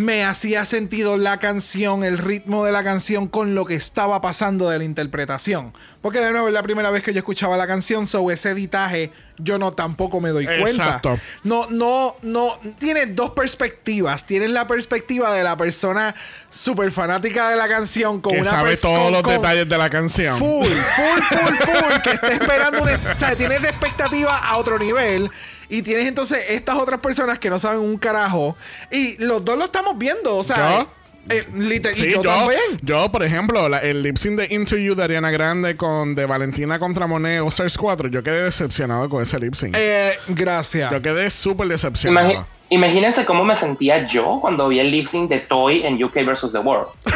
me 0.00 0.24
hacía 0.24 0.64
sentido 0.64 1.18
la 1.18 1.36
canción, 1.38 2.04
el 2.04 2.16
ritmo 2.16 2.64
de 2.64 2.72
la 2.72 2.82
canción 2.82 3.28
con 3.28 3.54
lo 3.54 3.66
que 3.66 3.74
estaba 3.74 4.22
pasando 4.22 4.70
de 4.70 4.78
la 4.78 4.84
interpretación. 4.84 5.74
Porque 6.00 6.20
de 6.20 6.30
nuevo 6.30 6.48
es 6.48 6.54
la 6.54 6.62
primera 6.62 6.90
vez 6.90 7.02
que 7.02 7.12
yo 7.12 7.18
escuchaba 7.18 7.58
la 7.58 7.66
canción, 7.66 8.06
so 8.06 8.30
ese 8.30 8.48
editaje 8.52 9.12
yo 9.36 9.58
no 9.58 9.72
tampoco 9.72 10.22
me 10.22 10.30
doy 10.30 10.46
cuenta. 10.46 10.70
Exacto. 10.70 11.18
No, 11.44 11.66
no, 11.68 12.16
no. 12.22 12.58
Tienes 12.78 13.14
dos 13.14 13.32
perspectivas. 13.32 14.24
Tienes 14.24 14.48
la 14.48 14.66
perspectiva 14.66 15.34
de 15.34 15.44
la 15.44 15.58
persona 15.58 16.14
súper 16.48 16.90
fanática 16.92 17.50
de 17.50 17.56
la 17.56 17.68
canción 17.68 18.22
con 18.22 18.32
que 18.32 18.40
una 18.40 18.50
sabe 18.50 18.78
todos 18.78 19.02
con- 19.02 19.12
los 19.12 19.22
con- 19.22 19.34
detalles 19.34 19.68
de 19.68 19.76
la 19.76 19.90
canción. 19.90 20.38
Full, 20.38 20.66
full, 20.66 21.22
full, 21.38 21.54
full. 21.56 22.00
que 22.02 22.10
está 22.12 22.32
esperando. 22.32 22.82
O 22.84 23.18
sea, 23.18 23.36
tienes 23.36 23.60
de 23.60 23.68
expectativa 23.68 24.38
a 24.38 24.56
otro 24.56 24.78
nivel. 24.78 25.30
Y 25.70 25.82
tienes 25.82 26.06
entonces 26.08 26.44
estas 26.48 26.76
otras 26.76 27.00
personas 27.00 27.38
que 27.38 27.48
no 27.48 27.58
saben 27.58 27.80
un 27.80 27.96
carajo. 27.96 28.56
Y 28.90 29.16
los 29.22 29.44
dos 29.44 29.56
lo 29.56 29.64
estamos 29.64 29.96
viendo. 29.96 30.36
O 30.36 30.44
sea, 30.44 30.80
¿Yo? 30.80 30.88
eh, 31.34 31.46
Sí, 31.94 32.06
y 32.06 32.10
yo, 32.10 32.22
yo, 32.22 32.30
también. 32.30 32.60
yo, 32.82 33.10
por 33.12 33.22
ejemplo, 33.22 33.68
la- 33.68 33.78
el 33.78 34.02
lip 34.02 34.16
sync 34.16 34.38
de 34.40 34.54
Into 34.54 34.76
You 34.76 34.94
de 34.96 35.04
Ariana 35.04 35.30
Grande 35.30 35.76
con 35.76 36.14
de 36.16 36.26
Valentina 36.26 36.78
contra 36.78 37.06
Monet 37.06 37.40
o 37.40 37.48
Stars 37.48 37.76
4, 37.78 38.08
yo 38.08 38.22
quedé 38.22 38.42
decepcionado 38.44 39.08
con 39.08 39.22
ese 39.22 39.38
lip 39.38 39.54
sync. 39.54 39.76
Eh, 39.78 40.18
gracias. 40.28 40.90
Yo 40.90 41.00
quedé 41.00 41.30
súper 41.30 41.68
decepcionado. 41.68 42.46
Imagínense 42.72 43.24
cómo 43.24 43.44
me 43.44 43.56
sentía 43.56 44.06
yo 44.08 44.38
cuando 44.40 44.68
vi 44.68 44.80
el 44.80 44.90
lip 44.90 45.06
sync 45.06 45.28
de 45.30 45.40
Toy 45.40 45.84
en 45.84 46.02
UK 46.02 46.24
vs. 46.24 46.50
The 46.52 46.58
World. 46.58 46.88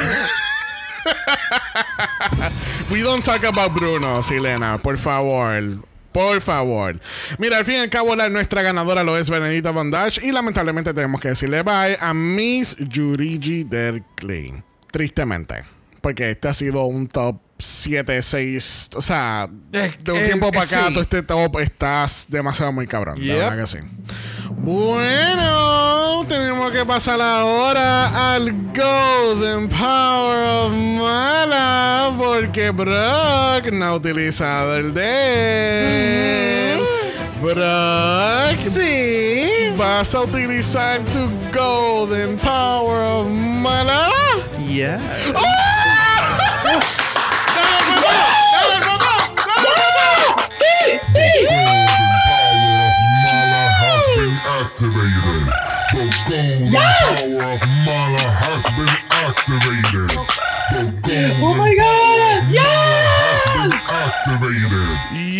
We 2.90 3.02
don't 3.02 3.24
talk 3.24 3.44
about 3.44 3.72
Bruno, 3.72 4.22
Silena, 4.22 4.78
por 4.78 4.98
favor. 4.98 5.78
Por 6.14 6.40
favor. 6.40 7.00
Mira, 7.38 7.58
al 7.58 7.64
fin 7.64 7.74
y 7.74 7.78
al 7.78 7.90
cabo, 7.90 8.14
la, 8.14 8.28
nuestra 8.28 8.62
ganadora 8.62 9.02
lo 9.02 9.18
es 9.18 9.28
Benedita 9.28 9.72
Bondage. 9.72 10.24
Y 10.24 10.30
lamentablemente 10.30 10.94
tenemos 10.94 11.20
que 11.20 11.30
decirle 11.30 11.62
bye 11.62 11.96
a 12.00 12.14
Miss 12.14 12.76
Yurigi 12.78 13.64
Derkley. 13.64 14.54
Tristemente. 14.92 15.64
Porque 16.00 16.30
este 16.30 16.46
ha 16.46 16.52
sido 16.52 16.84
un 16.84 17.08
top 17.08 17.43
7, 17.64 18.22
6. 18.22 18.90
O 18.94 19.02
sea, 19.02 19.48
de 19.70 20.12
un 20.12 20.18
eh, 20.18 20.24
tiempo 20.26 20.50
para 20.50 20.64
acá, 20.64 20.84
sí. 20.88 20.92
todo 20.94 21.02
este 21.02 21.22
top 21.22 21.58
estás 21.60 22.26
demasiado 22.28 22.72
muy 22.72 22.86
cabrón. 22.86 23.16
Yep. 23.18 23.38
La 23.38 23.50
verdad 23.50 23.58
que 23.64 23.66
sí. 23.66 23.78
Bueno, 24.50 26.24
tenemos 26.28 26.72
que 26.72 26.84
pasar 26.84 27.20
ahora 27.20 28.34
al 28.34 28.50
Golden 28.72 29.68
Power 29.68 30.48
of 30.48 30.72
Mala 30.72 32.12
porque 32.16 32.70
Brock 32.70 33.70
no 33.72 33.84
ha 33.84 33.94
utilizado 33.94 34.76
el 34.76 34.94
de 34.94 36.72
él. 36.74 36.80
Brock, 37.42 38.56
Sí. 38.56 39.46
¿vas 39.76 40.14
a 40.14 40.20
utilizar 40.20 41.00
tu 41.00 41.28
Golden 41.58 42.38
Power 42.38 43.02
of 43.02 43.26
Mala? 43.28 44.08
Yeah. 44.68 44.96
¡Dale, 44.98 45.83
Mala 57.86 58.26
has 58.42 58.64
been 58.74 58.90
activated. 59.08 60.10
The 60.70 60.82
golden 61.00 61.42
Oh 61.42 61.54
my 61.54 61.72
God! 61.76 62.42
Mala 62.50 63.02
has 63.22 63.44
been 63.54 63.72
activated. 63.88 64.98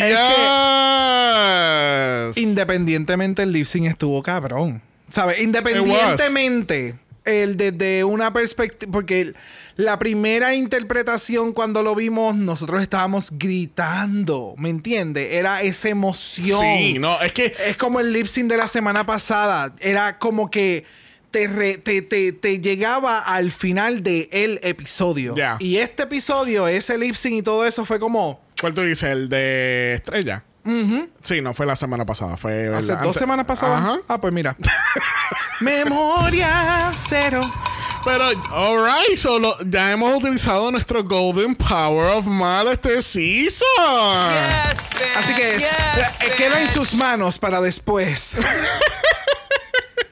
Yes. 0.09 2.37
Independientemente, 2.37 3.43
el 3.43 3.51
lip 3.53 3.67
sync 3.67 3.87
estuvo 3.87 4.23
cabrón. 4.23 4.81
¿Sabes? 5.11 5.41
Independientemente 5.41 6.95
el 7.25 7.57
desde 7.57 8.05
una 8.05 8.33
perspectiva, 8.33 8.93
porque 8.93 9.33
la 9.77 9.99
primera 9.99 10.55
interpretación 10.55 11.53
cuando 11.53 11.83
lo 11.83 11.95
vimos, 11.95 12.37
nosotros 12.37 12.81
estábamos 12.83 13.31
gritando, 13.33 14.55
¿me 14.57 14.69
entiendes? 14.69 15.33
Era 15.33 15.63
esa 15.63 15.89
emoción. 15.89 16.61
Sí, 16.61 16.99
no, 16.99 17.21
es 17.21 17.33
que 17.33 17.53
Es 17.67 17.77
como 17.77 18.01
el 18.01 18.13
lip 18.13 18.27
sync 18.27 18.49
de 18.51 18.57
la 18.57 18.69
semana 18.69 19.05
pasada. 19.07 19.75
Era 19.81 20.19
como 20.19 20.51
que 20.51 20.85
te, 21.31 21.49
re- 21.49 21.79
te, 21.79 22.03
te- 22.03 22.33
te 22.33 22.61
llegaba 22.61 23.19
al 23.19 23.51
final 23.51 24.03
del 24.03 24.29
el 24.31 24.61
episodio. 24.63 25.35
Ya. 25.37 25.57
Y 25.59 25.77
este 25.79 26.05
episodio, 26.05 26.69
ese 26.69 26.97
lip 26.99 27.15
sync 27.17 27.35
y 27.39 27.43
todo 27.43 27.67
eso 27.67 27.85
fue 27.85 27.99
como. 27.99 28.41
¿Cuál 28.61 28.75
tú 28.75 28.83
dices? 28.83 29.05
¿El 29.11 29.29
de 29.29 29.95
Estrella? 29.95 30.45
Sí, 31.23 31.41
no 31.43 31.53
fue 31.55 31.67
la 31.67 31.77
semana 31.77 32.05
pasada. 32.07 32.37
Fue 32.37 32.75
Hace 32.75 32.93
dos 32.93 33.01
antes- 33.03 33.17
semanas 33.17 33.47
pasadas. 33.47 33.79
Ajá. 33.83 33.99
Ah, 34.09 34.19
pues 34.21 34.33
mira. 34.33 34.57
Memoria 35.61 36.91
cero. 36.97 37.41
Pero, 38.05 38.25
alright, 38.51 39.17
solo 39.17 39.55
ya 39.67 39.91
hemos 39.93 40.15
utilizado 40.19 40.71
nuestro 40.71 41.03
Golden 41.03 41.55
Power 41.55 42.07
of 42.17 42.27
Mal 42.27 42.69
este 42.69 43.01
season. 43.01 43.67
Así 45.17 45.35
que 45.35 45.57
es- 45.57 45.63
eh, 45.63 46.33
queda 46.37 46.61
en 46.61 46.69
sus 46.69 46.95
manos 46.95 47.39
para 47.39 47.61
después. 47.63 48.37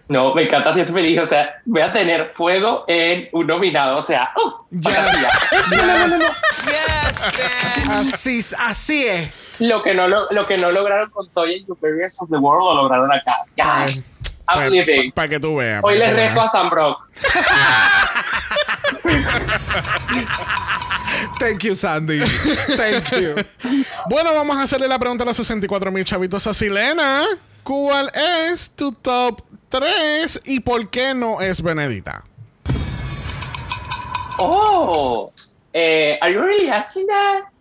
No, 0.08 0.34
me 0.34 0.42
encanta, 0.44 0.70
estoy 0.70 0.84
feliz. 0.94 1.20
O 1.20 1.26
sea, 1.26 1.60
voy 1.64 1.80
a 1.82 1.92
tener 1.92 2.32
fuego 2.36 2.84
en 2.88 3.28
un 3.32 3.46
nominado. 3.46 3.98
O 3.98 4.04
sea, 4.04 4.30
¡uh! 4.36 4.64
fantasía. 4.82 5.28
Así, 7.90 8.44
así 8.58 9.06
es. 9.06 9.30
Lo 9.62 9.80
que 9.80 9.94
no, 9.94 10.08
lo, 10.08 10.26
lo 10.30 10.44
que 10.48 10.58
no 10.58 10.72
lograron 10.72 11.08
con 11.10 11.28
Toy 11.30 11.54
en 11.54 11.64
Superiors 11.66 12.20
of 12.20 12.28
the 12.30 12.36
World 12.36 12.64
lo 12.64 12.74
lograron 12.82 13.12
acá. 13.12 13.32
Yes. 13.54 14.10
Living. 14.68 15.12
Para 15.12 15.28
que 15.28 15.38
tú 15.38 15.54
veas. 15.56 15.80
Hoy 15.84 15.98
les 15.98 16.12
rezo 16.12 16.42
a 16.42 16.50
Sam 16.50 16.68
Brock. 16.68 16.98
Thank 21.38 21.62
you, 21.62 21.76
Sandy. 21.76 22.22
Thank 22.76 23.12
you. 23.12 23.36
Bueno, 24.10 24.34
vamos 24.34 24.56
a 24.56 24.62
hacerle 24.62 24.88
la 24.88 24.98
pregunta 24.98 25.22
a 25.22 25.26
los 25.26 25.36
64 25.36 25.92
mil 25.92 26.04
chavitos 26.04 26.44
a 26.48 26.54
Silena. 26.54 27.22
¿Cuál 27.62 28.10
es 28.14 28.70
tu 28.70 28.90
top 28.90 29.42
3 29.68 30.40
y 30.44 30.58
por 30.58 30.90
qué 30.90 31.14
no 31.14 31.40
es 31.40 31.62
Benedita? 31.62 32.24
Oh, 34.38 35.32
eh, 35.72 36.18
are 36.20 36.32
you 36.32 36.40
really 36.40 36.68
asking 36.68 37.06
that? 37.06 37.51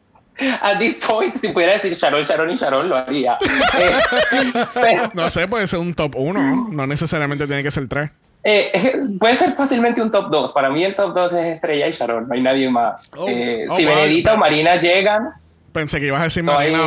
At 0.62 0.80
this 0.80 0.96
point, 0.96 1.36
si 1.38 1.50
pudiera 1.50 1.74
decir 1.74 1.94
Sharon, 1.94 2.24
Sharon 2.26 2.50
y 2.52 2.58
Sharon, 2.58 2.90
lo 2.90 2.96
haría. 2.98 3.38
Eh, 3.80 4.98
No 5.14 5.30
sé, 5.30 5.48
puede 5.48 5.68
ser 5.68 5.80
un 5.80 5.94
top 5.94 6.14
1. 6.16 6.70
No 6.72 6.88
necesariamente 6.88 7.46
tiene 7.48 7.64
que 7.64 7.72
ser 7.72 7.88
3. 7.88 8.10
eh, 8.44 8.94
puede 9.20 9.36
ser 9.38 9.56
fácilmente 9.56 10.02
un 10.02 10.12
top 10.12 10.30
2. 10.32 10.52
Para 10.54 10.70
mí 10.70 10.84
el 10.84 10.96
top 10.96 11.14
2 11.14 11.34
es 11.34 11.56
Estrella 11.56 11.88
y 11.88 11.92
Sharon, 11.92 12.28
no 12.28 12.34
hay 12.34 12.42
nadie 12.42 12.70
más. 12.70 13.02
Oh, 13.16 13.28
Eh, 13.28 13.66
oh, 13.70 13.78
si 13.78 13.86
wow. 13.86 13.96
Benedita 13.96 14.34
o 14.34 14.38
Marina 14.38 14.76
llegan, 14.82 15.30
Pensé 15.72 16.02
que 16.02 16.08
ibas 16.08 16.20
a 16.20 16.24
decir 16.26 16.44
hay- 16.50 16.72
Marina, 16.74 16.80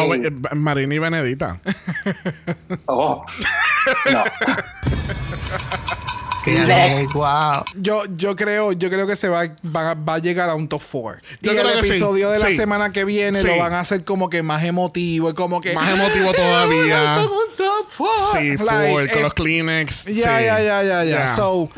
o 0.52 0.54
Marina 0.56 0.94
y 0.94 0.98
Benedita. 0.98 1.58
oh, 2.86 3.24
no. 4.12 4.24
wow. 7.14 7.64
Yo, 7.76 8.02
yo 8.16 8.36
creo, 8.36 8.72
yo 8.72 8.90
creo 8.90 9.06
que 9.06 9.16
se 9.16 9.28
va, 9.28 9.44
va, 9.74 9.90
a- 9.90 9.94
va 9.94 10.14
a 10.14 10.18
llegar 10.18 10.48
a 10.50 10.54
un 10.54 10.68
top 10.68 10.82
4. 10.90 11.20
Y 11.40 11.46
Yo 11.46 11.52
el 11.52 11.82
sí. 11.82 11.88
episodio 11.90 12.30
de 12.30 12.38
la 12.38 12.46
Sí. 12.48 12.56
semana 12.56 12.92
que 12.92 13.04
viene 13.04 13.40
Sí. 13.40 13.46
lo 13.46 13.56
van 13.58 13.72
a 13.72 13.80
hacer 13.80 14.04
como 14.04 14.28
que 14.30 14.42
más 14.42 14.64
emotivo. 14.64 15.30
y 15.30 15.34
Como 15.34 15.60
que 15.60 15.74
Más 15.74 15.88
emotivo 15.90 16.32
todavía. 16.34 17.18
Un 17.22 17.56
top 17.56 17.86
4. 17.96 18.40
Sí, 18.40 18.56
full, 18.56 19.08
con 19.12 19.22
los 19.22 19.34
Kleenex. 19.34 20.04
Ya, 20.06 20.12
sí. 20.12 20.20
ya, 20.22 20.38
ya, 20.40 20.82
ya, 20.82 20.82
ya. 20.82 21.04
Ya. 21.04 21.28
So, 21.34 21.68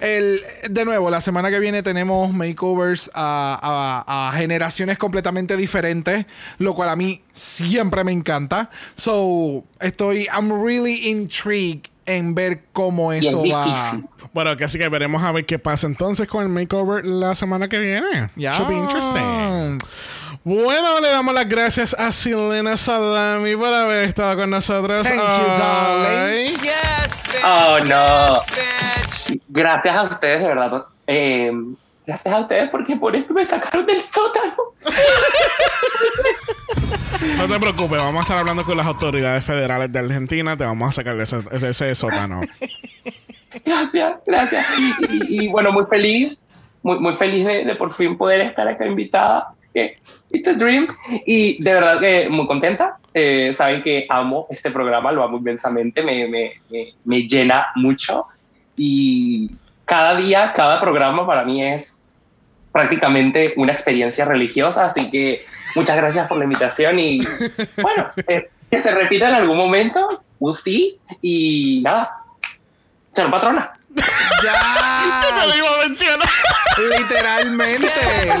el, 0.00 0.42
de 0.68 0.84
nuevo, 0.84 1.10
la 1.10 1.20
semana 1.20 1.50
que 1.50 1.58
viene 1.60 1.82
tenemos 1.82 2.32
makeovers 2.32 3.10
a, 3.14 4.04
a- 4.06 4.28
a 4.28 4.32
generaciones 4.36 4.98
completamente 4.98 5.56
diferentes, 5.56 6.26
lo 6.58 6.74
cual 6.74 6.88
a 6.90 6.96
mí 6.96 7.22
siempre 7.32 8.04
me 8.04 8.12
encanta. 8.12 8.70
So, 8.96 9.64
estoy, 9.80 10.26
I'm 10.32 10.50
really 10.64 11.08
intrigued 11.10 11.88
en 12.06 12.34
ver 12.34 12.64
cómo 12.72 13.12
eso 13.12 13.42
va. 13.50 14.00
Bueno, 14.32 14.56
que 14.56 14.64
así 14.64 14.78
que 14.78 14.88
veremos 14.88 15.22
a 15.22 15.32
ver 15.32 15.46
qué 15.46 15.58
pasa 15.58 15.86
entonces 15.86 16.28
con 16.28 16.42
el 16.42 16.48
makeover 16.48 17.04
la 17.04 17.34
semana 17.34 17.68
que 17.68 17.78
viene. 17.78 18.30
Ya. 18.36 18.54
Should 18.54 18.68
be 18.68 18.76
interesting. 18.76 19.78
Bueno, 20.42 21.00
le 21.00 21.08
damos 21.08 21.34
las 21.34 21.48
gracias 21.48 21.94
a 21.94 22.12
Silena 22.12 22.76
Salami 22.76 23.56
por 23.56 23.72
haber 23.72 24.08
estado 24.08 24.36
con 24.36 24.50
nosotros. 24.50 25.06
Thank 25.06 25.16
you, 25.16 25.46
darling. 25.58 26.54
Oh, 27.44 27.78
no. 27.84 28.38
Gracias 29.48 29.96
a 29.96 30.02
ustedes, 30.02 30.40
de 30.40 30.48
verdad. 30.48 30.84
Eh, 31.06 31.50
gracias 32.06 32.34
a 32.34 32.40
ustedes 32.40 32.68
porque 32.70 32.96
por 32.96 33.16
esto 33.16 33.32
me 33.32 33.46
sacaron 33.46 33.86
del 33.86 34.02
sótano. 34.02 34.54
No 37.38 37.48
te 37.48 37.58
preocupes, 37.58 37.98
vamos 37.98 38.20
a 38.20 38.22
estar 38.22 38.38
hablando 38.38 38.64
con 38.64 38.76
las 38.76 38.86
autoridades 38.86 39.44
federales 39.44 39.90
de 39.90 39.98
Argentina. 39.98 40.56
Te 40.56 40.64
vamos 40.64 40.90
a 40.90 40.92
sacar 40.92 41.16
de 41.16 41.24
ese, 41.24 41.42
de 41.42 41.70
ese 41.70 41.94
sótano. 41.94 42.40
Gracias, 43.64 44.16
gracias. 44.26 44.66
Y, 45.28 45.48
bueno, 45.48 45.72
muy 45.72 45.84
feliz, 45.86 46.38
muy, 46.82 47.16
feliz 47.16 47.44
de, 47.46 47.74
por 47.76 47.92
fin 47.94 48.16
poder 48.16 48.40
estar 48.42 48.68
acá 48.68 48.86
invitada. 48.86 49.54
que 49.72 49.98
It's 50.30 50.48
a 50.48 50.54
dream. 50.54 50.86
Y 51.26 51.62
de 51.62 51.74
verdad 51.74 52.00
que 52.00 52.28
muy 52.28 52.46
contenta. 52.46 52.98
Eh, 53.14 53.54
saben 53.56 53.82
que 53.82 54.06
amo 54.08 54.46
este 54.50 54.70
programa, 54.70 55.12
lo 55.12 55.22
amo 55.22 55.38
inmensamente, 55.38 56.02
me, 56.02 56.26
me, 56.28 56.52
me, 56.70 56.94
me 57.04 57.22
llena 57.22 57.68
mucho. 57.76 58.26
Y 58.76 59.50
cada 59.84 60.16
día, 60.16 60.52
cada 60.54 60.80
programa 60.80 61.26
para 61.26 61.44
mí 61.44 61.64
es 61.64 62.06
prácticamente 62.72 63.54
una 63.56 63.72
experiencia 63.72 64.24
religiosa. 64.24 64.86
Así 64.86 65.10
que 65.10 65.46
muchas 65.74 65.96
gracias 65.96 66.26
por 66.28 66.38
la 66.38 66.44
invitación 66.44 66.98
y 66.98 67.18
bueno, 67.82 68.06
eh, 68.28 68.50
que 68.70 68.80
se 68.80 68.94
repita 68.94 69.28
en 69.28 69.34
algún 69.34 69.56
momento. 69.56 70.22
We'll 70.40 70.56
see. 70.56 70.98
Y 71.22 71.80
nada, 71.82 72.24
chao 73.14 73.30
patrona. 73.30 73.72
Ya. 73.94 75.22
te 75.40 75.48
lo 75.48 75.56
iba 75.56 75.68
a 75.68 75.86
mencionar. 75.88 76.28
Literalmente, 76.98 77.88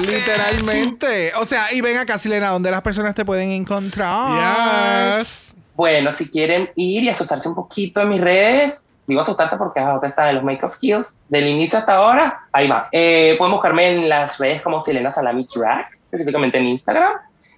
literalmente. 0.00 1.32
O 1.36 1.46
sea, 1.46 1.72
y 1.72 1.80
ven 1.80 1.98
acá, 1.98 2.18
Silena, 2.18 2.48
donde 2.48 2.70
las 2.70 2.82
personas 2.82 3.14
te 3.14 3.24
pueden 3.24 3.50
encontrar. 3.50 5.18
Yes. 5.18 5.54
Bueno, 5.76 6.12
si 6.12 6.28
quieren 6.28 6.70
ir 6.76 7.04
y 7.04 7.08
asustarse 7.08 7.48
un 7.48 7.54
poquito 7.54 8.00
en 8.00 8.08
mis 8.08 8.20
redes, 8.20 8.86
digo 9.06 9.20
asustarse 9.20 9.56
porque 9.56 9.80
ahora 9.80 10.08
están 10.08 10.28
en 10.28 10.36
los 10.36 10.44
make-up 10.44 10.70
skills, 10.70 11.06
del 11.28 11.48
inicio 11.48 11.78
hasta 11.78 11.96
ahora, 11.96 12.42
ahí 12.52 12.68
va. 12.68 12.88
Eh, 12.92 13.34
pueden 13.38 13.52
buscarme 13.52 13.90
en 13.90 14.08
las 14.08 14.38
redes 14.38 14.62
como 14.62 14.82
Selena 14.82 15.12
Salami 15.12 15.46
Track, 15.46 15.98
específicamente 16.14 16.58
en 16.58 16.66
Instagram. 16.66 17.12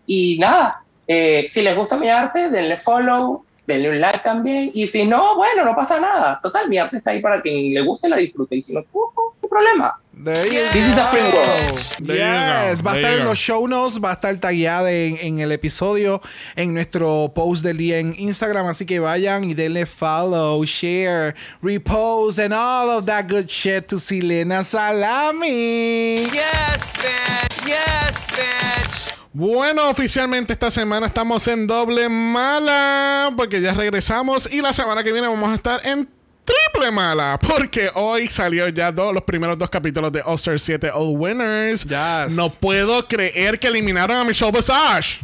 Y 0.07 0.39
nada, 0.39 0.83
eh, 1.07 1.49
si 1.51 1.63
les 1.63 1.77
gusta 1.77 1.97
mi 1.97 2.09
arte, 2.09 2.51
denle 2.51 2.79
follow, 2.79 3.45
denle 3.67 3.91
un 3.91 4.01
like 4.01 4.21
también. 4.21 4.71
Y 4.75 4.87
si 4.87 5.05
no, 5.05 5.37
bueno, 5.37 5.65
no 5.65 5.75
pasa 5.75 6.01
nada. 6.01 6.41
Total, 6.43 6.69
mi 6.69 6.79
arte 6.79 6.99
está 6.99 7.11
ahí 7.11 7.21
para 7.21 7.41
quien 7.43 7.75
le 7.75 7.81
guste, 7.83 8.09
la 8.09 8.17
disfrute. 8.17 8.57
Y 8.57 8.63
si 8.63 8.73
no, 8.73 8.81
uh, 8.93 8.99
uh, 9.01 9.35
¿qué 9.41 9.49
problema? 9.49 10.01
There 10.25 10.47
you 10.47 10.63
This 10.73 10.89
is 10.89 10.97
a 10.97 11.03
free 11.09 11.21
go. 11.31 11.37
world. 11.37 12.07
There 12.07 12.17
Yes, 12.17 12.83
va 12.83 12.93
a 12.93 12.97
estar 12.97 13.13
en 13.19 13.25
los 13.25 13.39
show 13.39 13.69
notes, 13.69 14.01
va 14.03 14.13
a 14.13 14.15
estar 14.15 14.35
tagueada 14.39 14.91
en, 14.91 15.19
en 15.21 15.39
el 15.41 15.53
episodio, 15.53 16.23
en 16.55 16.73
nuestro 16.73 17.33
post 17.35 17.63
del 17.63 17.77
día 17.77 17.99
en 17.99 18.15
Instagram, 18.19 18.67
así 18.67 18.87
que 18.87 18.99
vayan 18.99 19.45
y 19.45 19.53
denle 19.53 19.85
follow, 19.85 20.65
share, 20.65 21.35
repost, 21.63 22.39
and 22.39 22.55
all 22.55 22.89
of 22.99 23.05
that 23.05 23.27
good 23.29 23.47
shit 23.47 23.89
to 23.89 23.97
Silena 23.97 24.65
Salami. 24.65 26.17
Yes, 26.33 26.95
bitch. 26.95 27.67
Yes, 27.69 28.27
bitch. 28.29 29.16
Bueno, 29.39 29.91
oficialmente 29.91 30.55
esta 30.55 30.71
semana 30.71 31.09
estamos 31.09 31.47
en 31.47 31.67
doble 31.67 32.09
mala 32.09 33.31
porque 33.37 33.61
ya 33.61 33.75
regresamos 33.75 34.51
y 34.51 34.63
la 34.63 34.73
semana 34.73 35.05
que 35.05 35.13
viene 35.13 35.29
vamos 35.29 35.51
a 35.51 35.57
estar 35.57 35.79
en 35.85 36.09
triple 36.43 36.91
mala 36.91 37.39
porque 37.47 37.91
hoy 37.93 38.29
salió 38.29 38.67
ya 38.69 38.91
dos, 38.91 39.13
los 39.13 39.25
primeros 39.25 39.59
dos 39.59 39.69
capítulos 39.69 40.11
de 40.11 40.23
All 40.25 40.37
Star 40.37 40.59
7 40.59 40.91
All 40.91 41.15
Winners. 41.19 41.85
Yes. 41.85 42.35
No 42.35 42.49
puedo 42.49 43.07
creer 43.07 43.61
que 43.61 43.67
eliminaron 43.67 44.17
a 44.17 44.25
Michelle 44.25 44.53
Visage. 44.53 45.21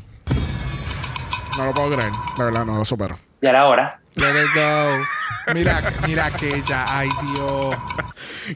No 1.56 1.64
lo 1.64 1.72
puedo 1.72 1.92
creer, 1.92 2.12
de 2.36 2.44
verdad, 2.44 2.66
no 2.66 2.76
lo 2.76 2.84
supero. 2.84 3.18
Ya 3.40 3.48
era 3.48 3.66
hora. 3.66 3.98
Let 4.16 4.44
it 4.44 4.50
go. 4.54 5.21
Mira, 5.54 5.82
mira 6.06 6.30
que 6.30 6.62
ya, 6.66 6.84
ay 6.88 7.08
Dios. 7.32 7.74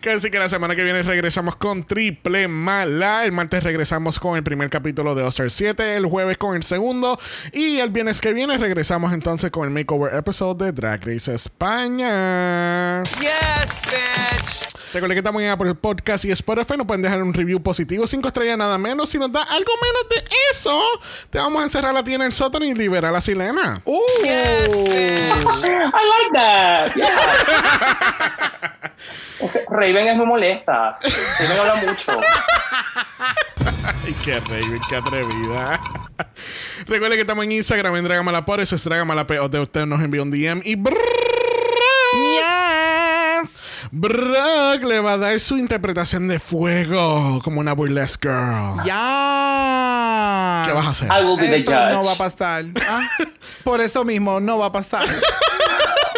Que 0.00 0.10
así 0.10 0.30
que 0.30 0.38
la 0.38 0.48
semana 0.48 0.74
que 0.74 0.82
viene 0.82 1.02
regresamos 1.02 1.56
con 1.56 1.86
Triple 1.86 2.48
Mala. 2.48 3.24
El 3.24 3.32
martes 3.32 3.62
regresamos 3.62 4.18
con 4.18 4.36
el 4.36 4.42
primer 4.42 4.70
capítulo 4.70 5.14
de 5.14 5.22
Oster 5.22 5.50
7. 5.50 5.96
El 5.96 6.06
jueves 6.06 6.38
con 6.38 6.56
el 6.56 6.62
segundo. 6.62 7.18
Y 7.52 7.78
el 7.78 7.90
viernes 7.90 8.20
que 8.20 8.32
viene 8.32 8.58
regresamos 8.58 9.12
entonces 9.12 9.50
con 9.50 9.64
el 9.64 9.70
makeover 9.70 10.14
episode 10.14 10.66
de 10.66 10.72
Drag 10.72 11.04
Race 11.04 11.32
España. 11.32 13.02
Yes, 13.02 13.82
bitch. 13.84 14.76
Recuerden 14.92 15.16
que 15.16 15.20
estamos 15.20 15.42
en 15.42 15.50
Apple 15.50 15.74
Podcast 15.74 16.24
y 16.24 16.30
Spotify. 16.30 16.76
Nos 16.78 16.86
pueden 16.86 17.02
dejar 17.02 17.22
un 17.22 17.34
review 17.34 17.62
positivo, 17.62 18.06
cinco 18.06 18.28
estrellas 18.28 18.56
nada 18.56 18.78
menos. 18.78 19.10
Si 19.10 19.18
nos 19.18 19.30
da 19.30 19.42
algo 19.42 19.72
menos 19.82 20.08
de 20.08 20.36
eso, 20.50 20.80
te 21.30 21.38
vamos 21.38 21.60
a 21.60 21.64
encerrar 21.64 21.92
la 21.92 22.02
tía 22.02 22.14
en 22.16 22.22
el 22.22 22.32
sótano 22.32 22.64
y 22.64 22.74
liberar 22.74 23.10
a 23.10 23.12
la 23.12 23.20
silena. 23.20 23.82
Uh. 23.84 23.96
I 24.26 25.05
Raven 29.70 30.09
es 30.09 30.16
muy 30.16 30.27
molesta. 30.27 30.98
Raven 31.40 31.59
habla 31.59 31.74
mucho. 31.77 32.20
Ay, 34.05 34.14
qué 34.24 34.40
rey, 34.40 34.62
qué 34.89 34.97
atrevida. 34.97 35.81
Recuerden 36.86 37.16
que 37.16 37.20
estamos 37.23 37.44
en 37.44 37.52
Instagram 37.52 37.97
en 37.97 38.05
Dragamalapod. 38.05 38.60
Eso 38.60 38.77
es 38.77 38.85
Dragamalapod. 38.85 39.55
Usted 39.55 39.86
nos 39.86 40.01
envió 40.01 40.23
un 40.23 40.31
DM 40.31 40.62
y 40.64 40.77
Yes. 43.36 43.60
Brock 43.90 44.82
le 44.85 45.01
va 45.01 45.12
a 45.12 45.16
dar 45.18 45.39
su 45.40 45.59
interpretación 45.59 46.28
de 46.28 46.39
fuego 46.39 47.40
como 47.43 47.60
una 47.60 47.73
burlesque 47.74 48.28
girl. 48.28 48.82
Ya. 48.85 50.64
¿Qué 50.66 50.73
vas 50.73 50.86
a 50.86 50.90
hacer? 50.90 51.09
I 51.10 51.24
will 51.24 51.36
be 51.39 51.47
the 51.48 51.56
Eso 51.56 51.70
judge. 51.70 51.93
no 51.93 52.05
va 52.05 52.12
a 52.12 52.16
pasar. 52.16 52.64
Ah, 52.89 53.06
Por 53.64 53.81
eso 53.81 54.05
mismo 54.05 54.40
no 54.40 54.59
va 54.59 54.66
a 54.66 54.73
pasar. 54.73 55.06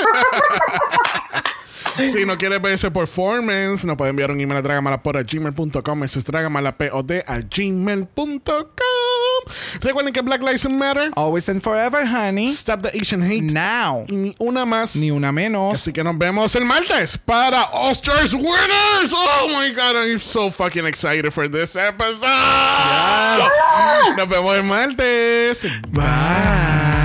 Si 1.98 2.24
no 2.24 2.38
quieres 2.38 2.62
ver 2.62 2.74
ese 2.74 2.90
performance, 2.90 3.84
nos 3.84 3.96
puede 3.96 4.10
enviar 4.10 4.30
un 4.30 4.40
email 4.40 4.58
a 4.58 4.62
dragamalapod.gmail.com. 4.62 6.04
Eso 6.04 6.18
es 6.20 6.24
dragamalapod 6.24 7.10
a 7.26 7.40
gmail.com. 7.40 8.66
Recuerden 9.80 10.12
que 10.12 10.20
Black 10.20 10.42
Lives 10.42 10.68
Matter. 10.70 11.10
Always 11.16 11.48
and 11.48 11.60
forever, 11.60 12.06
honey. 12.06 12.52
Stop 12.52 12.82
the 12.82 12.90
Asian 12.96 13.22
hate. 13.22 13.42
Now. 13.42 14.06
Ni 14.08 14.34
una 14.38 14.64
más. 14.64 14.94
Ni 14.94 15.10
una 15.10 15.32
menos. 15.32 15.74
Así 15.74 15.92
que 15.92 16.04
nos 16.04 16.16
vemos 16.16 16.54
el 16.54 16.64
martes 16.64 17.18
para 17.18 17.64
Oscars 17.72 18.32
Winners. 18.32 19.12
Oh 19.12 19.48
my 19.48 19.70
God, 19.74 19.96
I'm 19.96 20.20
so 20.20 20.50
fucking 20.50 20.86
excited 20.86 21.32
for 21.32 21.48
this 21.48 21.74
episode. 21.74 22.28
Nos 24.16 24.28
vemos 24.28 24.56
el 24.56 24.62
martes. 24.62 25.62
Bye. 25.90 26.97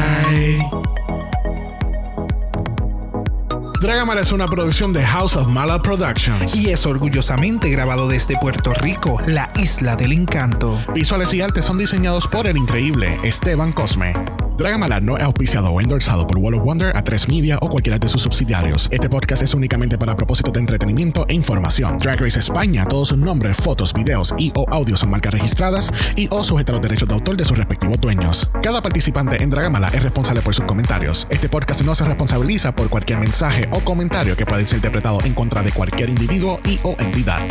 Dragamala 3.83 4.21
es 4.21 4.31
una 4.31 4.47
producción 4.47 4.93
de 4.93 5.03
House 5.03 5.35
of 5.35 5.49
Mala 5.49 5.81
Productions. 5.81 6.55
Y 6.55 6.69
es 6.69 6.85
orgullosamente 6.85 7.69
grabado 7.69 8.07
desde 8.07 8.37
Puerto 8.37 8.73
Rico, 8.73 9.19
la 9.27 9.51
isla 9.57 9.97
del 9.97 10.13
encanto. 10.13 10.81
Visuales 10.95 11.33
y 11.33 11.41
artes 11.41 11.65
son 11.65 11.77
diseñados 11.77 12.29
por 12.29 12.47
el 12.47 12.55
increíble 12.55 13.19
Esteban 13.23 13.73
Cosme. 13.73 14.13
Dragamala 14.57 15.01
no 15.01 15.17
es 15.17 15.23
auspiciado 15.23 15.71
o 15.71 15.81
endorsado 15.81 16.27
por 16.27 16.37
Wall 16.37 16.53
of 16.53 16.63
Wonder, 16.63 16.93
A3 16.93 17.27
Media 17.27 17.57
o 17.61 17.69
cualquiera 17.69 17.97
de 17.97 18.07
sus 18.07 18.21
subsidiarios. 18.21 18.87
Este 18.91 19.09
podcast 19.09 19.41
es 19.41 19.53
únicamente 19.55 19.97
para 19.97 20.15
propósitos 20.15 20.53
de 20.53 20.59
entretenimiento 20.59 21.25
e 21.27 21.33
información. 21.33 21.97
Drag 21.97 22.21
Race 22.21 22.37
España, 22.37 22.85
todos 22.85 23.09
sus 23.09 23.17
nombres, 23.17 23.57
fotos, 23.57 23.93
videos 23.93 24.33
y 24.37 24.51
o 24.55 24.65
audios 24.69 24.99
son 24.99 25.09
marcas 25.09 25.33
registradas 25.33 25.91
y 26.15 26.27
o 26.29 26.43
sujeta 26.43 26.71
a 26.71 26.75
los 26.75 26.81
derechos 26.81 27.09
de 27.09 27.15
autor 27.15 27.35
de 27.35 27.45
sus 27.45 27.57
respectivos 27.57 27.99
dueños. 27.99 28.49
Cada 28.61 28.81
participante 28.81 29.41
en 29.41 29.49
Dragamala 29.49 29.87
es 29.87 30.03
responsable 30.03 30.41
por 30.41 30.53
sus 30.53 30.65
comentarios. 30.65 31.25
Este 31.31 31.49
podcast 31.49 31.81
no 31.81 31.95
se 31.95 32.05
responsabiliza 32.05 32.75
por 32.75 32.89
cualquier 32.89 33.19
mensaje 33.19 33.67
o 33.73 33.83
comentario 33.83 34.37
que 34.37 34.45
pueda 34.45 34.63
ser 34.65 34.77
interpretado 34.77 35.19
en 35.23 35.33
contra 35.33 35.63
de 35.63 35.71
cualquier 35.71 36.09
individuo 36.09 36.59
y 36.63 36.79
o 36.83 36.95
entidad. 36.99 37.41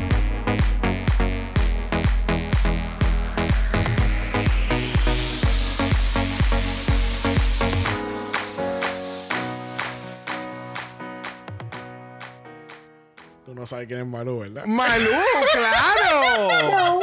Tú 13.45 13.55
no 13.55 13.67
sabes 13.67 13.89
quién 13.89 14.01
es 14.01 14.07
Malú, 14.07 14.39
¿verdad? 14.39 14.65
Malú, 14.67 15.11
claro. 15.53 17.01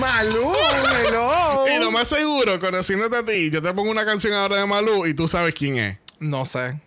Malú, 0.00 0.52
hello. 1.06 1.68
Y 1.68 1.80
lo 1.80 1.92
más 1.92 2.08
seguro, 2.08 2.58
conociéndote 2.58 3.16
a 3.16 3.24
ti, 3.24 3.50
yo 3.50 3.62
te 3.62 3.72
pongo 3.72 3.90
una 3.90 4.04
canción 4.04 4.34
ahora 4.34 4.56
de 4.56 4.66
Malú 4.66 5.06
y 5.06 5.14
tú 5.14 5.28
sabes 5.28 5.54
quién 5.54 5.78
es. 5.78 5.98
No 6.18 6.44
sé. 6.44 6.80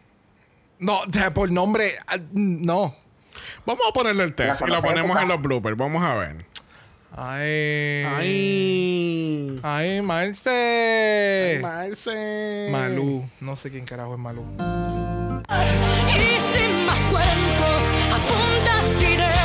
No, 0.80 1.02
por 1.34 1.52
nombre, 1.52 1.98
ah, 2.08 2.18
no. 2.32 2.96
Vamos 3.66 3.84
a 3.88 3.94
ponerle 3.94 4.24
el 4.24 4.34
test 4.34 4.62
y 4.66 4.70
lo 4.70 4.82
ponemos 4.82 5.22
en 5.22 5.28
los 5.28 5.42
bloopers. 5.42 5.78
Vamos 5.78 6.04
a 6.04 6.16
ver. 6.16 6.46
Ay. 7.16 8.04
Ay. 8.06 9.60
Ay, 9.64 10.02
Marce. 10.02 11.60
Marce. 11.62 12.70
Malú. 12.72 13.28
No 13.42 13.56
sé 13.56 13.72
quién 13.72 13.86
carajo 13.86 14.14
es 14.14 14.20
Malú. 14.20 14.44
Y 16.08 16.40
sin 16.54 16.86
más 16.86 17.00
cuentos, 17.06 17.84
a 18.14 18.18
puntas 18.28 19.00
directas. 19.00 19.39